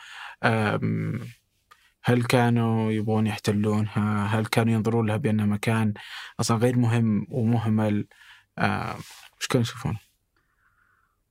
هل 2.03 2.23
كانوا 2.29 2.93
يبغون 2.93 3.27
يحتلونها؟ 3.27 4.27
هل 4.27 4.47
كانوا 4.47 4.73
ينظرون 4.75 5.07
لها 5.07 5.17
بأنها 5.17 5.47
مكان 5.47 5.95
أصلا 6.41 6.57
غير 6.57 6.77
مهم 6.79 7.27
ومهمل؟ 7.31 8.07
وش 9.41 9.47
كانوا 9.51 9.63
يشوفون؟ 9.63 9.99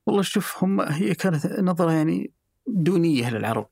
والله 0.06 0.22
شوف 0.22 0.64
هم 0.64 0.82
هي 0.82 1.16
كانت 1.16 1.46
نظرة 1.46 1.92
يعني 1.92 2.32
دونية 2.68 3.30
للعرب. 3.30 3.70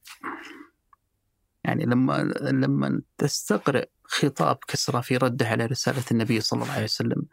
يعني 1.63 1.85
لما 1.85 2.23
لما 2.41 3.01
تستقرئ 3.17 3.89
خطاب 4.13 4.57
كسرى 4.67 5.01
في 5.01 5.17
رده 5.17 5.47
على 5.47 5.65
رسالة 5.65 6.03
النبي 6.11 6.41
صلى 6.41 6.61
الله 6.61 6.73
عليه 6.73 6.83
وسلم. 6.83 7.25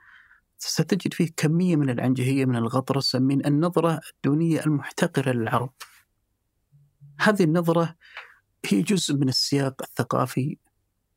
ستجد 0.58 1.14
فيه 1.14 1.28
كمية 1.36 1.76
من 1.76 1.90
العنجهية 1.90 2.44
من 2.44 2.56
الغطرسة 2.56 3.18
من 3.18 3.46
النظرة 3.46 4.00
الدونية 4.14 4.60
المحتقرة 4.66 5.32
للعرب. 5.32 5.72
هذه 7.20 7.44
النظرة 7.44 7.96
هي 8.66 8.82
جزء 8.82 9.14
من 9.14 9.28
السياق 9.28 9.82
الثقافي 9.82 10.56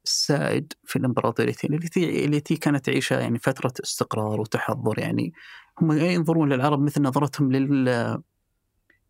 السائد 0.05 0.73
في 0.83 0.95
الامبراطوريتين 0.95 1.73
التي 1.73 2.25
التي 2.25 2.55
كانت 2.55 2.85
تعيشها 2.85 3.19
يعني 3.19 3.39
فترة 3.39 3.73
استقرار 3.83 4.41
وتحضر 4.41 4.99
يعني. 4.99 5.33
هم 5.81 5.91
ينظرون 5.91 6.53
للعرب 6.53 6.79
مثل 6.79 7.01
نظرتهم 7.01 7.51
لل 7.51 8.23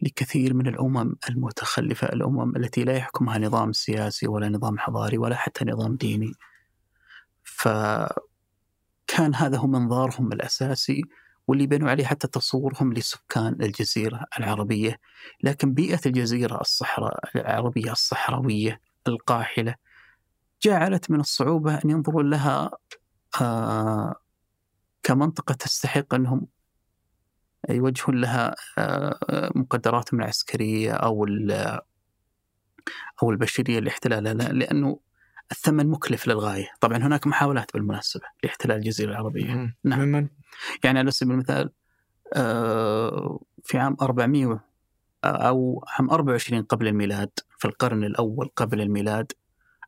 لكثير 0.04 0.54
من 0.54 0.68
الأمم 0.68 1.16
المتخلفة، 1.30 2.08
الأمم 2.08 2.56
التي 2.56 2.84
لا 2.84 2.98
يحكمها 2.98 3.38
نظام 3.40 3.72
سياسي 3.74 4.28
ولا 4.28 4.50
نظام 4.50 4.80
حضاري 4.80 5.18
ولا 5.18 5.36
حتى 5.36 5.66
نظام 5.66 5.96
ديني. 5.96 6.34
ف 7.44 7.68
كان 9.08 9.36
هذا 9.36 9.58
هو 9.58 9.68
منظارهم 9.68 10.34
الأساسي 10.34 11.02
واللي 11.48 11.68
بنوا 11.68 11.90
عليه 11.90 12.06
حتى 12.06 12.28
تصورهم 12.28 12.94
لسكان 12.94 13.58
الجزيرة 13.62 14.26
العربية 14.40 15.00
لكن 15.44 15.74
بيئة 15.74 16.00
الجزيرة 16.06 16.62
الصحراء 16.62 17.20
العربية 17.36 17.92
الصحراوية 17.92 18.82
القاحلة 19.08 19.76
جعلت 20.62 21.12
من 21.12 21.20
الصعوبة 21.20 21.76
أن 21.76 21.90
ينظروا 21.90 22.24
لها 22.24 22.72
آه 23.42 24.16
كمنطقة 25.04 25.54
تستحق 25.54 26.14
أنهم 26.14 26.48
يوجهون 27.70 28.22
لها 28.22 28.56
آه 28.78 29.52
مقدراتهم 29.56 30.20
العسكرية 30.20 30.92
أو 30.92 31.26
أو 33.24 33.32
البشرية 33.32 33.80
لاحتلالها 33.80 34.34
لأنه 34.34 35.00
الثمن 35.52 35.88
مكلف 35.88 36.28
للغاية. 36.28 36.68
طبعا 36.82 36.98
هناك 36.98 37.28
محاولات 37.28 37.74
بالمناسبة 37.74 38.24
لاحتلال 38.44 38.78
الجزيرة 38.78 39.12
العربية. 39.12 39.76
نعم. 39.84 40.00
من 40.00 40.28
يعني 40.84 41.00
على 41.00 41.12
سبيل 41.12 41.34
المثال 41.34 41.70
آه، 42.34 43.40
في 43.64 43.78
عام 43.78 43.98
400 44.02 44.60
أو 45.26 45.86
عام 45.88 46.10
24 46.10 46.64
قبل 46.64 46.88
الميلاد 46.88 47.30
في 47.58 47.66
القرن 47.66 48.04
الأول 48.04 48.50
قبل 48.56 48.82
الميلاد 48.82 49.32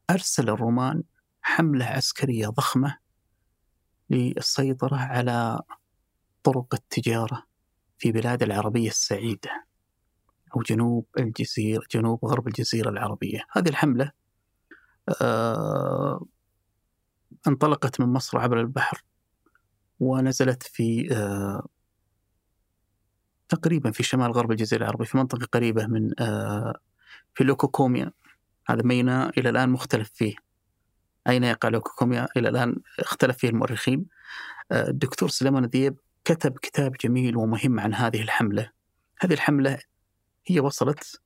أرسل 0.10 0.50
الرومان 0.50 1.04
حملة 1.42 1.86
عسكرية 1.86 2.48
ضخمة 2.48 2.98
للسيطرة 4.10 4.98
على 4.98 5.62
طرق 6.44 6.74
التجارة. 6.74 7.44
في 8.06 8.12
بلاد 8.12 8.44
العربية 8.44 8.90
السعيدة 8.90 9.66
أو 10.56 10.62
جنوب 10.62 11.06
الجزيرة 11.20 11.84
جنوب 11.92 12.26
غرب 12.26 12.48
الجزيرة 12.48 12.90
العربية. 12.90 13.46
هذه 13.52 13.70
الحملة 13.70 14.12
آه 15.22 16.26
انطلقت 17.48 18.02
من 18.02 18.08
مصر 18.08 18.38
عبر 18.38 18.60
البحر 18.60 19.04
ونزلت 20.00 20.64
في 20.64 21.14
آه 21.14 21.68
تقريبا 23.50 23.92
في 23.92 24.04
شمال 24.04 24.32
غرب 24.32 24.52
الجزيرة 24.52 24.84
العربية 24.84 25.06
في 25.06 25.18
منطقة 25.18 25.46
قريبة 25.46 25.88
من 25.88 26.12
آه 26.20 26.80
في 27.34 27.44
لوكوكوميا. 27.44 28.12
هذا 28.68 28.82
ميناء 28.84 29.40
إلى 29.40 29.50
الآن 29.50 29.70
مختلف 29.70 30.12
فيه. 30.14 30.36
أين 31.28 31.44
يقع 31.44 31.70
لوكوكوميا؟ 31.70 32.28
إلى 32.38 32.50
الآن 32.50 32.76
اختلف 33.00 33.38
فيه 33.38 33.50
المؤرخين. 33.50 34.06
آه 34.72 34.90
الدكتور 34.90 35.30
سليمان 35.30 35.66
ذيب 35.66 36.05
كتب 36.26 36.58
كتاب 36.58 36.92
جميل 36.92 37.38
ومهم 37.38 37.80
عن 37.80 37.94
هذه 37.94 38.22
الحملة. 38.22 38.72
هذه 39.20 39.34
الحملة 39.34 39.80
هي 40.48 40.60
وصلت 40.60 41.22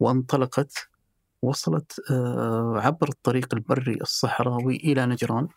وانطلقت 0.00 0.88
وصلت 1.42 2.00
آه، 2.10 2.74
عبر 2.76 3.08
الطريق 3.08 3.54
البري 3.54 3.94
الصحراوي 4.00 4.76
إلى 4.76 5.06
نجران. 5.06 5.48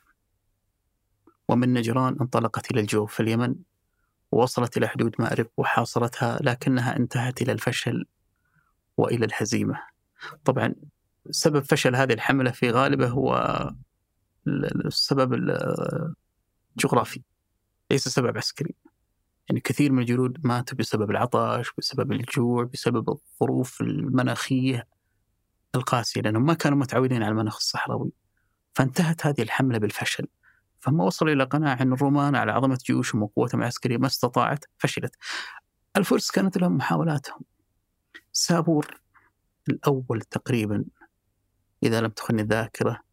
ومن 1.47 1.73
نجران 1.73 2.17
انطلقت 2.21 2.71
إلى 2.71 2.81
الجوف 2.81 3.13
في 3.13 3.19
اليمن 3.19 3.55
ووصلت 4.31 4.77
إلى 4.77 4.88
حدود 4.88 5.15
مأرب 5.19 5.47
وحاصرتها 5.57 6.39
لكنها 6.41 6.97
انتهت 6.97 7.41
إلى 7.41 7.51
الفشل 7.51 8.05
وإلى 8.97 9.25
الهزيمة. 9.25 9.81
طبعا 10.45 10.75
سبب 11.31 11.59
فشل 11.63 11.95
هذه 11.95 12.13
الحملة 12.13 12.51
في 12.51 12.71
غالبه 12.71 13.07
هو 13.07 13.71
السبب 14.47 15.33
الجغرافي. 16.73 17.21
ليس 17.91 18.07
سبب 18.07 18.38
عسكري. 18.38 18.75
يعني 19.49 19.61
كثير 19.61 19.91
من 19.91 19.99
الجنود 19.99 20.47
ماتوا 20.47 20.77
بسبب 20.77 21.11
العطش 21.11 21.71
بسبب 21.77 22.11
الجوع 22.11 22.63
بسبب 22.63 23.09
الظروف 23.09 23.81
المناخية 23.81 24.88
القاسية 25.75 26.21
لأنهم 26.21 26.45
ما 26.45 26.53
كانوا 26.53 26.77
متعودين 26.77 27.23
على 27.23 27.31
المناخ 27.31 27.55
الصحراوي. 27.55 28.11
فانتهت 28.73 29.25
هذه 29.25 29.41
الحملة 29.41 29.77
بالفشل. 29.77 30.27
فهم 30.79 30.99
وصلوا 30.99 31.33
إلى 31.33 31.43
قناعة 31.43 31.81
أن 31.81 31.93
الرومان 31.93 32.35
على 32.35 32.51
عظمة 32.51 32.79
جيوشهم 32.85 33.23
وقوتهم 33.23 33.61
العسكرية 33.61 33.97
ما 33.97 34.07
استطاعت 34.07 34.65
فشلت. 34.77 35.15
الفرس 35.97 36.31
كانت 36.31 36.57
لهم 36.57 36.77
محاولاتهم. 36.77 37.39
سابور 38.31 39.01
الأول 39.69 40.21
تقريبا 40.21 40.85
إذا 41.83 42.01
لم 42.01 42.09
تخني 42.09 42.41
الذاكرة. 42.41 43.07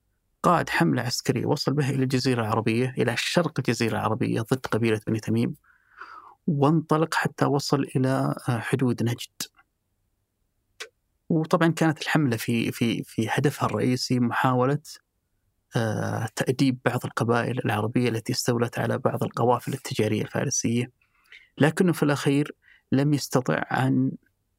قاد 0.44 0.70
حملة 0.70 1.02
عسكرية 1.02 1.46
وصل 1.46 1.72
بها 1.72 1.90
إلى 1.90 2.02
الجزيرة 2.02 2.40
العربية 2.40 2.94
إلى 2.98 3.14
شرق 3.16 3.52
الجزيرة 3.58 3.92
العربية 3.92 4.40
ضد 4.40 4.66
قبيلة 4.66 5.00
بني 5.06 5.20
تميم 5.20 5.54
وانطلق 6.46 7.14
حتى 7.14 7.44
وصل 7.44 7.82
إلى 7.96 8.34
حدود 8.48 9.02
نجد. 9.02 9.42
وطبعا 11.28 11.68
كانت 11.68 12.02
الحملة 12.02 12.36
في 12.36 12.72
في 12.72 13.02
في 13.02 13.28
هدفها 13.30 13.66
الرئيسي 13.66 14.20
محاولة 14.20 14.78
آه، 15.76 16.28
تأديب 16.36 16.78
بعض 16.84 17.00
القبائل 17.04 17.58
العربية 17.64 18.08
التي 18.08 18.32
استولت 18.32 18.78
على 18.78 18.98
بعض 18.98 19.24
القوافل 19.24 19.72
التجارية 19.72 20.22
الفارسية 20.22 20.90
لكنه 21.58 21.92
في 21.92 22.02
الأخير 22.02 22.54
لم 22.92 23.14
يستطع 23.14 23.62
أن 23.72 24.12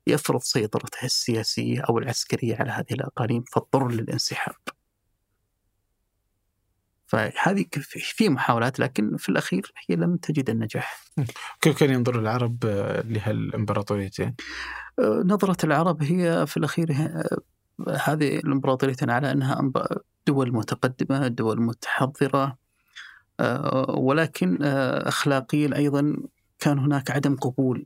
يفرض 0.08 0.42
سيطرته 0.42 1.06
السياسية 1.06 1.82
أو 1.82 1.98
العسكرية 1.98 2.56
على 2.56 2.72
هذه 2.72 2.94
الأقاليم 2.94 3.44
فاضطر 3.54 3.88
للانسحاب. 3.88 4.56
فهذه 7.08 7.66
في 7.88 8.30
محاولات 8.30 8.80
لكن 8.80 9.18
في 9.18 9.30
الأخير 9.30 9.72
هي 9.88 9.96
لم 9.96 10.18
تجد 10.18 10.50
النجاح. 10.50 11.04
كيف 11.62 11.80
كان 11.80 11.94
ينظر 11.94 12.20
العرب 12.20 12.66
لهالإمبراطوريتين؟ 13.06 14.36
آه، 15.00 15.24
نظرة 15.26 15.66
العرب 15.66 16.04
هي 16.04 16.46
في 16.48 16.58
الأخير 16.58 16.92
هذه 18.06 18.38
الإمبراطوريتين 18.38 19.10
على 19.10 19.32
أنها 19.32 19.72
دول 20.28 20.54
متقدمة 20.54 21.28
دول 21.28 21.62
متحضرة 21.62 22.58
آه، 23.40 23.96
ولكن 23.98 24.64
آه، 24.64 25.08
أخلاقيا 25.08 25.76
أيضا 25.76 26.18
كان 26.60 26.80
هناك 26.80 27.12
عدم 27.12 27.36
قبول 27.36 27.86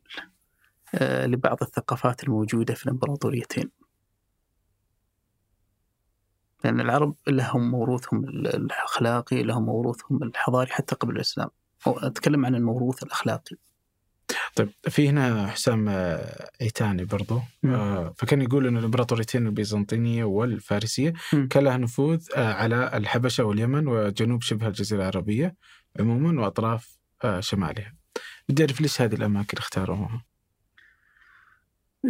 لبعض 1.02 1.58
الثقافات 1.62 2.24
الموجودة 2.24 2.74
في 2.74 2.86
الإمبراطوريتين. 2.86 3.79
لأن 6.64 6.80
العرب 6.80 7.16
لهم 7.28 7.72
موروثهم 7.72 8.26
الأخلاقي 8.26 9.44
لهم 9.44 9.66
موروثهم 9.66 10.24
الحضاري 10.24 10.72
حتى 10.72 10.96
قبل 10.96 11.16
الإسلام. 11.16 11.50
أتكلم 11.88 12.46
عن 12.46 12.56
الموروث 12.56 13.04
الأخلاقي. 13.04 13.56
طيب 14.56 14.70
في 14.90 15.10
هنا 15.10 15.48
حسام 15.48 15.90
آه، 15.90 16.50
عيتاني 16.62 17.06
برضو. 17.06 17.40
آه 17.66 18.14
فكان 18.18 18.42
يقول 18.42 18.68
أن 18.68 18.78
الإمبراطوريتين 18.78 19.48
البيزنطينية 19.48 20.24
والفارسية 20.24 21.14
م. 21.34 21.48
كان 21.48 21.64
لها 21.64 21.78
نفوذ 21.78 22.28
آه 22.36 22.54
على 22.54 22.98
الحبشة 22.98 23.44
واليمن 23.44 23.88
وجنوب 23.88 24.42
شبه 24.42 24.68
الجزيرة 24.68 25.02
العربية 25.02 25.56
عموما 26.00 26.42
وأطراف 26.42 26.98
آه 27.24 27.40
شمالها. 27.40 27.96
بدي 28.50 28.64
أعرف 28.64 28.82
ليش 28.82 29.02
هذه 29.02 29.16
الأماكن 29.16 29.58
اختاروها؟ 29.58 30.26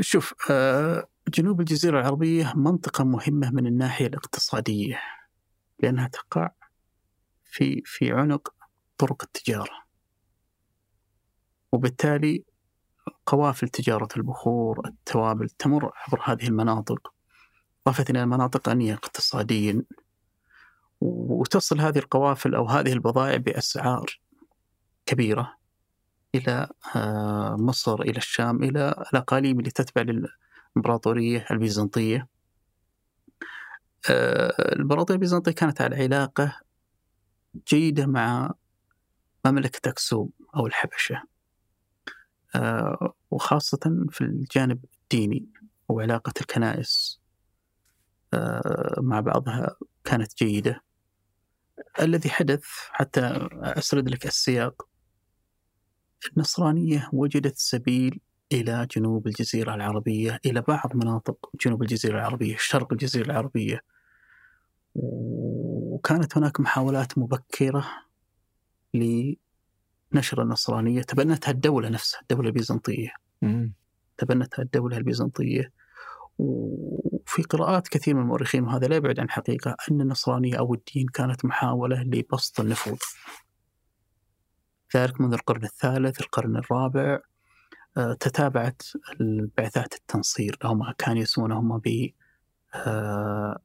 شوف 0.02 0.34
آه 0.52 1.08
جنوب 1.30 1.60
الجزيرة 1.60 2.00
العربية 2.00 2.54
منطقة 2.56 3.04
مهمة 3.04 3.52
من 3.52 3.68
الناحية 3.68 4.08
الاقتصادية 4.08 5.00
لأنها 5.80 6.08
تقع 6.08 6.50
في 7.46 7.82
في 7.86 8.12
عنق 8.12 8.54
طرق 8.98 9.24
التجارة. 9.24 9.84
وبالتالي 11.72 12.44
قوافل 13.26 13.70
تجارة 13.70 14.08
البخور 14.18 14.88
التوابل 14.88 15.50
تمر 15.50 15.92
عبر 15.96 16.22
هذه 16.24 16.48
المناطق 16.48 17.14
إضافة 17.88 18.06
إلى 18.10 18.24
المناطق 18.24 18.70
غنية 18.70 18.94
اقتصاديا. 18.94 19.84
وتصل 21.02 21.80
هذه 21.82 21.98
القوافل 21.98 22.56
أو 22.56 22.68
هذه 22.68 22.94
البضائع 22.94 23.38
بأسعار 23.38 24.20
كبيرة 25.06 25.54
إلى 26.36 26.68
آه، 26.96 27.56
مصر 27.60 28.02
إلى 28.02 28.18
الشام 28.18 28.64
إلى 28.64 29.06
الأقاليم 29.14 29.60
اللي 29.60 29.72
تتبع 29.72 30.02
الإمبراطورية 30.72 31.46
البيزنطية. 31.52 32.28
آه، 34.10 34.74
الإمبراطورية 34.74 35.16
البيزنطية 35.16 35.52
كانت 35.52 35.82
على 35.82 35.96
علاقة 35.96 36.60
جيدة 37.68 38.06
مع 38.06 38.54
مملكة 39.46 39.90
أكسوم 39.90 40.30
أو 40.56 40.68
الحبشة. 40.68 41.24
آه، 42.56 43.14
وخاصة 43.32 44.06
في 44.10 44.22
الجانب 44.22 44.86
الديني 45.04 45.46
وعلاقة 45.90 46.34
الكنائس. 46.42 47.20
آه، 48.34 48.96
مع 49.02 49.20
بعضها 49.20 49.76
كانت 50.04 50.38
جيدة. 50.44 50.84
الذي 52.02 52.30
حدث 52.30 52.64
حتى 52.92 53.48
أسرد 53.54 54.10
لك 54.10 54.26
السياق 54.26 54.88
النصرانية 56.34 57.10
وجدت 57.14 57.58
سبيل 57.58 58.20
إلى 58.54 58.88
جنوب 58.96 59.28
الجزيرة 59.28 59.76
العربية 59.76 60.40
إلى 60.46 60.62
بعض 60.62 60.96
مناطق 60.96 61.50
جنوب 61.66 61.82
الجزيرة 61.82 62.18
العربية 62.18 62.56
شرق 62.60 62.94
الجزيرة 62.94 63.26
العربية. 63.26 63.82
وكانت 64.96 66.38
هناك 66.38 66.60
محاولات 66.60 67.18
مبكرة 67.18 67.86
لنشر 68.94 70.42
النصرانية. 70.42 71.02
تبنتها 71.02 71.52
الدولة 71.52 71.90
نفسها 71.90 72.22
الدولة 72.22 72.48
البيزنطية. 72.48 73.14
تبنتها 74.18 74.64
الدولة 74.64 74.98
البيزنطية. 74.98 75.72
وفي 76.38 77.44
قراءات 77.44 77.88
كثير 77.88 78.16
من 78.16 78.22
المؤرخين 78.22 78.64
وهذا 78.64 78.88
لا 78.88 78.96
يبعد 78.96 79.20
عن 79.20 79.26
الحقيقة 79.26 79.76
أن 79.92 80.02
النصرانية 80.02 80.60
أو 80.60 80.74
الدين 80.74 81.08
كانت 81.08 81.46
محاولة 81.46 82.04
لبسط 82.04 82.60
النفوذ. 82.60 83.00
ذلك 84.96 85.22
منذ 85.22 85.34
القرن 85.34 85.64
الثالث 85.64 86.22
القرن 86.22 86.58
الرابع. 86.58 87.20
تتابعت 87.96 88.82
البعثات 89.22 89.94
التنصير. 89.94 90.58
هم 90.64 90.92
كانوا 90.98 91.22
يسمونهم 91.22 91.78
ب 91.78 92.10
آه، 92.76 93.60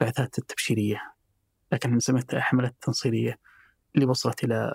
بعثات 0.00 0.38
التبشيرية. 0.38 1.12
لكن 1.72 1.98
سميتها 2.00 2.40
حملات 2.40 2.74
تنصيرية 2.80 3.38
اللي 3.94 4.06
وصلت 4.06 4.44
إلى 4.44 4.74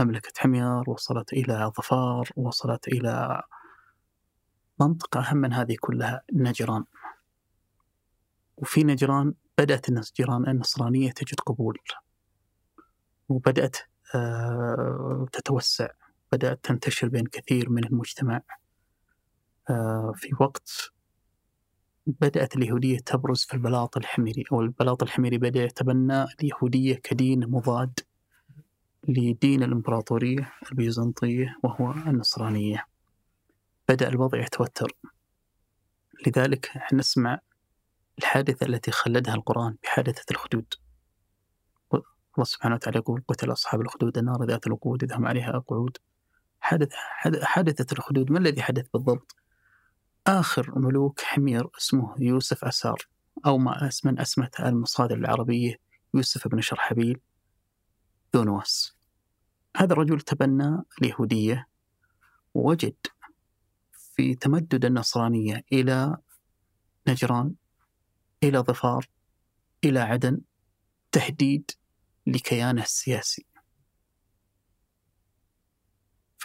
مملكة 0.00 0.32
حمير 0.38 0.90
وصلت 0.90 1.32
إلى 1.32 1.72
ظفار 1.76 2.30
وصلت 2.36 2.88
إلى 2.88 3.42
منطقة 4.80 5.20
أهم 5.20 5.36
من 5.36 5.52
هذه 5.52 5.76
كلها 5.80 6.22
نجران. 6.32 6.84
وفي 8.56 8.84
نجران 8.84 9.34
بدأت 9.58 9.88
النجران 9.88 10.48
النصرانية 10.48 11.10
تجد 11.10 11.40
قبول. 11.40 11.78
وبدأت 13.28 13.76
آه، 14.14 15.26
تتوسع. 15.32 15.88
بدأت 16.32 16.64
تنتشر 16.64 17.08
بين 17.08 17.26
كثير 17.26 17.70
من 17.70 17.84
المجتمع. 17.84 18.40
آه، 19.70 20.12
في 20.16 20.30
وقت 20.40 20.92
بدأت 22.06 22.56
اليهودية 22.56 22.98
تبرز 22.98 23.44
في 23.44 23.54
البلاط 23.54 23.96
الحميري 23.96 24.44
أو 24.52 24.60
البلاط 24.60 25.02
الحميري 25.02 25.38
بدأ 25.38 25.64
يتبنى 25.64 26.24
اليهودية 26.24 26.94
كدين 26.94 27.50
مضاد 27.50 28.00
لدين 29.08 29.62
الإمبراطورية 29.62 30.52
البيزنطية 30.70 31.56
وهو 31.62 31.92
النصرانية. 31.92 32.86
بدأ 33.88 34.08
الوضع 34.08 34.38
يتوتر. 34.38 34.92
لذلك 36.26 36.70
نسمع 36.92 37.38
الحادثة 38.18 38.66
التي 38.66 38.90
خلدها 38.90 39.34
القرآن 39.34 39.76
بحادثة 39.82 40.24
الخدود. 40.30 40.74
الله 42.34 42.44
سبحانه 42.44 42.74
وتعالى 42.74 42.98
يقول 42.98 43.22
قتل 43.28 43.52
أصحاب 43.52 43.80
الخدود 43.80 44.18
النار 44.18 44.44
ذات 44.44 44.66
الوقود 44.66 45.02
إذ 45.02 45.12
هم 45.12 45.26
عليها 45.26 45.58
قعود. 45.58 45.98
حدث 46.62 46.88
حادثة 47.42 47.86
الخدود 47.92 48.32
ما 48.32 48.38
الذي 48.38 48.62
حدث 48.62 48.88
بالضبط؟ 48.94 49.36
آخر 50.26 50.78
ملوك 50.78 51.20
حمير 51.20 51.68
اسمه 51.78 52.14
يوسف 52.18 52.64
أسار 52.64 53.08
أو 53.46 53.58
ما 53.58 53.90
من 54.04 54.20
أسمت 54.20 54.60
المصادر 54.60 55.16
العربية 55.16 55.76
يوسف 56.14 56.48
بن 56.48 56.60
شرحبيل 56.60 57.20
ذو 58.36 58.44
نواس 58.44 58.96
هذا 59.76 59.92
الرجل 59.92 60.20
تبنى 60.20 60.82
اليهودية 61.02 61.66
ووجد 62.54 62.96
في 64.16 64.34
تمدد 64.34 64.84
النصرانية 64.84 65.64
إلى 65.72 66.16
نجران 67.08 67.54
إلى 68.42 68.58
ظفار 68.58 69.08
إلى 69.84 70.00
عدن 70.00 70.40
تهديد 71.12 71.70
لكيانه 72.26 72.82
السياسي 72.82 73.46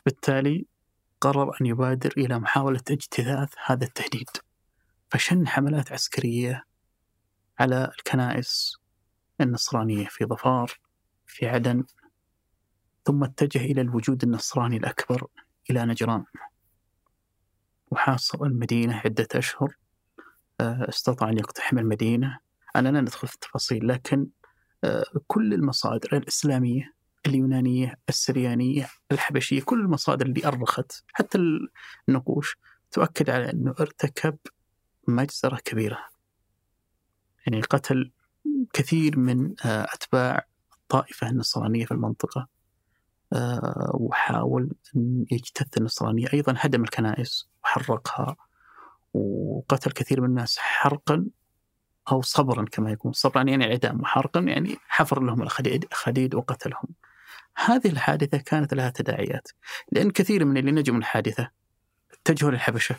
فبالتالي 0.08 0.66
قرر 1.22 1.58
أن 1.62 1.66
يبادر 1.66 2.14
إلى 2.18 2.40
محاولة 2.40 2.82
اجتثاث 2.92 3.54
هذا 3.66 3.86
التهديد. 3.86 4.30
فشن 5.12 5.48
حملات 5.48 5.92
عسكرية 5.92 6.64
على 7.60 7.92
الكنائس 7.98 8.78
النصرانية 9.42 10.06
في 10.06 10.26
ظفار 10.26 10.72
في 11.26 11.48
عدن 11.48 11.84
ثم 13.06 13.24
اتجه 13.24 13.60
إلى 13.60 13.82
الوجود 13.82 14.24
النصراني 14.24 14.78
الأكبر 14.78 15.28
إلى 15.70 15.86
نجران. 15.86 16.26
وحاصر 17.92 18.44
المدينة 18.44 19.02
عدة 19.06 19.28
أشهر. 19.36 19.76
آه، 20.60 20.90
استطاع 20.90 21.30
أن 21.30 21.38
يقتحم 21.38 21.80
المدينة. 21.80 22.40
أنا 22.76 22.90
لا 22.90 23.02
ندخل 23.02 23.28
في 23.28 23.36
التفاصيل 23.36 23.88
لكن 23.88 24.28
آه، 24.84 25.06
كل 25.28 25.54
المصادر 25.54 26.18
الإسلامية 26.18 26.97
اليونانية 27.28 28.00
السريانية 28.10 28.90
الحبشية 29.12 29.62
كل 29.62 29.80
المصادر 29.80 30.26
اللي 30.26 30.48
أرخت 30.48 31.04
حتى 31.14 31.38
النقوش 32.10 32.58
تؤكد 32.92 33.30
على 33.30 33.52
أنه 33.52 33.76
ارتكب 33.80 34.38
مجزرة 35.08 35.58
كبيرة. 35.66 36.00
يعني 37.48 37.62
قتل 37.62 38.12
كثير 38.74 39.20
من 39.20 39.54
آه، 39.66 39.88
أتباع 39.94 40.46
الطائفة 40.74 41.30
النصرانية 41.30 41.86
في 41.86 41.92
المنطقة. 41.92 42.48
وحاول 43.94 44.76
أن 44.96 45.26
يجتث 45.32 45.78
النصرانية. 45.78 46.28
أيضا 46.34 46.54
هدم 46.58 46.84
الكنائس 46.84 47.50
وحرقها 47.64 48.36
وقتل 49.14 49.92
كثير 49.92 50.22
من 50.22 50.30
الناس 50.30 50.58
حرقا 50.58 51.26
أو 52.12 52.22
صبرا 52.22 52.66
كما 52.72 52.92
يكون. 52.92 53.12
صبرا 53.12 53.44
يعني 53.44 53.72
إعدام 53.72 54.02
وحرقا 54.02 54.40
يعني 54.40 54.78
حفر 54.88 55.24
لهم 55.24 55.42
الخديد 55.42 56.36
وقتلهم. 56.36 56.88
هذه 57.66 57.88
الحادثة 57.88 58.38
كانت 58.38 58.74
لها 58.74 58.90
تداعيات 58.90 59.48
لأن 59.92 60.12
كثير 60.12 60.46
من 60.46 60.58
اللي 60.58 60.72
نجوا 60.72 60.96
من 60.96 61.02
الحادثة 61.02 61.50
اتجهوا 62.14 62.52
للحبشة 62.52 62.96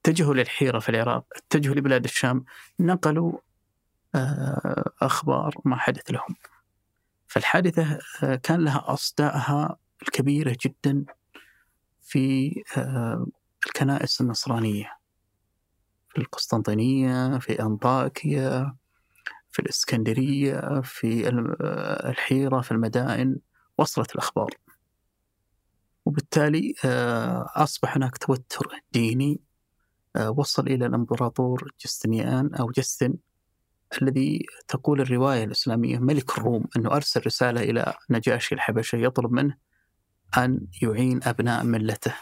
اتجهوا 0.00 0.34
للحيرة 0.34 0.78
في 0.78 0.88
العراق 0.88 1.24
اتجهوا 1.36 1.74
لبلاد 1.74 2.04
الشام 2.04 2.44
نقلوا 2.80 3.32
آه، 4.14 4.92
أخبار 5.02 5.54
ما 5.64 5.76
حدث 5.76 6.10
لهم. 6.10 6.36
فالحادثة 7.26 7.98
آه، 8.22 8.34
كان 8.34 8.64
لها 8.64 8.84
أصداءها 8.86 9.76
الكبيرة 10.02 10.56
جدا 10.64 11.04
في 12.02 12.54
آه، 12.76 13.26
الكنائس 13.66 14.20
النصرانية. 14.20 14.92
في 16.08 16.18
القسطنطينية 16.18 17.38
في 17.38 17.62
أنطاكيا 17.62 18.76
في 19.50 19.58
الإسكندرية 19.58 20.80
في 20.80 21.28
الحيرة 22.08 22.60
في 22.60 22.72
المدائن. 22.72 23.36
وصلت 23.78 24.14
الأخبار. 24.14 24.50
وبالتالي 26.06 26.74
آه، 26.84 27.50
أصبح 27.54 27.96
هناك 27.96 28.18
توتر 28.18 28.80
ديني 28.92 29.40
آه، 30.16 30.30
وصل 30.30 30.66
إلى 30.66 30.86
الإمبراطور 30.86 31.72
جستنيان 31.80 32.54
أو 32.54 32.70
جستن 32.70 33.14
الذي 34.02 34.46
تقول 34.68 35.00
الرواية 35.00 35.44
الإسلامية 35.44 35.98
ملك 35.98 36.38
الروم 36.38 36.64
أنه 36.76 36.96
أرسل 36.96 37.26
رسالة 37.26 37.62
إلى 37.62 37.94
نجاشي 38.10 38.54
الحبشة 38.54 38.96
يطلب 38.96 39.32
منه 39.32 39.56
أن 40.38 40.66
يعين 40.82 41.20
أبناء 41.24 41.64
ملته. 41.64 42.14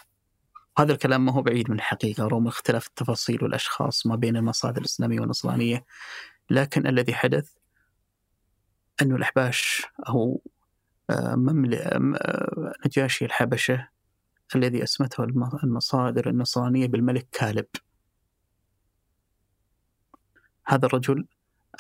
هذا 0.79 0.93
الكلام 0.93 1.25
ما 1.25 1.33
هو 1.33 1.43
بعيد 1.43 1.71
من 1.71 1.77
الحقيقة. 1.77 2.27
رغم 2.27 2.47
اختلاف 2.47 2.87
التفاصيل 2.87 3.45
والأشخاص 3.45 4.07
ما 4.07 4.17
بين 4.17 4.37
المصادر 4.37 4.81
الإسلامية 4.81 5.21
والنصرانية 5.21 5.85
لكن 6.51 6.87
الذي 6.87 7.15
حدث 7.15 7.51
أن 9.03 9.15
الأحباش 9.15 9.87
أو 10.09 10.43
آه، 11.11 12.73
نجاشي 12.87 13.25
الحبشة 13.25 13.89
الذي 14.57 14.83
أسمته 14.83 15.25
المصادر 15.65 16.31
النصرانية 16.31 16.87
بالملك 16.87 17.29
كالب. 17.33 17.67
هذا 20.67 20.87
الرجل 20.87 21.27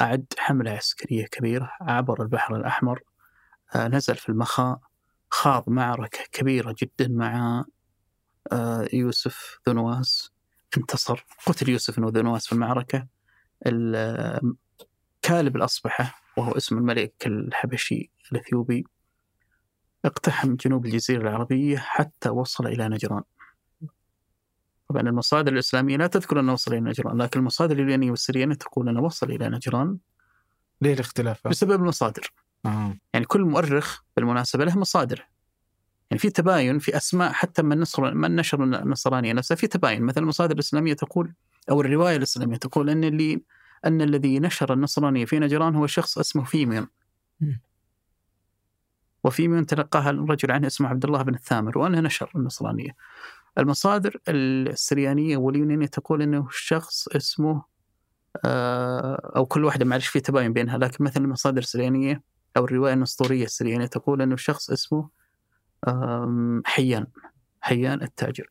أعد 0.00 0.26
حملة 0.38 0.70
عسكرية 0.70 1.26
كبيرة 1.26 1.72
عبر 1.80 2.22
البحر 2.22 2.56
الأحمر 2.56 3.02
آه، 3.74 3.88
نزل 3.88 4.16
في 4.16 4.28
المخاء 4.28 4.80
خاض 5.30 5.64
معركة 5.70 6.18
كبيرة 6.32 6.74
جدا 6.82 7.08
مع 7.08 7.64
آه، 8.52 8.88
يوسف 8.92 9.58
ذو 9.68 9.74
نواس 9.74 10.32
انتصر 10.78 11.24
قتل 11.46 11.68
يوسف 11.68 12.00
ذو 12.00 12.22
نواس 12.22 12.46
في 12.46 12.52
المعركة. 12.52 13.06
كالب 15.22 15.56
الأصبحة 15.56 16.14
وهو 16.36 16.52
اسم 16.52 16.78
الملك 16.78 17.26
الحبشي 17.26 18.10
الأثيوبي. 18.32 18.84
اقتحم 20.04 20.54
جنوب 20.54 20.86
الجزيرة 20.86 21.22
العربية 21.22 21.76
حتى 21.78 22.28
وصل 22.28 22.66
إلى 22.66 22.88
نجران. 22.88 23.22
طبعا 24.88 25.02
المصادر 25.02 25.52
الإسلامية 25.52 25.96
لا 25.96 26.06
تذكر 26.06 26.40
أنه 26.40 26.52
وصل 26.52 26.72
إلى 26.72 26.80
نجران 26.80 27.22
لكن 27.22 27.40
المصادر 27.40 27.74
اليونانية 27.74 28.10
والسريانية 28.10 28.54
تقول 28.54 28.88
أنه 28.88 29.00
وصل 29.00 29.30
إلى 29.30 29.48
نجران 29.48 29.98
ليه 30.80 30.94
الاختلاف؟ 30.94 31.48
بسبب 31.48 31.82
المصادر. 31.82 32.32
آه. 32.66 32.96
يعني 33.14 33.26
كل 33.26 33.44
مؤرخ 33.44 34.00
بالمناسبة 34.16 34.64
له 34.64 34.78
مصادر. 34.78 35.28
يعني 36.10 36.18
في 36.18 36.30
تباين 36.30 36.78
في 36.78 36.96
أسماء 36.96 37.32
حتى 37.32 37.62
من 37.62 37.80
نصر 37.80 38.14
من 38.14 38.36
نشر 38.36 38.64
النصرانية 38.64 39.32
نفسها 39.32 39.54
في 39.54 39.66
تباين. 39.66 40.02
مثلا 40.02 40.22
المصادر 40.22 40.54
الإسلامية 40.54 40.94
تقول 40.94 41.32
أو 41.70 41.80
الرواية 41.80 42.16
الإسلامية 42.16 42.56
تقول 42.56 42.90
أن 42.90 43.04
اللي 43.04 43.42
أن 43.84 44.02
الذي 44.02 44.38
نشر 44.38 44.72
النصرانية 44.72 45.24
في 45.24 45.38
نجران 45.38 45.74
هو 45.74 45.86
شخص 45.86 46.18
اسمه 46.18 46.44
فيميون 46.44 46.86
وفيميون 49.24 49.66
تلقاها 49.66 50.10
الرجل 50.10 50.50
عنه 50.50 50.66
اسمه 50.66 50.88
عبد 50.88 51.04
الله 51.04 51.22
بن 51.22 51.34
الثامر 51.34 51.78
وانه 51.78 52.00
نشر 52.00 52.30
النصرانية. 52.36 52.96
المصادر 53.58 54.20
السريانية 54.28 55.36
واليونانية 55.36 55.86
تقول 55.86 56.22
إنه 56.22 56.48
شخص 56.50 57.08
اسمه 57.08 57.62
آه، 58.44 59.32
أو 59.36 59.46
كل 59.46 59.64
واحدة 59.64 59.84
معلش 59.84 60.06
في 60.06 60.20
تباين 60.20 60.52
بينها 60.52 60.78
لكن 60.78 61.04
مثلا 61.04 61.24
المصادر 61.24 61.58
السريانية 61.58 62.22
أو 62.56 62.64
الرواية 62.64 62.92
النسطورية 62.92 63.44
السريانية 63.44 63.86
تقول 63.86 64.22
إنه 64.22 64.36
شخص 64.36 64.70
اسمه 64.70 65.08
حيان 66.64 67.06
حيان 67.60 68.02
التاجر. 68.02 68.48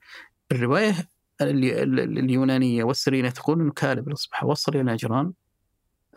الرواية 0.51 0.95
اليونانية 1.41 2.84
والسرينة 2.84 3.30
تقول 3.30 3.61
أنه 3.61 3.71
كالب 3.71 4.07
الأصبح 4.07 4.43
وصل 4.43 4.76
إلى 4.76 4.84
نجران 4.84 5.34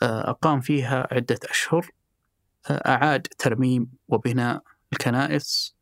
آه، 0.03 0.31
أقام 0.31 0.61
فيها 0.61 1.09
عدة 1.13 1.39
أشهر. 1.51 1.91
أعاد 2.71 3.23
ترميم 3.23 3.91
وبناء 4.09 4.63
الكنائس 4.93 5.77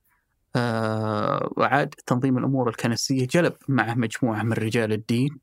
آه، 0.56 1.52
وعاد 1.56 1.88
تنظيم 1.88 2.38
الأمور 2.38 2.68
الكنسية 2.68 3.26
جلب 3.26 3.56
معه 3.68 3.94
مجموعة 3.94 4.42
من 4.42 4.52
رجال 4.52 4.92
الدين 4.92 5.38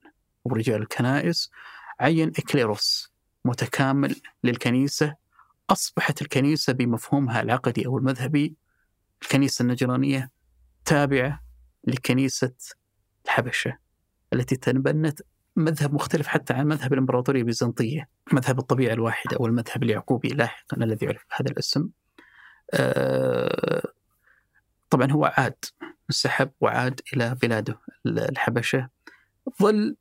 ورجال 0.46 0.82
الكنائس. 0.82 1.52
عين 2.00 2.28
إكليروس 2.28 3.14
متكامل 3.46 4.16
للكنيسة 4.44 5.16
أصبحت 5.70 6.22
الكنيسة 6.22 6.74
بمفهومها 6.74 7.42
العقدي 7.42 7.86
أو 7.86 7.98
المذهبي. 7.98 8.56
الكنيسة 9.22 9.64
النجرانية 9.64 10.32
تابعة 10.86 11.44
لكنيسة 11.84 12.54
الحبشة 13.26 13.78
التي 14.34 14.56
تبنت 14.56 15.22
مذهب 15.56 15.94
مختلف 15.94 16.28
حتى 16.28 16.54
عن 16.54 16.68
مذهب 16.68 16.94
الإمبراطورية 16.94 17.40
البيزنطية 17.40 18.10
مذهب 18.34 18.60
الطبيعة 18.60 18.94
الواحدة 18.94 19.38
أو 19.38 19.46
المذهب 19.46 19.84
اليعقوبي 19.84 20.28
لاحقا 20.30 20.78
الذي 20.78 21.06
يعرف 21.06 21.26
بهذا 21.30 21.52
الاسم. 21.52 21.90
آه، 22.74 23.88
طبعا 24.90 25.12
هو 25.12 25.26
عاد 25.38 25.66
انسحب 26.10 26.52
وعاد 26.62 27.02
إلى 27.14 27.36
بلاده 27.42 27.80
الحبشة. 28.06 28.90
ظل 29.62 29.96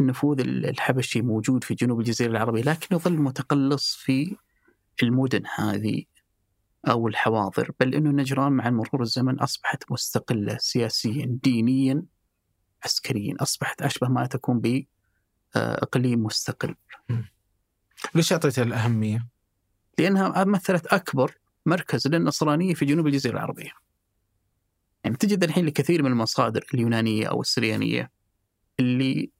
النفوذ 0.00 0.40
الحبشي 0.40 1.22
موجود 1.22 1.64
في 1.64 1.74
جنوب 1.74 2.00
الجزيرة 2.00 2.30
العربية 2.30 2.62
لكنه 2.62 2.98
ظل 2.98 3.18
متقلص 3.18 3.94
في 3.96 4.36
المدن 5.02 5.42
هذه 5.56 6.04
أو 6.88 7.08
الحواضر 7.08 7.70
بل 7.80 7.94
أنه 7.94 8.10
نجران 8.10 8.52
مع 8.52 8.70
مرور 8.70 9.02
الزمن 9.02 9.40
أصبحت 9.40 9.92
مستقلة 9.92 10.56
سياسيا 10.60 11.38
دينيا. 11.42 12.02
عسكريا 12.84 13.34
أصبحت 13.40 13.82
أشبه 13.82 14.08
ما 14.08 14.26
تكون 14.26 14.60
بإقليم 15.54 16.22
مستقل. 16.22 16.74
ليش 18.14 18.32
أعطيتها 18.32 18.64
الأهمية؟ 18.64 19.26
لأنها 19.98 20.44
مثلت 20.44 20.86
أكبر 20.86 21.34
مركز 21.66 22.08
للنصرانية 22.08 22.74
في 22.74 22.84
جنوب 22.84 23.06
الجزيرة 23.06 23.32
العربية. 23.32 23.70
يعني 25.04 25.16
تجد 25.16 25.44
الحين 25.44 25.66
لكثير 25.66 26.02
من 26.02 26.10
المصادر 26.10 26.66
اليونانية 26.74 27.26
أو 27.26 27.40
السريانية 27.40 28.10
اللي 28.80 29.30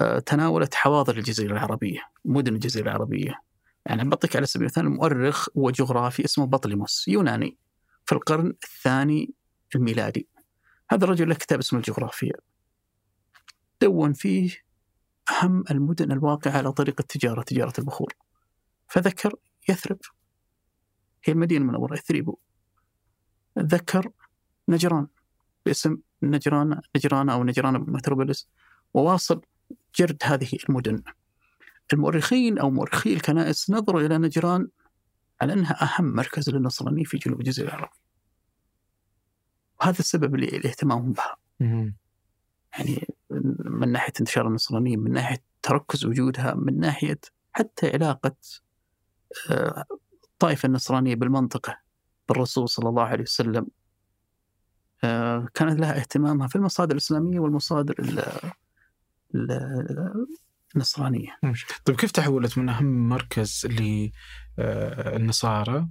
آه، 0.00 0.18
تناولت 0.18 0.74
حواضر 0.74 1.18
الجزيرة 1.18 1.52
العربية 1.52 2.00
مدن 2.24 2.54
الجزيرة 2.54 2.84
العربية. 2.84 3.40
يعني 3.86 4.08
بعطيك 4.08 4.36
على 4.36 4.46
سبيل 4.46 4.62
المثال 4.62 4.88
مؤرخ 4.88 5.48
وجغرافي 5.54 6.24
اسمه 6.24 6.46
بطليموس 6.46 7.08
يوناني 7.08 7.56
في 8.04 8.12
القرن 8.12 8.54
الثاني 8.64 9.30
الميلادي. 9.74 10.28
هذا 10.90 11.04
الرجل 11.04 11.28
له 11.28 11.34
كتاب 11.34 11.58
اسمه 11.58 11.78
الجغرافيا. 11.78 12.32
دون 13.82 14.12
فيه 14.12 14.56
أهم 15.30 15.64
المدن 15.70 16.12
الواقعة 16.12 16.52
على 16.52 16.72
طريق 16.72 16.96
التجارة 17.00 17.42
تجارة 17.42 17.72
البخور. 17.78 18.12
فذكر 18.88 19.34
يثرب. 19.68 19.98
هي 21.24 21.32
المدينة 21.32 21.64
المنورة 21.64 21.94
يثريبو. 21.94 22.36
ذكر 23.58 24.10
نجران 24.68 25.06
باسم 25.66 25.96
نجران 26.22 26.80
نجران 26.96 27.30
أو 27.30 27.44
نجران 27.44 27.74
متروبوليس 27.74 28.48
وواصل 28.94 29.40
جرد 29.94 30.16
هذه 30.22 30.48
المدن. 30.68 31.02
المؤرخين 31.92 32.58
أو 32.58 32.70
مؤرخي 32.70 33.12
الكنائس 33.14 33.70
نظروا 33.70 34.00
إلى 34.00 34.18
نجران 34.18 34.68
على 35.40 35.52
أنها 35.52 35.82
أهم 35.82 36.04
مركز 36.04 36.50
للنصرانية 36.50 37.04
في 37.04 37.18
جنوب 37.18 37.40
الجزيرة 37.40 37.68
العربية 37.68 37.98
وهذا 39.80 39.98
السبب 39.98 40.36
لاهتمامهم 40.36 41.12
بها. 41.12 41.36
يعني 42.78 43.06
من 43.78 43.92
ناحية 43.92 44.12
انتشار 44.20 44.48
النصرانية 44.48 44.96
من 44.96 45.12
ناحية 45.12 45.42
تركز 45.62 46.06
وجودها 46.06 46.54
من 46.54 46.80
ناحية 46.80 47.20
حتى 47.52 47.90
علاقة 47.90 48.36
آه، 49.50 49.84
الطائفة 50.24 50.66
النصرانية 50.66 51.14
بالمنطقة 51.14 51.78
بالرسول 52.28 52.68
صلى 52.68 52.88
الله 52.88 53.02
عليه 53.02 53.22
وسلم. 53.22 53.66
آه، 55.04 55.48
كانت 55.54 55.80
لها 55.80 55.98
اهتمامها 55.98 56.48
في 56.48 56.56
المصادر 56.56 56.92
الإسلامية 56.92 57.40
والمصادر 57.40 57.94
النصرانية. 60.76 61.38
طيب 61.84 61.96
كيف 61.96 62.10
تحولت 62.10 62.58
من 62.58 62.68
أهم 62.68 63.08
مركز 63.08 63.66
للنصارى 64.58 65.88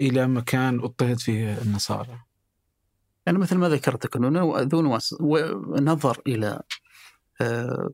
إلى 0.00 0.26
مكان 0.26 0.80
اضطهد 0.80 1.18
فيه 1.18 1.62
النصارى؟ 1.62 2.18
يعني 3.26 3.38
مثل 3.38 3.56
ما 3.56 3.68
ذكرت 3.68 4.16
أنه 4.16 4.60
ذو 4.60 4.98
نظر 5.80 6.22
إلى 6.26 6.46
آه، 6.46 6.62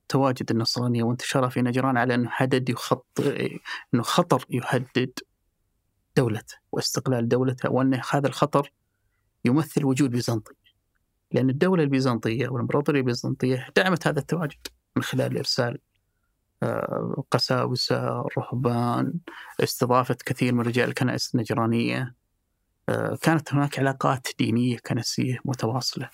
تواجد 0.09 0.51
النصرانية 0.51 1.03
وانتشارها 1.03 1.49
في 1.49 1.63
نجران 1.63 1.97
على 1.97 2.15
أنه 2.15 2.29
حدد 2.29 2.69
يخط 2.69 3.21
أنه 3.95 4.03
خطر 4.03 4.45
يهدد 4.51 5.19
دولته 6.17 6.55
واستقلال 6.73 7.29
دولته 7.29 7.71
وأن 7.71 8.01
هذا 8.11 8.29
الخطر 8.29 8.73
يمثل 9.45 9.85
وجود 9.85 10.11
بيزنطي 10.11 10.55
لأن 11.33 11.51
الدولة 11.51 11.83
البيزنطية 11.83 12.49
والإمبراطورية 12.49 13.01
البيزنطية 13.01 13.67
دعمت 13.77 14.07
هذا 14.07 14.19
التواجد 14.19 14.67
من 14.97 15.03
خلال 15.03 15.37
إرسال 15.37 15.79
آه، 16.63 17.25
قساوسة 17.31 18.25
رهبان 18.39 19.13
استضافة 19.61 20.17
كثير 20.27 20.55
من 20.55 20.61
رجال 20.61 20.89
الكنائس 20.89 21.35
النجرانية. 21.35 22.15
آه، 22.89 23.19
كانت 23.23 23.55
هناك 23.55 23.79
علاقات 23.79 24.29
دينية 24.39 24.79
كنسية 24.79 25.39
متواصلة. 25.45 26.11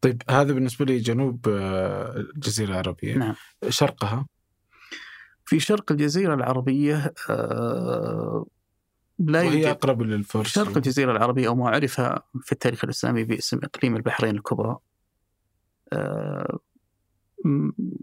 طيب 0.00 0.22
هذا 0.30 0.52
بالنسبة 0.52 0.84
لي 0.84 0.98
جنوب 0.98 1.48
آه، 1.48 2.16
الجزيرة 2.16 2.70
العربية. 2.70 3.14
نعم. 3.14 3.34
شرقها؟ 3.68 4.26
في 5.44 5.60
شرق 5.60 5.92
الجزيرة 5.92 6.34
العربية 6.34 7.14
لا 9.18 9.42
وهي 9.42 9.70
أقرب 9.70 10.02
للفرس. 10.02 10.46
شرق 10.46 10.76
الجزيرة 10.76 11.12
العربية 11.12 11.48
أو 11.48 11.54
ما 11.54 11.68
عرف 11.68 12.00
في 12.42 12.52
التاريخ 12.52 12.84
الإسلامي 12.84 13.24
باسم 13.24 13.58
إقليم 13.64 13.96
البحرين 13.96 14.34
الكبرى. 14.34 14.78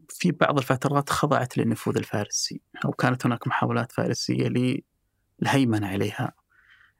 في 0.09 0.31
بعض 0.31 0.57
الفترات 0.57 1.09
خضعت 1.09 1.57
للنفوذ 1.57 1.97
الفارسي 1.97 2.61
أو 2.85 2.91
كانت 2.91 3.25
هناك 3.25 3.47
محاولات 3.47 3.91
فارسية 3.91 4.47
للهيمنة 5.41 5.87
عليها 5.87 6.33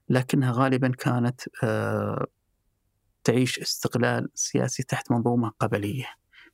لكنها 0.09 0.51
غالبا 0.51 0.87
كانت 0.87 1.41
آه، 1.63 2.27
تعيش 3.25 3.59
استقلال 3.59 4.29
سياسي 4.33 4.83
تحت 4.83 5.11
منظومة 5.11 5.51
قبلية 5.59 6.05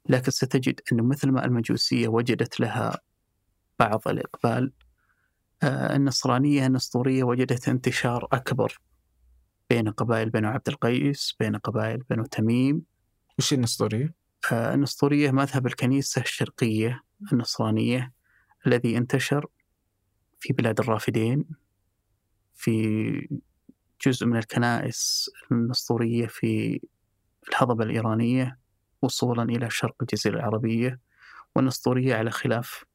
لكن 0.10 0.32
ستجد 0.32 0.80
أنه 0.92 1.04
مثل 1.04 1.30
ما 1.30 1.46
المجوسية 1.46 2.08
وجدت 2.08 2.60
لها 2.60 3.00
بعض 3.80 4.08
الإقبال 4.08 4.72
آه، 5.64 5.96
النصرانية 5.96 6.66
النسطورية 6.66 7.24
وجدت 7.24 7.70
انتشار 7.70 8.28
أكبر 8.32 8.82
بين 9.70 9.90
قبائل 9.90 10.30
بنو 10.30 10.50
عبد 10.50 10.68
القيس 10.68 11.36
بين 11.40 11.56
قبائل 11.56 11.98
بنو 12.10 12.26
تميم 12.26 12.82
وش 13.40 13.54
النسطورية؟ 13.54 14.14
النسطورية 14.52 15.32
مذهب 15.32 15.68
الكنيسة 15.68 16.22
الشرقية 16.22 17.04
النصرانية 17.34 18.14
الذي 18.68 18.98
انتشر 18.98 19.46
في 20.40 20.54
بلاد 20.54 20.80
الرافدين 20.80 21.46
في 22.56 23.42
جزء 24.06 24.26
من 24.26 24.38
الكنائس 24.38 25.30
النسطورية 25.52 26.28
في 26.28 26.82
الهضبة 27.50 27.84
الإيرانية 27.84 28.58
وصولا 29.02 29.44
إلى 29.44 29.70
شرق 29.70 29.96
الجزيرة 30.02 30.36
العربية 30.36 31.00
والنسطورية 31.56 32.16
على 32.16 32.32
خلاف 32.32 32.86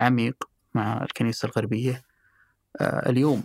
عميق 0.00 0.48
مع 0.74 1.02
الكنيسة 1.02 1.46
الغربية. 1.46 2.02
آه، 2.80 3.10
اليوم 3.10 3.44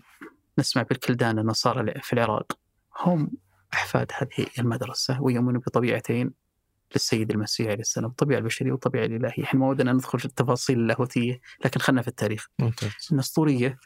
نسمع 0.60 0.82
بالكلدان 0.82 1.40
النصارى 1.40 1.94
في 2.02 2.14
العراق. 2.14 2.60
هم 3.00 3.32
أحفاد 3.74 4.12
هذه 4.14 4.48
المدرسة 4.60 5.22
ويؤمنون 5.22 5.60
بطبيعتين 5.60 6.34
للسيد 6.96 7.32
المسيح 7.32 7.68
عليه 7.68 7.80
السلام 7.80 8.10
الطبيعة 8.10 8.40
البشرية 8.40 8.72
والطبيعة 8.72 9.06
الإلهية 9.06 9.44
إحنا 9.44 9.60
ما 9.60 9.68
ودنا 9.68 9.94
ندخل 9.94 10.20
في 10.20 10.26
التفاصيل 10.26 10.80
اللاهوتية 10.80 11.42
لكن 11.66 11.80
خلنا 11.80 12.02
في 12.02 12.08
التاريخ. 12.08 12.48
ممتاز. 12.60 12.92
النسطورية 13.12 13.78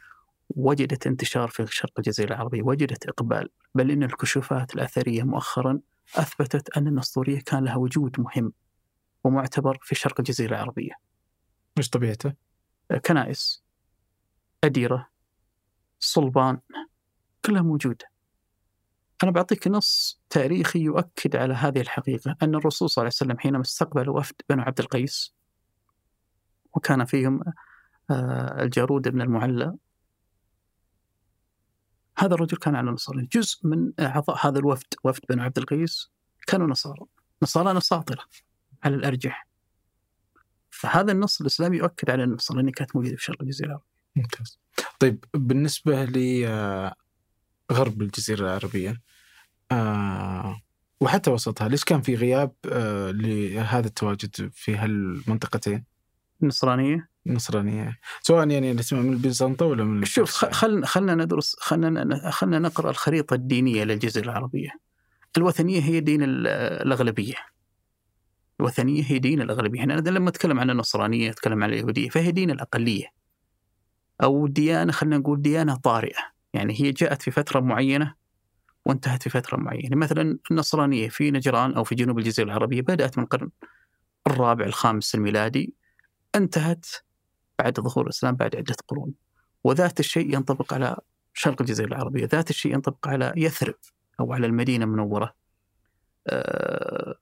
وجدت 0.49 1.07
انتشار 1.07 1.47
في 1.47 1.65
شرق 1.67 1.91
الجزيرة 1.97 2.33
العربية 2.33 2.63
وجدت 2.63 3.05
إقبال 3.07 3.49
بل 3.75 3.91
إن 3.91 4.03
الكشوفات 4.03 4.75
الأثرية 4.75 5.23
مؤخرا 5.23 5.79
أثبتت 6.15 6.77
أن 6.77 6.87
النسطورية 6.87 7.39
كان 7.39 7.63
لها 7.63 7.75
وجود 7.75 8.19
مهم 8.19 8.53
ومعتبر 9.23 9.77
في 9.81 9.95
شرق 9.95 10.19
الجزيرة 10.19 10.55
العربية 10.55 10.91
مش 11.77 11.89
طبيعته؟ 11.89 12.33
كنائس 13.05 13.63
أديرة 14.63 15.09
صلبان 15.99 16.59
كلها 17.45 17.61
موجودة 17.61 18.13
أنا 19.23 19.31
بعطيك 19.31 19.67
نص 19.67 20.21
تاريخي 20.29 20.79
يؤكد 20.79 21.35
على 21.35 21.53
هذه 21.53 21.81
الحقيقة 21.81 22.35
أن 22.41 22.55
الرسول 22.55 22.89
صلى 22.89 23.01
الله 23.01 23.11
عليه 23.11 23.15
وسلم 23.15 23.39
حينما 23.39 23.61
استقبل 23.61 24.09
وفد 24.09 24.35
بنو 24.49 24.61
عبد 24.63 24.79
القيس 24.79 25.33
وكان 26.73 27.05
فيهم 27.05 27.43
آه، 28.11 28.63
الجارود 28.63 29.07
بن 29.07 29.21
المعلى 29.21 29.75
هذا 32.17 32.33
الرجل 32.33 32.57
كان 32.57 32.75
على 32.75 32.91
نصرانية 32.91 33.27
جزء 33.31 33.67
من 33.67 33.91
أعضاء 33.99 34.47
هذا 34.47 34.59
الوفد 34.59 34.87
وفد 35.03 35.21
بنو 35.29 35.43
عبد 35.43 35.57
القيس 35.57 36.11
كانوا 36.47 36.67
نصارى. 36.67 37.05
نصارى 37.43 37.73
نساطرة 37.73 38.23
على 38.83 38.95
الأرجح. 38.95 39.47
فهذا 40.69 41.11
النص 41.11 41.41
الإسلامي 41.41 41.77
يؤكد 41.77 42.09
على 42.09 42.23
أن 42.23 42.29
النصرانية 42.29 42.71
كانت 42.71 42.95
موجودة 42.95 43.15
في 43.15 43.23
شرق 43.23 43.41
الجزيرة 43.41 43.83
ممتاز. 44.15 44.59
طيب 44.99 45.25
بالنسبة 45.33 46.05
لغرب 46.05 48.01
الجزيرة 48.01 48.41
العربية 48.41 49.01
آه 49.71 50.61
وحتى 50.99 51.29
وسطها 51.29 51.67
ليش 51.67 51.83
كان 51.83 52.01
في 52.01 52.15
غياب 52.15 52.51
آه 52.71 53.11
لهذا 53.11 53.87
التواجد 53.87 54.51
في 54.53 54.75
هالمنطقتين؟ 54.75 55.83
النصرانيه 56.43 57.09
النصرانية 57.27 57.99
سواء 58.21 58.49
يعني 58.49 58.73
نسمع 58.73 58.99
من 58.99 59.13
البيزنطة 59.13 59.65
ولا 59.65 59.83
من 59.83 60.05
شوف 60.05 60.45
خلنا 60.45 60.85
خلنا 60.85 61.15
ندرس 61.15 61.55
خلنا 61.59 62.31
خلنا 62.31 62.59
نقرأ 62.59 62.89
الخريطة 62.89 63.33
الدينية 63.33 63.83
للجزيرة 63.83 64.25
العربية. 64.25 64.69
الوثنية 65.37 65.81
هي 65.81 65.99
دين 65.99 66.23
ال- 66.23 66.47
الأغلبية. 66.87 67.35
الوثنية 68.59 69.03
هي 69.03 69.19
دين 69.19 69.41
الأغلبية، 69.41 69.79
إحنا 69.79 69.93
لما 69.93 70.29
نتكلم 70.29 70.59
عن 70.59 70.69
النصرانية 70.69 71.29
نتكلم 71.29 71.63
عن 71.63 71.69
اليهودية 71.69 72.09
فهي 72.09 72.31
دين 72.31 72.51
الأقلية. 72.51 73.07
أو 74.23 74.47
ديانة 74.47 74.91
خلينا 74.91 75.17
نقول 75.17 75.41
ديانة 75.41 75.75
طارئة، 75.75 76.19
يعني 76.53 76.81
هي 76.81 76.91
جاءت 76.91 77.21
في 77.21 77.31
فترة 77.31 77.59
معينة 77.59 78.13
وانتهت 78.85 79.23
في 79.23 79.29
فترة 79.29 79.57
معينة، 79.57 79.95
مثلا 79.95 80.37
النصرانية 80.51 81.09
في 81.09 81.31
نجران 81.31 81.73
أو 81.73 81.83
في 81.83 81.95
جنوب 81.95 82.19
الجزيرة 82.19 82.45
العربية 82.45 82.81
بدأت 82.81 83.17
من 83.17 83.23
القرن 83.23 83.49
الرابع 84.27 84.65
الخامس 84.65 85.15
الميلادي 85.15 85.73
انتهت 86.35 86.85
بعد 87.59 87.79
ظهور 87.79 88.05
الإسلام 88.05 88.35
بعد 88.35 88.55
عدة 88.55 88.75
قرون. 88.87 89.13
وذات 89.63 89.99
الشيء 89.99 90.33
ينطبق 90.33 90.73
على 90.73 90.97
شرق 91.33 91.61
الجزيرة 91.61 91.87
العربية، 91.87 92.25
ذات 92.25 92.49
الشيء 92.49 92.73
ينطبق 92.73 93.07
على 93.07 93.33
يثرب 93.37 93.75
أو 94.19 94.33
على 94.33 94.47
المدينة 94.47 94.85
المنورة. 94.85 95.33
آه، 96.27 97.15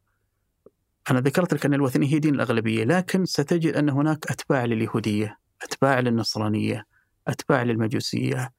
أنا 1.11 1.19
ذكرت 1.19 1.53
لك 1.53 1.65
أن 1.65 1.73
الوثنيه 1.73 2.13
هي 2.13 2.19
دين 2.19 2.35
الأغلبية، 2.35 2.83
لكن 2.83 3.25
ستجد 3.25 3.73
أن 3.75 3.89
هناك 3.89 4.31
أتباع 4.31 4.65
لليهودية، 4.65 5.37
أتباع 5.61 5.99
للنصرانية، 5.99 6.85
أتباع 7.27 7.63
للمجوسية. 7.63 8.53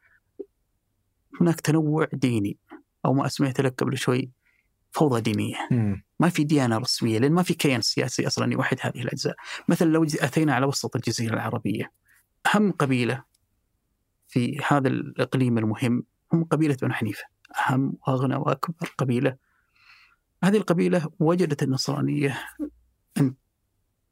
هناك 1.40 1.60
تنوع 1.60 2.08
ديني 2.12 2.58
أو 3.04 3.12
ما 3.14 3.26
اسميت 3.26 3.60
لك 3.60 3.74
قبل 3.82 3.98
شوي 3.98 4.30
فوضى 4.90 5.20
دينية. 5.20 5.56
ما 6.22 6.28
في 6.28 6.44
ديانة 6.44 6.78
رسمية 6.78 7.18
لأن 7.18 7.32
ما 7.32 7.42
في 7.42 7.54
كيان 7.54 7.80
سياسي 7.80 8.26
أصلا 8.26 8.52
يوحد 8.52 8.76
هذه 8.80 9.02
الأجزاء، 9.02 9.36
مثلا 9.68 9.88
لو 9.88 10.04
أتينا 10.04 10.54
على 10.54 10.66
وسط 10.66 10.96
الجزيرة 10.96 11.34
العربية 11.34 11.92
أهم 12.54 12.72
قبيلة 12.72 13.24
في 14.28 14.60
هذا 14.68 14.88
الإقليم 14.88 15.58
المهم 15.58 16.04
هم 16.32 16.44
قبيلة 16.44 16.76
بنو 16.82 16.92
حنيفة، 16.92 17.24
أهم 17.66 17.94
وأغنى 18.06 18.36
وأكبر 18.36 18.94
قبيلة. 18.98 19.36
هذه 20.44 20.56
القبيلة 20.56 21.10
وجدت 21.20 21.62
النصرانية 21.62 22.38
إن 23.18 23.34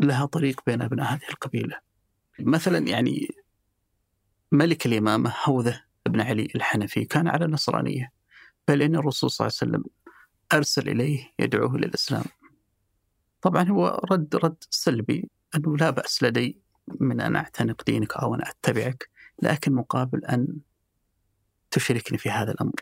لها 0.01 0.27
طريق 0.27 0.61
بين 0.67 0.83
ابناء 0.83 1.15
هذه 1.15 1.29
القبيلة. 1.31 1.79
مثلا 2.39 2.79
يعني 2.79 3.29
ملك 4.53 4.87
اليمامة 4.87 5.35
هوذه 5.45 5.83
بن 6.07 6.21
علي 6.21 6.49
الحنفي 6.55 7.05
كان 7.05 7.29
على 7.29 7.45
النصرانية 7.45 8.13
بل 8.69 8.83
إن 8.83 8.97
الرسول 8.97 9.31
صلى 9.31 9.47
الله 9.47 9.57
عليه 9.63 9.73
وسلم 9.73 9.85
أرسل 10.53 10.89
إليه 10.89 11.33
يدعوه 11.39 11.79
للإسلام. 11.79 12.25
طبعا 13.43 13.69
هو 13.69 14.01
رد 14.13 14.37
رد 14.37 14.65
سلبي 14.71 15.31
أنه 15.57 15.77
لا 15.77 15.91
بأس 15.91 16.23
لدي 16.23 16.59
من 17.01 17.21
أن 17.21 17.37
أعتنق 17.37 17.85
دينك 17.85 18.17
أو 18.17 18.35
أن 18.35 18.41
أتبعك 18.43 19.11
لكن 19.43 19.75
مقابل 19.75 20.25
أن 20.25 20.59
تشركني 21.71 22.19
في 22.19 22.31
هذا 22.31 22.51
الأمر. 22.51 22.75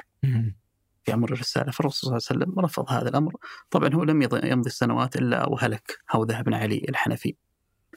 في 1.04 1.14
أمر 1.14 1.32
الرسالة 1.32 1.70
فالرسول 1.70 1.92
صلى 1.92 2.08
الله 2.16 2.20
عليه 2.30 2.54
وسلم 2.54 2.64
رفض 2.64 2.90
هذا 2.90 3.08
الأمر. 3.08 3.36
طبعا 3.70 3.94
هو 3.94 4.04
لم 4.04 4.22
يمضي 4.22 4.66
السنوات 4.66 5.16
إلا 5.16 5.48
وهلك 5.48 5.98
هوذه 6.12 6.40
بن 6.40 6.54
علي 6.54 6.86
الحنفي. 6.88 7.36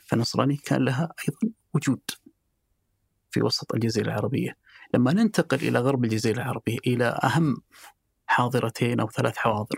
فالنصراني 0.02 0.58
كان 0.58 0.86
لها 0.86 1.14
أيضا 1.20 1.54
وجود 1.74 2.02
في 3.32 3.42
وسط 3.42 3.74
الجزيرة 3.74 4.06
العربية. 4.06 4.58
لما 4.94 5.14
ننتقل 5.14 5.58
إلى 5.58 5.80
غرب 5.80 6.04
الجزيرة 6.04 6.36
العربية 6.36 6.78
إلى 6.88 7.20
أهم 7.24 7.58
حاضرتين 8.32 9.00
أو 9.00 9.10
ثلاث 9.10 9.38
حواضر. 9.38 9.78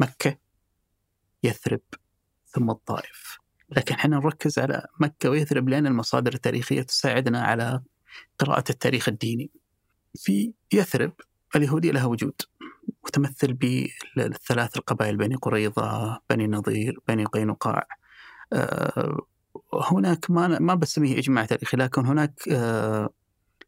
مكة 0.00 0.36
يثرب 1.42 1.80
ثم 2.46 2.70
الطائف. 2.70 3.38
لكن 3.70 3.94
إحنا 3.94 4.16
نركز 4.16 4.58
على 4.58 4.86
مكة 5.00 5.30
ويثرب 5.30 5.68
لأن 5.68 5.86
المصادر 5.86 6.34
التاريخية 6.34 6.82
تساعدنا 6.82 7.42
على 7.42 7.82
قراءة 8.38 8.64
التاريخ 8.70 9.08
الديني. 9.08 9.50
في 10.14 10.52
يثرب 10.72 11.12
اليهودية 11.56 11.90
لها 11.90 12.06
وجود 12.06 12.42
متمثل 13.04 13.52
بالثلاث 13.52 14.76
القبائل 14.76 15.16
بني 15.16 15.34
قريظة 15.34 16.20
بني 16.30 16.46
نظير 16.46 16.98
بني 17.08 17.24
قينقاع. 17.24 17.86
آه، 18.52 19.26
هناك 19.92 20.30
ما 20.30 20.58
ما 20.58 20.74
بسميه 20.74 21.18
إجماع 21.18 21.44
تاريخي 21.44 21.76
لكن 21.76 22.06
هناك 22.06 22.48
آه، 22.52 23.10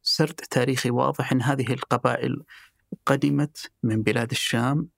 سرد 0.03 0.35
تاريخي 0.35 0.91
واضح 0.91 1.33
أن 1.33 1.43
هذه 1.43 1.73
القبائل 1.73 2.45
قدمت 3.07 3.71
من 3.83 4.03
بلاد 4.03 4.31
الشام 4.31 4.89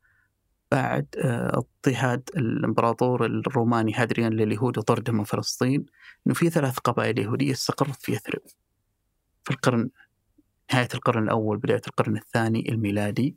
بعد 0.72 1.06
آه، 1.18 1.58
اضطهاد 1.58 2.30
الامبراطور 2.36 3.26
الروماني 3.26 3.94
هادريان 3.94 4.32
لليهود 4.32 4.78
وطردهم 4.78 5.16
من 5.16 5.24
فلسطين. 5.24 5.86
إنه 6.26 6.34
في 6.34 6.50
ثلاث 6.50 6.78
قبائل 6.78 7.18
يهودية 7.18 7.52
استقرت 7.52 8.02
في 8.02 8.12
يثرب. 8.12 8.42
في 9.44 9.50
القرن 9.50 9.90
نهاية 10.72 10.88
القرن 10.94 11.22
الأول 11.22 11.58
بداية 11.58 11.82
القرن 11.88 12.16
الثاني 12.16 12.68
الميلادي. 12.68 13.36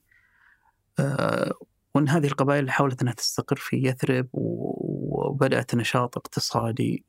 آه، 1.00 1.54
وإن 1.96 2.10
هذه 2.10 2.28
القبائل 2.28 2.72
حاولت 2.72 3.02
إنها 3.02 3.14
تستقر 3.14 3.56
في 3.56 3.78
يثرب 3.78 4.28
وبدأت 4.34 5.76
نشاط 5.76 6.18
اقتصادي 6.18 7.06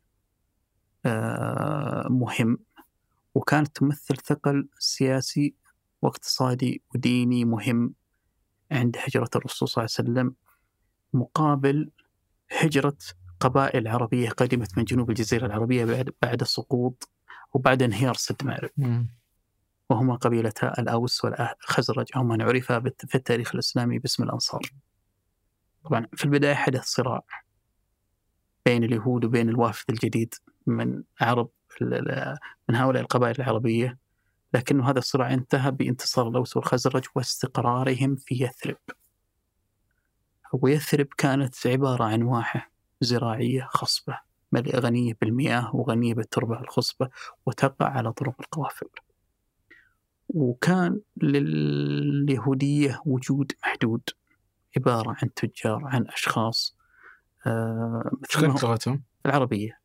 آه، 1.07 2.09
مهم. 2.11 2.59
وكانت 3.35 3.77
تمثل 3.77 4.17
ثقل 4.17 4.69
سياسي 4.79 5.55
واقتصادي 6.05 6.83
وديني 6.95 7.45
مهم 7.45 7.95
عند 8.71 8.97
هجرة 8.99 9.31
الرسول 9.37 9.69
صلى 9.69 9.83
الله 9.85 9.95
عليه 9.99 10.11
وسلم 10.11 10.35
مقابل 11.13 11.91
هجرة 12.61 12.97
قبائل 13.41 13.89
عربية 13.89 14.29
قدمت 14.31 14.79
من 14.79 14.85
جنوب 14.85 15.11
الجزيرة 15.11 15.47
العربية 15.47 15.85
بعد 15.85 16.11
بعد 16.23 16.43
سقوط 16.43 17.09
وبعد 17.53 17.83
انهيار 17.83 18.15
سد 18.15 18.45
مأرب 18.45 18.71
مم. 18.77 19.09
وهما 19.91 20.15
قبيلتا 20.15 20.79
الأوس 20.81 21.25
والخزرج 21.25 22.07
أو 22.17 22.25
من 22.25 22.43
عرف 22.43 22.73
بالت- 22.73 23.07
في 23.07 23.15
التاريخ 23.15 23.53
الإسلامي 23.55 23.99
باسم 23.99 24.23
الأنصار. 24.23 24.61
طبعا 25.85 26.07
في 26.17 26.25
البداية 26.25 26.55
حدث 26.55 26.83
صراع 26.85 27.23
بين 28.67 28.85
اليهود 28.85 29.25
وبين 29.25 29.49
الوافد 29.49 29.85
الجديد 29.91 30.35
من 30.67 31.03
عرب 31.21 31.51
من 32.69 32.75
هؤلاء 32.77 33.03
القبائل 33.03 33.35
العربية. 33.39 33.99
لكن 34.55 34.81
هذا 34.81 34.99
الصراع 34.99 35.35
انتهى 35.35 35.71
بانتصار 35.71 36.29
الأوس 36.29 36.57
والخزرج 36.57 37.05
واستقرارهم 37.15 38.17
في 38.17 38.45
يثرب. 38.45 38.77
ويثرب 40.53 41.07
كانت 41.19 41.67
عبارة 41.67 42.05
عن 42.05 42.23
واحة 42.23 42.71
زراعية 43.01 43.69
خصبة 43.71 44.19
مليئة 44.53 44.79
غنية 44.79 45.17
بالمياه 45.21 45.77
وغنية 45.77 46.15
بالتربة 46.15 46.61
الخصبة 46.61 47.09
وتقع 47.47 47.89
على 47.89 48.13
طرق 48.13 48.35
القوافل. 48.41 48.87
وكان 50.29 51.01
لليهودية 51.23 53.01
وجود 53.07 53.53
محدود 53.65 54.03
عبارة 54.77 55.17
عن 55.23 55.35
تجار 55.35 55.85
عن 55.85 56.07
أشخاص 56.09 56.77
آه، 57.47 58.11
مثل 58.23 58.47
لغتهم؟ 58.47 59.03
العربية. 59.27 59.81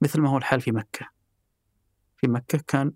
مثل 0.00 0.20
ما 0.20 0.30
هو 0.30 0.36
الحال 0.36 0.60
في 0.60 0.72
مكة. 0.72 1.08
في 2.16 2.28
مكة 2.28 2.58
كان 2.66 2.92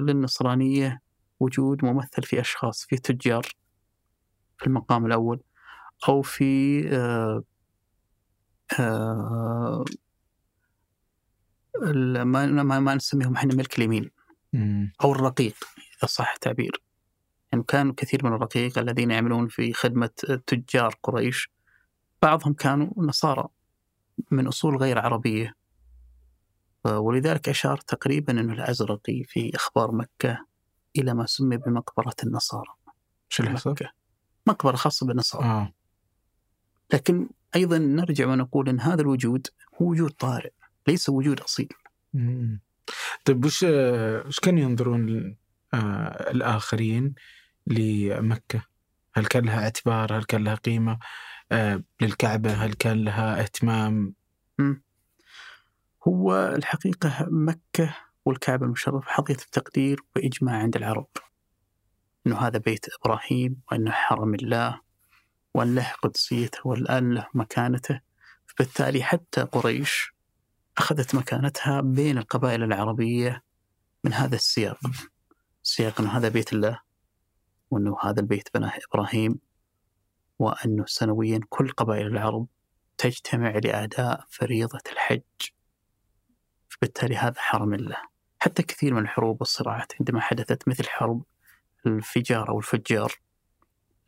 للنصرانية 0.00 1.00
وجود 1.40 1.84
ممثل 1.84 2.22
في 2.22 2.40
أشخاص 2.40 2.86
في 2.88 2.96
تجار 2.96 3.46
في 4.58 4.66
المقام 4.66 5.06
الأول 5.06 5.40
أو 6.08 6.22
في 6.22 6.82
آه، 6.88 7.42
آه، 8.80 9.84
ما 12.24 12.62
ما 12.62 12.94
نسميهم 12.94 13.36
إحنا 13.36 13.54
ملك 13.54 13.78
اليمين. 13.78 14.10
أو 15.04 15.12
الرقيق 15.12 15.56
إذا 15.98 16.06
صح 16.06 16.32
التعبير. 16.32 16.82
يعني 17.52 17.64
كان 17.68 17.92
كثير 17.92 18.26
من 18.26 18.32
الرقيق 18.32 18.78
الذين 18.78 19.10
يعملون 19.10 19.48
في 19.48 19.72
خدمة 19.72 20.10
تجار 20.46 20.94
قريش. 21.02 21.50
بعضهم 22.22 22.54
كانوا 22.54 22.90
نصارى 22.96 23.48
من 24.30 24.46
أصول 24.46 24.76
غير 24.76 24.98
عربية. 24.98 25.54
ولذلك 26.86 27.48
أشار 27.48 27.76
تقريبا 27.76 28.40
أنه 28.40 28.52
الأزرقي 28.52 29.24
في 29.24 29.56
أخبار 29.56 29.92
مكة 29.92 30.46
إلى 30.96 31.14
ما 31.14 31.26
سمي 31.26 31.56
بمقبرة 31.56 32.14
النصارى 32.24 32.74
شو؟ 33.28 33.42
مكة 33.42 33.92
مقبرة 34.46 34.76
خاصة 34.76 35.06
بالنصارى 35.06 35.44
آه 35.44 35.72
لكن 36.92 37.28
أيضا 37.56 37.78
نرجع 37.78 38.26
ونقول 38.26 38.68
أن 38.68 38.80
هذا 38.80 39.02
الوجود 39.02 39.46
هو 39.82 39.90
وجود 39.90 40.10
طارئ 40.10 40.52
ليس 40.88 41.08
وجود 41.08 41.40
أصيل 41.40 41.68
مم. 42.14 42.60
طيب 43.24 43.44
وش 43.44 43.62
وش 44.26 44.40
كانوا 44.40 44.60
ينظرون 44.60 45.36
آه 45.74 46.30
الآخرين 46.30 47.14
لمكة؟ 47.66 48.66
هل 49.14 49.26
كان 49.26 49.44
لها 49.44 49.64
اعتبار؟ 49.64 50.18
هل 50.18 50.24
كان 50.24 50.44
لها 50.44 50.54
قيمة؟ 50.54 50.98
آه 51.52 51.82
للكعبة؟ 52.00 52.52
هل 52.52 52.72
كان 52.72 53.04
لها 53.04 53.40
اهتمام؟ 53.40 54.14
هو 56.08 56.52
الحقيقة 56.56 57.26
مكة 57.30 57.96
والكعبة 58.24 58.66
المشرفة 58.66 59.00
حظية 59.10 59.34
التقدير 59.34 60.00
وإجماع 60.16 60.56
عند 60.56 60.76
العرب. 60.76 61.08
أنه 62.26 62.38
هذا 62.38 62.58
بيت 62.58 62.86
إبراهيم 63.00 63.60
وأنه 63.70 63.90
حرم 63.90 64.34
الله 64.34 64.80
وأن 65.54 65.74
له 65.74 65.92
قدسيته 66.02 66.58
وأن 66.64 67.14
له 67.14 67.28
مكانته. 67.34 68.00
فبالتالي 68.46 69.02
حتى 69.02 69.40
قريش 69.40 70.14
أخذت 70.78 71.14
مكانتها 71.14 71.80
بين 71.80 72.18
القبائل 72.18 72.62
العربية 72.62 73.44
من 74.04 74.12
هذا 74.12 74.34
السياق. 74.34 74.78
سياق 75.62 76.00
أنه 76.00 76.10
هذا 76.10 76.28
بيت 76.28 76.52
الله 76.52 76.80
وأنه 77.70 77.96
هذا 78.02 78.20
البيت 78.20 78.48
بناه 78.54 78.72
إبراهيم 78.90 79.38
وأنه 80.38 80.84
سنويا 80.86 81.40
كل 81.48 81.70
قبائل 81.70 82.06
العرب 82.06 82.46
تجتمع 82.98 83.50
لأداء 83.50 84.24
فريضة 84.28 84.80
الحج. 84.92 85.53
فبالتالي 86.84 87.16
هذا 87.16 87.34
حرم 87.36 87.74
الله 87.74 87.96
حتى 88.38 88.62
كثير 88.62 88.94
من 88.94 89.02
الحروب 89.02 89.40
والصراعات 89.40 89.92
عندما 90.00 90.20
حدثت 90.20 90.68
مثل 90.68 90.88
حرب 90.88 91.22
الفجار 91.86 92.48
أو 92.48 92.58
الفجار 92.58 93.12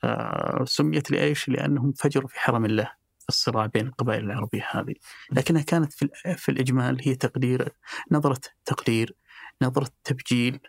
آه 0.05 0.65
سميت 0.65 1.11
لإيش؟ 1.11 1.49
لأنهم 1.49 1.93
فجروا 1.93 2.29
في 2.29 2.41
حرم 2.41 2.65
الله 2.65 2.93
الصراع 3.29 3.67
بين 3.67 3.87
القبائل 3.87 4.25
العربية 4.25 4.67
هذه 4.71 4.95
لكنها 5.33 5.63
كانت 5.63 5.93
في, 5.93 6.09
في 6.37 6.49
الإجمال 6.49 7.01
هي 7.05 7.15
تقدير 7.15 7.69
نظرة 8.11 8.41
تقدير 8.65 9.17
نظرة 9.63 9.91
تبجيل 10.05 10.61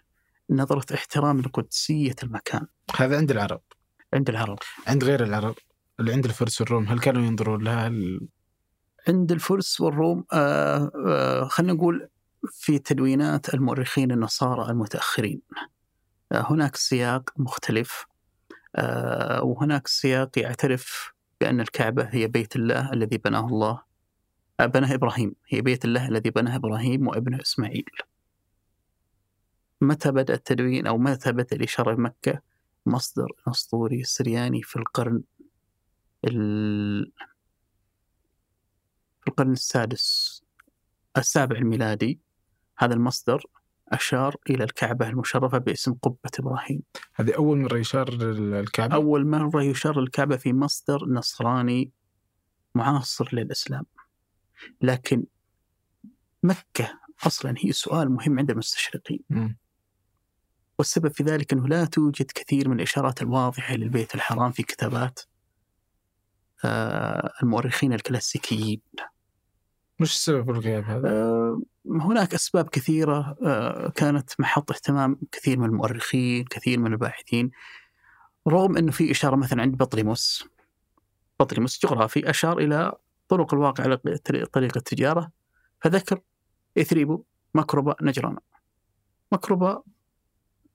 نظرة 0.49 0.95
احترام 0.95 1.41
لقدسية 1.41 2.15
المكان 2.23 2.67
هذا 2.95 3.17
عند 3.17 3.31
العرب 3.31 3.61
عند 4.13 4.29
العرب 4.29 4.59
عند 4.88 5.03
غير 5.03 5.23
العرب 5.23 5.55
اللي 5.99 6.13
عند 6.13 6.25
الفرس 6.25 6.61
والروم 6.61 6.84
هل 6.84 6.99
كانوا 6.99 7.25
ينظرون 7.25 7.63
لها. 7.63 7.91
عند 9.07 9.31
الفرس 9.31 9.81
والروم 9.81 10.25
آه 10.34 10.91
آه 11.07 11.43
خلينا 11.43 11.73
نقول 11.73 12.09
في 12.51 12.79
تدوينات 12.79 13.53
المؤرخين 13.53 14.11
النصارى 14.11 14.71
المتأخرين. 14.71 15.41
آه 16.31 16.45
هناك 16.51 16.75
سياق 16.75 17.29
مختلف 17.38 18.05
وهناك 19.41 19.88
سياق 19.88 20.39
يعترف 20.39 21.13
بأن 21.41 21.59
الكعبة 21.61 22.03
هي 22.11 22.27
بيت 22.27 22.55
الله 22.55 22.93
الذي 22.93 23.17
بناه 23.17 23.47
الله. 23.47 23.81
بناه 24.61 24.93
إبراهيم. 24.93 25.35
هي 25.47 25.61
بيت 25.61 25.85
الله 25.85 26.07
الذي 26.07 26.29
بناه 26.29 26.55
إبراهيم 26.55 27.07
وابنه 27.07 27.41
إسماعيل. 27.41 27.85
متى 29.81 30.11
بدأ 30.11 30.34
التدوين 30.34 30.88
أو 30.88 30.97
متى 30.97 31.31
بدأ 31.31 31.55
الإشارة 31.55 31.93
بمكة 31.93 32.41
مصدر 32.85 33.27
أسطوري 33.47 34.03
سرياني 34.03 34.61
في 34.63 34.75
القرن 34.75 35.23
القرن 39.38 39.51
السادس 39.51 40.41
السابع 41.18 41.57
الميلادي 41.57 42.19
هذا 42.77 42.93
المصدر 42.93 43.45
أشار 43.88 44.35
إلى 44.49 44.64
الكعبة 44.64 45.09
المشرفة 45.09 45.57
باسم 45.57 45.93
قبة 45.93 46.30
إبراهيم. 46.39 46.81
هذه 47.15 47.35
أول 47.35 47.57
مرة 47.57 47.77
يشار 47.77 48.14
للكعبة؟ 48.14 48.95
أول 48.95 49.27
مرة 49.27 49.64
يشار 49.64 49.99
للكعبة 49.99 50.38
في 50.38 50.53
مصدر 50.53 51.05
نصراني 51.05 51.91
معاصر 52.76 53.30
للإسلام. 53.34 53.85
لكن 54.81 55.23
مكة 56.43 56.99
أصلا 57.27 57.53
هي 57.57 57.72
سؤال 57.72 58.11
مهم 58.11 58.39
عند 58.39 58.51
المستشرقين. 58.51 59.19
م. 59.30 59.49
والسبب 60.80 61.11
في 61.11 61.23
ذلك 61.23 61.53
أنه 61.53 61.68
لا 61.68 61.85
توجد 61.85 62.31
كثير 62.31 62.69
من 62.69 62.76
الإشارات 62.76 63.22
الواضحة 63.22 63.76
للبيت 63.76 64.15
الحرام 64.15 64.51
في 64.51 64.64
كتابات 64.64 65.19
آه 66.65 67.34
المؤرخين 67.43 67.93
الكلاسيكيين. 67.93 68.81
وش 70.01 70.11
السبب 70.11 70.49
الغياب 70.49 70.83
هذا؟ 70.83 71.09
آه 71.09 71.61
هناك 71.85 72.33
أسباب 72.33 72.69
كثيرة. 72.69 73.37
آه 73.43 73.89
كانت 73.89 74.31
محط 74.39 74.71
اهتمام 74.71 75.19
كثير 75.31 75.59
من 75.59 75.65
المؤرخين 75.65 76.45
كثير 76.45 76.79
من 76.79 76.93
الباحثين 76.93 77.51
رغم 78.47 78.77
أنه 78.77 78.91
في 78.91 79.11
إشارة 79.11 79.35
مثلا 79.35 79.61
عند 79.61 79.77
بطليموس 79.77 80.49
بطليموس 81.39 81.85
جغرافي 81.85 82.29
أشار 82.29 82.59
إلى 82.59 82.93
طرق 83.27 83.53
الواقع 83.53 83.83
على 83.83 83.97
طريق 84.53 84.77
التجارة. 84.77 85.31
فذكر 85.81 86.19
إثريبو 86.77 87.23
مكربة 87.55 87.95
نجران. 88.01 88.37
مكربة 89.31 89.83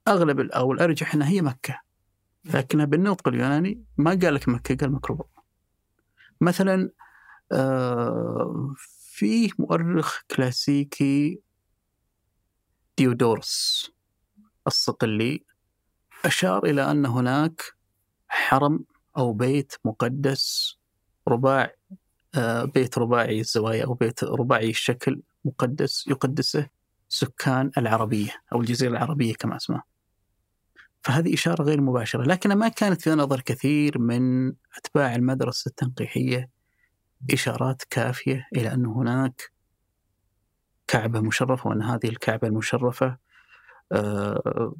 أغلب 0.08 0.40
أو 0.40 0.72
الأرجح 0.72 1.14
أنها 1.14 1.28
هي 1.28 1.42
مكة. 1.42 1.80
لكنها 2.44 2.84
بالنطق 2.84 3.28
اليوناني 3.28 3.84
ما 3.96 4.10
قال 4.10 4.34
لك 4.34 4.48
مكة 4.48 4.76
قال 4.76 4.92
مكربة 4.92 5.24
مثلا 6.40 6.90
آه 7.52 8.74
فيه 9.12 9.50
مؤرخ 9.58 10.20
كلاسيكي 10.36 11.40
ديودورس 12.98 13.90
الصقلي 14.66 15.44
أشار 16.24 16.64
إلى 16.64 16.90
أن 16.90 17.06
هناك 17.06 17.62
حرم 18.28 18.84
أو 19.16 19.32
بيت 19.32 19.74
مقدس 19.84 20.76
رباع 21.28 21.74
آه 22.34 22.64
بيت 22.64 22.98
رباعي 22.98 23.40
الزوايا 23.40 23.84
أو 23.84 23.94
بيت 23.94 24.24
رباعي 24.24 24.70
الشكل 24.70 25.22
مقدس 25.44 26.06
يقدسه 26.08 26.68
سكان 27.08 27.70
العربية 27.78 28.42
أو 28.52 28.60
الجزيرة 28.60 28.90
العربية 28.90 29.34
كما 29.34 29.56
اسمها 29.56 29.84
فهذه 31.02 31.34
إشارة 31.34 31.62
غير 31.62 31.80
مباشرة 31.80 32.22
لكنها 32.22 32.56
ما 32.56 32.68
كانت 32.68 33.02
في 33.02 33.10
نظر 33.10 33.40
كثير 33.40 33.98
من 33.98 34.52
أتباع 34.76 35.14
المدرسة 35.14 35.68
التنقيحية 35.68 36.61
إشارات 37.32 37.82
كافية 37.90 38.48
إلى 38.56 38.72
أن 38.74 38.86
هناك 38.86 39.52
كعبة 40.86 41.20
مشرفة 41.20 41.70
وأن 41.70 41.82
هذه 41.82 42.08
الكعبة 42.08 42.48
المشرفة 42.48 43.18
آه 43.92 44.74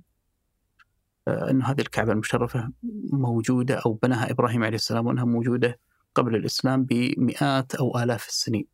أن 1.29 1.63
هذه 1.63 1.81
الكعبة 1.81 2.13
المشرفة 2.13 2.73
موجودة 3.13 3.75
أو 3.87 3.93
بناها 3.93 4.31
إبراهيم 4.31 4.65
عليه 4.65 4.77
السلام 4.77 5.07
وأنها 5.07 5.25
موجودة 5.25 5.79
قبل 6.15 6.37
الإسلام 6.37 6.85
بمئات 6.85 7.75
أو 7.75 7.99
آلاف 7.99 8.29
السنين. 8.29 8.67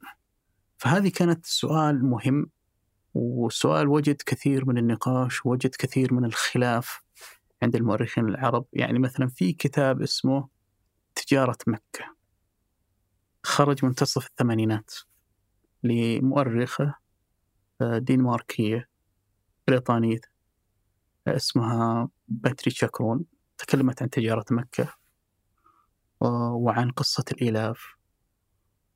فهذه 0.79 1.09
كانت 1.09 1.47
سؤال 1.47 2.05
مهم 2.05 2.47
وسؤال 3.15 3.89
وجد 3.89 4.23
كثير 4.27 4.65
من 4.67 4.79
النقاش 4.79 5.47
وجد 5.47 5.75
كثير 5.75 6.15
من 6.15 6.25
الخلاف 6.25 7.03
عند 7.63 7.77
المؤرخين 7.77 8.29
العرب. 8.29 8.65
يعني 8.73 8.99
مثلا 8.99 9.29
في 9.29 9.53
كتاب 9.53 10.03
اسمه 10.03 10.49
تجارة 11.15 11.59
مكة. 11.67 12.18
خرج 13.49 13.85
منتصف 13.85 14.27
الثمانينات 14.27 14.95
لمؤرخة 15.83 16.95
دنماركية 17.81 18.89
بريطانية 19.69 20.21
اسمها 21.29 22.09
باتريشا 22.29 22.87
كرون 22.87 23.25
تكلمت 23.59 24.03
عن 24.03 24.11
تجارة 24.11 24.45
مكة 24.51 24.95
وعن 26.21 26.91
قصة 26.91 27.25
الإلاف 27.33 27.97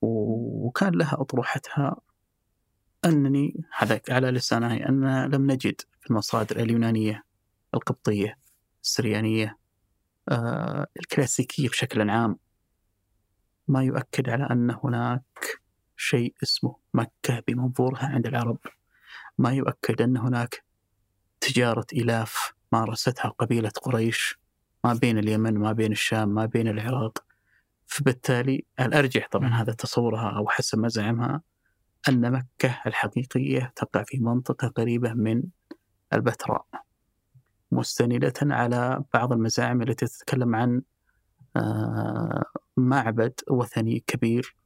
وكان 0.02 0.94
لها 0.94 1.20
أطروحتها 1.20 1.96
أنني 3.04 3.64
هذا 3.76 4.00
على 4.08 4.30
لسانها 4.30 4.88
أن 4.88 5.24
لم 5.24 5.50
نجد 5.50 5.80
في 6.00 6.10
المصادر 6.10 6.56
اليونانية 6.60 7.24
القبطية 7.74 8.38
السريانية 8.82 9.58
آه 10.28 10.86
الكلاسيكية 10.96 11.68
بشكل 11.68 12.10
عام. 12.10 12.38
ما 13.72 13.82
يؤكد 13.82 14.28
على 14.28 14.48
أن 14.50 14.76
هناك 14.84 15.60
شيء 15.96 16.34
اسمه 16.42 16.76
مكة 16.94 17.42
بمنظورها 17.48 18.06
عند 18.06 18.26
العرب. 18.26 18.58
ما 19.38 19.52
يؤكد 19.52 20.02
أن 20.02 20.16
هناك 20.16 20.64
تجارة 21.40 21.86
إلاف 21.92 22.52
مارستها 22.72 23.28
قبيلة 23.28 23.68
قريش 23.82 24.38
ما 24.84 24.94
بين 24.94 25.18
اليمن 25.18 25.54
ما 25.54 25.72
بين 25.72 25.92
الشام 25.92 26.28
ما 26.28 26.46
بين 26.46 26.68
العراق. 26.68 27.24
فبالتالي 27.86 28.64
الأرجح 28.80 29.28
طبعا 29.30 29.48
هذا 29.48 29.72
تصورها 29.72 30.30
أو 30.36 30.48
حسب 30.48 30.78
ما 30.78 30.88
زعمها 30.88 31.40
أن 32.08 32.32
مكة 32.32 32.80
الحقيقية 32.86 33.72
تقع 33.76 34.02
في 34.02 34.18
منطقة 34.18 34.68
قريبة 34.68 35.12
من 35.12 35.42
البتراء 36.12 36.66
مستندة 37.72 38.32
على 38.42 39.04
بعض 39.14 39.32
المزاعم 39.32 39.82
التي 39.82 40.06
تتكلم 40.06 40.56
عن 40.56 40.82
معبد 42.76 43.40
وثني 43.50 44.04
كبير 44.06 44.56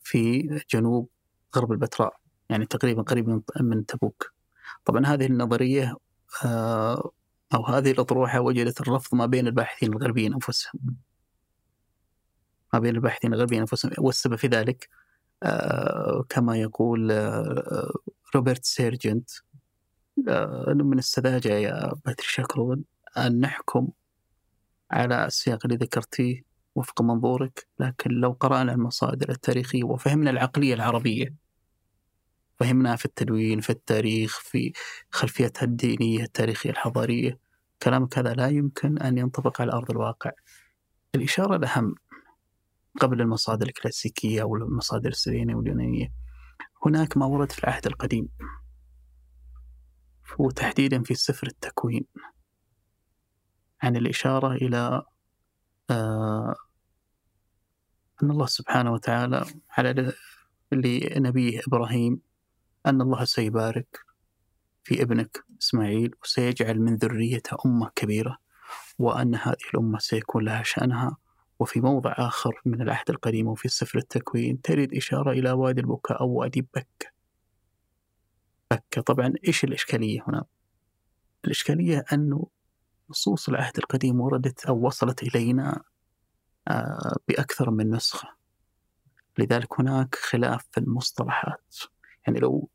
في 0.00 0.42
جنوب 0.70 1.08
غرب 1.56 1.72
البتراء 1.72 2.20
يعني 2.50 2.66
تقريبا 2.66 3.02
قريب 3.02 3.42
من 3.60 3.86
تبوك. 3.86 4.32
طبعا 4.84 5.06
هذه 5.06 5.26
النظرية 5.26 5.96
أو 7.54 7.66
هذه 7.66 7.90
الأطروحة 7.90 8.40
وجدت 8.40 8.80
الرفض 8.80 9.14
ما 9.14 9.26
بين 9.26 9.46
الباحثين 9.46 9.92
الغربيين 9.92 10.32
أنفسهم. 10.34 10.80
ما 12.74 12.78
بين 12.78 12.94
الباحثين 12.94 13.34
الغربيين 13.34 13.60
أنفسهم. 13.60 13.92
والسبب 13.98 14.36
في 14.36 14.46
ذلك 14.46 14.88
كما 16.28 16.56
يقول 16.56 17.12
روبرت 18.34 18.64
سيرجنت 18.64 19.30
من 20.66 20.98
السذاجة 20.98 21.48
يا 21.48 21.94
باتريشا 22.06 22.42
كرون 22.42 22.84
أن 23.16 23.40
نحكم 23.40 23.88
على 24.92 25.26
السياق 25.26 25.58
اللي 25.64 25.76
ذكرتيه 25.76 26.42
وفق 26.74 27.02
منظورك 27.02 27.66
لكن 27.78 28.10
لو 28.10 28.32
قرأنا 28.32 28.72
المصادر 28.72 29.30
التاريخية 29.30 29.84
وفهمنا 29.84 30.30
العقلية 30.30 30.74
العربية 30.74 31.34
فهمناها 32.60 32.96
في 32.96 33.04
التدوين 33.04 33.60
في 33.60 33.70
التاريخ 33.70 34.40
في 34.40 34.72
خلفيتها 35.10 35.64
الدينية 35.64 36.22
التاريخية 36.22 36.70
الحضارية 36.70 37.38
كلامك 37.82 38.18
هذا 38.18 38.34
لا 38.34 38.48
يمكن 38.48 38.98
أن 38.98 39.18
ينطبق 39.18 39.60
على 39.60 39.72
أرض 39.72 39.90
الواقع. 39.90 40.30
الإشارة 41.14 41.56
الأهم 41.56 41.94
قبل 43.00 43.20
المصادر 43.20 43.66
الكلاسيكية 43.66 44.42
أو 44.42 44.56
المصادر 44.56 45.08
السريانية 45.08 45.54
واليونانية 45.54 46.12
هناك 46.86 47.16
ما 47.16 47.26
ورد 47.26 47.52
في 47.52 47.64
العهد 47.64 47.86
القديم 47.86 48.28
وتحديدا 50.38 51.02
في 51.02 51.14
سفر 51.14 51.46
التكوين. 51.46 52.04
عن 53.82 53.96
الإشارة 53.96 54.52
إلى 54.52 55.02
آه 55.90 56.54
أن 58.22 58.30
الله 58.30 58.46
سبحانه 58.46 58.92
وتعالى 58.92 59.44
على 59.70 60.12
لنبيه 60.72 61.60
إبراهيم 61.68 62.20
أن 62.86 63.00
الله 63.00 63.24
سيبارك 63.24 63.98
في 64.84 65.02
ابنك 65.02 65.44
إسماعيل 65.62 66.14
وسيجعل 66.22 66.80
من 66.80 66.96
ذريته 66.96 67.56
أمة 67.66 67.90
كبيرة 67.94 68.38
وأن 68.98 69.34
هذه 69.34 69.56
الأمة 69.74 69.98
سيكون 69.98 70.44
لها 70.44 70.62
شأنها. 70.62 71.16
وفي 71.58 71.80
موضع 71.80 72.14
آخر 72.18 72.60
من 72.64 72.82
العهد 72.82 73.10
القديم 73.10 73.46
وفي 73.46 73.68
سفر 73.68 73.98
التكوين 73.98 74.62
ترد 74.62 74.94
إشارة 74.94 75.32
إلى 75.32 75.52
وادي 75.52 75.80
البكاء 75.80 76.20
أو 76.20 76.28
وادي 76.28 76.62
بكة. 76.62 77.12
بكة 78.70 79.02
طبعا 79.02 79.32
إيش 79.48 79.64
الإشكالية 79.64 80.24
هنا؟ 80.28 80.44
الإشكالية 81.44 82.04
أنه 82.12 82.46
نصوص 83.10 83.48
العهد 83.48 83.78
القديم 83.78 84.20
وردت 84.20 84.64
أو 84.64 84.86
وصلت 84.86 85.22
إلينا 85.22 85.82
آه، 86.68 87.16
بأكثر 87.28 87.70
من 87.70 87.90
نسخة. 87.90 88.28
لذلك 89.38 89.80
هناك 89.80 90.14
خلاف 90.14 90.66
في 90.70 90.80
المصطلحات. 90.80 91.76
يعني 92.26 92.40
لو 92.40 92.68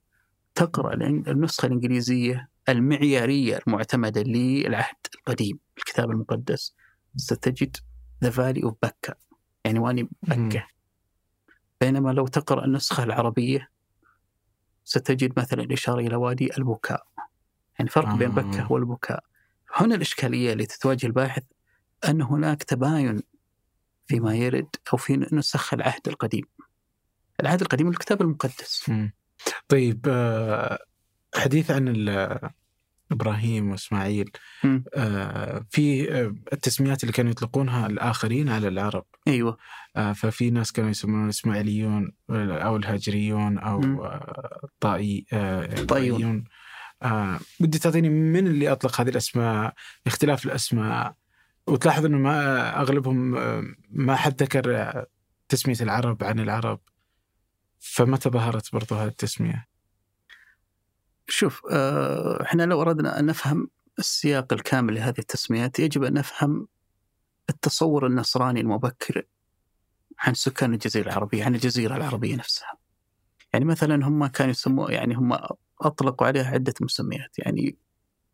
تقرأ 0.55 0.93
النسخة 0.93 1.65
الإنجليزية 1.65 2.49
المعيارية 2.69 3.59
المعتمدة 3.67 4.21
للعهد 4.21 4.95
القديم 5.15 5.59
الكتاب 5.77 6.11
المقدس 6.11 6.75
ستجد 7.15 7.77
the 8.23 8.29
valley 8.29 8.63
of 8.63 8.75
بكة 8.83 9.15
يعني 9.65 9.79
وادي 9.79 10.09
بكة 10.21 10.67
بينما 11.81 12.09
لو 12.09 12.27
تقرأ 12.27 12.65
النسخة 12.65 13.03
العربية 13.03 13.69
ستجد 14.83 15.39
مثلا 15.39 15.73
إشارة 15.73 15.99
إلى 15.99 16.15
وادي 16.15 16.57
البكاء. 16.57 17.07
يعني 17.79 17.89
فرق 17.89 18.15
بين 18.15 18.29
بكة 18.29 18.71
والبكاء. 18.71 19.23
هنا 19.75 19.95
الإشكالية 19.95 20.53
اللي 20.53 20.65
تتواجه 20.65 21.05
الباحث 21.05 21.43
أن 22.09 22.21
هناك 22.21 22.63
تباين 22.63 23.21
فيما 24.07 24.35
يرد 24.35 24.75
أو 24.93 24.97
في 24.97 25.27
نسخ 25.31 25.73
العهد 25.73 26.07
القديم. 26.07 26.43
العهد 27.39 27.61
القديم 27.61 27.87
الكتاب 27.87 28.21
المقدس. 28.21 28.91
طيب 29.67 30.05
آه، 30.09 30.79
حديث 31.35 31.71
عن 31.71 31.87
إبراهيم 33.11 33.71
وإسماعيل 33.71 34.31
آه 34.95 35.65
في 35.69 36.11
آه 36.11 36.35
التسميات 36.53 37.03
اللي 37.03 37.13
كانوا 37.13 37.31
يطلقونها 37.31 37.87
الآخرين 37.87 38.49
على 38.49 38.67
العرب. 38.67 39.05
أيوه. 39.27 39.57
آه 39.95 40.13
ففي 40.13 40.49
ناس 40.49 40.71
كانوا 40.71 40.89
يسمون 40.89 41.25
الاسماعيليون 41.25 42.11
أو 42.29 42.77
الهاجريون 42.77 43.57
أو 43.57 43.81
طائي 44.79 45.25
آه 47.03 47.07
طائيون 47.07 47.33
آه 47.33 47.39
ودي 47.59 47.79
تعطيني 47.79 48.09
من 48.09 48.47
اللي 48.47 48.71
أطلق 48.71 49.01
هذه 49.01 49.09
الأسماء 49.09 49.73
اختلاف 50.07 50.45
الأسماء 50.45 51.15
وتلاحظ 51.67 52.05
إنه 52.05 52.17
ما 52.17 52.81
أغلبهم 52.81 53.35
آه، 53.35 53.63
ما 53.89 54.15
حد 54.15 54.43
ذكر 54.43 55.05
تسمية 55.49 55.75
العرب 55.81 56.23
عن 56.23 56.39
العرب 56.39 56.79
فمتى 57.79 58.29
ظهرت 58.29 58.73
برضو 58.73 58.95
هذه 58.95 59.07
التسمية؟ 59.07 59.67
شوف 61.27 61.61
آه، 61.71 62.43
إحنا 62.43 62.63
لو 62.63 62.81
أردنا 62.81 63.19
أن 63.19 63.25
نفهم 63.25 63.69
السياق 63.99 64.53
الكامل 64.53 64.95
لهذه 64.95 65.19
التسميات 65.19 65.79
يجب 65.79 66.03
أن 66.03 66.13
نفهم 66.13 66.67
التصور 67.49 68.07
النصراني 68.07 68.61
المبكر 68.61 69.23
عن 70.19 70.33
سكان 70.33 70.73
الجزيرة 70.73 71.09
العربية، 71.09 71.45
عن 71.45 71.55
الجزيرة 71.55 71.95
العربية 71.95 72.35
نفسها. 72.35 72.77
يعني 73.53 73.65
مثلا 73.65 74.07
هم 74.07 74.27
كانوا 74.27 74.51
يسموا 74.51 74.91
يعني 74.91 75.15
هم 75.15 75.37
أطلقوا 75.81 76.27
عليها 76.27 76.45
عدة 76.45 76.73
مسميات، 76.81 77.39
يعني 77.39 77.75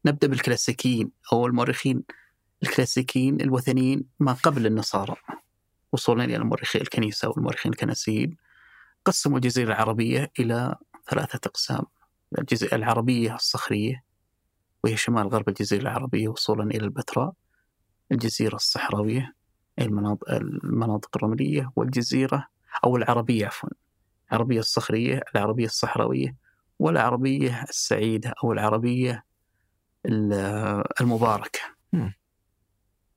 نبدأ 0.06 0.28
بالكلاسيكيين 0.28 1.12
أو 1.34 1.48
المؤرخين 1.48 2.04
الكلاسيكيين 2.64 3.42
الوثنيين 3.42 4.04
ما 4.20 4.34
قبل 4.34 4.66
النصارى. 4.66 5.16
وصولا 5.92 6.24
إلى 6.24 6.40
مؤرخي 6.40 6.80
الكنيسة 6.80 7.30
والمؤرخين 7.30 7.72
الكنسيين. 7.72 8.38
قسموا 9.06 9.38
الجزيرة 9.38 9.68
العربية 9.68 10.32
إلى 10.40 10.76
ثلاثة 11.10 11.40
أقسام. 11.46 11.84
الجزيرة 12.40 12.76
العربية 12.76 13.36
الصخرية 13.36 14.04
وهي 14.84 14.98
شمال 14.98 15.28
غرب 15.28 15.50
الجزيرة 15.50 15.82
العربية 15.82 16.28
وصولا 16.28 16.64
إلى 16.64 16.86
البتراء. 16.86 17.34
الجزيرة 18.12 18.56
الصحراوية 18.56 19.34
المناطق, 19.80 20.32
المناطق 20.32 21.18
الرملية 21.18 21.72
والجزيرة 21.76 22.48
أو 22.86 22.98
العربية 22.98 23.46
عفوا. 23.46 23.70
العربية 24.32 24.60
الصخرية 24.60 25.22
العربية 25.36 25.66
الصحراوية 25.66 26.36
والعربية 26.84 27.64
السعيدة 27.70 28.34
أو 28.44 28.52
العربية 28.52 29.26
المباركة. 31.02 31.60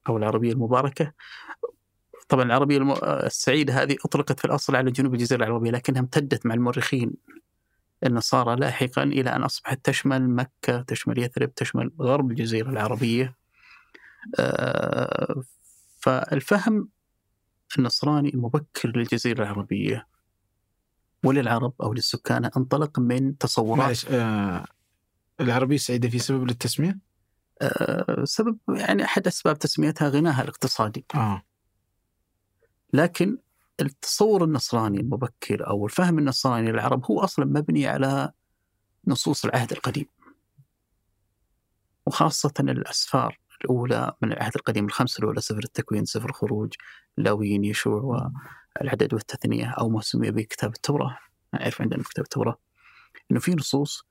أو 0.09 0.17
العربية 0.17 0.53
المباركة. 0.53 1.13
طبعا 2.29 2.45
العربية 2.45 2.95
السعيدة 3.03 3.83
هذه 3.83 3.97
أطلقت 4.05 4.41
في 4.41 4.45
الأصل 4.45 4.77
على 4.77 4.91
جنوب 4.91 5.15
الجزيرة 5.15 5.45
العربية 5.45 5.71
لكنها 5.71 6.01
امتدت 6.01 6.47
مع 6.47 6.55
المؤرخين 6.55 7.13
النصارى 8.07 8.57
لاحقا 8.57 9.03
إلى 9.03 9.31
أن 9.31 9.43
أصبحت 9.43 9.85
تشمل 9.85 10.31
مكة 10.31 10.83
تشمل 10.83 11.19
يثرب 11.19 11.55
تشمل 11.55 11.91
غرب 12.01 12.31
الجزيرة 12.31 12.71
العربية. 12.71 13.37
آه، 14.39 15.43
فالفهم 15.99 16.89
النصراني 17.79 18.35
المبكر 18.35 18.93
للجزيرة 18.97 19.43
العربية 19.43 20.07
وللعرب 21.25 21.73
أو 21.83 21.93
للسكان 21.93 22.45
انطلق 22.45 22.99
من 22.99 23.39
تصورات 23.39 23.79
معلش 23.79 24.07
آه 24.07 24.65
العربية 25.41 25.77
السعيدة 25.77 26.09
في 26.09 26.19
سبب 26.19 26.45
للتسمية؟ 26.45 26.99
آه 27.63 28.25
سبب 28.25 28.59
يعني 28.69 29.05
أحد 29.05 29.27
أسباب 29.27 29.59
تسميتها 29.59 30.09
غناها 30.09 30.43
الاقتصادي 30.43 31.05
آه. 31.15 31.43
لكن 32.93 33.39
التصور 33.81 34.45
النصراني 34.45 35.01
المبكر 35.01 35.67
أو 35.67 35.87
الفهم 35.87 36.19
النصراني 36.19 36.73
للعرب 36.73 37.05
هو 37.05 37.21
أصلا 37.21 37.45
مبني 37.45 37.87
على 37.87 38.33
نصوص 39.07 39.45
العهد 39.45 39.73
القديم. 39.73 40.07
وخاصة 42.07 42.53
الأسفار 42.61 43.39
الأولى 43.61 44.13
من 44.23 44.33
العهد 44.33 44.53
القديم 44.57 44.85
الخمسة 44.85 45.19
الأولى 45.19 45.41
سفر 45.41 45.65
التكوين 45.65 46.05
سفر 46.05 46.29
الخروج 46.29 46.75
لاويين 47.17 47.65
يشوع 47.65 48.31
والعدد 48.81 49.15
والتثنية 49.15 49.67
أو 49.71 49.89
ما 49.89 50.01
سمي 50.01 50.31
بكتاب 50.31 50.75
التوراة. 50.75 51.19
نعرف 51.55 51.83
عندنا 51.83 52.03
كتاب 52.03 52.25
التوراة 52.25 52.59
أنه 53.31 53.41
في 53.41 53.55
نصوص 53.55 54.07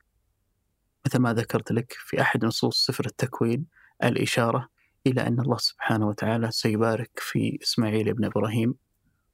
مثل 1.06 1.20
ما 1.20 1.34
ذكرت 1.34 1.72
لك 1.72 1.94
في 2.00 2.22
أحد 2.22 2.46
نصوص 2.46 2.86
سفر 2.86 3.06
التكوين 3.06 3.66
الإشارة 4.04 4.70
إلى 5.08 5.28
أن 5.28 5.40
الله 5.40 5.58
سبحانه 5.58 6.08
وتعالى 6.08 6.52
سيبارك 6.52 7.12
في 7.16 7.60
إسماعيل 7.64 8.10
ابن 8.10 8.26
إبراهيم 8.26 8.76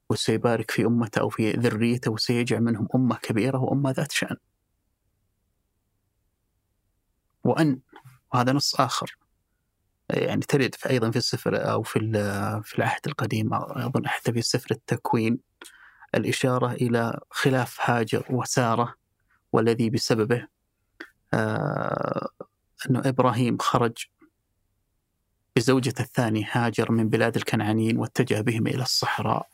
وسيبارك 0.09 0.71
في 0.71 0.85
أمته 0.85 1.19
أو 1.19 1.29
في 1.29 1.51
ذريته 1.51 2.11
وسيجعل 2.11 2.61
منهم 2.61 2.87
أمة 2.95 3.15
كبيرة 3.15 3.57
وأمة 3.57 3.91
ذات 3.91 4.11
شأن. 4.11 4.37
وأن 7.43 7.79
وهذا 8.33 8.51
نص 8.51 8.75
آخر. 8.75 9.17
يعني 10.13 10.41
ترد 10.41 10.75
في 10.75 10.89
أيضا 10.89 11.11
في 11.11 11.17
السفر 11.17 11.71
أو 11.71 11.83
في 11.83 11.99
في 12.63 12.77
العهد 12.77 13.01
القديم 13.07 13.53
أظن 13.53 14.07
حتى 14.07 14.33
في 14.33 14.41
سفر 14.41 14.71
التكوين. 14.71 15.39
الإشارة 16.15 16.71
إلى 16.71 17.19
خلاف 17.29 17.77
هاجر 17.81 18.25
وسارة 18.29 18.95
والذي 19.51 19.89
بسببه 19.89 20.47
آه 21.33 22.29
أنه 22.89 23.01
إبراهيم 23.05 23.57
خرج 23.57 24.05
بزوجته 25.55 26.01
الثانية 26.01 26.45
هاجر 26.51 26.91
من 26.91 27.09
بلاد 27.09 27.35
الكنعانيين 27.35 27.97
واتجه 27.97 28.41
بهم 28.41 28.67
إلى 28.67 28.83
الصحراء 28.83 29.47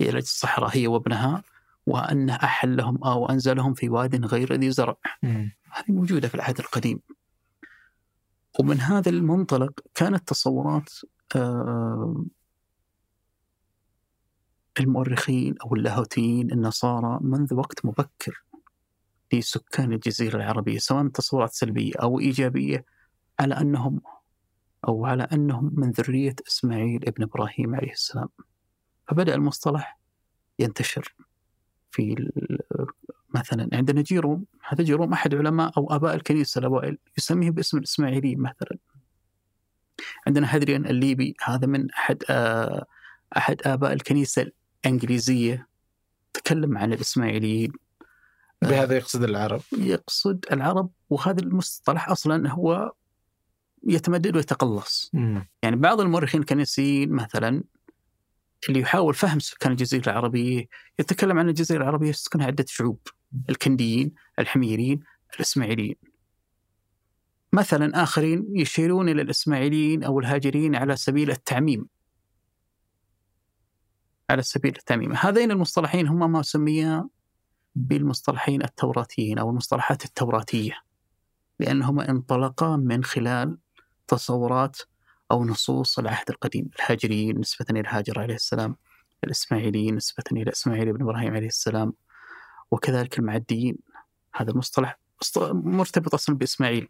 إلى 0.00 0.18
الصحراء 0.18 0.76
هي 0.76 0.86
وابنها 0.86 1.42
وأنه 1.86 2.34
أحلهم 2.34 3.04
أو 3.04 3.28
أنزلهم 3.30 3.74
في 3.74 3.88
واد 3.88 4.24
غير 4.24 4.52
ذي 4.52 4.70
زرع. 4.70 4.96
هذه 5.70 5.84
موجودة 5.88 6.28
في 6.28 6.34
العهد 6.34 6.58
القديم. 6.58 7.00
ومن 8.58 8.80
هذا 8.80 9.10
المنطلق 9.10 9.80
كانت 9.94 10.28
تصورات 10.28 10.90
آه، 11.36 12.24
المؤرخين 14.80 15.54
أو 15.64 15.74
اللاهوتيين 15.74 16.52
النصارى 16.52 17.18
منذ 17.22 17.54
وقت 17.54 17.86
مبكر 17.86 18.44
لسكان 19.32 19.92
الجزيرة 19.92 20.36
العربية 20.36 20.78
سواء 20.78 21.08
تصورات 21.08 21.52
سلبية 21.52 21.92
أو 22.02 22.20
إيجابية 22.20 22.84
على 23.40 23.54
أنهم 23.54 24.00
أو 24.88 25.06
على 25.06 25.22
أنهم 25.22 25.72
من 25.74 25.90
ذرية 25.90 26.34
إسماعيل 26.48 27.08
ابن 27.08 27.22
إبراهيم 27.22 27.74
عليه 27.74 27.92
السلام. 27.92 28.28
فبدأ 29.08 29.34
المصطلح 29.34 29.98
ينتشر 30.58 31.14
في 31.90 32.30
مثلا 33.38 33.68
عندنا 33.72 34.02
جيروم 34.02 34.44
هذا 34.68 34.84
جيروم 34.84 35.12
أحد 35.12 35.34
علماء 35.34 35.72
أو 35.76 35.86
آباء 35.90 36.14
الكنيسة 36.14 36.58
الأوائل 36.58 36.98
يسميه 37.18 37.50
باسم 37.50 37.78
الإسماعيلي 37.78 38.36
مثلا. 38.36 38.78
عندنا 40.26 40.56
هدريان 40.56 40.86
الليبي 40.86 41.36
هذا 41.44 41.66
من 41.66 41.90
أحد 41.90 42.22
آه 42.30 42.86
أحد 43.36 43.62
آباء 43.64 43.92
الكنيسة 43.92 44.46
الإنجليزية. 44.84 45.68
تكلم 46.32 46.78
عن 46.78 46.92
الإسماعيليين. 46.92 47.72
بهذا 48.62 48.96
يقصد 48.96 49.22
العرب. 49.22 49.60
يقصد 49.78 50.44
العرب 50.52 50.90
وهذا 51.10 51.42
المصطلح 51.42 52.08
أصلا 52.08 52.50
هو 52.50 52.92
يتمدد 53.88 54.36
ويتقلص. 54.36 55.10
مم. 55.12 55.46
يعني 55.62 55.76
بعض 55.76 56.00
المؤرخين 56.00 56.40
الكنسيين 56.40 57.12
مثلا 57.12 57.62
اللي 58.68 58.80
يحاول 58.80 59.14
فهم 59.14 59.38
سكان 59.38 59.72
الجزيرة 59.72 60.10
العربية 60.10 60.68
يتكلم 60.98 61.38
عن 61.38 61.48
الجزيرة 61.48 61.82
العربية 61.82 62.12
سكنها 62.12 62.46
عدة 62.46 62.64
شعوب. 62.68 62.98
الكنديين 63.50 64.14
الحميريين 64.38 65.00
الإسماعيليين. 65.34 65.96
مثلا 67.52 68.02
آخرين 68.02 68.46
يشيرون 68.54 69.08
إلى 69.08 69.22
الإسماعيليين 69.22 70.04
أو 70.04 70.20
الهاجريين 70.20 70.76
على 70.76 70.96
سبيل 70.96 71.30
التعميم. 71.30 71.86
على 74.30 74.42
سبيل 74.42 74.76
التعميم. 74.76 75.12
هذين 75.12 75.50
المصطلحين 75.50 76.08
هما 76.08 76.26
ما 76.26 76.42
سميا 76.42 77.08
بالمصطلحين 77.74 78.62
التوراتيين 78.62 79.38
أو 79.38 79.50
المصطلحات 79.50 80.04
التوراتية 80.04 80.72
لأنهما 81.60 82.10
انطلقا 82.10 82.76
من 82.76 83.04
خلال 83.04 83.58
تصورات 84.08 84.76
أو 85.30 85.44
نصوص 85.44 85.98
العهد 85.98 86.30
القديم. 86.30 86.70
الهاجريين 86.76 87.40
نسبة 87.40 87.66
إلى 87.70 87.88
هاجر 87.88 88.18
عليه 88.18 88.34
السلام 88.34 88.76
الإسماعيليين 89.24 89.94
نسبة 89.96 90.24
إلى 90.32 90.50
إسماعيل 90.50 90.92
بن 90.92 91.02
إبراهيم 91.02 91.34
عليه 91.34 91.46
السلام. 91.46 91.92
وكذلك 92.70 93.18
المعديين. 93.18 93.78
هذا 94.34 94.50
المصطلح 94.50 94.98
مصط- 95.22 95.52
مرتبط 95.52 96.14
أصلا 96.14 96.36
بإسماعيل. 96.36 96.88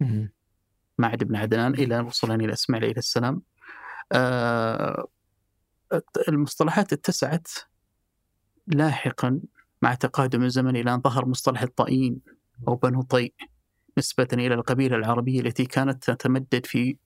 مم. 0.00 0.32
معد 0.98 1.24
بن 1.24 1.36
عدنان 1.36 1.74
إلى 1.74 2.00
وصولا 2.00 2.34
إلى 2.34 2.52
إسماعيل 2.52 2.84
عليه 2.84 2.96
السلام. 2.96 3.42
آه، 4.12 5.08
المصطلحات 6.28 6.92
اتسعت 6.92 7.48
لاحقا 8.66 9.40
مع 9.82 9.94
تقادم 9.94 10.42
الزمن 10.42 10.76
إلى 10.76 10.94
أن 10.94 11.00
ظهر 11.00 11.26
مصطلح 11.26 11.62
الطائين 11.62 12.20
أو 12.68 12.76
بنو 12.76 13.02
طيء 13.02 13.34
نسبة 13.98 14.28
إلى 14.32 14.54
القبيلة 14.54 14.96
العربية 14.96 15.40
التي 15.40 15.66
كانت 15.66 16.10
تتمدد 16.10 16.66
في 16.66 16.96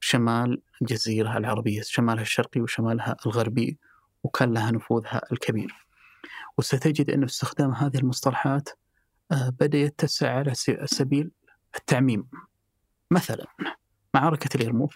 شمال 0.00 0.62
الجزيرة 0.82 1.36
العربية 1.36 1.82
شمالها 1.82 2.22
الشرقي 2.22 2.60
وشمالها 2.60 3.16
الغربي 3.26 3.78
وكان 4.22 4.54
لها 4.54 4.70
نفوذها 4.70 5.22
الكبير. 5.32 5.85
وستجد 6.58 7.10
أن 7.10 7.24
استخدام 7.24 7.72
هذه 7.72 7.96
المصطلحات 7.96 8.68
آه، 9.32 9.48
بدأ 9.48 9.78
يتسع 9.78 10.30
على 10.30 10.54
سبيل 10.84 11.30
التعميم. 11.76 12.28
مثلا 13.10 13.46
معركة 14.14 14.56
اليرموك 14.56 14.92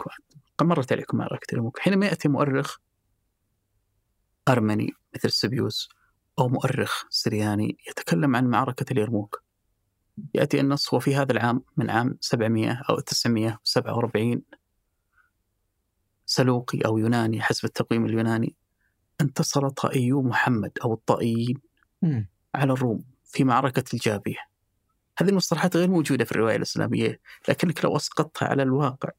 مرت 0.61 0.91
عليكم 0.91 1.17
معركة 1.17 1.51
اليرموك. 1.51 1.79
حينما 1.79 2.05
يأتي 2.05 2.27
مؤرخ 2.29 2.77
أرمني 4.47 4.93
مثل 5.15 5.31
سبيوس 5.31 5.89
أو 6.39 6.49
مؤرخ 6.49 7.03
سرياني 7.09 7.77
يتكلم 7.89 8.35
عن 8.35 8.47
معركة 8.47 8.85
اليرموك 8.91 9.43
يأتي 10.33 10.59
النص 10.59 10.93
وفي 10.93 11.15
هذا 11.15 11.31
العام 11.31 11.63
من 11.77 11.89
عام 11.89 12.17
700 12.21 12.81
أو 12.89 12.99
947 12.99 14.41
سلوقي 16.25 16.79
أو 16.85 16.97
يوناني 16.97 17.41
حسب 17.41 17.65
التقويم 17.65 18.05
اليوناني 18.05 18.55
انتصر 19.21 19.69
طائيو 19.69 20.21
محمد 20.21 20.71
أو 20.83 20.93
الطائيين. 20.93 21.57
على 22.55 22.73
الروم 22.73 23.03
في 23.25 23.43
معركة 23.43 23.83
الجابية. 23.93 24.37
هذه 25.17 25.29
المصطلحات 25.29 25.77
غير 25.77 25.89
موجودة 25.89 26.25
في 26.25 26.31
الرواية 26.31 26.55
الإسلامية 26.55 27.19
لكنك 27.49 27.85
لو 27.85 27.95
أسقطتها 27.95 28.47
على 28.47 28.63
الواقع 28.63 29.09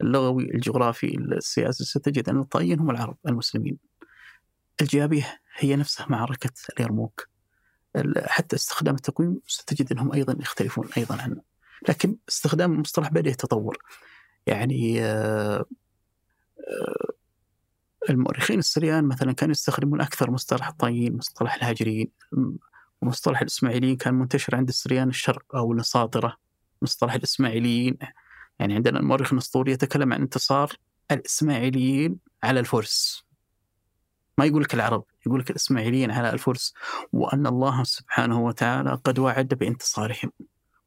اللغوي 0.00 0.44
الجغرافي 0.54 1.18
السياسي 1.18 1.84
ستجد 1.84 2.28
أن 2.28 2.40
الطائيين 2.40 2.80
هم 2.80 2.90
العرب 2.90 3.16
المسلمين. 3.28 3.78
الجابية 4.80 5.40
هي 5.56 5.76
نفسها 5.76 6.06
معركة 6.10 6.52
اليرموك. 6.78 7.28
ال- 7.96 8.22
حتى 8.28 8.56
استخدام 8.56 8.94
التقويم 8.94 9.40
ستجد 9.46 9.92
أنهم 9.92 10.12
أيضا 10.12 10.36
يختلفون 10.40 10.88
أيضا 10.96 11.22
عنه. 11.22 11.42
لكن 11.88 12.16
استخدام 12.28 12.72
المصطلح 12.72 13.08
بدأ 13.12 13.30
يتطور. 13.30 13.78
يعني 14.46 15.02
آه، 15.02 15.64
آه، 16.68 17.12
المؤرخين 18.10 18.58
السريان 18.58 19.04
مثلا 19.04 19.32
كانوا 19.32 19.52
يستخدمون 19.52 20.00
أكثر 20.00 20.30
مصطلح 20.30 20.68
الطائيين 20.68 21.16
مصطلح 21.16 21.54
الهاجريين 21.54 22.10
ومصطلح 23.02 23.40
الإسماعيليين 23.40 23.96
كان 23.96 24.14
منتشر 24.14 24.56
عند 24.56 24.68
السريان 24.68 25.08
الشرق 25.08 25.56
أو 25.56 25.72
النصاطرة 25.72 26.36
مصطلح 26.82 27.14
الإسماعيليين. 27.14 27.98
يعني 28.58 28.74
عندنا 28.74 28.98
المؤرخ 28.98 29.32
الأسطوري 29.32 29.72
يتكلم 29.72 30.12
عن 30.12 30.20
انتصار 30.20 30.76
الإسماعيليين 31.10 32.18
على 32.42 32.60
الفرس. 32.60 33.24
ما 34.38 34.44
يقول 34.44 34.62
لك 34.62 34.74
العرب 34.74 35.04
يقول 35.26 35.40
لك 35.40 35.50
الإسماعيليين 35.50 36.10
على 36.10 36.32
الفرس 36.32 36.74
وأن 37.12 37.46
الله 37.46 37.84
سبحانه 37.84 38.40
وتعالى 38.40 39.00
قد 39.04 39.18
وعد 39.18 39.54
بانتصارهم 39.54 40.32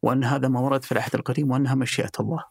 وأن 0.02 0.24
هذا 0.24 0.48
ما 0.48 0.60
ورد 0.60 0.84
في 0.84 0.92
العهد 0.92 1.16
القديم 1.16 1.52
وأنها 1.52 1.76
مشيئة 1.76 2.12
الله. 2.20 2.44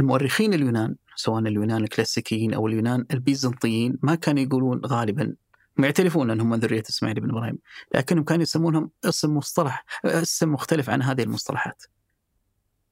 المؤرخين 0.00 0.54
اليونان 0.54 0.96
سواء 1.16 1.38
اليونان 1.38 1.84
الكلاسيكيين 1.84 2.54
أو 2.54 2.66
اليونان 2.66 3.06
البيزنطيين 3.10 3.98
ما 4.02 4.14
كانوا 4.14 4.42
يقولون 4.42 4.80
غالبا 4.86 5.34
هم 5.78 5.84
يعترفون 5.84 6.30
أنهم 6.30 6.50
من 6.50 6.58
ذرية 6.58 6.82
إسماعيل 6.88 7.20
بن 7.20 7.30
إبراهيم 7.30 7.58
لكنهم 7.94 8.24
كانوا 8.24 8.42
يسمونهم 8.42 8.90
اسم 9.04 9.36
مصطلح 9.36 9.84
اسم 10.04 10.52
مختلف 10.52 10.90
عن 10.90 11.02
هذه 11.02 11.22
المصطلحات. 11.22 11.82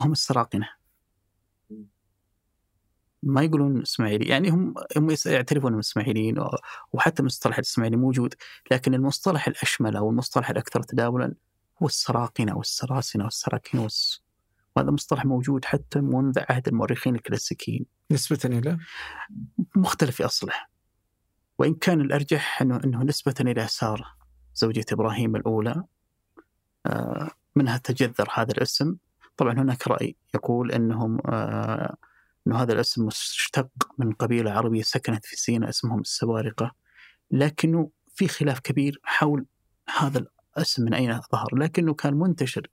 هم 0.01 0.13
السراقنة. 0.13 0.69
ما 3.23 3.43
يقولون 3.43 3.83
إسماعيلي 3.83 4.29
يعني 4.29 4.49
هم 4.51 4.75
هم 4.97 5.17
يعترفون 5.27 5.67
إنهم 5.67 5.79
إسماعيليين 5.79 6.45
وحتى 6.93 7.23
مصطلح 7.23 7.59
الإسماعيلي 7.59 7.97
موجود 7.97 8.35
لكن 8.71 8.95
المصطلح 8.95 9.49
الأشمل 9.49 9.97
أو 9.97 10.11
المصطلح 10.11 10.51
الأكثر 10.51 10.83
تداولا 10.83 11.35
هو 11.83 11.87
السراقنة 11.87 12.57
والسراسنة 12.57 13.25
والسراكين 13.25 13.81
والس... 13.81 14.23
وهذا 14.77 14.91
مصطلح 14.91 15.25
موجود 15.25 15.65
حتى 15.65 16.01
منذ 16.01 16.39
عهد 16.49 16.69
المؤرخين 16.69 17.15
الكلاسيكيين. 17.15 17.87
نسبة 18.11 18.39
إلى؟ 18.45 18.79
مختلف 19.77 20.17
في 20.17 20.25
أصله. 20.25 20.53
وإن 21.59 21.75
كان 21.75 22.01
الأرجح 22.01 22.63
انه 22.63 22.81
أنه 22.85 23.03
نسبة 23.03 23.35
إلى 23.41 23.67
سارة 23.67 24.07
زوجة 24.55 24.85
إبراهيم 24.93 25.37
الأولى 25.37 25.85
آه، 26.87 27.31
منها 27.57 27.77
تجذر 27.79 28.29
هذا 28.35 28.53
الاسم. 28.53 28.97
طبعا 29.37 29.53
هناك 29.53 29.89
رأي 29.89 30.17
يقول 30.35 30.73
إنهم 30.73 31.19
آه، 31.27 31.97
إنه 32.47 32.63
هذا 32.63 32.73
الاسم 32.73 33.07
مشتق 33.07 33.69
من 33.99 34.13
قبيلة 34.13 34.51
عربية 34.51 34.83
سكنت 34.83 35.27
في 35.27 35.37
سيناء 35.37 35.69
اسمهم 35.69 36.01
السوارقة. 36.01 36.73
لكنه 37.31 37.91
في 38.15 38.29
خلاف 38.29 38.61
كبير 38.61 39.01
حول 39.03 39.47
هذا 39.99 40.27
الاسم 40.57 40.85
من 40.85 40.95
أين 40.95 41.21
ظهر. 41.33 41.55
لكنه 41.55 41.95
كان 41.95 42.15
منتشر 42.15 42.67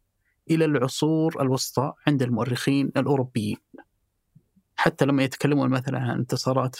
إلى 0.51 0.65
العصور 0.65 1.41
الوسطى 1.41 1.93
عند 2.07 2.23
المؤرخين 2.23 2.91
الأوروبيين. 2.97 3.57
حتى 4.75 5.05
لما 5.05 5.23
يتكلمون 5.23 5.69
مثلا 5.69 5.99
عن 5.99 6.09
انتصارات 6.09 6.77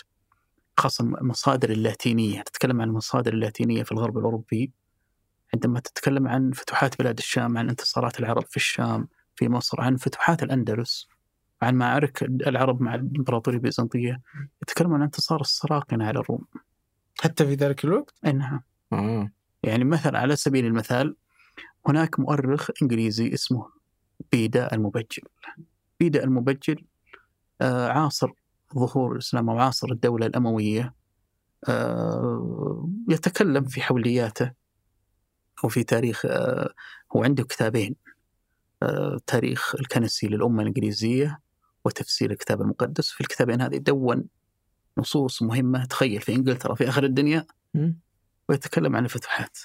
خاصة 0.78 1.04
المصادر 1.04 1.70
اللاتينية 1.70 2.42
تتكلم 2.42 2.82
عن 2.82 2.88
المصادر 2.88 3.34
اللاتينية 3.34 3.84
في 3.84 3.92
الغرب 3.92 4.18
الأوروبي. 4.18 4.72
عندما 5.54 5.80
تتكلم 5.80 6.28
عن 6.28 6.52
فتوحات 6.52 7.00
بلاد 7.00 7.18
الشام 7.18 7.58
عن 7.58 7.70
انتصارات 7.70 8.20
العرب 8.20 8.44
في 8.46 8.58
الشام 8.58 9.08
في 9.36 9.50
مصر 9.50 9.82
عن 9.82 9.96
فتوحات 9.96 10.44
الأندلس 10.44 11.08
عن 11.62 11.76
معارك 11.76 12.24
العرب 12.24 12.82
مع 12.82 12.96
الإمبراطورية 12.96 13.58
البيزنطية 13.58 14.22
يتكلم 14.62 14.94
عن 14.94 15.02
انتصار 15.02 15.42
السراقنة 15.42 16.06
على 16.06 16.20
الروم. 16.20 16.46
حتى 17.20 17.46
في 17.46 17.54
ذلك 17.54 17.86
الوقت؟ 17.86 18.14
نعم. 18.24 18.62
آه. 18.94 19.32
يعني 19.64 19.84
مثلا 19.84 20.20
على 20.20 20.36
سبيل 20.36 20.66
المثال 20.66 21.16
هناك 21.88 22.20
مؤرخ 22.20 22.70
إنجليزي 22.82 23.34
اسمه 23.34 23.70
بيدا 24.32 24.74
المبجل. 24.74 25.24
بيدا 26.00 26.24
المبجل 26.24 26.86
آه، 27.62 27.88
عاصر 27.88 28.32
ظهور 28.76 29.14
الإسلام 29.14 29.50
أو 29.50 29.60
عاصر 29.60 29.92
الدولة 29.92 30.26
الأموية 30.26 30.94
آه، 31.70 32.90
يتكلم 33.10 33.66
في 33.66 33.82
حولياته 33.82 34.52
وفي 35.64 35.84
تاريخ 35.84 36.26
آه، 36.26 36.74
هو 37.16 37.24
عنده 37.24 37.44
كتابين 37.44 37.96
تاريخ 39.28 39.76
الكنسي 39.76 40.28
للأمة 40.28 40.62
الإنجليزية 40.62 41.40
وتفسير 41.86 42.32
الكتاب 42.32 42.62
المقدس. 42.62 43.12
في 43.12 43.22
الكتابين 43.22 43.62
هذه 43.62 43.78
دون 43.78 44.26
نصوص 44.98 45.42
مهمة. 45.42 45.86
تخيل 45.86 46.22
في 46.22 46.36
إنجلترا 46.36 46.76
في 46.76 46.90
آخر 46.90 47.04
الدنيا. 47.04 47.46
ويتكلم 48.50 48.96
عن 48.96 49.06
الفتوحات. 49.06 49.58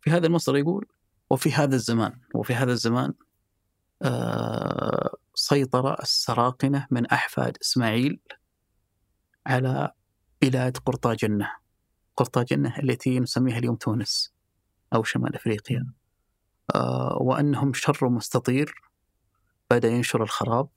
في 0.00 0.10
هذا 0.10 0.26
المصدر 0.26 0.56
يقول 0.56 0.86
وفي 1.32 1.52
هذا 1.52 1.74
الزمان 1.74 2.20
وفي 2.34 2.54
هذا 2.54 2.72
الزمان 2.72 3.14
آه، 4.02 5.16
سيطر 5.34 6.02
السراقنة 6.02 6.86
من 6.90 7.06
أحفاد 7.06 7.56
إسماعيل 7.62 8.20
على 9.46 9.92
بلاد 10.42 10.76
قرطاجنة 10.76 11.50
قرطاجنة 12.16 12.78
التي 12.78 13.20
نسميها 13.20 13.58
اليوم 13.58 13.76
تونس 13.76 14.34
أو 14.94 15.02
شمال 15.02 15.34
أفريقيا. 15.34 15.86
آه، 16.74 17.18
وأنهم 17.20 17.72
شر 17.72 18.08
مستطير 18.08 18.74
بدأ 19.70 19.88
ينشر 19.88 20.22
الخراب 20.22 20.68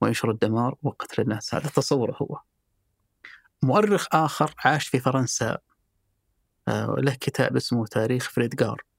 وينشر 0.00 0.30
الدمار 0.30 0.76
وقتل 0.82 1.22
الناس. 1.22 1.54
هذا 1.54 1.68
تصوره 1.68 2.16
هو. 2.22 2.40
مؤرخ 3.62 4.06
آخر 4.12 4.54
عاش 4.64 4.88
في 4.88 4.98
فرنسا 4.98 5.58
آه، 6.68 6.94
له 6.98 7.14
كتاب 7.14 7.56
اسمه 7.56 7.86
تاريخ 7.86 8.30
فريدغار 8.30 8.89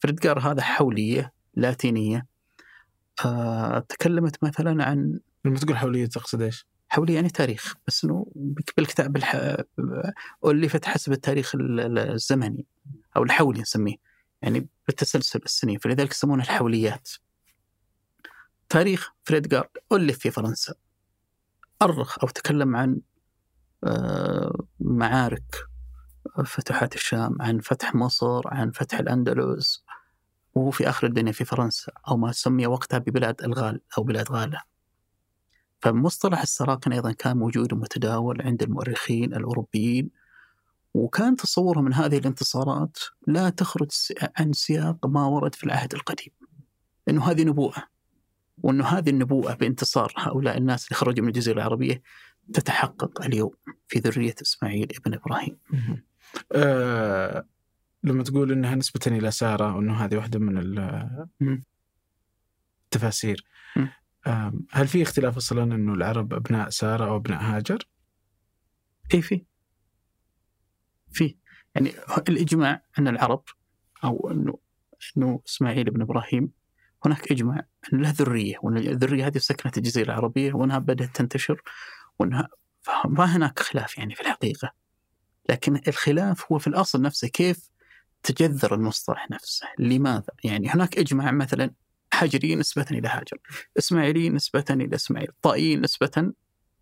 فريدغار 0.00 0.38
هذا 0.38 0.62
حولية 0.62 1.32
لاتينية. 1.54 2.26
آه، 3.24 3.78
تكلمت 3.78 4.44
مثلا 4.44 4.84
عن 4.84 5.20
لما 5.44 5.58
تقول 5.58 5.76
حولية 5.76 6.06
تقصد 6.06 6.42
إيش؟ 6.42 6.66
حولي 6.88 7.14
يعني 7.14 7.28
تاريخ 7.28 7.74
بس 7.86 8.04
إنه 8.04 8.26
بالكتاب 8.76 9.16
الح... 9.16 9.56
ألفت 10.46 10.84
حسب 10.84 11.12
التاريخ 11.12 11.54
ال- 11.54 11.80
ال- 11.80 11.98
الزمني 11.98 12.66
أو 13.16 13.22
الحولي 13.22 13.60
نسميه 13.60 13.96
يعني 14.42 14.68
بالتسلسل 14.86 15.40
السنين 15.44 15.78
فلذلك 15.78 16.10
يسمونه 16.10 16.42
الحوليات. 16.42 17.08
تاريخ 18.68 19.12
فريدغار 19.24 19.68
ألف 19.92 20.18
في 20.18 20.30
فرنسا. 20.30 20.74
أرخ 21.82 22.18
أو 22.22 22.28
تكلم 22.28 22.76
عن 22.76 23.00
آه، 23.84 24.64
معارك 24.80 25.54
فتوحات 26.44 26.94
الشام 26.94 27.42
عن 27.42 27.58
فتح 27.58 27.94
مصر 27.94 28.40
عن 28.46 28.70
فتح 28.70 28.98
الأندلس 28.98 29.84
وهو 30.54 30.70
في 30.70 30.88
آخر 30.88 31.06
الدنيا 31.06 31.32
في 31.32 31.44
فرنسا 31.44 31.92
أو 32.08 32.16
ما 32.16 32.32
سمي 32.32 32.66
وقتها 32.66 32.98
ببلاد 32.98 33.42
الغال 33.42 33.80
أو 33.98 34.02
بلاد 34.02 34.32
غالة. 34.32 34.62
فمصطلح 35.82 36.40
السراقنة 36.40 36.94
أيضا 36.94 37.12
كان 37.12 37.36
موجود 37.36 37.72
ومتداول 37.72 38.42
عند 38.42 38.62
المؤرخين 38.62 39.34
الأوروبيين 39.34 40.10
وكان 40.94 41.36
تصورهم 41.36 41.84
من 41.84 41.94
هذه 41.94 42.18
الانتصارات 42.18 42.98
لا 43.26 43.50
تخرج 43.50 43.90
عن 44.36 44.52
سياق 44.52 45.06
ما 45.06 45.26
ورد 45.26 45.54
في 45.54 45.64
العهد 45.64 45.94
القديم. 45.94 46.32
إنه 47.08 47.30
هذه 47.30 47.44
نبوءة 47.44 47.84
وإنه 48.62 48.84
هذه 48.84 49.10
النبوءة 49.10 49.54
بانتصار 49.54 50.12
هؤلاء 50.16 50.58
الناس 50.58 50.84
اللي 50.86 50.96
خرجوا 50.96 51.22
من 51.22 51.28
الجزيرة 51.28 51.56
العربية 51.56 52.02
تتحقق 52.54 53.22
اليوم 53.22 53.50
في 53.88 53.98
ذرية 53.98 54.34
إسماعيل 54.42 54.92
ابن 55.00 55.14
إبراهيم. 55.14 55.58
آه 56.52 57.44
لما 58.02 58.22
تقول 58.22 58.52
إنها 58.52 58.74
نسبة 58.74 59.00
إلى 59.06 59.30
سارة 59.30 59.76
وإنه 59.76 60.04
هذه 60.04 60.16
واحدة 60.16 60.38
من. 60.38 61.64
التفاسير 62.84 63.44
هل 64.70 64.88
في 64.88 65.02
اختلاف 65.02 65.36
أصلا 65.36 65.62
إنه 65.62 65.94
العرب 65.94 66.34
أبناء 66.34 66.70
سارة 66.70 67.04
أو 67.04 67.16
أبناء 67.16 67.42
هاجر؟ 67.42 67.88
اي 69.14 69.22
في 69.22 69.44
في 71.12 71.36
يعني 71.74 71.92
الإجماع 72.28 72.82
أن 72.98 73.08
العرب 73.08 73.44
أو 74.04 74.30
إنه 74.30 74.58
إنه 75.16 75.40
إسماعيل 75.48 75.90
بن 75.90 76.02
إبراهيم 76.02 76.52
هناك 77.04 77.32
إجماع 77.32 77.66
أن 77.92 78.02
له 78.02 78.10
ذرية 78.10 78.56
وإن 78.62 78.76
الذرية 78.76 79.26
هذه 79.26 79.38
سكنت 79.38 79.78
الجزيرة 79.78 80.04
العربية 80.04 80.52
وإنها 80.52 80.78
بدأت 80.78 81.16
تنتشر 81.16 81.62
وإنها 82.18 82.48
ما 83.04 83.24
هناك 83.24 83.58
خلاف 83.58 83.98
يعني 83.98 84.14
في 84.14 84.20
الحقيقة 84.20 84.72
لكن 85.48 85.80
الخلاف 85.88 86.52
هو 86.52 86.58
في 86.58 86.66
الأصل 86.66 87.02
نفسه 87.02 87.28
كيف 87.28 87.70
تجذر 88.22 88.74
المصطلح 88.74 89.30
نفسه 89.30 89.66
لماذا؟ 89.78 90.32
يعني 90.44 90.68
هناك 90.68 90.98
إجماع 90.98 91.30
مثلا 91.30 91.70
هاجري 92.14 92.54
نسبة 92.54 92.86
إلى 92.90 93.08
هاجر 93.08 93.38
إسماعيلي 93.78 94.28
نسبة 94.28 94.64
إلى 94.70 94.94
إسماعيل 94.94 95.28
طائي 95.42 95.76
نسبة 95.76 96.32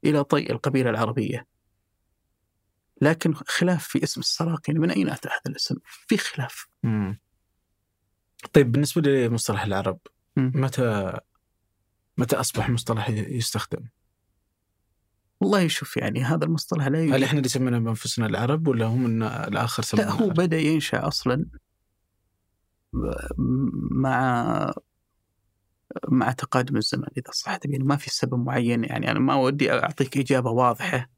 إلى 0.04 0.24
طي 0.24 0.52
القبيلة 0.52 0.90
العربية 0.90 1.46
لكن 3.02 3.34
خلاف 3.34 3.88
في 3.88 4.02
اسم 4.02 4.20
السراقين 4.20 4.78
من 4.78 4.90
أين 4.90 5.08
أتى 5.10 5.28
هذا 5.28 5.40
الاسم؟ 5.46 5.76
في 5.84 6.16
خلاف 6.16 6.66
مم. 6.82 7.20
طيب 8.52 8.72
بالنسبة 8.72 9.10
لمصطلح 9.10 9.64
العرب 9.64 9.98
مم. 10.36 10.52
متى 10.54 11.18
متى 12.18 12.36
أصبح 12.36 12.70
مصطلح 12.70 13.10
يستخدم؟ 13.10 13.80
والله 15.40 15.68
شوف 15.68 15.96
يعني 15.96 16.24
هذا 16.24 16.44
المصطلح 16.44 16.86
لا 16.86 16.98
هل 16.98 17.04
يوجد 17.04 17.22
إحنا 17.22 17.38
اللي 17.38 17.48
سمينا 17.48 17.78
بأنفسنا 17.78 18.26
العرب 18.26 18.68
ولا 18.68 18.86
هم 18.86 19.22
الآخر 19.22 19.82
سمونا 19.82 20.06
لا 20.06 20.12
هو 20.12 20.18
العرب؟ 20.18 20.34
بدأ 20.34 20.58
ينشأ 20.58 21.08
أصلا 21.08 21.46
مع 23.90 24.72
مع 26.08 26.32
تقادم 26.32 26.76
الزمن 26.76 27.06
إذا 27.16 27.30
صح 27.32 27.56
تبين 27.56 27.84
ما 27.84 27.96
في 27.96 28.10
سبب 28.10 28.34
معين 28.34 28.84
يعني 28.84 29.10
أنا 29.10 29.18
ما 29.18 29.34
ودي 29.34 29.72
أعطيك 29.72 30.18
إجابة 30.18 30.50
واضحة 30.50 31.10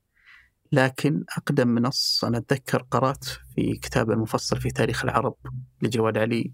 لكن 0.73 1.25
أقدم 1.37 1.79
نص 1.79 2.25
أنا 2.25 2.39
أتذكر 2.39 2.83
قرأت 2.91 3.25
في 3.25 3.77
كتاب 3.77 4.11
المفصل 4.11 4.61
في 4.61 4.71
تاريخ 4.71 5.05
العرب 5.05 5.37
لجواد 5.83 6.19
علي 6.19 6.53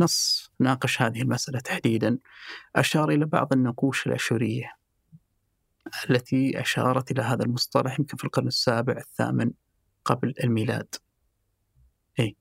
نص 0.00 0.50
ناقش 0.60 1.02
هذه 1.02 1.22
المسألة 1.22 1.60
تحديدا 1.60 2.18
أشار 2.76 3.10
إلى 3.10 3.24
بعض 3.24 3.52
النقوش 3.52 4.06
الأشورية 4.06 4.83
التي 6.10 6.60
أشارت 6.60 7.10
إلى 7.10 7.22
هذا 7.22 7.44
المصطلح 7.44 7.98
يمكن 8.00 8.16
في 8.16 8.24
القرن 8.24 8.46
السابع 8.46 8.96
الثامن 8.96 9.50
قبل 10.04 10.34
الميلاد. 10.44 10.94
أي 12.20 12.36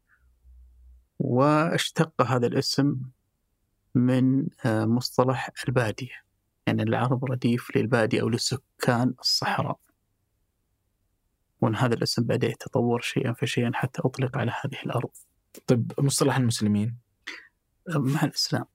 واشتق 1.19 2.21
هذا 2.21 2.47
الاسم 2.47 2.95
من 3.95 4.47
آه، 4.65 4.85
مصطلح 4.85 5.49
البادية. 5.67 6.23
يعني 6.67 6.83
العرب 6.83 7.25
رديف 7.25 7.77
للبادية 7.77 8.21
أو 8.21 8.29
لسكان 8.29 9.13
الصحراء. 9.19 9.79
وأن 11.61 11.75
هذا 11.75 11.93
الاسم 11.93 12.23
بدأ 12.23 12.47
يتطور 12.47 13.01
شيئا 13.01 13.33
فشيئا 13.33 13.71
حتى 13.73 14.01
أطلق 14.05 14.37
على 14.37 14.51
هذه 14.63 14.77
الأرض. 14.85 15.09
طيب 15.67 15.91
مصطلح 15.99 16.37
المسلمين؟ 16.37 16.97
مع 17.89 18.23
الإسلام. 18.23 18.65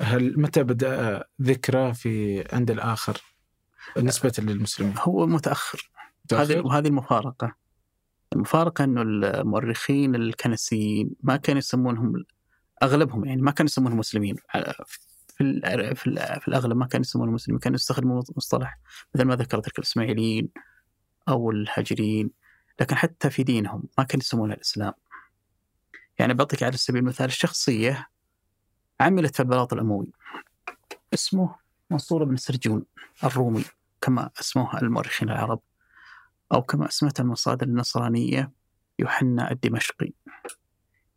هل 0.00 0.40
متى 0.40 0.62
بدأ 0.62 1.24
ذكره 1.42 1.92
في 1.92 2.44
عند 2.52 2.70
الآخر؟ 2.70 3.33
نسبة 3.98 4.32
للمسلمين؟ 4.38 4.94
هو 4.98 5.26
متأخر. 5.26 5.90
هذه؟ 6.32 6.60
وهذه 6.60 6.86
المفارقة. 6.86 7.54
المفارقة 8.32 8.84
أنه 8.84 9.02
المؤرخين 9.02 10.14
الكنسيين 10.14 11.10
ما 11.22 11.36
كانوا 11.36 11.58
يسمونهم 11.58 12.24
أغلبهم 12.82 13.24
يعني 13.24 13.42
ما 13.42 13.50
كانوا 13.50 13.68
يسمونهم 13.68 13.98
مسلمين. 13.98 14.36
في 15.36 15.40
ال- 15.40 15.96
في, 15.96 16.16
في 16.40 16.48
الأغلب 16.48 16.76
ما 16.76 16.86
كانوا 16.86 17.04
يسمونهم 17.04 17.34
مسلمين. 17.34 17.58
كانوا 17.58 17.74
يستخدموا 17.76 18.22
مصطلح 18.36 18.78
مثل 19.14 19.24
ما 19.24 19.36
ذكرت 19.36 19.68
لك 19.68 19.78
الإسماعيليين 19.78 20.48
أو 21.28 21.50
الهاجريين. 21.50 22.30
لكن 22.80 22.96
حتى 22.96 23.30
في 23.30 23.42
دينهم 23.42 23.82
ما 23.98 24.04
كانوا 24.04 24.22
يسمونها 24.24 24.54
الإسلام. 24.54 24.92
يعني 26.18 26.34
بعطيك 26.34 26.62
على 26.62 26.76
سبيل 26.76 27.02
المثال 27.02 27.26
الشخصية 27.26 28.08
عملت 29.00 29.34
في 29.36 29.40
البلاط 29.40 29.72
الأموي. 29.72 30.06
اسمه 31.14 31.56
منصور 31.94 32.24
بن 32.24 32.36
سرجون 32.36 32.84
الرومي 33.24 33.64
كما 34.00 34.30
اسموها 34.40 34.82
المؤرخين 34.82 35.30
العرب 35.30 35.60
أو 36.52 36.62
كما 36.62 36.88
اسمتها 36.88 37.22
المصادر 37.22 37.66
النصرانية 37.66 38.52
يوحنا 38.98 39.50
الدمشقي. 39.50 40.12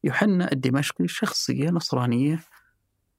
يوحنا 0.04 0.52
الدمشقي 0.52 1.08
شخصية 1.08 1.70
نصرانية 1.70 2.40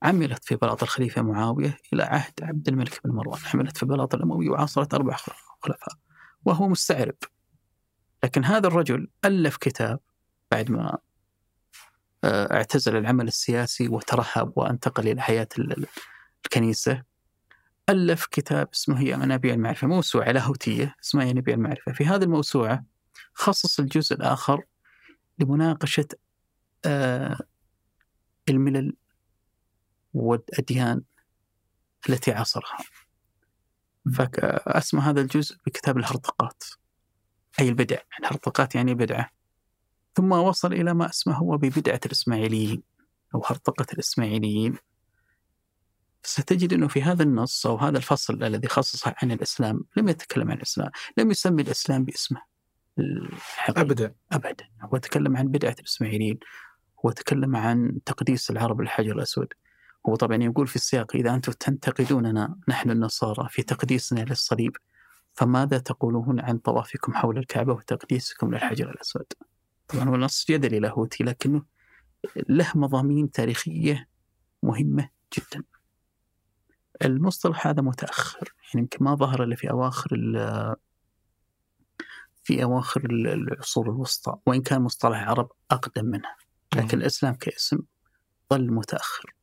عملت 0.02 0.44
في 0.44 0.56
بلاط 0.56 0.82
الخليفة 0.82 1.22
معاوية 1.22 1.76
إلى 1.92 2.02
عهد 2.02 2.32
عبد 2.42 2.68
الملك 2.68 3.00
بن 3.04 3.10
مروان. 3.14 3.40
عملت 3.54 3.76
في 3.76 3.86
بلاط 3.86 4.14
الأموي 4.14 4.48
وعاصرت 4.48 4.94
أربع 4.94 5.16
خلفاء 5.62 5.94
وهو 6.44 6.68
مستعرب. 6.68 7.14
لكن 8.24 8.44
هذا 8.44 8.66
الرجل 8.66 9.08
ألف 9.24 9.56
كتاب 9.56 10.00
بعد 10.50 10.70
ما 10.70 10.98
آه، 12.24 12.54
اعتزل 12.54 12.96
العمل 12.96 13.28
السياسي 13.28 13.88
وترهب 13.88 14.52
وانتقل 14.56 15.08
إلى 15.08 15.20
حياة 15.22 15.48
ال- 15.58 15.86
الكنيسة. 16.44 17.02
ألف 17.88 18.26
كتاب 18.26 18.68
اسمه 18.74 19.00
هي 19.00 19.16
منابيع 19.16 19.54
المعرفة 19.54 19.86
موسوعة 19.86 20.32
لاهوتية 20.32 20.94
اسمها 21.04 21.24
ينابيع 21.24 21.54
المعرفة. 21.54 21.92
في 21.92 22.06
هذه 22.06 22.22
الموسوعة 22.22 22.84
خصص 23.34 23.80
الجزء 23.80 24.16
الآخر 24.16 24.64
لمناقشة 25.38 26.08
آه، 26.84 27.38
الملل 28.48 28.96
والأديان 30.14 31.02
التي 32.08 32.32
عاصرها. 32.32 32.78
فأسمى 34.14 35.00
هذا 35.00 35.20
الجزء 35.20 35.56
بكتاب 35.66 35.98
الهرطقات 35.98 36.62
أي 37.60 37.68
البدع 37.68 37.98
الهرطقات 38.20 38.74
يعني 38.74 38.94
بدعة. 38.94 39.30
ثم 40.14 40.32
وصل 40.32 40.72
إلى 40.72 40.94
ما 40.94 41.08
اسمه 41.08 41.34
هو 41.36 41.56
ببدعة 41.56 42.00
الإسماعيليين 42.06 42.82
أو 43.34 43.42
هرطقة 43.46 43.86
الإسماعيليين. 43.92 44.76
ستجد 46.22 46.72
أنه 46.72 46.88
في 46.88 47.02
هذا 47.02 47.22
النص 47.22 47.66
أو 47.66 47.76
هذا 47.76 47.98
الفصل 47.98 48.44
الذي 48.44 48.68
خصص 48.68 49.06
عن 49.06 49.32
الإسلام 49.32 49.84
لم 49.96 50.08
يتكلم 50.08 50.50
عن 50.50 50.56
الإسلام 50.56 50.90
لم 51.16 51.30
يسمي 51.30 51.62
الإسلام 51.62 52.04
باسمه 52.04 52.40
الحقيقي. 52.98 53.80
ابدا. 53.80 54.14
أبدا. 54.32 54.64
هو 54.82 54.96
تكلم 54.96 55.36
عن 55.36 55.48
بدعة 55.48 55.76
الإسماعيليين 55.78 56.38
هو 57.06 57.10
تكلم 57.10 57.56
عن 57.56 57.98
تقديس 58.04 58.50
العرب 58.50 58.80
للحجر 58.80 59.12
الأسود. 59.12 59.48
هو 60.08 60.14
طبعا 60.14 60.36
يقول 60.36 60.66
في 60.66 60.76
السياق 60.76 61.16
إذا 61.16 61.34
أنتم 61.34 61.52
تنتقدوننا 61.52 62.56
نحن 62.68 62.90
النصارى 62.90 63.48
في 63.50 63.62
تقديسنا 63.62 64.20
للصليب 64.20 64.76
فماذا 65.34 65.78
تقولون 65.78 66.40
عن 66.40 66.58
طوافكم 66.58 67.14
حول 67.14 67.38
الكعبة 67.38 67.72
وتقديسكم 67.72 68.54
للحجر 68.54 68.90
الأسود؟ 68.90 69.26
طبعا 69.88 70.08
هو 70.08 70.16
نص 70.16 70.46
جدلي 70.50 70.78
لاهوتي 70.80 71.24
لكنه 71.24 71.62
له 72.48 72.72
مضامين 72.74 73.30
تاريخية 73.30 74.08
مهمة 74.62 75.08
جدا. 75.38 75.64
المصطلح 77.04 77.66
هذا 77.66 77.82
متأخر 77.82 78.54
يعني 78.64 78.80
يمكن 78.80 79.04
ما 79.04 79.14
ظهر 79.14 79.42
إلا 79.42 79.56
في 79.56 79.70
أواخر 79.70 80.14
ال- 80.14 80.76
في 82.44 82.62
أواخر 82.62 83.04
ال- 83.04 83.26
العصور 83.28 83.90
الوسطى 83.90 84.36
وإن 84.46 84.62
كان 84.62 84.82
مصطلح 84.82 85.28
عرب 85.28 85.50
أقدم 85.70 86.04
منها 86.04 86.36
لكن 86.76 86.98
الإسلام 86.98 87.34
كاسم 87.34 87.78
ظل 88.52 88.70
متأخر. 88.72 89.34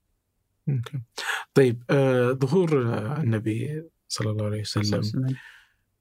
طيب 1.53 1.84
آه 1.90 2.32
ظهور 2.32 2.94
آه، 2.94 3.18
النبي 3.22 3.84
صلى 4.07 4.32
الله 4.32 4.45
عليه 4.45 4.60
وسلم 4.61 5.36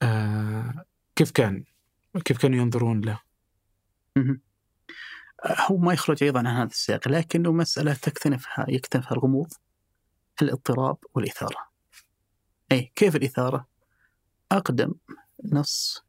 آه 0.03 0.85
كيف 1.17 1.31
كان؟ 1.31 1.65
كيف 2.25 2.39
كانوا 2.39 2.59
ينظرون 2.59 3.01
له؟ 3.01 3.21
مهم. 4.17 4.41
هو 5.71 5.77
ما 5.77 5.93
يخرج 5.93 6.23
أيضا 6.23 6.39
عن 6.39 6.47
هذا 6.47 6.69
السياق 6.71 7.09
لكنه 7.09 7.53
مسألة 7.53 7.95
تكتنفها 7.95 8.67
يكتنفها 8.69 9.13
الغموض 9.13 9.53
الاضطراب 10.43 10.97
والإثارة. 11.15 11.69
أي 12.73 12.93
كيف 12.97 13.16
الإثارة؟ 13.16 13.66
أقدم 14.52 14.94
نص 15.44 16.05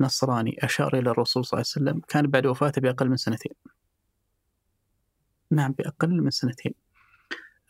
نصراني 0.00 0.56
أشار 0.64 0.98
إلى 0.98 1.10
الرسول 1.10 1.44
صلى 1.44 1.58
الله 1.58 1.70
عليه 1.76 1.90
وسلم 1.90 2.00
كان 2.08 2.26
بعد 2.26 2.46
وفاته 2.46 2.80
بأقل 2.80 3.08
من 3.08 3.16
سنتين. 3.16 3.52
نعم 5.50 5.72
بأقل 5.72 6.22
من 6.22 6.30
سنتين. 6.30 6.74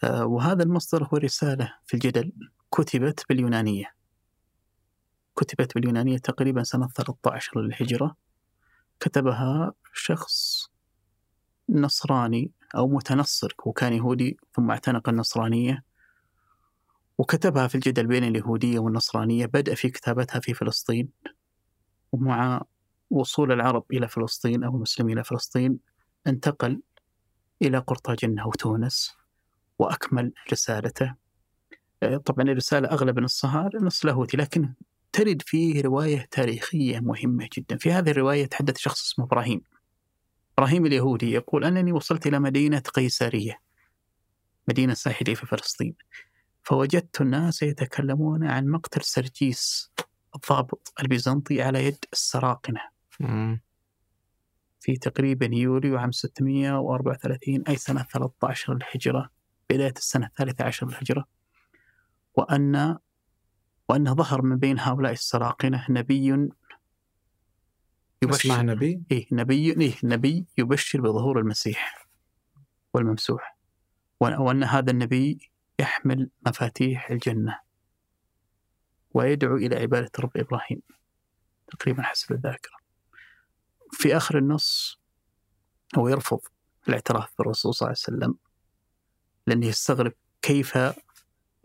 آه، 0.05 0.24
وهذا 0.24 0.62
المصدر 0.62 1.05
هو 1.05 1.16
رسالة 1.16 1.74
في 1.86 1.94
الجدل 1.94 2.32
كتبت 2.73 3.24
باليونانية. 3.28 3.94
كتبت 5.36 5.74
باليونانية 5.74 6.18
تقريبا 6.18 6.62
سنة 6.62 6.89
13 6.89 7.60
للهجرة. 7.60 8.16
كتبها 9.01 9.73
شخص 9.93 10.68
نصراني 11.68 12.51
أو 12.77 12.89
متنصر 12.89 13.55
وكان 13.66 13.93
يهودي 13.93 14.39
ثم 14.56 14.70
اعتنق 14.70 15.09
النصرانية. 15.09 15.85
وكتبها 17.19 17.69
في 17.69 17.75
الجدل 17.75 18.07
بين 18.07 18.25
اليهودية 18.25 18.79
والنصرانية 18.79 19.47
بدأ 19.47 19.75
في 19.75 19.91
كتابتها 19.91 20.41
في 20.41 20.55
فلسطين 20.55 21.09
ومع 22.13 22.63
وصول 23.11 23.53
العرب 23.53 23.85
إلى 23.93 24.09
فلسطين 24.09 24.65
أو 24.65 24.77
المسلمين 24.77 25.19
إلى 25.19 25.25
فلسطين 25.25 25.79
انتقل 26.27 26.81
إلى 27.63 27.79
قرطاجنة 27.79 28.43
أو 28.43 28.51
تونس 28.51 29.17
وأكمل 29.79 30.33
رسالته. 30.53 31.15
آه، 32.03 32.17
طبعا 32.17 32.45
الرسالة 32.49 32.89
أغلب 32.89 33.19
نصها 33.19 33.71
نص 33.75 34.07
لاهوتي 34.07 34.37
لكن 34.37 34.75
ترد 35.13 35.43
فيه 35.43 35.83
رواية 35.83 36.29
تاريخية 36.31 37.01
مهمة 37.01 37.49
جدا. 37.59 37.77
في 37.77 37.93
هذه 37.93 38.11
الرواية 38.11 38.43
يتحدث 38.43 38.79
شخص 38.79 39.03
اسمه 39.03 39.25
إبراهيم. 39.25 39.61
إبراهيم 40.59 40.87
اليهودي 40.87 41.31
يقول 41.33 41.65
أنني 41.65 41.93
وصلت 41.93 42.27
إلى 42.27 42.39
مدينة 42.39 42.79
قيسارية 42.79 43.61
مدينة 44.69 44.95
ساحلية 44.95 45.35
في 45.35 45.47
فلسطين. 45.47 45.95
فوجدت 46.67 47.21
الناس 47.21 47.63
يتكلمون 47.63 48.47
عن 48.47 48.69
مقتل 48.69 49.03
سرجيس 49.03 49.93
الضابط 50.35 50.93
البيزنطي 51.01 51.63
على 51.63 51.85
يد 51.87 52.05
السراقنة 52.13 52.81
مم. 53.21 53.61
في 54.81 54.97
تقريبا 54.97 55.47
يوليو 55.53 55.99
عام 55.99 56.13
634 56.13 57.63
أي 57.69 57.77
سنة 57.77 58.03
13 58.03 58.75
للهجرة 58.75 59.31
بداية 59.71 59.95
السنة 59.97 60.27
الثالثة 60.27 60.65
عشر 60.65 60.87
للهجرة 60.87 61.25
وأن 62.35 62.99
وأن 63.89 64.15
ظهر 64.15 64.43
من 64.43 64.57
بين 64.57 64.79
هؤلاء 64.79 65.13
السراقنة 65.13 65.87
نبي 65.89 66.49
اسمه 68.25 68.63
نبي؟ 68.63 69.03
إيه 69.11 69.27
نبي 69.33 69.81
إيه 69.81 69.95
نبي 70.05 70.47
يبشر 70.59 71.01
بظهور 71.01 71.41
المسيح 71.41 72.09
والممسوح 72.95 73.57
وأن 74.21 74.65
هذا 74.65 74.91
النبي 74.91 75.51
يحمل 75.81 76.31
مفاتيح 76.47 77.11
الجنة 77.11 77.61
ويدعو 79.15 79.57
إلى 79.57 79.77
عبادة 79.77 80.11
رب 80.20 80.36
إبراهيم 80.36 80.82
تقريبا 81.66 82.03
حسب 82.03 82.32
الذاكرة. 82.32 82.77
في 83.93 84.16
آخر 84.16 84.39
النص 84.39 85.01
هو 85.98 86.09
يرفض 86.09 86.40
الاعتراف 86.89 87.32
بالرسول 87.39 87.74
صلى 87.74 87.86
الله 87.86 87.98
عليه 88.09 88.16
وسلم 88.19 88.39
لأنه 89.47 89.66
يستغرب 89.66 90.12
كيف 90.43 90.78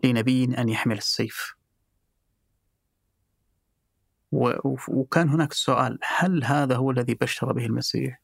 لنبي 0.04 0.44
أن 0.44 0.68
يحمل 0.68 0.98
السيف. 0.98 1.54
وكان 4.88 5.28
هناك 5.28 5.52
سؤال 5.52 5.98
هل 6.02 6.44
هذا 6.44 6.76
هو 6.76 6.90
الذي 6.90 7.14
بشر 7.14 7.52
به 7.52 7.66
المسيح؟ 7.66 8.22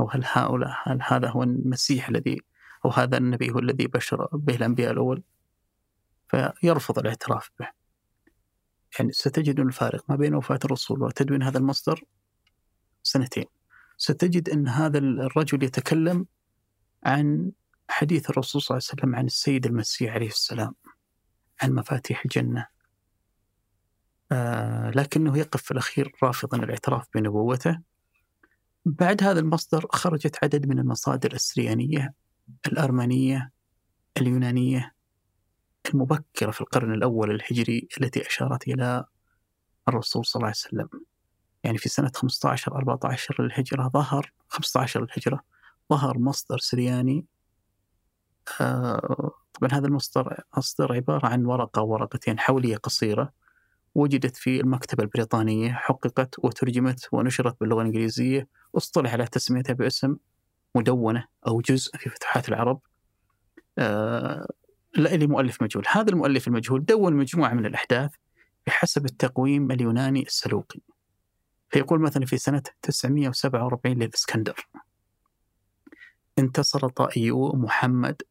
أو 0.00 0.10
هل 0.10 0.22
هؤلاء 0.24 0.70
هل 0.82 0.98
هذا 1.02 1.28
هو 1.28 1.42
المسيح 1.42 2.08
الذي 2.08 2.40
أو 2.84 2.90
هذا 2.90 3.16
النبي 3.16 3.50
هو 3.50 3.58
الذي 3.58 3.86
بشر 3.86 4.28
به 4.32 4.54
الأنبياء 4.54 4.92
الأول 4.92 5.22
فيرفض 6.28 6.98
الاعتراف 6.98 7.50
به. 7.60 7.68
يعني 8.98 9.12
ستجد 9.12 9.60
الفارق 9.60 10.04
ما 10.08 10.16
بين 10.16 10.34
وفاة 10.34 10.58
الرسول 10.64 11.02
وتدوين 11.02 11.42
هذا 11.42 11.58
المصدر 11.58 12.04
سنتين. 13.02 13.44
ستجد 13.96 14.48
أن 14.48 14.68
هذا 14.68 14.98
الرجل 14.98 15.62
يتكلم 15.62 16.26
عن 17.04 17.50
حديث 17.88 18.30
الرسول 18.30 18.62
صلى 18.62 18.76
الله 18.76 18.86
عليه 18.90 19.00
وسلم 19.00 19.16
عن 19.16 19.26
السيد 19.26 19.66
المسيح 19.66 20.14
عليه 20.14 20.28
السلام 20.28 20.74
عن 21.62 21.72
مفاتيح 21.72 22.22
الجنة. 22.24 22.66
آه 24.32 24.90
لكنه 24.90 25.38
يقف 25.38 25.62
في 25.62 25.70
الأخير 25.70 26.12
رافضا 26.22 26.56
الاعتراف 26.56 27.06
بنبوته. 27.14 27.80
بعد 28.84 29.22
هذا 29.22 29.40
المصدر 29.40 29.86
خرجت 29.90 30.44
عدد 30.44 30.66
من 30.66 30.78
المصادر 30.78 31.32
السريانية 31.32 32.14
الأرمنية 32.66 33.52
اليونانية 34.16 34.94
المبكرة 35.94 36.50
في 36.50 36.60
القرن 36.60 36.94
الأول 36.94 37.30
الهجري 37.30 37.88
التي 38.00 38.26
أشارت 38.26 38.68
إلى 38.68 39.04
الرسول 39.88 40.26
صلى 40.26 40.40
الله 40.40 40.46
عليه 40.46 40.56
وسلم. 40.56 41.04
يعني 41.64 41.78
في 41.78 41.88
سنة 41.88 42.10
15 42.14 42.76
14 42.76 43.42
للهجرة 43.42 43.88
ظهر 43.88 44.32
15 44.48 45.00
للهجرة 45.00 45.40
ظهر 45.92 46.18
مصدر 46.18 46.58
سرياني. 46.58 47.26
آه، 48.60 49.30
طبعا 49.54 49.70
هذا 49.72 49.86
المصدر 49.86 50.40
مصدر 50.56 50.92
عبارة 50.94 51.26
عن 51.26 51.44
ورقة 51.44 51.82
ورقتين 51.82 52.38
حولية 52.38 52.76
قصيرة 52.76 53.32
وجدت 53.94 54.36
في 54.36 54.60
المكتبة 54.60 55.02
البريطانية 55.04 55.72
حققت 55.72 56.34
وترجمت 56.38 57.08
ونشرت 57.12 57.60
باللغة 57.60 57.80
الإنجليزية 57.80 58.48
واصطلح 58.72 59.12
على 59.12 59.26
تسميتها 59.26 59.72
باسم 59.72 60.16
مدونة 60.74 61.24
أو 61.46 61.60
جزء 61.60 61.96
في 61.96 62.10
فتوحات 62.10 62.48
العرب. 62.48 62.80
آه، 63.78 64.48
لمؤلف 64.96 65.62
مجهول. 65.62 65.84
هذا 65.90 66.10
المؤلف 66.10 66.48
المجهول 66.48 66.84
دون 66.84 67.14
مجموعة 67.14 67.54
من 67.54 67.66
الأحداث 67.66 68.10
بحسب 68.66 69.04
التقويم 69.04 69.72
اليوناني 69.72 70.22
السلوقي. 70.22 70.80
فيقول 71.70 72.00
مثلا 72.00 72.26
في 72.26 72.38
سنة 72.38 72.62
947 72.82 73.98
للإسكندر 73.98 74.68
انتصر 76.38 76.88
طائيو 76.88 77.52
محمد 77.52 78.22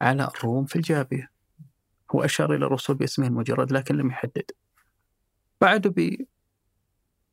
على 0.00 0.28
الروم 0.36 0.64
في 0.64 0.76
الجابية. 0.76 1.30
هو 2.14 2.24
أشار 2.24 2.54
إلى 2.54 2.66
الرسول 2.66 2.96
باسمه 2.96 3.26
المجرد 3.26 3.72
لكن 3.72 3.96
لم 3.96 4.10
يحدد. 4.10 4.50
بعد 5.60 5.94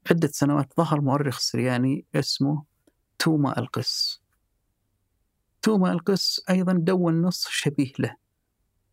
بعدة 0.10 0.28
سنوات 0.28 0.74
ظهر 0.78 1.02
مؤرخ 1.02 1.40
سرياني 1.40 2.06
اسمه 2.15 2.64
توما 3.19 3.60
القس. 3.60 4.22
توما 5.61 5.91
القس 5.91 6.41
أيضا 6.49 6.73
دون 6.73 7.22
نص 7.22 7.48
شبيه 7.48 7.91
له 7.99 8.15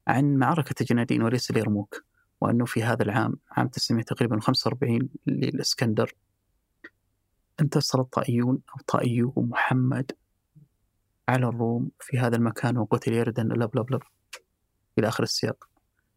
عن 0.09 0.37
معركة 0.37 0.85
جنادين 0.85 1.23
وليس 1.23 1.51
اليرموك 1.51 2.05
وأنه 2.41 2.65
في 2.65 2.83
هذا 2.83 3.03
العام 3.03 3.37
عام 3.51 3.69
900 3.69 4.05
تقريبا 4.05 4.41
45 4.41 5.09
للإسكندر. 5.27 6.15
انتصر 7.61 8.01
الطائيون 8.01 8.59
أو 8.71 8.81
طائيو 8.87 9.33
محمد 9.37 10.13
على 11.29 11.47
الروم 11.47 11.91
في 12.01 12.19
هذا 12.19 12.37
المكان 12.37 12.79
وقتل 12.79 13.13
يردن 13.13 13.49
لب 13.53 13.77
لب 13.77 13.93
لب 13.93 14.03
إلى 14.99 15.09
آخر 15.09 15.23
السياق. 15.23 15.69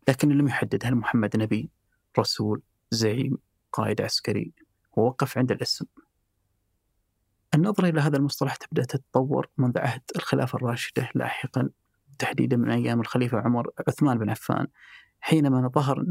لكن 0.10 0.30
لم 0.30 0.48
يحدد 0.48 0.86
هل 0.86 0.96
محمد 0.96 1.38
نبي 1.38 1.70
رسول 2.20 2.62
زعيم 2.92 3.38
قائد 3.72 4.02
عسكري 4.02 4.52
ووقف 4.98 5.38
عند 5.38 5.52
الاسم. 5.52 5.86
النظرة 7.56 7.90
إلى 7.90 8.02
هذا 8.02 8.18
المصطلح 8.18 8.56
تبدأ 8.56 8.84
تتطور 8.84 9.50
منذ 9.58 9.78
عهد 9.78 10.02
الخلافة 10.16 10.56
الراشدة 10.56 11.10
لاحقا 11.16 11.70
تحديدا 12.20 12.58
من 12.58 12.72
أيام 12.72 13.02
الخليفة 13.02 13.38
عمر 13.38 13.72
عثمان 13.88 14.18
بن 14.18 14.30
عفان 14.30 14.68
حينما 15.20 15.68
ظهر 15.68 16.06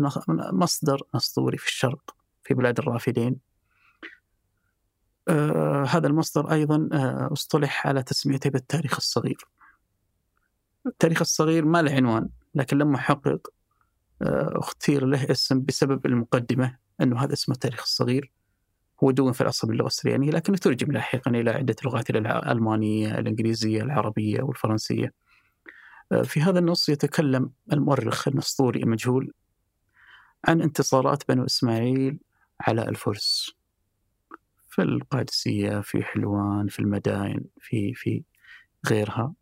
مصدر 0.53 1.03
نسطوري 1.15 1.59
في 1.59 1.67
الشرق 1.67 2.17
في 2.43 2.55
بلاد 2.55 2.79
الرافدين. 2.79 3.37
آه 5.29 5.85
هذا 5.85 6.07
المصدر 6.07 6.53
أيضا 6.53 6.89
آه 6.93 7.29
اصطلح 7.33 7.87
على 7.87 8.03
تسميته 8.03 8.51
بالتاريخ 8.51 8.97
الصغير. 8.97 9.45
التاريخ 10.87 11.21
الصغير 11.21 11.65
ما 11.65 11.83
له 11.83 11.93
عنوان 11.93 12.29
لكن 12.55 12.79
لما 12.79 12.99
حقق 12.99 13.49
آه 14.23 14.59
اختير 14.59 15.07
له 15.07 15.31
اسم 15.31 15.63
بسبب 15.63 16.07
المقدمة 16.07 16.77
أنه 17.01 17.25
هذا 17.25 17.33
اسمه 17.33 17.55
التاريخ 17.55 17.83
الصغير. 17.83 18.33
هو 19.05 19.11
دون 19.11 19.33
في 19.33 19.41
الأصل 19.41 19.69
باللغة 19.69 19.87
السريانية 19.87 20.31
لكنه 20.31 20.57
ترجم 20.57 20.93
لاحقا 20.93 21.31
إلى 21.31 21.51
عدة 21.51 21.77
لغات 21.85 22.11
الألمانية 22.11 23.19
الإنجليزية 23.19 23.83
العربية 23.83 24.43
والفرنسية. 24.43 25.13
في 26.25 26.41
هذا 26.41 26.59
النص 26.59 26.89
يتكلم 26.89 27.51
المؤرخ 27.73 28.29
النسطوري 28.29 28.83
المجهول 28.83 29.33
عن 30.45 30.63
انتصارات 30.63 31.29
بنو 31.29 31.45
إسماعيل 31.45 32.19
على 32.61 32.89
الفرس 32.89 33.57
في 34.71 34.83
القادسية 34.83 35.81
في 35.81 36.03
حلوان 36.03 36.69
في 36.69 36.79
المدائن 36.79 37.45
في 37.61 37.95
في 37.95 38.23
غيرها 38.87 39.35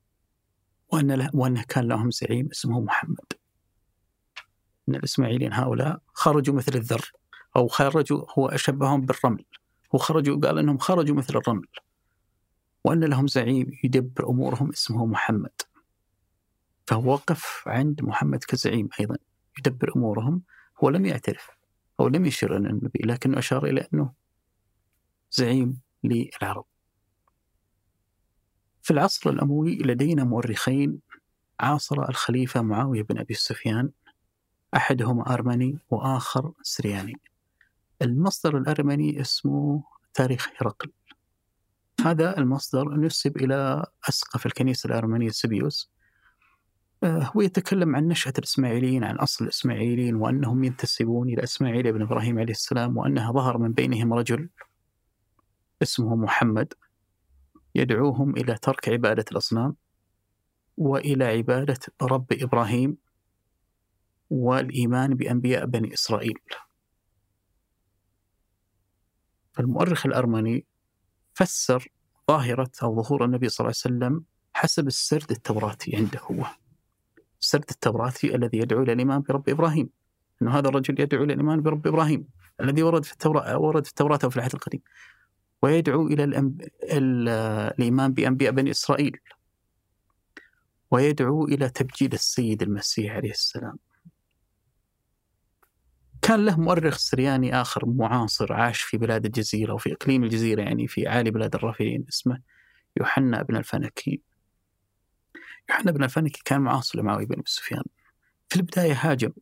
وأن 0.93 1.13
له 1.13 1.63
كان 1.69 1.89
لهم 1.89 2.11
زعيم 2.11 2.49
اسمه 2.53 2.81
محمد. 2.81 3.33
أن 4.89 4.95
الإسماعيليين 4.95 5.53
هؤلاء 5.53 6.01
خرجوا 6.13 6.55
مثل 6.55 6.73
الذر. 6.75 7.13
أو 7.57 7.69
خرجوا 7.69 8.25
هو 8.39 8.49
أشبههم 8.49 9.01
بالرمل. 9.01 9.45
وخرجوا 9.93 10.41
قال 10.41 10.59
أنهم 10.59 10.79
خرجوا 10.79 11.17
مثل 11.17 11.37
الرمل. 11.37 11.67
وأن 12.85 13.05
لهم 13.05 13.27
زعيم 13.27 13.71
يدبر 13.85 14.29
أمورهم 14.29 14.71
اسمه 14.71 15.07
محمد. 15.07 15.53
فهو 16.87 17.13
وقف 17.13 17.63
عند 17.67 18.03
محمد 18.03 18.45
كزعيم 18.45 18.89
أيضا 19.01 19.17
يدبر 19.59 19.93
أمورهم. 19.97 20.43
هو 20.85 20.89
لم 20.89 21.07
يعترف 21.07 21.51
أو 22.01 22.09
لم 22.09 22.27
يشر 22.27 22.57
أن 22.57 22.67
النبي 22.67 22.99
لكنه 23.05 23.39
أشار 23.39 23.67
إلى 23.67 23.89
أنه 23.95 24.13
زعيم 25.31 25.81
للعرب. 26.05 26.65
في 28.83 28.91
العصر 28.91 29.31
الأموي 29.31 29.77
لدينا 29.77 30.25
مؤرخين 30.25 31.01
عاصر 31.61 32.09
الخليفة 32.09 32.63
معاوية 32.63 33.03
بن 33.03 33.19
أبي 33.19 33.35
سفيان 33.35 33.91
أحدهما 34.77 35.35
أرمني 35.35 35.79
وآخر 35.91 36.53
سرياني. 36.63 37.15
المصدر 38.05 38.59
الأرمني 38.59 39.21
اسمه 39.21 39.83
تاريخ 40.15 40.49
هرقل 40.57 40.91
هذا 42.05 42.39
المصدر 42.39 42.97
نسب 42.97 43.37
إلى 43.37 43.87
أسقف 44.09 44.47
الكنيسة 44.47 44.87
الأرمنية 44.87 45.29
سبيوس 45.29 45.95
آه، 47.05 47.31
هو 47.37 47.41
يتكلم 47.41 47.97
عن 47.97 48.09
نشأة 48.09 48.33
الإسماعيليين 48.39 49.05
عن 49.05 49.17
أصل 49.17 49.45
الإسماعيليين 49.45 50.15
وأنهم 50.15 50.65
ينتسبون 50.65 51.29
إلى 51.29 51.43
إسماعيل 51.43 51.93
بن 51.93 52.03
إبراهيم 52.03 52.39
عليه 52.39 52.53
السلام 52.53 52.97
وأنها 52.97 53.33
ظهر 53.33 53.59
من 53.59 53.73
بينهم 53.73 54.13
رجل 54.13 54.49
اسمه 55.83 56.17
محمد. 56.17 56.73
يدعوهم 57.75 58.37
إلى 58.37 58.57
ترك 58.57 58.89
عبادة 58.89 59.25
الأصنام 59.33 59.77
وإلى 60.77 61.25
عبادة 61.25 61.79
رب 62.03 62.27
إبراهيم 62.33 62.97
والإيمان 64.31 65.15
بأنبياء 65.15 65.67
بني 65.67 65.95
إسرائيل. 65.95 66.39
فالمؤرخ 69.55 70.07
الأرمني 70.07 70.65
فسر 71.35 71.89
ظاهرة 72.31 72.71
أو 72.83 73.03
ظهور 73.03 73.25
النبي 73.25 73.49
صلى 73.49 73.65
الله 73.65 73.77
عليه 73.85 73.97
وسلم 73.97 74.25
حسب 74.55 74.87
السرد 74.87 75.31
التوراتي 75.31 75.97
عنده 75.97 76.21
هو. 76.21 76.47
السرد 77.41 77.65
التوراتي 77.71 78.35
الذي 78.35 78.59
يدعو 78.59 78.83
إلى 78.83 78.93
الإيمان 78.93 79.21
برب 79.21 79.49
إبراهيم. 79.49 79.89
أنه 80.43 80.59
هذا 80.59 80.69
الرجل 80.69 81.01
يدعو 81.01 81.25
إلى 81.25 81.33
الإيمان 81.33 81.63
برب 81.63 81.87
إبراهيم 81.87 82.29
الذي 82.61 82.83
ورد 82.83 83.05
في 83.05 83.13
التوراة 83.13 83.59
ورد 83.59 83.85
في 83.85 83.91
التوراة 83.91 84.19
وفي 84.25 84.37
العهد 84.37 84.55
القديم. 84.55 84.81
ويدعو 85.63 86.07
إلى 86.07 86.25
الأنب... 86.25 86.69
الإيمان 86.83 88.13
بأنبياء 88.13 88.53
بني 88.53 88.71
إسرائيل. 88.71 89.19
ويدعو 90.91 91.45
إلى 91.45 91.69
تبجيل 91.69 92.13
السيد 92.13 92.63
المسيح 92.63 93.15
عليه 93.17 93.31
السلام. 93.31 93.79
كان 96.25 96.45
له 96.45 96.61
مؤرخ 96.61 96.97
سرياني 96.97 97.61
آخر 97.61 97.87
معاصر 97.87 98.53
عاش 98.53 98.83
في 98.83 98.97
بلاد 98.97 99.25
الجزيرة 99.25 99.73
وفي 99.75 99.93
إقليم 99.93 100.25
الجزيرة 100.25 100.63
يعني 100.63 100.89
في 100.89 101.09
أعالي 101.09 101.31
بلاد 101.31 101.55
الرافدين 101.55 102.05
اسمه 102.09 102.41
يوحنا 102.97 103.43
بن 103.43 103.57
الفنكي. 103.57 104.23
يوحنا 105.71 105.93
بن 105.93 106.05
الفنكي 106.05 106.43
كان 106.45 106.61
معاصر 106.61 106.99
لمعاوية 106.99 107.27
بن 107.27 107.43
سفيان. 107.47 107.83
في 108.49 108.57
البداية 108.57 108.95
هاجم 109.01 109.33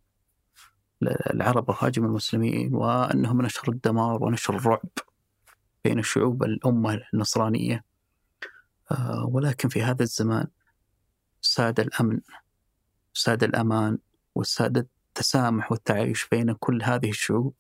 العرب 1.35 1.69
وهاجم 1.69 2.05
المسلمين 2.05 2.75
وأنهم 2.75 3.43
نشر 3.43 3.69
الدمار 3.69 4.25
ونشر 4.25 4.57
الرعب 4.57 4.91
بين 5.85 5.99
الشعوب 5.99 6.43
الأمة 6.43 7.03
النصرانية. 7.15 7.85
آه، 8.91 9.27
ولكن 9.33 9.69
في 9.69 9.83
هذا 9.83 10.03
الزمان 10.03 10.47
ساد 11.41 11.81
الأمن 11.81 12.21
ساد 13.15 13.45
الأمان 13.45 13.99
وساد 14.35 14.87
التسامح 15.13 15.73
والتعايش 15.73 16.29
بين 16.29 16.53
كل 16.53 16.83
هذه 16.83 17.11
الشعوب 17.11 17.55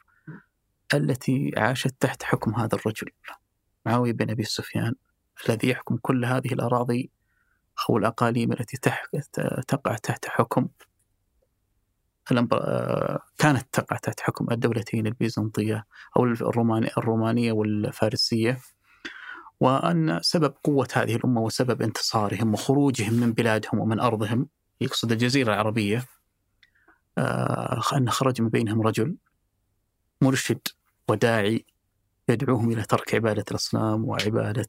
التي 0.94 1.52
عاشت 1.56 1.94
تحت 2.00 2.22
حكم 2.22 2.54
هذا 2.54 2.74
الرجل 2.74 3.06
معاوية 3.86 4.12
بن 4.12 4.30
أبي 4.30 4.44
سفيان 4.44 4.94
الذي 5.48 5.68
يحكم 5.68 5.96
كل 5.96 6.24
هذه 6.24 6.52
الأراضي 6.52 7.10
أو 7.90 7.96
الأقاليم 7.96 8.52
التي 8.52 8.76
تقع 9.68 9.96
تحت 9.96 10.26
حكم 10.26 10.68
كانت 13.38 13.66
تقع 13.72 13.96
تحت 13.96 14.20
حكم 14.20 14.46
الدولتين 14.52 15.06
البيزنطية 15.06 15.86
أو 16.16 16.24
الرومانية, 16.98 17.52
والفارسية. 17.52 18.58
وأن 19.60 20.18
سبب 20.22 20.54
قوة 20.64 20.88
هذه 20.94 21.16
الأمة 21.16 21.40
وسبب 21.40 21.82
انتصارهم 21.82 22.54
وخروجهم 22.54 23.14
من 23.14 23.32
بلادهم 23.32 23.78
ومن 23.80 24.00
أرضهم 24.00 24.48
يقصد 24.80 25.12
الجزيرة 25.12 25.52
العربية 25.54 26.04
أن 27.18 28.10
خرج 28.10 28.42
من 28.42 28.48
بينهم 28.48 28.82
رجل 28.82 29.16
مرشد 30.20 30.60
وداعي 31.08 31.66
يدعوهم 32.28 32.70
إلى 32.70 32.82
ترك 32.82 33.14
عبادة 33.14 33.44
الأصنام 33.50 34.04
وعبادة 34.04 34.68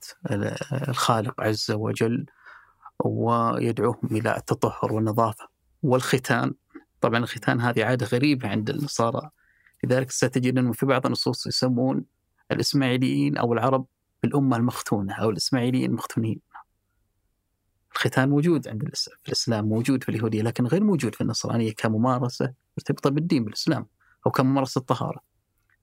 الخالق 0.90 1.42
عز 1.42 1.72
وجل 1.72 2.26
ويدعوهم 3.00 4.08
إلى 4.12 4.38
التطهر 4.38 4.94
والنظافة 4.94 5.48
والختان. 5.84 6.54
طبعا 7.02 7.20
الختان 7.20 7.62
هذه 7.62 7.86
عادة 7.86 8.06
غريبة 8.06 8.50
عند 8.50 8.70
النصارى 8.70 9.30
لذلك 9.84 10.12
ستجد 10.12 10.58
أنه 10.58 10.72
في 10.72 10.86
بعض 10.86 11.06
النصوص 11.06 11.48
يسمون 11.48 12.06
الإسماعيليين 12.52 13.38
أو 13.38 13.54
العرب 13.54 13.86
بالأمة 14.24 14.58
المختونة 14.58 15.14
أو 15.14 15.30
الإسماعيليين 15.30 15.90
المختونين. 15.90 16.40
الختان 17.96 18.30
موجود 18.30 18.68
عند 18.68 18.90
في 18.96 19.28
الإسلام 19.28 19.66
موجود 19.66 20.04
في 20.04 20.10
اليهودية 20.10 20.42
لكن 20.42 20.66
غير 20.66 20.84
موجود 20.84 21.16
في 21.16 21.22
النصرانية 21.22 21.74
كممارسة 21.74 22.54
مرتبطة 22.78 23.10
بالدين 23.10 23.46
بالإسلام 23.46 23.88
أو 24.26 24.32
كممارسة 24.32 24.80
الطهارة. 24.80 25.20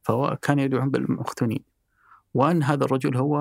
فهو 0.02 0.38
كان 0.42 0.58
يدعوهم 0.58 0.90
بالمختونين 0.90 1.64
وأن 2.34 2.62
هذا 2.62 2.84
الرجل 2.84 3.16
هو 3.16 3.38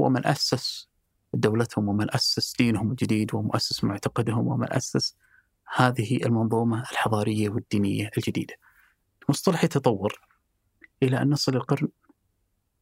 هو 0.00 0.08
من 0.08 0.26
أسس 0.26 0.88
دولتهم 1.34 1.88
ومن 1.88 2.14
أسس 2.14 2.56
دينهم 2.58 2.90
الجديد 2.90 3.34
ومؤسس 3.34 3.84
معتقدهم 3.84 4.46
ومن 4.46 4.72
أسس 4.72 5.16
هذه 5.76 6.16
المنظومة 6.16 6.80
الحضارية 6.80 7.48
والدينية 7.48 8.10
الجديدة. 8.18 8.54
المصطلح 9.24 9.64
يتطور 9.64 10.20
إلى 11.02 11.22
أن 11.22 11.30
نصل 11.30 11.56
القرن 11.56 11.88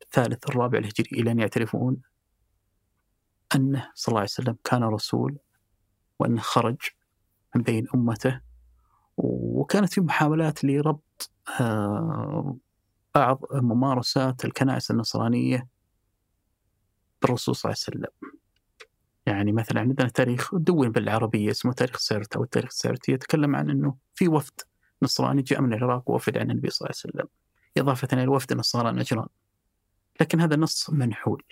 الثالث 0.03 0.49
الرابع 0.49 0.79
الهجري 0.79 1.09
إلى 1.13 1.31
أن 1.31 1.39
يعترفون 1.39 1.97
أنه 3.57 3.91
صلى 3.95 4.13
الله 4.13 4.21
عليه 4.21 4.31
وسلم 4.31 4.57
كان 4.65 4.85
رسول 4.85 5.39
وأنه 6.19 6.41
خرج 6.41 6.77
من 7.57 7.63
بين 7.63 7.87
أمته 7.95 8.41
وكانت 9.17 9.93
في 9.93 10.01
محاولات 10.01 10.65
لربط 10.65 11.31
آه، 11.61 12.57
بعض 13.15 13.41
ممارسات 13.53 14.45
الكنائس 14.45 14.91
النصرانية 14.91 15.69
بالرسول 17.23 17.57
صلى 17.57 17.71
الله 17.71 17.83
عليه 17.87 17.99
وسلم. 17.99 18.33
يعني 19.27 19.53
مثلا 19.53 19.81
عندنا 19.81 20.09
تاريخ 20.09 20.55
دون 20.55 20.93
بالعربية 20.93 21.51
اسمه 21.51 21.73
تاريخ 21.73 21.99
سيرت 21.99 22.37
أو 22.37 22.43
التاريخ 22.43 22.71
السيرتي 22.71 23.13
يتكلم 23.13 23.57
عن 23.57 23.71
أنه 23.71 23.97
في 24.15 24.29
وفد 24.29 24.61
نصراني 25.03 25.43
جاء 25.43 25.61
من 25.61 25.75
العراق 25.75 26.11
ووفد 26.11 26.39
عن 26.39 26.51
النبي 26.51 26.71
صلى 26.71 26.87
الله 26.87 27.01
عليه 27.05 27.15
وسلم 27.15 27.29
إضافة 27.77 28.09
إلى 28.13 28.23
الوفد 28.23 28.53
النصارى 28.53 28.93
نجران 28.93 29.27
لكن 30.21 30.41
هذا 30.41 30.57
نص 30.57 30.91
منحول. 30.91 31.43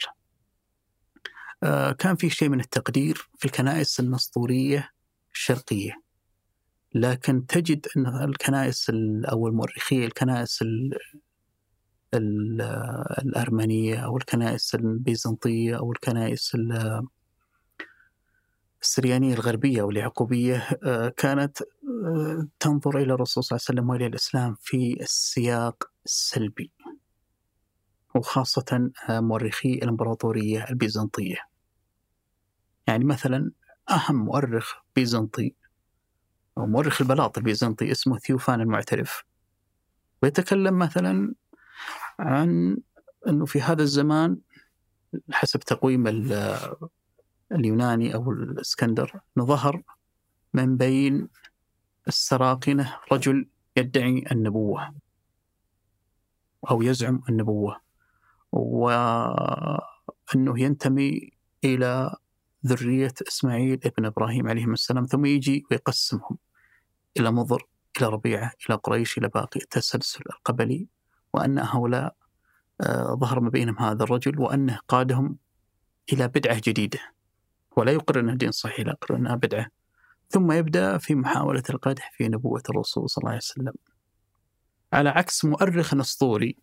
كان 1.99 2.17
في 2.17 2.31
شيء 2.31 2.49
من 2.49 2.61
التقدير 2.61 3.29
في 3.39 3.45
الكنائس 3.45 4.01
النسطورية 4.01 4.91
الشرقية. 5.33 6.03
لكن 6.95 7.47
تجد 7.47 7.87
أن 7.97 8.25
الكنائس 8.25 8.91
أو 9.25 9.49
المؤرخية 9.49 10.07
الكنائس 10.07 10.65
الأرمنية 12.15 13.97
أو 13.97 14.17
الكنائس 14.17 14.75
البيزنطية 14.75 15.79
أو 15.79 15.93
الكنائس 15.93 16.57
السريانية 18.83 19.35
الغربية 19.35 19.81
أو 19.81 19.91
اليعقوبية 19.91 20.69
آه، 20.85 21.09
كانت 21.09 21.63
آه، 21.63 22.49
تنظر 22.61 22.99
إلى 22.99 23.15
الرسول 23.15 23.45
صلى 23.45 23.57
الله 23.57 23.65
عليه 23.69 23.81
وسلم 23.81 23.91
وإلى 23.91 24.07
الإسلام 24.07 24.57
في 24.61 24.97
السياق 25.01 25.91
السلبي 26.05 26.71
وخاصة 28.15 28.91
آه، 29.09 29.21
مؤرخي 29.21 29.73
الإمبراطورية 29.75 30.65
البيزنطية. 30.71 31.50
يعني 32.87 33.05
مثلا 33.05 33.51
أهم 33.91 34.17
مؤرخ 34.25 34.75
بيزنطي 34.97 35.55
أو 36.59 36.67
مؤرخ 36.67 37.01
البلاط 37.01 37.39
البيزنطي 37.39 37.91
اسمه 37.91 38.19
ثيوفان 38.19 38.61
المعترف. 38.61 39.25
ويتكلم 40.23 40.79
مثلا 40.79 41.35
عن 42.19 42.79
أنه 43.29 43.45
في 43.45 43.63
هذا 43.63 43.83
الزمان 43.83 44.39
حسب 45.31 45.61
تقويم 45.61 46.07
اليوناني 47.53 48.15
أو 48.15 48.33
الإسكندر 48.33 49.21
ظهر 49.39 49.83
من 50.55 50.77
بين 50.77 51.29
السراقنة 52.09 52.97
رجل 53.13 53.49
يدعي 53.77 54.25
النبوة 54.33 54.95
أو 56.71 56.83
يزعم 56.83 57.23
النبوة 57.29 57.81
وأنه 58.53 59.81
ينتمي 60.37 61.31
إلى 61.65 62.17
ذرية 62.67 63.15
إسماعيل 63.29 63.81
ابن 63.85 64.05
إبراهيم 64.05 64.49
عليهم 64.49 64.73
السلام 64.73 65.05
ثم 65.05 65.25
يجي 65.25 65.65
ويقسمهم 65.71 66.39
إلى 67.17 67.31
مضر 67.31 67.67
إلى 67.99 68.09
ربيعة 68.09 68.53
إلى 68.67 68.77
قريش 68.77 69.19
إلى 69.19 69.29
باقي 69.29 69.61
التسلسل 69.61 70.23
القبلي 70.31 70.87
وأن 71.33 71.59
هؤلاء 71.59 72.15
آه، 72.81 73.15
ظهر 73.21 73.41
ما 73.41 73.51
بينهم 73.51 73.79
هذا 73.79 74.03
الرجل 74.05 74.41
وأنه 74.41 74.79
قادهم 74.89 75.37
إلى 76.13 76.29
بدعة 76.29 76.61
جديدة. 76.65 76.99
ولا 77.77 77.93
يقر 77.93 78.21
أنها 78.21 78.35
دين 78.35 78.51
صحيح 78.51 78.87
لا 78.87 78.93
يقر 78.93 79.17
أنها 79.17 79.35
بدعة. 79.35 79.67
ثم 80.29 80.53
يبدأ 80.53 80.99
في 80.99 81.15
محاولة 81.15 81.63
القدح 81.71 82.13
في 82.17 82.29
نبوة 82.29 82.63
الرسول 82.71 83.11
صلى 83.11 83.23
الله 83.23 83.31
عليه 83.31 83.39
وسلم. 83.39 83.73
على 84.93 85.09
عكس 85.09 85.45
مؤرخ 85.45 85.95
أسطوري 85.95 86.57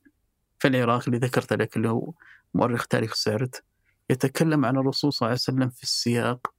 في 0.60 0.68
العراق 0.68 1.04
اللي 1.08 1.18
ذكرت 1.18 1.54
لك 1.54 1.78
اللي 1.78 1.90
هو 1.90 2.14
مؤرخ 2.54 2.88
تاريخ 2.88 3.14
سعرت 3.14 3.64
يتكلم 4.10 4.66
عن 4.66 4.78
الرسول 4.78 5.14
صلى 5.14 5.28
الله 5.28 5.30
عليه 5.30 5.42
وسلم 5.42 5.70
في 5.70 5.84
السياق 5.84 6.54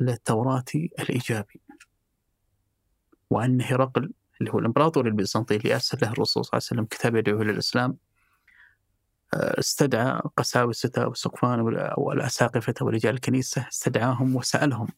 التوراتي 0.00 0.90
الإيجابي. 0.98 1.60
وأن 3.30 3.62
هرقل 3.62 4.12
اللي 4.40 4.52
هو 4.52 4.58
الإمبراطور 4.58 5.06
البيزنطي 5.06 5.56
اللي 5.56 5.74
أرسل 5.74 5.98
له 6.02 6.12
الرسول 6.12 6.44
صلى 6.44 6.50
الله 6.58 6.66
عليه 6.70 6.80
وسلم 6.80 6.84
كتاب 6.84 7.16
يدعوه 7.16 7.44
للإسلام 7.44 7.96
آه، 9.34 9.58
استدعى 9.58 10.20
قساوسته 10.36 11.08
وسقفان 11.08 11.60
والأساقفة 11.96 12.74
ورجال 12.80 13.14
الكنيسة 13.14 13.68
استدعاهم 13.68 14.36
وسألهم 14.36 14.88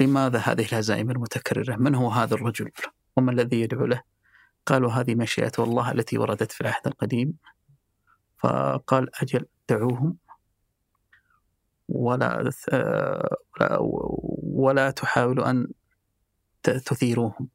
لماذا 0.00 0.38
هذه 0.38 0.66
الهزائم 0.72 1.10
المتكررة؟ 1.10 1.76
من 1.76 1.94
هو 1.94 2.10
هذا 2.10 2.34
الرجل؟ 2.34 2.70
وما 3.16 3.32
الذي 3.32 3.60
يدعو 3.60 3.86
له؟ 3.86 4.02
قالوا 4.66 4.90
هذه 4.90 5.14
مشيئة 5.14 5.52
الله 5.58 5.92
التي 5.92 6.18
وردت 6.18 6.52
في 6.52 6.60
العهد 6.60 6.86
القديم. 6.86 7.34
فقال 8.38 9.22
أجل 9.22 9.46
دعوهم 9.68 10.16
ولا 11.88 12.50
ولا 14.42 14.90
تحاولوا 14.90 15.50
أن 15.50 15.68
تثيروهم 16.62 17.48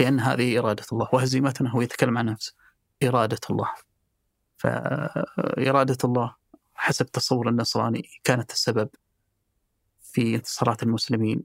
لأن 0.00 0.20
هذه 0.20 0.58
إرادة 0.58 0.84
الله 0.92 1.08
وهزيمتنا 1.12 1.70
هو 1.70 1.80
يتكلم 1.80 2.18
عن 2.18 2.26
نفسه 2.26 2.54
إرادة 3.02 3.40
الله. 3.50 3.68
فإرادة 4.58 5.96
الله 6.04 6.34
حسب 6.74 7.06
تصور 7.06 7.48
النصراني 7.48 8.08
كانت 8.24 8.52
السبب 8.52 8.88
في 10.02 10.34
انتصارات 10.34 10.82
المسلمين. 10.82 11.42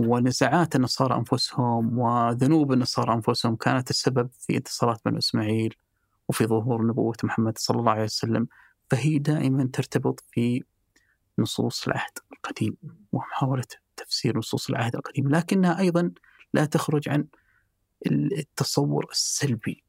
ونزاعات 0.00 0.76
النصارى 0.76 1.16
أنفسهم 1.16 1.98
وذنوب 1.98 2.72
النصارى 2.72 3.14
أنفسهم 3.14 3.56
كانت 3.56 3.90
السبب 3.90 4.30
في 4.38 4.56
انتصارات 4.56 5.00
بنو 5.04 5.18
إسماعيل 5.18 5.74
وفي 6.28 6.46
ظهور 6.46 6.86
نبوة 6.86 7.16
محمد 7.24 7.58
صلى 7.58 7.78
الله 7.80 7.92
عليه 7.92 8.02
وسلم. 8.02 8.48
فهي 8.92 9.18
دائما 9.18 9.68
ترتبط 9.72 10.24
في 10.30 10.64
نصوص 11.38 11.88
العهد 11.88 12.18
القديم 12.32 12.76
ومحاولة 13.12 13.64
تفسير 13.96 14.38
نصوص 14.38 14.70
العهد 14.70 14.96
القديم 14.96 15.28
لكنها 15.28 15.78
أيضا 15.78 16.12
لا 16.54 16.64
تخرج 16.64 17.08
عن 17.08 17.26
التصور 18.06 19.06
السلبي. 19.10 19.84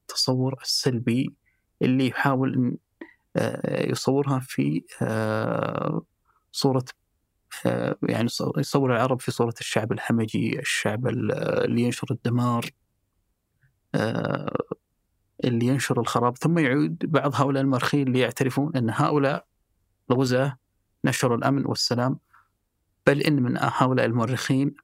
التصور 0.00 0.58
السلبي 0.62 1.34
اللي 1.82 2.06
يحاول 2.06 2.54
أن 2.54 2.76
آه، 3.36 3.90
يصورها 3.90 4.38
في 4.38 4.84
آه، 5.02 6.02
صورة 6.52 6.84
آه، 7.66 7.96
يعني 8.02 8.28
يصور 8.56 8.96
العرب 8.96 9.20
في 9.20 9.30
صورة 9.30 9.54
الشعب 9.60 9.92
الهمجي 9.92 10.58
الشعب 10.58 11.06
اللي 11.06 11.82
ينشر 11.82 12.06
الدمار 12.10 12.70
اللي 15.44 15.66
ينشر 15.66 16.00
الخراب 16.00 16.38
ثم 16.38 16.58
يعود 16.58 16.98
بعض 17.06 17.34
هؤلاء 17.34 17.62
المؤرخين 17.62 18.06
اللي 18.06 18.18
يعترفون 18.18 18.76
أن 18.76 18.90
هؤلاء 18.90 19.46
الغزاة 20.10 20.58
نشروا 21.04 21.36
الأمن 21.36 21.66
والسلام. 21.66 22.18
بل 23.06 23.20
إن 23.20 23.42
من 23.42 23.58
هؤلاء 23.60 24.06
المؤرخين 24.06 24.74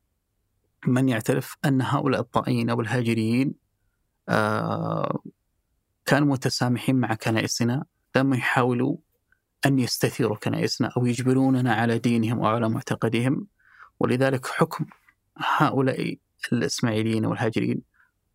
من 0.86 1.08
يعترف 1.08 1.56
أن 1.64 1.82
هؤلاء 1.82 2.20
الطائين 2.20 2.70
أو 2.70 2.80
الهاجريين 2.80 3.54
آه، 4.28 5.22
كانوا 6.06 6.28
متسامحين 6.28 6.96
مع 6.96 7.14
كنائسنا. 7.14 7.84
لما 8.16 8.36
يحاولوا 8.36 8.96
أن 9.66 9.78
يستثيروا 9.78 10.36
كنائسنا 10.36 10.90
أو 10.96 11.06
يجبروننا 11.06 11.74
على 11.74 11.98
دينهم 11.98 12.38
أو 12.38 12.46
على 12.46 12.68
معتقدهم. 12.68 13.46
ولذلك 14.00 14.46
حكم 14.46 14.86
هؤلاء 15.38 16.16
الإسماعيليين 16.52 17.26
والهاجرين 17.26 17.82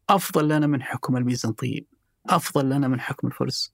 أفضل 0.09 0.49
لنا 0.49 0.67
من 0.67 0.83
حكم 0.83 1.17
البيزنطيين. 1.17 1.92
أفضل 2.29 2.69
لنا 2.69 2.87
من 2.87 2.99
حكم 2.99 3.27
الفرس 3.27 3.73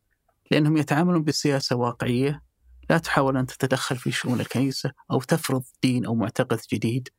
لأنهم 0.51 0.77
يتعاملون 0.77 1.23
بسياسة 1.23 1.75
واقعية 1.75 2.41
لا 2.89 2.97
تحاول 2.97 3.37
أن 3.37 3.45
تتدخل 3.45 3.97
في 3.97 4.11
شؤون 4.11 4.39
الكنيسة 4.39 4.91
أو 5.11 5.21
تفرض 5.21 5.63
دين 5.83 6.05
أو 6.05 6.15
معتقد 6.15 6.59
جديد 6.73 7.09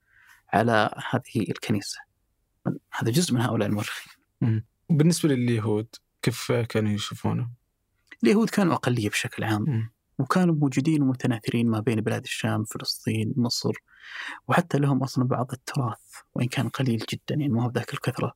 على 0.52 0.90
هذه 1.11 1.51
الكنيسة 1.51 1.98
هذا 2.93 3.11
جزء 3.11 3.35
من 3.35 3.40
هؤلاء 3.40 3.69
المؤرخين 3.69 4.12
بالنسبة 4.90 5.28
لليهود 5.28 5.86
كيف 6.23 6.52
كانوا 6.52 6.93
يشوفونه؟ 6.93 7.51
اليهود 8.24 8.51
كانوا 8.51 8.74
أقلية 8.74 9.09
بشكل 9.09 9.44
عام 9.44 9.62
م. 9.62 9.90
وكانوا 10.19 10.55
موجودين 10.55 11.02
ومتناثرين 11.02 11.70
ما 11.70 11.81
بين 11.81 12.01
بلاد 12.01 12.23
الشام 12.23 12.65
فلسطين 12.65 13.35
مصر 13.36 13.73
وحتى 14.48 14.78
لهم 14.78 15.02
أصلا 15.02 15.24
بعض 15.24 15.52
التراث 15.52 15.98
وإن 16.35 16.48
كان 16.48 16.69
قليل 16.69 16.98
جدا 16.98 17.35
يعني 17.35 17.48
ما 17.48 17.65
هو 17.65 17.69
بذاك 17.69 17.94
الكثرة 17.94 18.35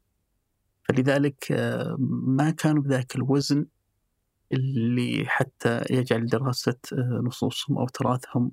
فلذلك 0.89 1.53
آه، 1.53 1.97
ما 2.27 2.51
كانوا 2.51 2.83
بذاك 2.83 3.17
الوزن 3.17 3.67
اللي 4.53 5.25
حتى 5.27 5.85
يجعل 5.91 6.27
دراسة 6.27 6.77
آه، 6.93 7.21
نصوصهم 7.25 7.79
أو 7.79 7.87
تراثهم 7.87 8.53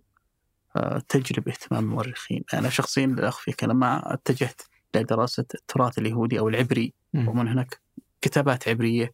آه، 0.76 1.02
تجلب 1.10 1.48
اهتمام 1.48 1.84
المؤرخين. 1.84 2.44
أنا 2.54 2.70
شخصيا 2.70 3.08
لا 3.08 3.28
أخفيك 3.28 3.64
أنا 3.64 3.74
ما 3.74 4.14
اتجهت 4.14 4.62
لدراسة 4.96 5.46
التراث 5.56 5.98
اليهودي 5.98 6.40
أو 6.40 6.50
العبري. 6.50 6.94
ومن 7.14 7.48
هناك 7.48 7.82
كتابات 8.22 8.68
عبرية 8.68 9.14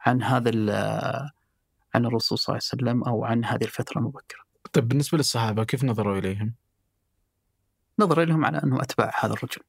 عن 0.00 0.22
هذا 0.22 0.50
عن 1.94 2.06
الرسول 2.06 2.38
صلى 2.38 2.52
الله 2.54 2.68
عليه 2.72 2.82
وسلم 2.82 3.04
أو 3.04 3.24
عن 3.24 3.44
هذه 3.44 3.64
الفترة 3.64 3.98
المبكرة. 3.98 4.40
طيب 4.72 4.88
بالنسبة 4.88 5.18
للصحابة 5.18 5.64
كيف 5.64 5.84
نظروا 5.84 6.18
إليهم؟ 6.18 6.54
نظر 7.98 8.22
إليهم 8.22 8.44
على 8.44 8.58
أنه 8.64 8.82
أتباع 8.82 9.12
هذا 9.20 9.32
الرجل. 9.32 9.62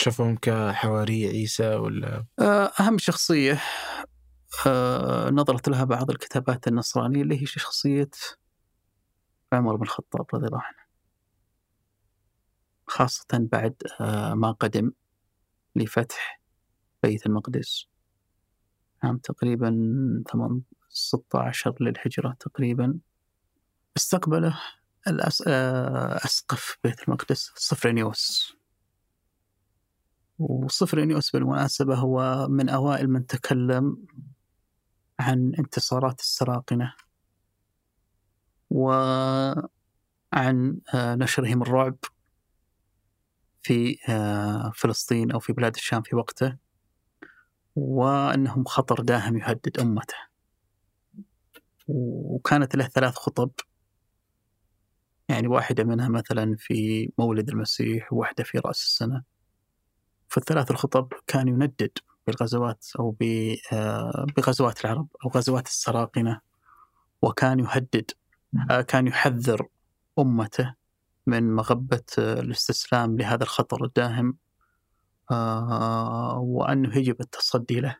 شافهم 0.00 0.36
كحواري 0.36 1.26
عيسى 1.26 1.74
ولا؟ 1.74 2.24
آه، 2.38 2.72
أهم 2.80 2.98
شخصية 2.98 3.62
آه، 4.66 5.30
نظرت 5.30 5.68
لها 5.68 5.84
بعض 5.84 6.10
الكتابات 6.10 6.68
النصرانية 6.68 7.22
اللي 7.22 7.42
هي 7.42 7.46
شخصية 7.46 8.10
عمر 9.52 9.76
بن 9.76 9.82
الخطاب 9.82 10.26
رضي 10.34 10.46
الله 10.46 10.60
عنه. 10.62 10.78
خاصة 12.86 13.26
بعد 13.32 13.82
آه، 14.00 14.34
ما 14.34 14.52
قدم 14.52 14.92
لفتح 15.76 16.40
بيت 17.02 17.26
المقدس. 17.26 17.86
عام 19.02 19.18
تقريبا 19.18 19.76
16 20.88 21.74
للهجرة 21.80 22.36
تقريبا. 22.40 22.98
استقبله 23.96 24.60
أسقف 26.24 26.78
بيت 26.84 27.08
المقدس 27.08 27.52
صفرانيوس 30.40 30.82
وصفرانيوس 30.82 31.30
بالمناسبة 31.30 31.94
هو 31.94 32.48
من 32.48 32.68
أوائل 32.68 33.10
من 33.10 33.26
تكلم 33.26 33.96
عن 35.20 35.52
انتصارات 35.58 36.20
السراقنة 36.20 36.94
وعن 38.70 39.70
آه، 40.94 41.14
نشرهم 41.14 41.62
الرعب 41.62 41.96
في 43.62 43.96
آه، 44.08 44.72
فلسطين 44.74 45.32
أو 45.32 45.38
في 45.38 45.52
بلاد 45.52 45.74
الشام 45.74 46.02
في 46.02 46.16
وقته 46.16 46.56
وأنهم 47.76 48.64
خطر 48.64 49.00
داهم 49.00 49.38
يهدد 49.38 49.80
أمته. 49.80 50.30
وكانت 51.88 52.76
له 52.76 52.88
ثلاث 52.88 53.14
خطب 53.14 53.50
يعني 55.28 55.48
واحدة 55.48 55.84
منها 55.84 56.08
مثلا 56.08 56.56
في 56.58 57.10
مولد 57.18 57.48
المسيح 57.48 58.12
وواحدة 58.12 58.44
في 58.44 58.58
رأس 58.58 58.82
السنة. 58.82 59.29
في 60.30 60.36
الثلاث 60.38 60.70
الخطب 60.70 61.12
كان 61.26 61.48
يندد 61.48 61.98
بالغزوات 62.26 62.86
أو 62.98 63.16
آه، 63.72 64.26
بغزوات 64.36 64.84
العرب 64.84 65.08
أو 65.24 65.30
غزوات 65.30 65.66
السراقنة 65.66 66.40
وكان 67.22 67.60
يهدد 67.60 68.10
آه، 68.70 68.80
كان 68.80 69.06
يحذر 69.06 69.66
أمته 70.18 70.74
من 71.26 71.54
مغبة 71.54 72.02
آه، 72.18 72.40
الاستسلام 72.40 73.16
لهذا 73.16 73.42
الخطر 73.42 73.84
الداهم 73.84 74.36
وأنه 76.40 76.98
يجب 76.98 77.20
التصدي 77.20 77.80
له. 77.80 77.96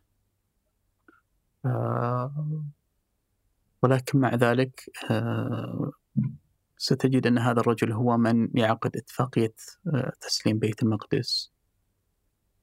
ولكن 3.82 4.19
مع 4.19 4.35
ذلك 4.35 4.90
ستجد 6.77 7.27
أن 7.27 7.39
هذا 7.39 7.61
الرجل 7.61 7.93
هو 7.93 8.16
من 8.16 8.48
يعقد 8.55 8.97
إتفاقية 8.97 9.55
تسليم 10.20 10.59
بيت 10.59 10.82
المقدس. 10.82 11.52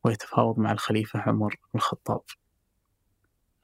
ويتفاوض 0.07 0.59
مع 0.59 0.71
الخليفة 0.71 1.19
عمر 1.19 1.49
بن 1.49 1.79
الخطاب. 1.79 2.21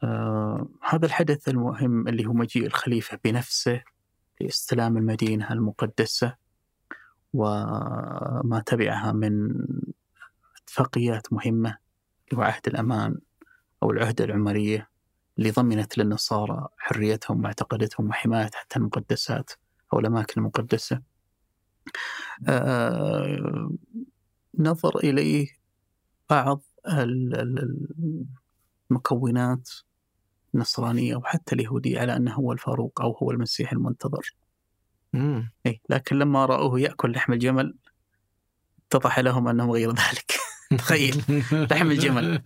آه 0.04 0.68
هذا 0.82 1.06
الحدث 1.06 1.50
المهم 1.50 2.08
اللي 2.08 2.26
هو 2.26 2.34
مجيء 2.34 2.66
الخليفة 2.66 3.20
بنفسه 3.24 3.84
لاستلام 4.42 4.98
المدينة 4.98 5.54
المقدسة 5.54 6.36
وما 7.34 8.64
تبعها 8.66 9.12
من 9.12 9.56
اتفاقيات 10.64 11.34
مهمة 11.34 11.78
اللي 12.32 12.42
هو 12.42 12.42
عهد 12.42 12.68
الأمان 12.68 13.18
أو 13.84 13.92
العهدة 13.92 14.26
العمرية 14.26 14.90
اللي 15.38 15.52
ضمنت 15.52 15.98
للنصارى 15.98 16.68
حريتهم 16.78 17.38
ومعتقداتهم 17.38 18.10
وحماية 18.10 18.50
حتى 18.54 18.80
المقدسات 18.80 19.52
أو 19.94 20.00
الأماكن 20.00 20.34
المقدسة. 20.42 21.02
آه، 22.48 23.72
نظر 24.60 24.98
إليه 24.98 25.48
بعض 26.34 26.62
ال- 26.88 27.36
ال- 27.40 28.26
المكونات 28.92 29.70
النصرانية 30.56 31.16
وحتى 31.16 31.56
اليهودية 31.56 32.00
على 32.00 32.16
أنه 32.16 32.34
هو 32.34 32.52
الفاروق 32.52 33.02
أو 33.02 33.12
هو 33.12 33.32
المسيح 33.32 33.72
المنتظر 33.72 34.36
مم. 35.14 35.52
إيه 35.66 35.80
لكن 35.90 36.16
لما 36.20 36.46
رأوه 36.46 36.80
يأكل 36.80 37.12
لحم 37.12 37.34
الجمل 37.34 37.76
اتضح 38.88 39.20
لهم 39.20 39.48
أنه 39.48 39.72
غير 39.72 39.90
ذلك 39.90 40.32
تخيل 40.80 41.24
لحم 41.52 41.92
الجمل. 41.92 42.42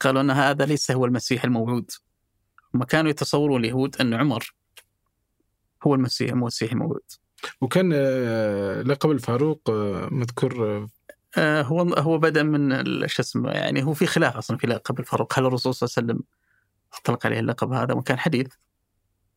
قالوا 0.00 0.20
أن 0.20 0.30
هذا 0.30 0.64
ليس 0.64 0.90
هو 0.90 1.04
المسيح 1.04 1.44
الموعود 1.44 1.90
هم 2.74 2.84
كانوا 2.84 3.10
يتصورون 3.10 3.60
اليهود 3.60 3.96
أن 3.96 4.14
عمر 4.14 4.54
هو 5.86 5.94
المسيح 5.94 6.30
المسيح 6.30 6.72
الموعود 6.72 7.02
وكان 7.60 7.90
آه، 7.94 8.82
لقب 8.82 9.10
الفاروق 9.10 9.70
آه، 9.70 10.08
مذكور 10.12 10.76
آه، 10.76 10.88
هو 11.38 11.80
هو 11.82 12.18
بدأ 12.18 12.42
من 12.42 12.84
شو 13.08 13.22
اسمه 13.22 13.50
يعني 13.50 13.84
هو 13.84 13.94
في 13.94 14.06
خلاف 14.06 14.36
أصلا 14.36 14.56
في 14.56 14.66
لقب 14.66 15.00
الفاروق. 15.00 15.38
هل 15.38 15.46
الرسول 15.46 15.74
صلى 15.74 15.86
الله 15.86 15.94
عليه 15.96 16.06
وسلم 16.06 16.24
اطلق 16.94 17.26
عليه 17.26 17.40
اللقب 17.40 17.72
هذا؟ 17.72 17.94
وكان 17.94 18.18
حديث. 18.18 18.46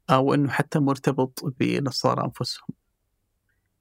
أو 0.10 0.34
إنه 0.34 0.50
حتى 0.52 0.80
مرتبط 0.80 1.54
بنصارى 1.60 2.24
أنفسهم. 2.24 2.68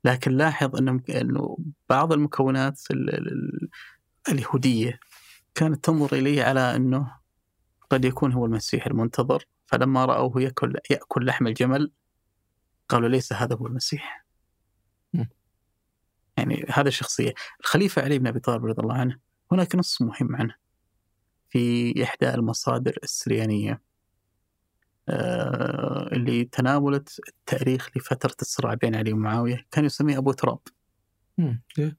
لكن 0.05 0.31
لاحظ 0.31 0.77
إنه 0.77 1.01
إنه 1.11 1.59
بعض 1.89 2.13
المكونات 2.13 2.81
ال- 2.91 3.15
ال- 3.15 3.69
اليهودية 4.29 5.01
كانت 5.55 5.85
تنظر 5.85 6.17
إليه 6.17 6.45
على 6.45 6.77
إنه 6.77 7.13
قد 7.91 8.05
يكون 8.05 8.33
هو 8.33 8.47
المسيح 8.47 8.87
المنتظر. 8.87 9.45
فلما 9.67 10.05
رأوه 10.05 10.43
ياكل 10.43 10.77
يأكل 10.91 11.27
لحم 11.27 11.47
الجمل 11.47 11.93
قالوا 12.89 13.09
ليس 13.09 13.33
هذا 13.33 13.57
هو 13.57 13.67
المسيح. 13.67 14.20
يعني 16.41 16.67
هذا 16.69 16.89
الشخصيه 16.89 17.35
الخليفة 17.61 18.03
علي 18.03 18.19
بن 18.19 18.27
أبي 18.27 18.41
طالب 18.41 18.65
رضي 18.65 18.83
الله 18.83 18.95
عنه 18.95 19.19
هناك 19.53 19.75
نص 19.77 20.03
مهم 20.03 20.37
عنه 20.37 20.55
في 21.51 21.95
إحدى 22.05 22.35
المصادر 22.35 22.99
السريانية 23.03 23.83
آه، 25.09 26.09
اللي 26.13 26.45
تناولت 26.45 27.21
التاريخ 27.29 27.89
لفترة 27.97 28.37
الصراع 28.43 28.75
بين 28.75 28.95
علي 28.95 29.13
ومعاوية 29.13 29.67
كان 29.71 29.85
يسميه 29.85 30.19
أبو 30.19 30.33
تراب. 30.33 30.59
إيه. 31.79 31.97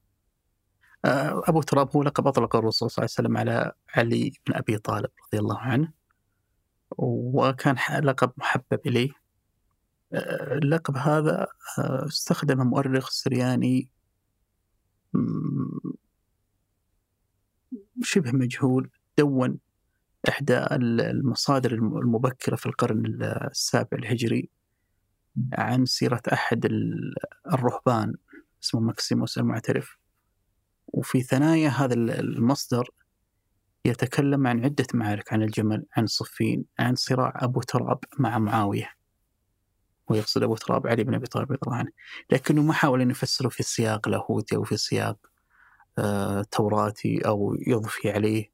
آه، 1.05 1.41
أبو 1.47 1.61
تراب 1.61 1.89
هو 1.95 2.03
لقب 2.03 2.27
أطلق 2.27 2.55
الرسول 2.55 2.91
صلى 2.91 3.03
الله 3.03 3.13
عليه 3.19 3.27
وسلم 3.27 3.38
على 3.38 3.72
علي 3.95 4.34
بن 4.47 4.55
أبي 4.55 4.77
طالب 4.77 5.09
رضي 5.27 5.39
الله 5.39 5.57
عنه 5.57 5.91
وكان 6.97 7.76
لقب 8.03 8.31
محبب 8.38 8.80
إليه 8.85 9.09
آه، 10.13 10.53
اللقب 10.53 10.97
هذا 10.97 11.47
آه، 11.80 12.05
استخدم 12.07 12.57
مؤرخ 12.68 13.09
سرياني 13.09 13.89
شبه 18.04 18.32
مجهول 18.32 18.90
دون 19.18 19.60
إحدى 20.30 20.58
ال- 20.58 21.02
المصادر 21.02 21.72
الم- 21.74 21.98
المبكرة 21.98 22.56
في 22.56 22.66
القرن 22.66 23.06
السابع 23.52 23.88
الهجري 23.94 24.50
عن 25.54 25.86
سيرة 25.86 26.22
أحد 26.34 26.66
ال- 26.66 27.16
الرهبان 27.54 28.16
اسمه 28.64 28.82
ماكسيموس 28.82 29.38
المعترف. 29.38 29.98
وفي 30.88 31.22
ثنايا 31.22 31.70
هذا 31.70 31.94
ال- 31.94 32.10
المصدر 32.12 32.90
يتكلم 33.86 34.48
عن 34.48 34.64
عدة 34.66 34.86
معارك 34.94 35.34
عن 35.34 35.42
الجمل 35.44 35.86
عن 35.98 36.08
صفين 36.08 36.66
عن 36.80 36.96
صراع 36.96 37.34
أبو 37.36 37.62
تراب 37.62 38.00
مع 38.20 38.40
معاوية. 38.40 38.90
ويقصد 40.12 40.44
أبو 40.44 40.56
تراب 40.56 40.88
علي 40.88 41.04
بن 41.04 41.14
أبي 41.14 41.28
طالب 41.28 41.52
رضي 41.52 41.60
الله 41.68 41.78
عنه. 41.78 41.92
لكنه 42.32 42.62
ما 42.62 42.74
حاول 42.74 43.02
أن 43.02 43.12
يفسره 43.12 43.50
في 43.50 43.64
سياق 43.64 44.10
لاهوتي 44.10 44.56
أو 44.56 44.64
في 44.64 44.78
سياق 44.78 45.18
آه، 45.98 46.46
توراتي 46.52 47.22
أو 47.28 47.56
يضفي 47.68 48.12
عليه 48.12 48.52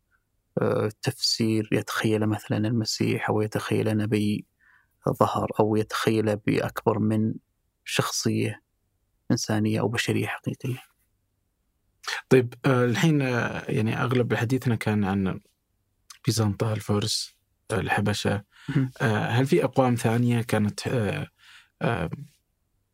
آه، 0.61 0.91
تفسير 1.01 1.69
يتخيل 1.71 2.27
مثلا 2.27 2.57
المسيح 2.57 3.29
أو 3.29 3.41
يتخيل 3.41 3.97
نبي 3.97 4.45
ظهر 5.09 5.47
أو 5.59 5.75
يتخيل 5.75 6.35
بأكبر 6.35 6.99
من 6.99 7.33
شخصية 7.85 8.61
إنسانية 9.31 9.79
أو 9.79 9.87
بشرية 9.87 10.27
حقيقية. 10.27 10.83
طيب 12.29 12.53
آه، 12.65 12.85
الحين 12.85 13.21
آه، 13.21 13.63
يعني 13.71 14.01
أغلب 14.01 14.33
حديثنا 14.33 14.75
كان 14.75 15.03
عن 15.03 15.39
بيزنطة 16.25 16.73
الفرس 16.73 17.37
آه،. 17.71 18.45
آه، 19.01 19.27
هل 19.27 19.45
في 19.45 19.63
أقوام 19.63 19.95
ثانية 19.95 20.41
كانت 20.41 20.87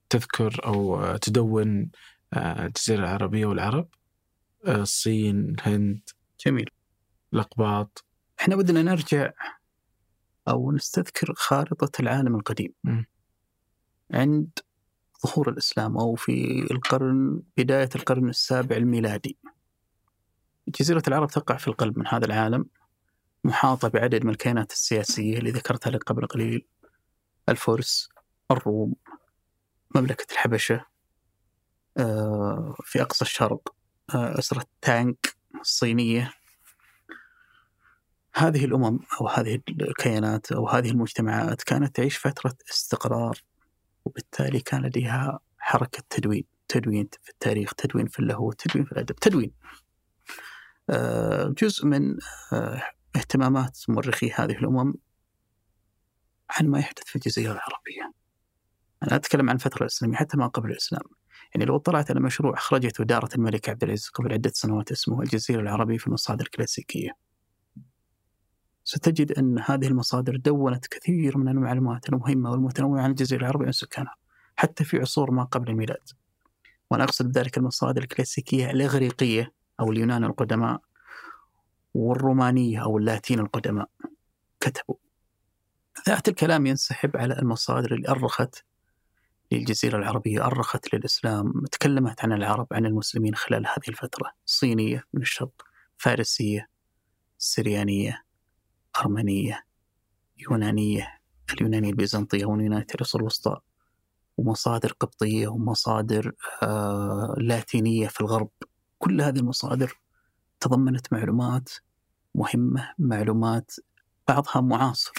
تذكر 0.09 0.65
أو 0.65 1.03
آه، 1.03 1.17
تدون 1.17 1.91
آه، 2.33 2.65
الجزيرة 2.65 2.99
العربية 2.99 3.45
والعرب؟ 3.45 3.87
آه، 4.65 4.81
الصين، 4.81 5.49
الهند، 5.49 6.09
جميل 6.45 6.69
الأقباط 7.33 8.05
إحنا 8.39 8.55
بدنا 8.55 8.81
نرجع 8.81 9.31
أو 10.47 10.71
نستذكر 10.71 11.33
خارطة 11.35 12.01
العالم 12.01 12.35
القديم 12.35 12.73
مم. 12.83 13.05
عند 14.11 14.49
ظهور 15.27 15.49
الإسلام 15.49 15.97
أو 15.97 16.15
في 16.15 16.67
القرن 16.71 17.41
بداية 17.57 17.89
القرن 17.95 18.29
السابع 18.29 18.75
الميلادي 18.75 19.37
جزيرة 20.67 21.03
العرب 21.07 21.27
تقع 21.27 21.57
في 21.57 21.67
القلب 21.67 21.99
من 21.99 22.07
هذا 22.07 22.25
العالم 22.25 22.65
محاطة 23.43 23.87
بعدد 23.87 24.23
من 24.23 24.29
الكيانات 24.29 24.71
السياسية 24.71 25.37
اللي 25.37 25.51
ذكرتها 25.51 25.91
لك 25.91 26.03
قبل 26.03 26.25
قليل 26.25 26.65
الفرس 27.49 28.09
الروم 28.51 28.95
مملكة 29.95 30.33
الحبشة 30.33 30.85
آه، 31.97 32.75
في 32.83 33.01
أقصى 33.01 33.25
الشرق 33.25 33.75
آه، 34.15 34.39
أسرة 34.39 34.65
تانك 34.81 35.35
الصينية 35.61 36.33
هذه 38.35 38.65
الأمم 38.65 38.99
أو 39.21 39.27
هذه 39.27 39.61
الكيانات 39.69 40.51
أو 40.51 40.67
هذه 40.67 40.89
المجتمعات 40.89 41.63
كانت 41.63 41.95
تعيش 41.95 42.17
فترة 42.17 42.55
استقرار 42.71 43.43
وبالتالي 44.05 44.59
كان 44.59 44.81
لديها 44.85 45.39
حركة 45.57 46.03
تدوين 46.09 46.43
تدوين 46.67 47.09
في 47.21 47.29
التاريخ 47.29 47.73
تدوين 47.73 48.07
في 48.07 48.19
اللاهوت 48.19 48.61
تدوين 48.61 48.85
في 48.85 48.91
الأدب 48.91 49.15
تدوين. 49.15 49.51
آه، 50.89 51.53
جزء 51.57 51.85
من 51.85 52.17
اهتمامات 53.15 53.79
مؤرخي 53.89 54.31
هذه 54.31 54.51
الأمم 54.51 54.93
عن 56.49 56.67
ما 56.67 56.79
يحدث 56.79 57.03
في 57.03 57.15
الجزيرة 57.15 57.51
العربية. 57.51 58.22
أنا 59.03 59.15
أتكلم 59.15 59.49
عن 59.49 59.55
الفترة 59.55 59.81
الإسلامية 59.81 60.17
حتى 60.17 60.37
ما 60.37 60.47
قبل 60.47 60.71
الإسلام. 60.71 61.03
يعني 61.55 61.65
لو 61.65 61.75
اطلعت 61.75 62.11
على 62.11 62.19
مشروع 62.19 62.53
أخرجته 62.53 63.03
دارة 63.03 63.29
الملك 63.35 63.69
عبد 63.69 63.83
العزيز 63.83 64.09
قبل 64.09 64.33
عدة 64.33 64.51
سنوات 64.53 64.91
اسمه 64.91 65.21
الجزيرة 65.21 65.61
العربية 65.61 65.97
في 65.97 66.07
المصادر 66.07 66.45
الكلاسيكية. 66.45 67.09
ستجد 68.83 69.31
أن 69.31 69.59
هذه 69.59 69.87
المصادر 69.87 70.35
دونت 70.35 70.87
كثير 70.87 71.37
من 71.37 71.47
المعلومات 71.47 72.09
المهمة 72.09 72.51
والمتنوعة 72.51 73.01
عن 73.01 73.09
الجزيرة 73.09 73.39
العربية 73.41 73.63
وعن 73.63 73.71
سكانها 73.71 74.15
حتى 74.55 74.83
في 74.83 74.97
عصور 74.97 75.31
ما 75.31 75.43
قبل 75.43 75.69
الميلاد. 75.69 76.09
وأنا 76.91 77.03
أقصد 77.03 77.31
بذلك 77.31 77.57
المصادر 77.57 78.01
الكلاسيكية 78.01 78.71
الإغريقية 78.71 79.53
أو 79.79 79.91
اليونان 79.91 80.23
القدماء 80.23 80.81
والرومانية 81.93 82.83
أو 82.83 82.97
اللاتين 82.97 83.39
القدماء. 83.39 83.89
كتبوا. 84.59 84.95
ذات 86.07 86.27
الكلام 86.27 86.65
ينسحب 86.65 87.17
على 87.17 87.39
المصادر 87.39 87.93
اللي 87.93 88.09
أرخت 88.09 88.63
للجزيرة 89.53 89.97
العربية 89.97 90.45
أرخت 90.45 90.93
للإسلام 90.93 91.53
تكلمت 91.71 92.23
عن 92.23 92.33
العرب 92.33 92.67
عن 92.71 92.85
المسلمين 92.85 93.35
خلال 93.35 93.67
هذه 93.67 93.89
الفترة 93.89 94.31
صينية 94.45 95.03
من 95.13 95.21
الشرق 95.21 95.65
فارسية 95.97 96.69
سريانية 97.37 98.23
أرمنية 98.99 99.65
يونانية 100.37 101.19
اليونانية 101.53 101.89
البيزنطية 101.89 102.45
واليونانية 102.45 102.87
العصور 102.95 103.21
الوسطى 103.21 103.59
ومصادر 104.37 104.91
قبطية 104.91 105.47
ومصادر 105.47 106.31
آه 106.63 107.35
لاتينية 107.37 108.07
في 108.07 108.21
الغرب. 108.21 108.49
كل 108.99 109.21
هذه 109.21 109.39
المصادر 109.39 109.99
تضمنت 110.59 111.13
معلومات 111.13 111.69
مهمة 112.35 112.93
معلومات 112.99 113.71
بعضها 114.27 114.61
معاصر. 114.61 115.13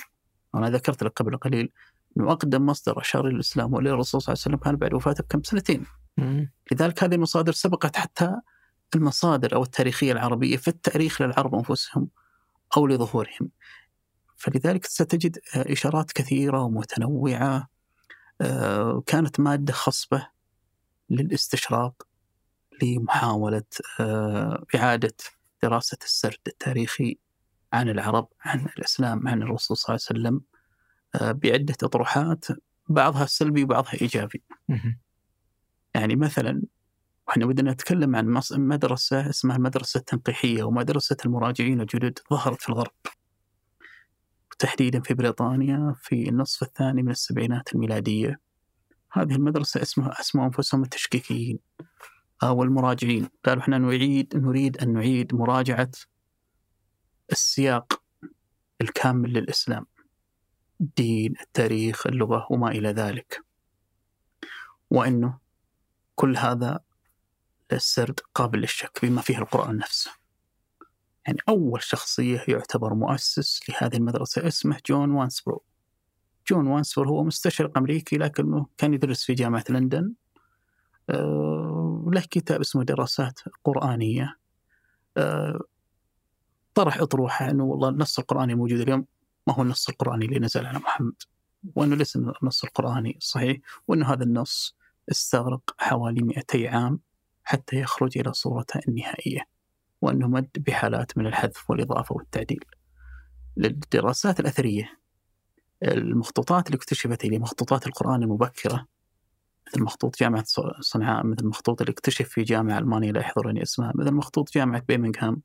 أنا 0.55 0.70
ذكرت 0.70 1.02
لك 1.02 1.12
قبل 1.12 1.36
قليل 1.36 1.73
أنه 2.16 2.32
أقدم 2.32 2.66
مصدر 2.66 3.01
أشار 3.01 3.27
إلى 3.27 3.35
الإسلام 3.35 3.74
وإلى 3.74 3.91
الرسول 3.91 4.23
صلى 4.23 4.32
الله 4.32 4.43
عليه 4.47 4.57
وسلم 4.57 4.65
كان 4.65 4.77
بعد 4.77 4.95
وفاته 4.95 5.24
بكم 5.24 5.43
سنتين. 5.43 5.86
مم. 6.16 6.53
لذلك 6.73 7.05
هذه 7.05 7.15
المصادر 7.15 7.53
سبقت 7.53 7.97
حتى 7.97 8.36
المصادر 8.95 9.55
أو 9.55 9.62
التاريخية 9.62 10.12
العربية 10.12 10.57
في 10.57 10.69
التاريخ 10.69 11.23
للعرب 11.23 11.55
أنفسهم 11.55 12.09
أو 12.77 12.86
لظهورهم. 12.86 13.51
فلذلك 14.36 14.85
ستجد 14.85 15.39
إشارات 15.57 16.12
كثيرة 16.12 16.62
ومتنوعة 16.62 17.69
آه، 18.41 19.03
كانت 19.07 19.41
مادة 19.41 19.73
خصبة 19.73 20.27
للاستشراق 21.11 22.03
لمحاولة 22.82 23.62
آه، 24.01 24.65
إعادة 24.74 25.15
دراسة 25.62 25.99
السرد 26.05 26.39
التاريخي 26.47 27.19
عن 27.73 27.89
العرب 27.89 28.28
عن 28.41 28.66
الإسلام 28.78 29.28
عن 29.28 29.43
الرسول 29.43 29.77
صلى 29.77 29.95
الله 29.95 30.07
عليه 30.11 30.20
وسلم. 30.20 30.41
بعدة 31.23 31.74
أطروحات 31.82 32.45
بعضها 32.89 33.27
سلبي 33.27 33.65
وبعضها 33.65 33.93
إيجابي. 34.03 34.43
يعني 35.95 36.16
مثلا 36.16 36.62
وإحنا 37.28 37.47
بدنا 37.47 37.73
نتكلم 37.73 38.16
عن 38.16 38.41
مدرسة 38.53 39.31
اسمها 39.31 39.57
المدرسة 39.57 39.99
التنقيحية 39.99 40.62
ومدرسة 40.62 41.16
المراجعين 41.27 41.81
الجدد 41.81 42.19
ظهرت 42.31 42.62
في 42.62 42.69
الغرب. 42.69 42.93
تحديدا 44.59 45.01
في 45.01 45.15
بريطانيا 45.15 45.95
في 45.99 46.28
النصف 46.28 46.62
الثاني 46.62 47.03
من 47.03 47.11
السبعينات 47.11 47.74
الميلادية. 47.74 48.41
هذه 49.12 49.35
المدرسة 49.35 49.82
اسمها 49.82 50.20
اسموا 50.20 50.45
أنفسهم 50.45 50.82
التشكيكيين 50.82 51.59
أو 52.43 52.62
المراجعين 52.62 53.28
قالوا 53.45 53.62
إحنا 53.62 53.78
نعيد 53.78 54.36
نريد 54.36 54.77
أن 54.77 54.93
نعيد 54.93 55.35
مراجعة 55.35 55.91
السياق 57.32 58.03
الكامل 58.81 59.32
للإسلام. 59.32 59.86
الدين 60.80 61.34
التاريخ 61.40 62.06
اللغة 62.06 62.46
وما 62.51 62.68
إلى 62.70 62.88
ذلك. 62.88 63.44
وأنه 64.90 65.38
كل 66.14 66.36
هذا 66.36 66.80
السرد 67.72 68.20
قابل 68.34 68.59
للشك 68.59 68.98
بما 69.02 69.20
فيه 69.20 69.38
القرآن 69.38 69.76
نفسه. 69.76 70.10
يعني 71.26 71.38
أول 71.48 71.82
شخصية 71.82 72.44
يعتبر 72.48 72.94
مؤسس 72.94 73.60
لهذه 73.68 73.96
المدرسة 73.96 74.46
اسمه 74.46 74.80
جون 74.86 75.10
وانسبرو 75.10 75.62
جون 76.51 76.66
وانسبرو 76.66 77.09
هو 77.10 77.24
مستشرق 77.24 77.78
أمريكي 77.78 78.16
لكنه 78.16 78.66
كان 78.78 78.94
يدرس 78.94 79.24
في 79.24 79.34
جامعة 79.34 79.64
لندن. 79.70 80.12
أه 81.10 82.10
له 82.12 82.20
كتاب 82.20 82.60
اسمه 82.60 82.84
دراسات 82.84 83.40
قرآنية. 83.64 84.36
أه 85.16 85.60
طرح 86.74 87.01
أطروحة 87.01 87.51
أنه 87.51 87.64
والله 87.64 87.88
النص 87.88 88.18
القرآني 88.18 88.52
الموجود 88.52 88.80
اليوم. 88.80 89.06
ما 89.47 89.55
هو 89.55 89.62
النص 89.62 89.89
القرآني 89.89 90.25
اللي 90.25 90.39
نزل 90.39 90.66
على 90.66 90.79
محمد 90.79 91.15
وأنه 91.75 91.97
ليس 91.97 92.16
النص 92.16 92.65
القرآني 92.65 93.16
الصحيح 93.16 93.57
وأنه 93.89 94.12
هذا 94.12 94.25
النص 94.25 94.77
استغرق 95.11 95.75
حوالي 95.79 96.23
200 96.23 96.69
عام 96.69 97.01
حتى 97.45 97.77
يخرج 97.77 98.19
إلى 98.19 98.33
صورته 98.33 98.81
النهائية 98.89 99.41
وأنه 100.01 100.29
مد 100.29 100.49
بحالات 100.57 101.19
من 101.19 101.27
الحذف 101.27 101.71
والإضافة 101.71 102.15
والتعديل. 102.15 102.65
للدراسات 103.57 104.41
الأثرية 104.41 105.01
المخطوطات 105.83 106.66
اللي 106.66 106.77
اكتشفت 106.77 107.25
هي 107.25 107.39
مخطوطات 107.39 107.87
القرآن 107.87 108.23
المبكرة 108.23 108.87
مثل 109.69 109.83
مخطوط 109.83 110.21
جامعة 110.21 110.45
صنعاء 110.81 111.27
مثل 111.27 111.41
المخطوط 111.41 111.81
اللي 111.81 111.91
اكتشف 111.91 112.29
في 112.29 112.43
جامعة 112.43 112.79
ألمانية 112.79 113.12
لا 113.12 113.21
يحضرني 113.21 113.62
اسمها 113.62 113.93
مثل 113.95 114.12
مخطوط 114.12 114.55
جامعة 114.55 114.83
بيمنغهام 114.89 115.43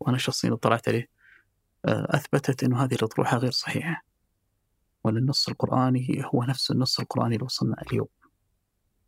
وأنا 0.00 0.18
شخصيا 0.18 0.52
اطلعت 0.52 0.88
عليه. 0.88 1.15
أثبتت 1.84 2.64
أن 2.64 2.74
هذه 2.74 2.94
الأطروحة 2.94 3.36
غير 3.36 3.50
صحيحة. 3.50 4.04
وأن 5.04 5.16
النص 5.16 5.48
القرآني 5.48 6.22
هو 6.34 6.44
نفس 6.44 6.70
النص 6.70 7.00
القرآني 7.00 7.34
اللي 7.34 7.44
وصلنا 7.44 7.82
اليوم. 7.82 8.08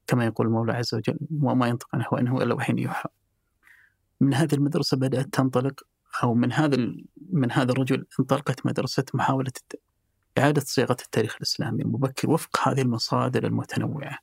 كما 0.07 0.25
يقول 0.25 0.47
المولى 0.47 0.73
عز 0.73 0.95
وجل 0.95 1.19
وما 1.43 1.67
ينطق 1.69 1.89
عنه 1.95 2.07
وإنه 2.13 2.43
إلا 2.43 2.55
وحي 2.55 2.73
يوحى. 2.77 3.09
من 4.21 4.35
هذه 4.35 4.55
المدرسة 4.55 4.97
بدأت 4.97 5.27
تنطلق 5.27 5.83
أو 6.23 6.35
من 6.35 6.53
هذا 6.53 6.77
من 7.33 7.53
هذا 7.53 7.73
الرجل 7.73 8.07
انطلقت 8.21 8.67
مدرسة 8.67 9.05
محاولة 9.15 9.53
إعادة 10.39 10.61
صياغة 10.61 10.97
التاريخ 11.05 11.37
الإسلامي 11.37 11.83
المبكر 11.83 12.31
وفق 12.31 12.69
هذه 12.69 12.81
المصادر 12.83 13.47
المتنوعة. 13.47 14.19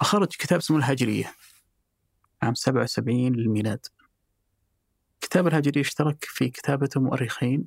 فخرج 0.00 0.28
كتاب 0.28 0.58
اسمه 0.58 0.76
الهاجرية 0.76 1.32
عام 2.42 2.54
77 2.54 3.32
للميلاد. 3.32 3.86
كتاب 5.20 5.46
الهاجرية 5.46 5.80
اشترك 5.80 6.24
في 6.24 6.48
كتابته 6.48 7.00
مؤرخين 7.00 7.64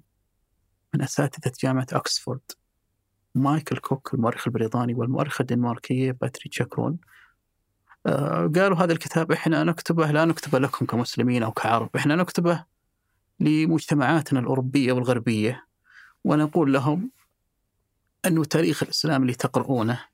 من 0.93 1.01
أساتذة 1.01 1.51
جامعة 1.63 1.87
أكسفورد. 1.93 2.41
مايكل 3.35 3.77
كوك 3.77 4.13
المؤرخ 4.13 4.47
البريطاني 4.47 4.93
والمؤرخة 4.93 5.41
الدنماركية 5.41 6.11
باتري 6.11 6.49
تشاكرون 6.49 6.97
آه، 8.05 8.51
قالوا 8.55 8.77
هذا 8.77 8.93
الكتاب 8.93 9.31
إحنا 9.31 9.63
نكتبه 9.63 10.11
لا 10.11 10.25
نكتبه 10.25 10.59
لكم 10.59 10.85
كمسلمين 10.85 11.43
أو 11.43 11.51
كعرب، 11.51 11.89
إحنا 11.95 12.15
نكتبه 12.15 12.65
لمجتمعاتنا 13.39 14.39
الأوروبية 14.39 14.93
والغربية. 14.93 15.65
ونقول 16.23 16.73
لهم 16.73 17.11
انه 18.25 18.43
تاريخ 18.43 18.83
الإسلام 18.83 19.21
اللي 19.21 19.33
تقرؤونه 19.33 20.05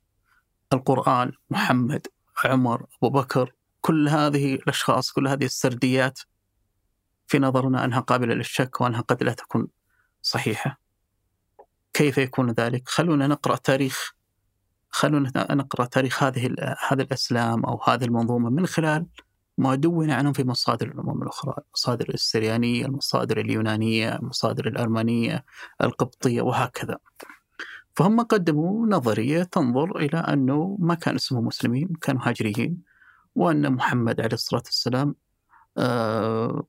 القرآن، 0.72 1.32
محمد، 1.50 2.06
عمر، 2.44 2.86
أبو 3.02 3.10
بكر، 3.10 3.52
كل 3.80 4.08
هذه 4.08 4.54
الأشخاص، 4.54 5.12
كل 5.12 5.28
هذه 5.28 5.44
السرديات 5.44 6.20
في 7.26 7.38
نظرنا 7.38 7.84
أنها 7.84 8.00
قابلة 8.00 8.34
للشك 8.34 8.80
وأنها 8.80 9.00
قد 9.00 9.22
لا 9.22 9.32
تكون 9.32 9.66
صحيحة. 10.22 10.80
كيف 11.92 12.18
يكون 12.18 12.50
ذلك؟ 12.50 12.88
خلونا 12.88 13.26
نقرأ 13.26 13.56
تاريخ 13.56 14.16
خلونا 14.90 15.54
نقرأ 15.54 15.84
تاريخ 15.84 16.22
هذه 16.22 16.54
هذا 16.88 17.02
الأسلام 17.02 17.64
أو 17.64 17.82
هذه 17.84 18.04
المنظومة 18.04 18.50
من 18.50 18.66
خلال 18.66 19.06
ما 19.58 19.74
دون 19.74 20.10
عنهم 20.10 20.32
في 20.32 20.44
مصادر 20.44 20.86
الأمم 20.86 21.22
الأخرى، 21.22 21.54
المصادر 21.66 22.08
السريانية، 22.14 22.86
المصادر 22.86 23.40
اليونانية، 23.40 24.16
المصادر 24.16 24.68
الارمنيه، 24.68 25.44
القبطية 25.82 26.42
وهكذا. 26.42 26.98
فهم 27.96 28.20
قدموا 28.20 28.86
نظرية 28.86 29.42
تنظر 29.42 29.96
إلى 29.96 30.18
أنه 30.18 30.76
ما 30.80 30.94
كان 30.94 31.14
اسمهم 31.14 31.44
مسلمين، 31.44 31.88
كانوا 32.00 32.20
هاجريين، 32.28 32.82
وأن 33.34 33.72
محمد 33.72 34.20
عليه 34.20 34.34
الصلاة 34.34 34.62
والسلام 34.66 35.14
آه 35.78 36.66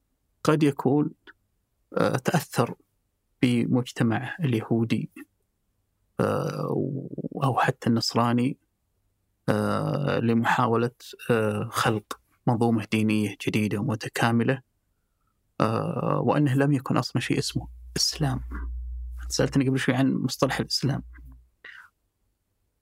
قد 0.49 0.64
يكون 0.64 1.11
آه 1.98 2.18
تأثر 2.18 2.76
بمجتمع 3.41 4.36
اليهودي 4.40 5.10
آه، 6.19 6.76
أو 7.44 7.57
حتى 7.60 7.90
النصراني 7.90 8.57
آه، 9.49 10.19
لمحاولة 10.19 10.91
خلق 11.69 12.19
منظومة 12.48 12.88
دينية 12.91 13.38
جديدة 13.48 13.80
ومتكاملة 13.80 14.61
وأنه 16.19 16.53
لم 16.53 16.72
يكن 16.72 16.98
أصلا 16.98 17.22
شيء 17.22 17.40
اسمه 17.40 17.68
إسلام. 17.98 18.41
سألتني 19.30 19.69
قبل 19.69 19.80
شوي 19.80 19.95
عن 19.95 20.14
مصطلح 20.14 20.60
الإسلام. 20.60 21.03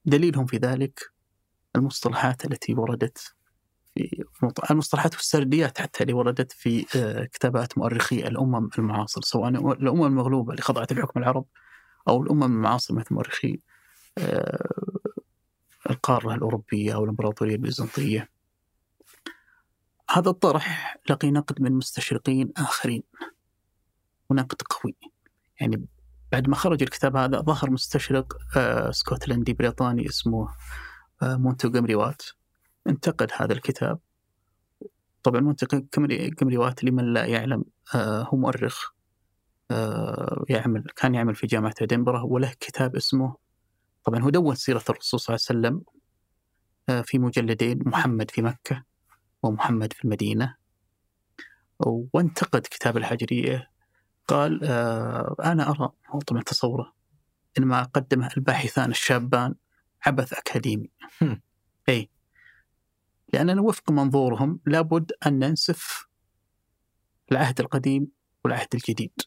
دليلهم 0.06 0.46
في 0.46 0.58
ذلك 0.58 1.12
المصطلحات 1.76 2.46
التي 2.46 2.74
وردت 2.74 3.35
في 3.96 4.72
المصطلحات 4.72 5.16
والسرديات 5.16 5.82
حتى 5.82 6.04
اللي 6.04 6.14
وردت 6.14 6.52
في 6.52 6.86
كتابات 7.34 7.78
مؤرخي 7.78 8.16
الأمم 8.16 8.70
المعاصرة 8.80 9.22
سواء 9.22 9.50
الأمم 9.50 10.06
المغلوبة 10.06 10.52
اللي 10.52 10.62
خضعت 10.62 10.94
لحكم 10.94 11.20
العرب 11.20 11.46
أو 12.08 12.24
الأمم 12.24 12.44
المعاصرة 12.44 12.96
مثل 12.96 13.16
مؤرخي 13.16 13.60
آه، 14.18 14.70
القارة 15.90 16.36
الأوروبية 16.36 16.94
أو 16.94 17.04
الإمبراطورية 17.04 17.56
البيزنطية. 17.56 18.30
هذا 20.10 20.30
الطرح 20.30 20.98
لقي 21.10 21.32
نقد 21.32 21.62
من 21.62 21.72
مستشرقين 21.72 22.52
آخرين. 22.58 23.04
ونقد 24.30 24.62
قوي 24.62 24.96
يعني 25.62 25.86
بعد 26.32 26.50
ما 26.50 26.56
خرج 26.56 26.84
الكتاب 26.84 27.18
هذا 27.18 27.42
ظهر 27.42 27.70
مستشرق 27.70 28.38
آه، 28.58 28.92
سكوتلندي 28.92 29.54
بريطاني 29.54 30.10
اسمه 30.10 30.48
آه، 31.22 31.36
مونتو 31.36 31.72
وات 31.76 32.22
انتقد 32.88 33.32
هذا 33.34 33.54
الكتاب. 33.54 34.00
طبعا 35.24 35.42
مونتو 35.42 35.66
وات 36.42 36.84
لمن 36.84 37.14
لا 37.14 37.26
يعلم 37.26 37.64
هو 37.96 38.38
مؤرخ 38.38 38.96
آه، 39.72 40.46
يعمل 40.50 40.84
كان 40.96 41.16
يعمل 41.16 41.36
في 41.36 41.48
جامعة 41.48 41.74
إدنبرا 41.82 42.22
وله 42.22 42.54
كتاب 42.60 42.96
اسمه 42.96 43.36
طبعا 44.04 44.22
هو 44.22 44.30
دون 44.30 44.56
سيرة 44.56 44.84
الرسول 44.90 45.20
صلى 45.20 45.36
الله 45.36 45.46
عليه 45.50 45.60
وسلم 45.60 45.82
آه، 46.90 47.02
في 47.02 47.20
مجلدين 47.20 47.80
محمد 47.86 48.32
في 48.32 48.42
مكة 48.42 48.84
ومحمد 49.44 49.94
في 49.94 50.06
المدينة. 50.06 50.56
وانتقد 51.80 52.62
كتاب 52.62 52.98
الحجرية 52.98 53.72
قال 54.28 54.60
آه، 54.64 55.36
أنا 55.44 55.70
أرى 55.70 55.90
هو 56.10 56.20
طبعا 56.20 56.42
تصوره 56.42 56.94
إن 57.58 57.66
ما 57.66 57.84
قدمه 57.84 58.30
الباحثان 58.38 58.92
الشابان 58.92 59.56
عبث 60.06 60.34
أكاديمي. 60.34 60.90
أي 61.90 62.10
لأننا 63.34 63.62
وفق 63.62 63.92
منظورهم 63.92 64.60
لابد 64.66 65.12
أن 65.28 65.40
ننسف 65.40 66.08
العهد 67.32 67.60
القديم 67.60 68.08
والعهد 68.44 68.68
الجديد 68.74 69.22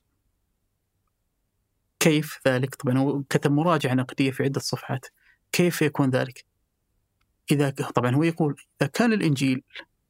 كيف 2.00 2.38
ذلك؟ 2.48 2.74
طبعا 2.74 3.24
كتب 3.30 3.52
مراجعة 3.52 3.94
نقدية 3.94 4.30
في 4.30 4.42
عدة 4.42 4.60
صفحات 4.60 5.06
كيف 5.52 5.82
يكون 5.82 6.10
ذلك؟ 6.10 6.44
إذا 7.50 7.70
طبعا 7.70 8.14
هو 8.14 8.22
يقول 8.22 8.56
إذا 8.80 8.90
كان 8.90 9.12
الإنجيل 9.12 9.62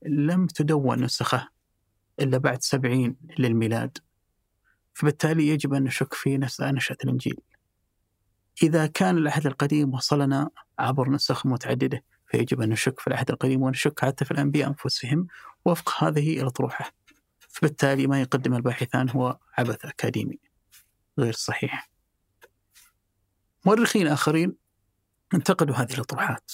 لم 0.07 0.47
تدون 0.47 1.05
نسخه 1.05 1.49
إلا 2.21 2.39
بعد 2.39 2.63
سبعين 2.63 3.17
للميلاد 3.39 3.99
فبالتالي 4.95 5.49
يجب 5.49 5.75
أن 5.75 5.85
نشك 5.85 6.15
في 6.15 6.39
نشأة 6.39 6.97
الإنجيل 7.05 7.37
إذا 8.63 8.87
كان 8.87 9.19
العهد 9.19 9.47
القديم 9.47 9.95
وصلنا 9.95 10.51
عبر 10.79 11.11
نسخ 11.11 11.47
متعددة 11.47 12.05
فيجب 12.29 12.61
أن 12.61 12.69
نشك 12.69 13.01
في 13.01 13.07
العهد 13.07 13.31
القديم 13.31 13.63
ونشك 13.63 14.01
حتى 14.01 14.25
في 14.25 14.31
الأنبياء 14.31 14.69
أنفسهم 14.69 15.27
وفق 15.65 16.05
هذه 16.05 16.41
الأطروحة 16.41 16.93
فبالتالي 17.39 18.07
ما 18.07 18.21
يقدم 18.21 18.55
الباحثان 18.55 19.11
هو 19.11 19.39
عبث 19.59 19.85
أكاديمي 19.85 20.39
غير 21.19 21.33
صحيح. 21.33 21.91
مؤرخين 23.67 24.07
آخرين 24.07 24.57
انتقدوا 25.35 25.75
هذه 25.75 25.95
الأطروحات. 25.95 26.51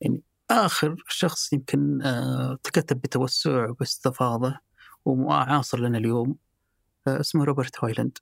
يعني 0.00 0.22
آخر 0.50 0.96
شخص 1.08 1.52
يمكن 1.52 2.02
آه، 2.02 2.58
تكتب 2.62 3.00
بتوسع 3.00 3.70
وباستفاضة 3.70 4.58
ومعاصر 5.04 5.80
لنا 5.80 5.98
اليوم 5.98 6.36
آه، 7.06 7.20
اسمه 7.20 7.44
روبرت 7.44 7.84
هايلاند 7.84 8.18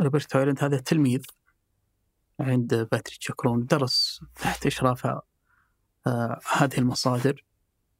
روبرت 0.00 0.36
هويلاند 0.36 0.64
هذا 0.64 0.78
تلميذ 0.78 1.22
عند 2.40 2.74
باتريشيا 2.74 3.22
كرون 3.22 3.66
درس 3.66 4.20
تحت 4.34 4.66
إشراف 4.66 5.06
آه، 5.06 5.22
هذه 6.52 6.78
المصادر 6.78 7.44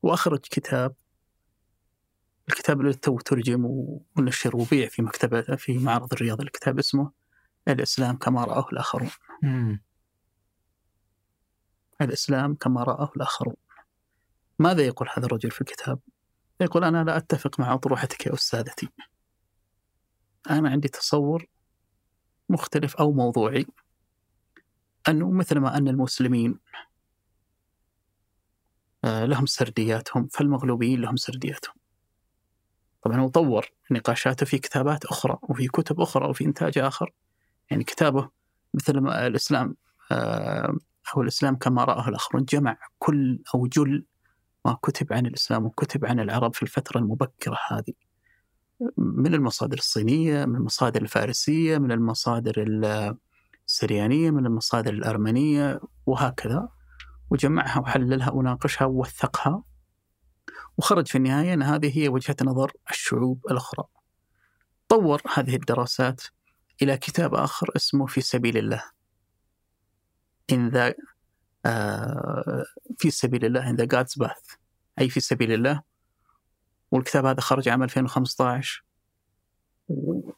وأخرج 0.02 0.38
كتاب. 0.38 0.94
الكتاب 2.48 2.80
اللي 2.80 2.92
تو 2.92 3.18
ترجم 3.18 3.64
ونشر 4.16 4.56
وبيع 4.56 4.88
في 4.88 5.02
مكتبة 5.02 5.40
في 5.42 5.78
معرض 5.78 6.12
الرياض 6.12 6.40
الكتاب 6.40 6.78
اسمه 6.78 7.10
الإسلام 7.68 8.16
كما 8.16 8.44
رآه 8.44 8.66
الآخرون. 8.72 9.10
مم. 9.42 9.82
الإسلام 12.00 12.54
كما 12.54 12.82
رآه 12.82 13.10
الآخرون. 13.16 13.56
ماذا 14.58 14.82
يقول 14.82 15.08
هذا 15.16 15.26
الرجل 15.26 15.50
في 15.50 15.60
الكتاب؟ 15.60 15.98
يقول 16.60 16.84
أنا 16.84 17.04
لا 17.04 17.16
أتفق 17.16 17.60
مع 17.60 17.74
أطروحتك 17.74 18.26
يا 18.26 18.34
أستاذتي. 18.34 18.88
أنا 20.50 20.70
عندي 20.70 20.88
تصور 20.88 21.46
مختلف 22.48 22.96
أو 22.96 23.12
موضوعي. 23.12 23.66
أنه 25.08 25.30
مثل 25.30 25.58
ما 25.58 25.76
أن 25.76 25.88
المسلمين 25.88 26.50
آه، 26.50 26.89
لهم 29.04 29.46
سردياتهم 29.46 30.28
فالمغلوبين 30.32 31.00
لهم 31.00 31.16
سردياتهم. 31.16 31.74
طبعا 33.02 33.20
هو 33.20 33.28
طور 33.28 33.72
نقاشاته 33.90 34.46
في 34.46 34.58
كتابات 34.58 35.04
أخرى 35.04 35.38
وفي 35.42 35.68
كتب 35.68 36.00
أخرى 36.00 36.28
وفي 36.28 36.44
إنتاج 36.44 36.78
آخر. 36.78 37.12
يعني 37.70 37.84
كتابه 37.84 38.28
مثل 38.74 39.08
الإسلام 39.08 39.76
آه، 40.12 40.76
أو 41.16 41.22
الإسلام 41.22 41.56
كما 41.56 41.84
رآه 41.84 42.08
الآخرون 42.08 42.44
جمع 42.44 42.76
كل 42.98 43.38
أو 43.54 43.66
جل 43.66 44.04
ما 44.64 44.76
كتب 44.82 45.12
عن 45.12 45.26
الإسلام 45.26 45.66
وكتب 45.66 46.04
عن 46.04 46.20
العرب 46.20 46.54
في 46.54 46.62
الفترة 46.62 46.98
المبكرة 46.98 47.58
هذه. 47.68 47.92
من 48.96 49.34
المصادر 49.34 49.78
الصينية 49.78 50.44
من 50.44 50.56
المصادر 50.56 51.02
الفارسية 51.02 51.78
من 51.78 51.92
المصادر 51.92 52.64
السريانية 53.68 54.30
من 54.30 54.46
المصادر 54.46 54.92
الأرمنية 54.92 55.80
وهكذا. 56.06 56.68
وجمعها 57.30 57.80
وحللها 57.80 58.30
وناقشها 58.30 58.84
ووثقها. 58.84 59.62
وخرج 60.78 61.06
في 61.06 61.18
النهاية 61.18 61.54
أن 61.54 61.62
هذه 61.62 61.98
هي 61.98 62.08
وجهة 62.08 62.36
نظر 62.42 62.72
الشعوب 62.90 63.46
الأخرى. 63.50 63.84
طور 64.88 65.22
هذه 65.34 65.54
الدراسات 65.54 66.22
إلى 66.82 66.96
كتاب 66.96 67.34
آخر 67.34 67.70
اسمه 67.76 68.06
في 68.06 68.20
سبيل 68.20 68.56
الله 68.56 68.82
in 70.52 70.72
the 70.72 70.94
آه 71.66 72.64
في 72.98 73.10
سبيل 73.10 73.44
الله 73.44 73.72
in 73.72 73.76
the 73.76 73.86
God's 73.86 74.24
path. 74.24 74.56
أي 74.98 75.08
في 75.10 75.20
سبيل 75.20 75.52
الله. 75.52 75.82
والكتاب 76.90 77.26
هذا 77.26 77.40
خرج 77.40 77.68
عام 77.68 77.82
2015 77.82 78.84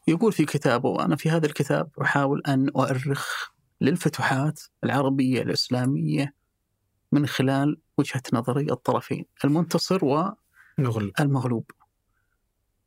يقول 0.08 0.32
في 0.32 0.44
كتابه 0.44 1.04
أنا 1.04 1.16
في 1.16 1.30
هذا 1.30 1.46
الكتاب 1.46 1.90
أحاول 2.02 2.42
أن 2.48 2.68
أؤرخ 2.68 3.50
للفتوحات 3.80 4.60
العربية 4.84 5.42
الإسلامية 5.42 6.34
من 7.12 7.26
خلال 7.26 7.80
وجهة 7.98 8.22
نظري 8.32 8.72
الطرفين 8.72 9.24
المنتصر 9.44 10.04
والمغلوب. 10.04 11.70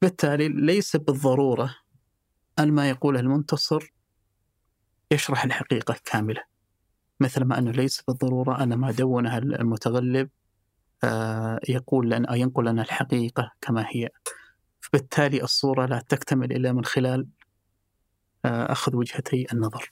بالتالي 0.01 0.47
ليس 0.47 0.95
بالضرورة 0.95 1.75
أن 2.59 2.71
ما 2.71 2.89
يقوله 2.89 3.19
المنتصر 3.19 3.93
يشرح 5.11 5.43
الحقيقة 5.43 5.95
كاملة 6.05 6.43
مثل 7.19 7.43
ما 7.43 7.57
أنه 7.57 7.71
ليس 7.71 8.01
بالضرورة 8.01 8.63
أن 8.63 8.73
ما 8.73 8.91
دونه 8.91 9.37
المتغلب 9.37 10.29
آه، 11.03 11.59
يقول 11.69 12.09
لنا 12.09 12.29
أو 12.29 12.35
ينقل 12.35 12.65
لنا 12.65 12.81
الحقيقة 12.81 13.51
كما 13.61 13.85
هي. 13.89 14.09
فبالتالي 14.81 15.43
الصورة 15.43 15.85
لا 15.85 15.99
تكتمل 16.09 16.51
إلا 16.51 16.73
من 16.73 16.85
خلال 16.85 17.27
آه، 18.45 18.71
أخذ 18.71 18.95
وجهتي 18.95 19.47
النظر. 19.53 19.91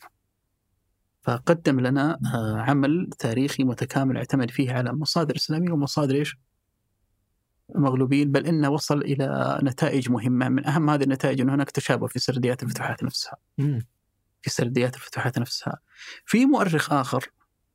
فقدم 1.23 1.79
لنا 1.79 2.19
آه، 2.35 2.57
عمل 2.61 3.09
تاريخي 3.19 3.63
متكامل 3.63 4.17
اعتمد 4.17 4.51
فيه 4.51 4.73
على 4.73 4.93
مصادر 4.93 5.35
إسلامية 5.35 5.71
ومصادر 5.71 6.15
إيش؟ 6.15 6.37
مغلوبين 7.75 8.31
بل 8.31 8.45
إنه 8.47 8.69
وصل 8.69 9.01
إلى 9.01 9.59
نتائج 9.63 10.11
مهمة 10.11 10.49
من 10.49 10.67
أهم 10.67 10.89
هذه 10.89 11.03
النتائج 11.03 11.41
أن 11.41 11.49
هناك 11.49 11.71
تشابه 11.71 12.07
في 12.07 12.19
سرديات 12.19 12.63
الفتوحات 12.63 13.03
نفسها. 13.03 13.37
في 14.41 14.49
سرديات 14.49 14.95
الفتوحات 14.95 15.39
نفسها 15.39 15.79
في 16.25 16.45
مؤرخ 16.45 16.93
آخر 16.93 17.25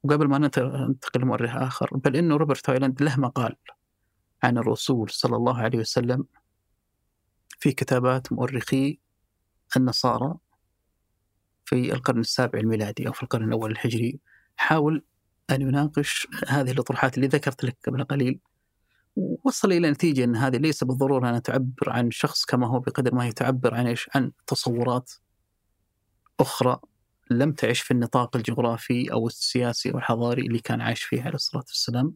وقبل 0.02 0.26
ما 0.28 0.38
ننت- 0.38 0.58
ننتقل 0.58 1.20
لمؤرخ 1.20 1.56
آخر 1.56 1.96
بل 1.96 2.16
إنه 2.16 2.36
روبرت 2.36 2.70
هايلاند 2.70 3.02
له 3.02 3.20
مقال 3.20 3.56
عن 4.42 4.58
الرسول 4.58 5.10
صلى 5.10 5.36
الله 5.36 5.58
عليه 5.58 5.78
وسلم 5.78 6.24
في 7.58 7.72
كتابات 7.72 8.32
مؤرخي 8.32 8.98
النصارى 9.76 10.34
في 11.68 11.92
القرن 11.92 12.20
السابع 12.20 12.58
الميلادي 12.58 13.08
أو 13.08 13.12
في 13.12 13.22
القرن 13.22 13.48
الأول 13.48 13.72
الهجري. 13.72 14.20
حاول 14.56 15.04
أن 15.50 15.62
يناقش 15.62 16.28
هذه 16.48 16.70
الأطروحات 16.70 17.16
اللي 17.16 17.26
ذكرت 17.26 17.64
لك 17.64 17.76
قبل 17.86 18.04
قليل 18.04 18.40
وصل 19.44 19.72
إلى 19.72 19.90
نتيجة 19.90 20.24
أن 20.24 20.36
هذه 20.36 20.56
ليس 20.56 20.84
بالضرورة 20.84 21.30
أن 21.30 21.42
تعبر 21.42 21.90
عن 21.90 22.10
شخص 22.10 22.44
كما 22.44 22.66
هو 22.66 22.80
بقدر 22.80 23.14
ما 23.14 23.24
هي 23.24 23.32
تعبر 23.32 23.74
عن 23.74 23.86
إيش؟ 23.86 24.10
عن 24.14 24.32
تصورات 24.46 25.12
أخرى 26.40 26.80
لم 27.30 27.52
تعش 27.52 27.80
في 27.80 27.90
النطاق 27.90 28.36
الجغرافي 28.36 29.12
أو 29.12 29.26
السياسي 29.26 29.92
أو 29.92 29.98
الحضاري 29.98 30.42
اللي 30.42 30.58
كان 30.58 30.80
عايش 30.80 31.02
فيه 31.02 31.22
عليه 31.22 31.34
الصلاة 31.34 31.64
والسلام 31.68 32.14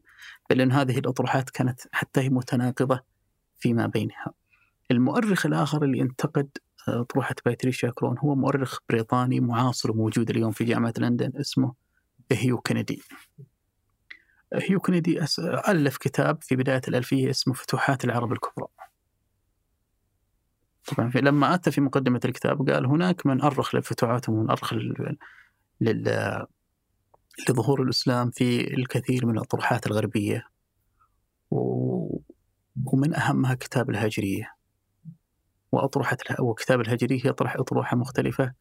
بل 0.50 0.60
أن 0.60 0.72
هذه 0.72 0.98
الأطروحات 0.98 1.50
كانت 1.50 1.80
حتى 1.92 2.20
هي 2.20 2.28
متناقضة 2.28 3.00
فيما 3.58 3.86
بينها. 3.86 4.32
المؤرخ 4.90 5.46
الآخر 5.46 5.84
اللي 5.84 6.00
انتقد 6.02 6.48
أطروحة 6.88 7.34
باتريشيا 7.44 7.90
كرون 7.90 8.18
هو 8.18 8.34
مؤرخ 8.34 8.78
بريطاني 8.88 9.40
معاصر 9.40 9.90
وموجود 9.90 10.30
اليوم 10.30 10.52
في 10.52 10.64
جامعة 10.64 10.94
لندن 10.98 11.32
اسمه 11.40 11.74
هيو 12.32 12.59
كندي 12.59 13.02
هيو 14.54 14.80
كندي 14.80 15.20
ألف 15.68 15.96
كتاب 15.96 16.42
في 16.42 16.56
بداية 16.56 16.80
الألفية 16.88 17.30
اسمه 17.30 17.54
فتوحات 17.54 18.04
العرب 18.04 18.32
الكبرى 18.32 18.66
طبعا 20.86 21.12
لما 21.14 21.54
أتى 21.54 21.70
في 21.70 21.80
مقدمة 21.80 22.20
الكتاب 22.24 22.70
قال 22.70 22.86
هناك 22.86 23.26
من 23.26 23.40
أرخ 23.40 23.74
للفتوحات 23.74 24.28
ومن 24.28 24.50
أرخ 24.50 24.74
لل... 25.80 26.46
لظهور 27.48 27.82
الإسلام 27.82 28.30
في 28.30 28.74
الكثير 28.74 29.26
من 29.26 29.34
الأطروحات 29.34 29.86
الغربية. 29.86 30.46
ومن 31.50 33.14
أهمها 33.14 33.54
كتاب 33.54 33.90
الهاجرية 33.90 34.54
وأطروحة 35.73 36.16
وكتاب 36.40 36.81
الهجري 36.81 37.23
يطرح 37.24 37.57
أطروحة 37.57 37.97
مختلفة 37.97 38.53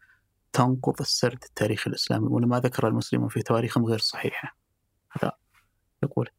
تنقض 0.53 0.99
السرد 0.99 1.43
التاريخي 1.43 1.89
الإسلامي 1.89 2.27
ولما 2.27 2.59
ذكر 2.59 2.87
المسلمون 2.87 3.29
في 3.29 3.41
تواريخهم 3.41 3.85
غير 3.85 3.99
صحيحة. 3.99 4.57
هذا 5.11 5.31
يقول 6.03 6.29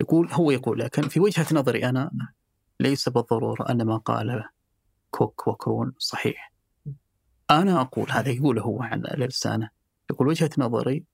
يقول 0.00 0.32
هو 0.32 0.50
يقول 0.50 0.78
لكن 0.78 1.08
في 1.08 1.20
وجهة 1.20 1.46
نظري 1.52 1.88
أنا 1.88 2.10
ليس 2.80 3.08
بالضرورة 3.08 3.70
أن 3.70 3.82
ما 3.82 3.96
قاله 3.96 4.48
كوك 5.10 5.46
وكرون 5.46 5.92
صحيح. 5.98 6.52
أنا 7.50 7.80
أقول 7.80 8.10
هذا 8.10 8.30
يقوله 8.30 8.62
هو 8.62 8.82
عن 8.82 9.02
لسانه 9.02 9.70
يقول 10.10 10.28
وجهة 10.28 10.50
نظري 10.58 11.04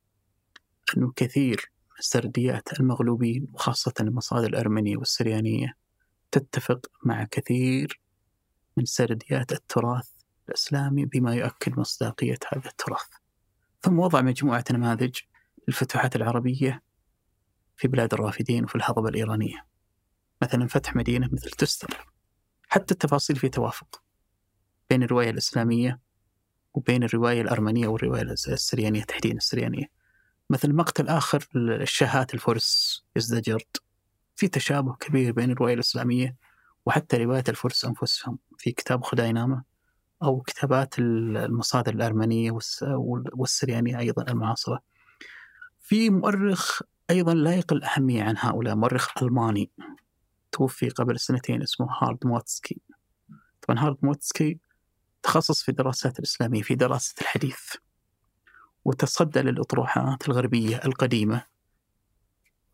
أنه 0.96 1.12
كثير 1.16 1.70
سرديات 2.00 2.80
المغلوبين 2.80 3.46
وخاصة 3.52 3.94
المصادر 4.00 4.46
الأرمنية 4.46 4.96
والسريانية 4.96 5.76
تتفق 6.30 6.86
مع 7.04 7.24
كثير 7.24 8.00
من 8.76 8.84
سرديات 8.84 9.52
التراث 9.52 10.08
الإسلامي 10.48 11.04
بما 11.04 11.34
يؤكد 11.34 11.78
مصداقية 11.78 12.38
هذا 12.52 12.68
التراث. 12.68 13.08
ثم 13.82 13.98
وضع 13.98 14.20
مجموعة 14.20 14.64
نماذج 14.70 15.18
للفتوحات 15.68 16.16
العربية 16.16 16.82
في 17.76 17.88
بلاد 17.88 18.14
الرافدين 18.14 18.64
وفي 18.64 18.74
الهضبة 18.74 19.08
الإيرانية. 19.08 19.66
مثلا 20.42 20.66
فتح 20.66 20.96
مدينة 20.96 21.28
مثل 21.32 21.50
تستر. 21.50 22.06
حتى 22.68 22.94
التفاصيل 22.94 23.36
في 23.36 23.48
توافق 23.48 24.02
بين 24.90 25.02
الرواية 25.02 25.30
الإسلامية 25.30 26.00
وبين 26.74 27.02
الرواية 27.04 27.40
الأرمنية 27.40 27.88
والرواية 27.88 28.22
السريانية 28.22 29.02
تحديدا 29.02 29.36
السريانية. 29.36 29.86
مثل 30.50 30.74
مقتل 30.74 31.08
آخر 31.08 31.48
الشهات 31.56 32.34
الفرس 32.34 33.04
يزدجرد 33.16 33.76
في 34.36 34.48
تشابه 34.48 34.94
كبير 34.94 35.32
بين 35.32 35.50
الرواية 35.50 35.74
الإسلامية 35.74 36.36
وحتى 36.86 37.16
رواية 37.24 37.44
الفرس 37.48 37.84
أنفسهم 37.84 38.38
في 38.58 38.72
كتاب 38.72 39.04
خداي 39.04 39.32
نامة 39.32 39.62
أو 40.22 40.40
كتابات 40.40 40.98
المصادر 40.98 41.92
الأرمنية 41.94 42.50
والس- 42.50 42.84
والسريانية 43.34 43.98
أيضا 43.98 44.22
المعاصرة. 44.22 44.82
في 45.80 46.10
مؤرخ 46.10 46.80
أيضا 47.10 47.34
لا 47.34 47.54
يقل 47.54 47.84
أهمية 47.84 48.22
عن 48.22 48.34
هؤلاء 48.38 48.74
مؤرخ 48.76 49.22
ألماني 49.22 49.70
توفي 50.52 50.88
قبل 50.88 51.20
سنتين 51.20 51.62
اسمه 51.62 51.86
هارالد 52.02 52.26
موتسكي 52.26 52.80
طبعا 53.62 53.78
هارالد 53.80 53.96
موتسكي 54.02 54.58
تخصص 55.22 55.62
في 55.62 55.68
الدراسات 55.68 56.18
الإسلامية 56.18 56.62
في 56.62 56.74
دراسة 56.74 57.14
الحديث 57.20 57.58
وتصدى 58.84 59.40
للأطروحات 59.40 60.28
الغربية 60.28 60.76
القديمة 60.84 61.44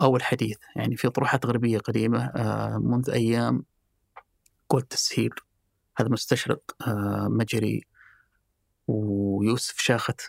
أو 0.02 0.16
الحديث. 0.16 0.58
يعني 0.76 0.96
في 0.96 1.08
أطروحات 1.08 1.46
غربية 1.46 1.78
قديمة 1.78 2.24
آه، 2.24 2.78
منذ 2.78 3.10
أيام 3.10 3.64
قولدتسيهر. 4.70 5.30
هذا 5.96 6.08
مستشرق 6.08 6.62
آه، 6.88 7.28
مجري. 7.30 7.84
ويوسف 8.88 9.78
شاخت 9.78 10.20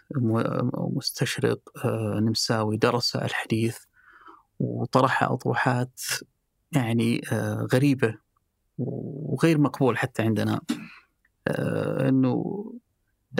مستشرق 0.96 1.60
آه، 1.86 2.20
نمساوي 2.20 2.78
درس 2.78 3.16
الحديث. 3.16 3.78
وطرح 4.60 5.24
أطروحات 5.24 6.02
يعني 6.72 7.22
آه، 7.32 7.68
غريبة 7.74 8.18
وغير 8.78 9.58
مقبول 9.58 9.98
حتى 9.98 10.24
عندنا. 10.24 10.62
أنه 12.08 12.66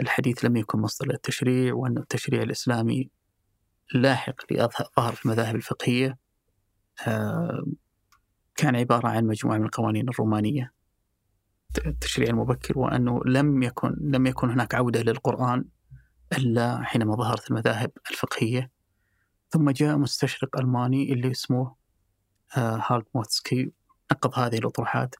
الحديث 0.00 0.44
لم 0.44 0.56
يكن 0.56 0.78
مصدر 0.78 1.08
للتشريع 1.08 1.74
وأن 1.74 1.98
التشريع 1.98 2.42
الإسلامي 2.42 3.10
لاحق 3.94 4.34
لظهر 4.52 5.12
في 5.14 5.24
المذاهب 5.26 5.56
الفقهية. 5.56 6.18
كان 8.56 8.76
عبارة 8.76 9.08
عن 9.08 9.26
مجموعة 9.26 9.58
من 9.58 9.64
القوانين 9.64 10.08
الرومانية. 10.08 10.72
التشريع 11.86 12.28
المبكر 12.28 12.78
وأنه 12.78 13.20
لم 13.26 13.62
يكن 13.62 13.96
لم 14.00 14.26
يكن 14.26 14.50
هناك 14.50 14.74
عودة 14.74 15.02
للقرآن 15.02 15.64
إلا 16.38 16.82
حينما 16.82 17.16
ظهرت 17.16 17.50
المذاهب 17.50 17.90
الفقهية. 18.10 18.70
ثم 19.50 19.70
جاء 19.70 19.96
مستشرق 19.96 20.58
ألماني 20.58 21.12
اللي 21.12 21.30
اسمه 21.30 21.74
آه، 22.56 22.82
هارد 22.86 23.04
موتسكي 23.14 23.72
نقض 24.12 24.38
هذه 24.38 24.58
الأطروحات 24.58 25.14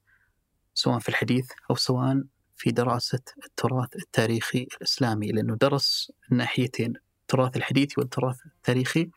سواء 0.75 0.99
في 0.99 1.09
الحديث 1.09 1.51
أو 1.71 1.75
سواء 1.75 2.23
في 2.57 2.71
دراسة 2.71 3.21
التراث 3.47 3.97
التاريخي 3.97 4.67
الإسلامي 4.77 5.33
لأنه 5.33 5.57
درس 5.57 6.13
الناحيتين 6.33 6.93
التراث 7.23 7.57
الحديثي 7.57 7.95
والتراث 7.99 8.37
التاريخي. 8.47 9.11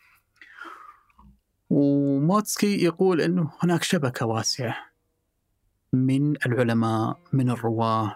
وموتسكي 1.70 2.84
يقول 2.84 3.22
أنه 3.22 3.52
هناك 3.64 3.84
شبكة 3.84 4.26
واسعة. 4.26 4.95
من 5.96 6.36
العلماء 6.46 7.18
من 7.34 7.50
الرواة 7.50 8.16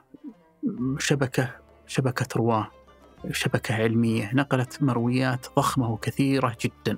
شبكة 0.99 1.49
شبكة 1.87 2.27
رواة 2.35 2.71
شبكة 3.31 3.75
علمية. 3.75 4.31
نقلت 4.33 4.83
مرويات 4.83 5.45
ضخمة 5.55 5.91
وكثيرة 5.91 6.57
جدا. 6.61 6.97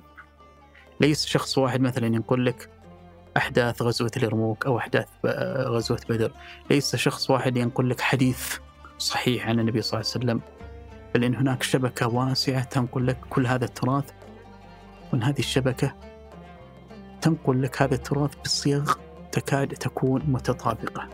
ليس 1.00 1.26
شخص 1.26 1.58
واحد 1.58 1.80
مثلا 1.80 2.06
ينقل 2.06 2.46
لك 2.46 2.70
أحداث 3.36 3.82
غزوة 3.82 4.10
اليرموك 4.16 4.66
أو 4.66 4.78
أحداث 4.78 5.06
ب- 5.24 5.26
غزوة 5.66 6.00
بدر. 6.08 6.32
ليس 6.70 6.96
شخص 6.96 7.30
واحد 7.30 7.56
ينقل 7.56 7.90
لك 7.90 8.00
حديث 8.00 8.56
صحيح 8.98 9.48
عن 9.48 9.60
النبي 9.60 9.82
صلى 9.82 10.00
الله 10.00 10.10
عليه 10.14 10.24
وسلم. 10.24 10.40
بل 11.14 11.24
إن 11.24 11.34
هناك 11.34 11.62
شبكة 11.62 12.08
واسعة 12.08 12.64
تنقل 12.64 13.06
لك 13.06 13.18
كل 13.30 13.46
هذا 13.46 13.64
التراث. 13.64 14.10
وأن 15.12 15.22
هذه 15.22 15.38
الشبكة 15.38 15.94
تنقل 17.20 17.62
لك 17.62 17.82
هذا 17.82 17.94
التراث 17.94 18.30
بصيغ 18.44 18.94
تكاد 19.32 19.68
تكون 19.68 20.22
متطابقة. 20.28 21.08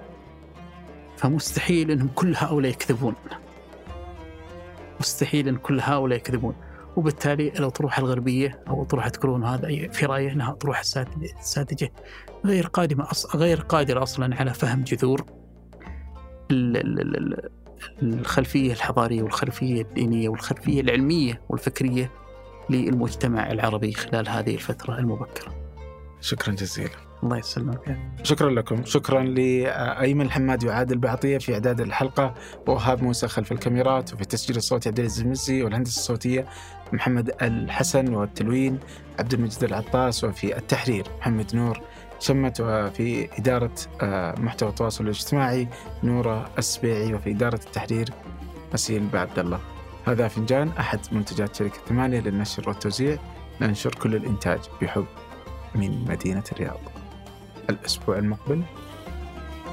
فمستحيل 1.16 1.90
أنهم 1.90 2.08
كل 2.14 2.34
هؤلاء 2.36 2.70
يكذبون. 2.70 3.14
مستحيل 5.00 5.48
أن 5.48 5.56
كل 5.56 5.80
هؤلاء 5.80 6.18
يكذبون. 6.18 6.54
وبالتالي 6.96 7.48
الأطروحة 7.48 8.00
الغربية 8.00 8.62
أو 8.68 8.82
أطروحة 8.82 9.10
كرون 9.10 9.44
هذا 9.44 9.88
في 9.88 10.06
رأيي 10.06 10.32
أنها 10.32 10.50
أطروحة 10.50 10.82
ساذجة- 10.82 11.90
غير 12.44 12.66
قادمة. 12.66 13.06
غير 13.34 13.60
قادرة 13.60 14.02
أصلا 14.02 14.36
على 14.36 14.54
فهم 14.54 14.82
جذور 14.82 15.26
ال- 16.50 16.76
ال- 16.76 17.00
ال- 17.00 17.16
ال- 18.02 18.18
الخلفية 18.20 18.72
الحضارية 18.72 19.22
والخلفية 19.22 19.82
الدينية 19.82 20.28
والخلفية 20.28 20.80
العلمية 20.80 21.40
والفكرية 21.48 22.10
للمجتمع 22.70 23.50
العربي 23.50 23.92
خلال 23.92 24.28
هذه 24.28 24.54
الفترة 24.54 24.98
المبكرة. 24.98 25.54
شكرا 26.20 26.54
جزيلا. 26.54 27.07
الله 27.22 27.38
يسلمك. 27.38 27.98
شكرا 28.22 28.50
لكم. 28.50 28.84
شكرا 28.84 29.22
لأيمن 29.22 30.26
الحمادي 30.26 30.68
وعادل 30.68 30.98
بعطية 30.98 31.38
في 31.38 31.54
إعداد 31.54 31.80
الحلقة. 31.80 32.34
ووهاب 32.66 33.02
موسى 33.02 33.28
خلف 33.28 33.52
الكاميرات. 33.52 34.12
وفي 34.12 34.22
التسجيل 34.22 34.56
الصوتي 34.56 34.88
عبد 34.88 34.98
العزيز 34.98 35.20
المزي 35.20 35.62
والهندسة 35.62 35.98
الصوتية 35.98 36.46
محمد 36.92 37.30
الحسن 37.42 38.14
والتلوين 38.14 38.78
عبد 39.18 39.34
المجيد 39.34 39.64
العطاس. 39.64 40.24
وفي 40.24 40.56
التحرير 40.56 41.06
محمد 41.18 41.56
نور 41.56 41.80
شمت. 42.18 42.60
وفي 42.60 43.28
إدارة 43.38 43.74
آه، 44.02 44.40
محتوى 44.40 44.68
التواصل 44.68 45.04
الاجتماعي 45.04 45.68
نورة 46.04 46.50
السبيعي. 46.58 47.14
وفي 47.14 47.30
إدارة 47.30 47.60
التحرير 47.66 48.08
أسيل 48.74 49.08
بعبد 49.12 49.38
الله. 49.38 49.60
هذا 50.06 50.28
فنجان 50.28 50.68
أحد 50.68 51.00
منتجات 51.12 51.56
شركة 51.56 51.78
ثمانية 51.88 52.20
للنشر 52.20 52.68
والتوزيع. 52.68 53.18
ننشر 53.60 53.94
كل 53.94 54.14
الإنتاج 54.14 54.60
بحب 54.82 55.06
من 55.74 56.04
مدينة 56.08 56.44
الرياض. 56.52 56.97
الأسبوع 57.70 58.18
المقبل. 58.18 58.62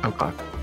ألقاكم 0.06 0.55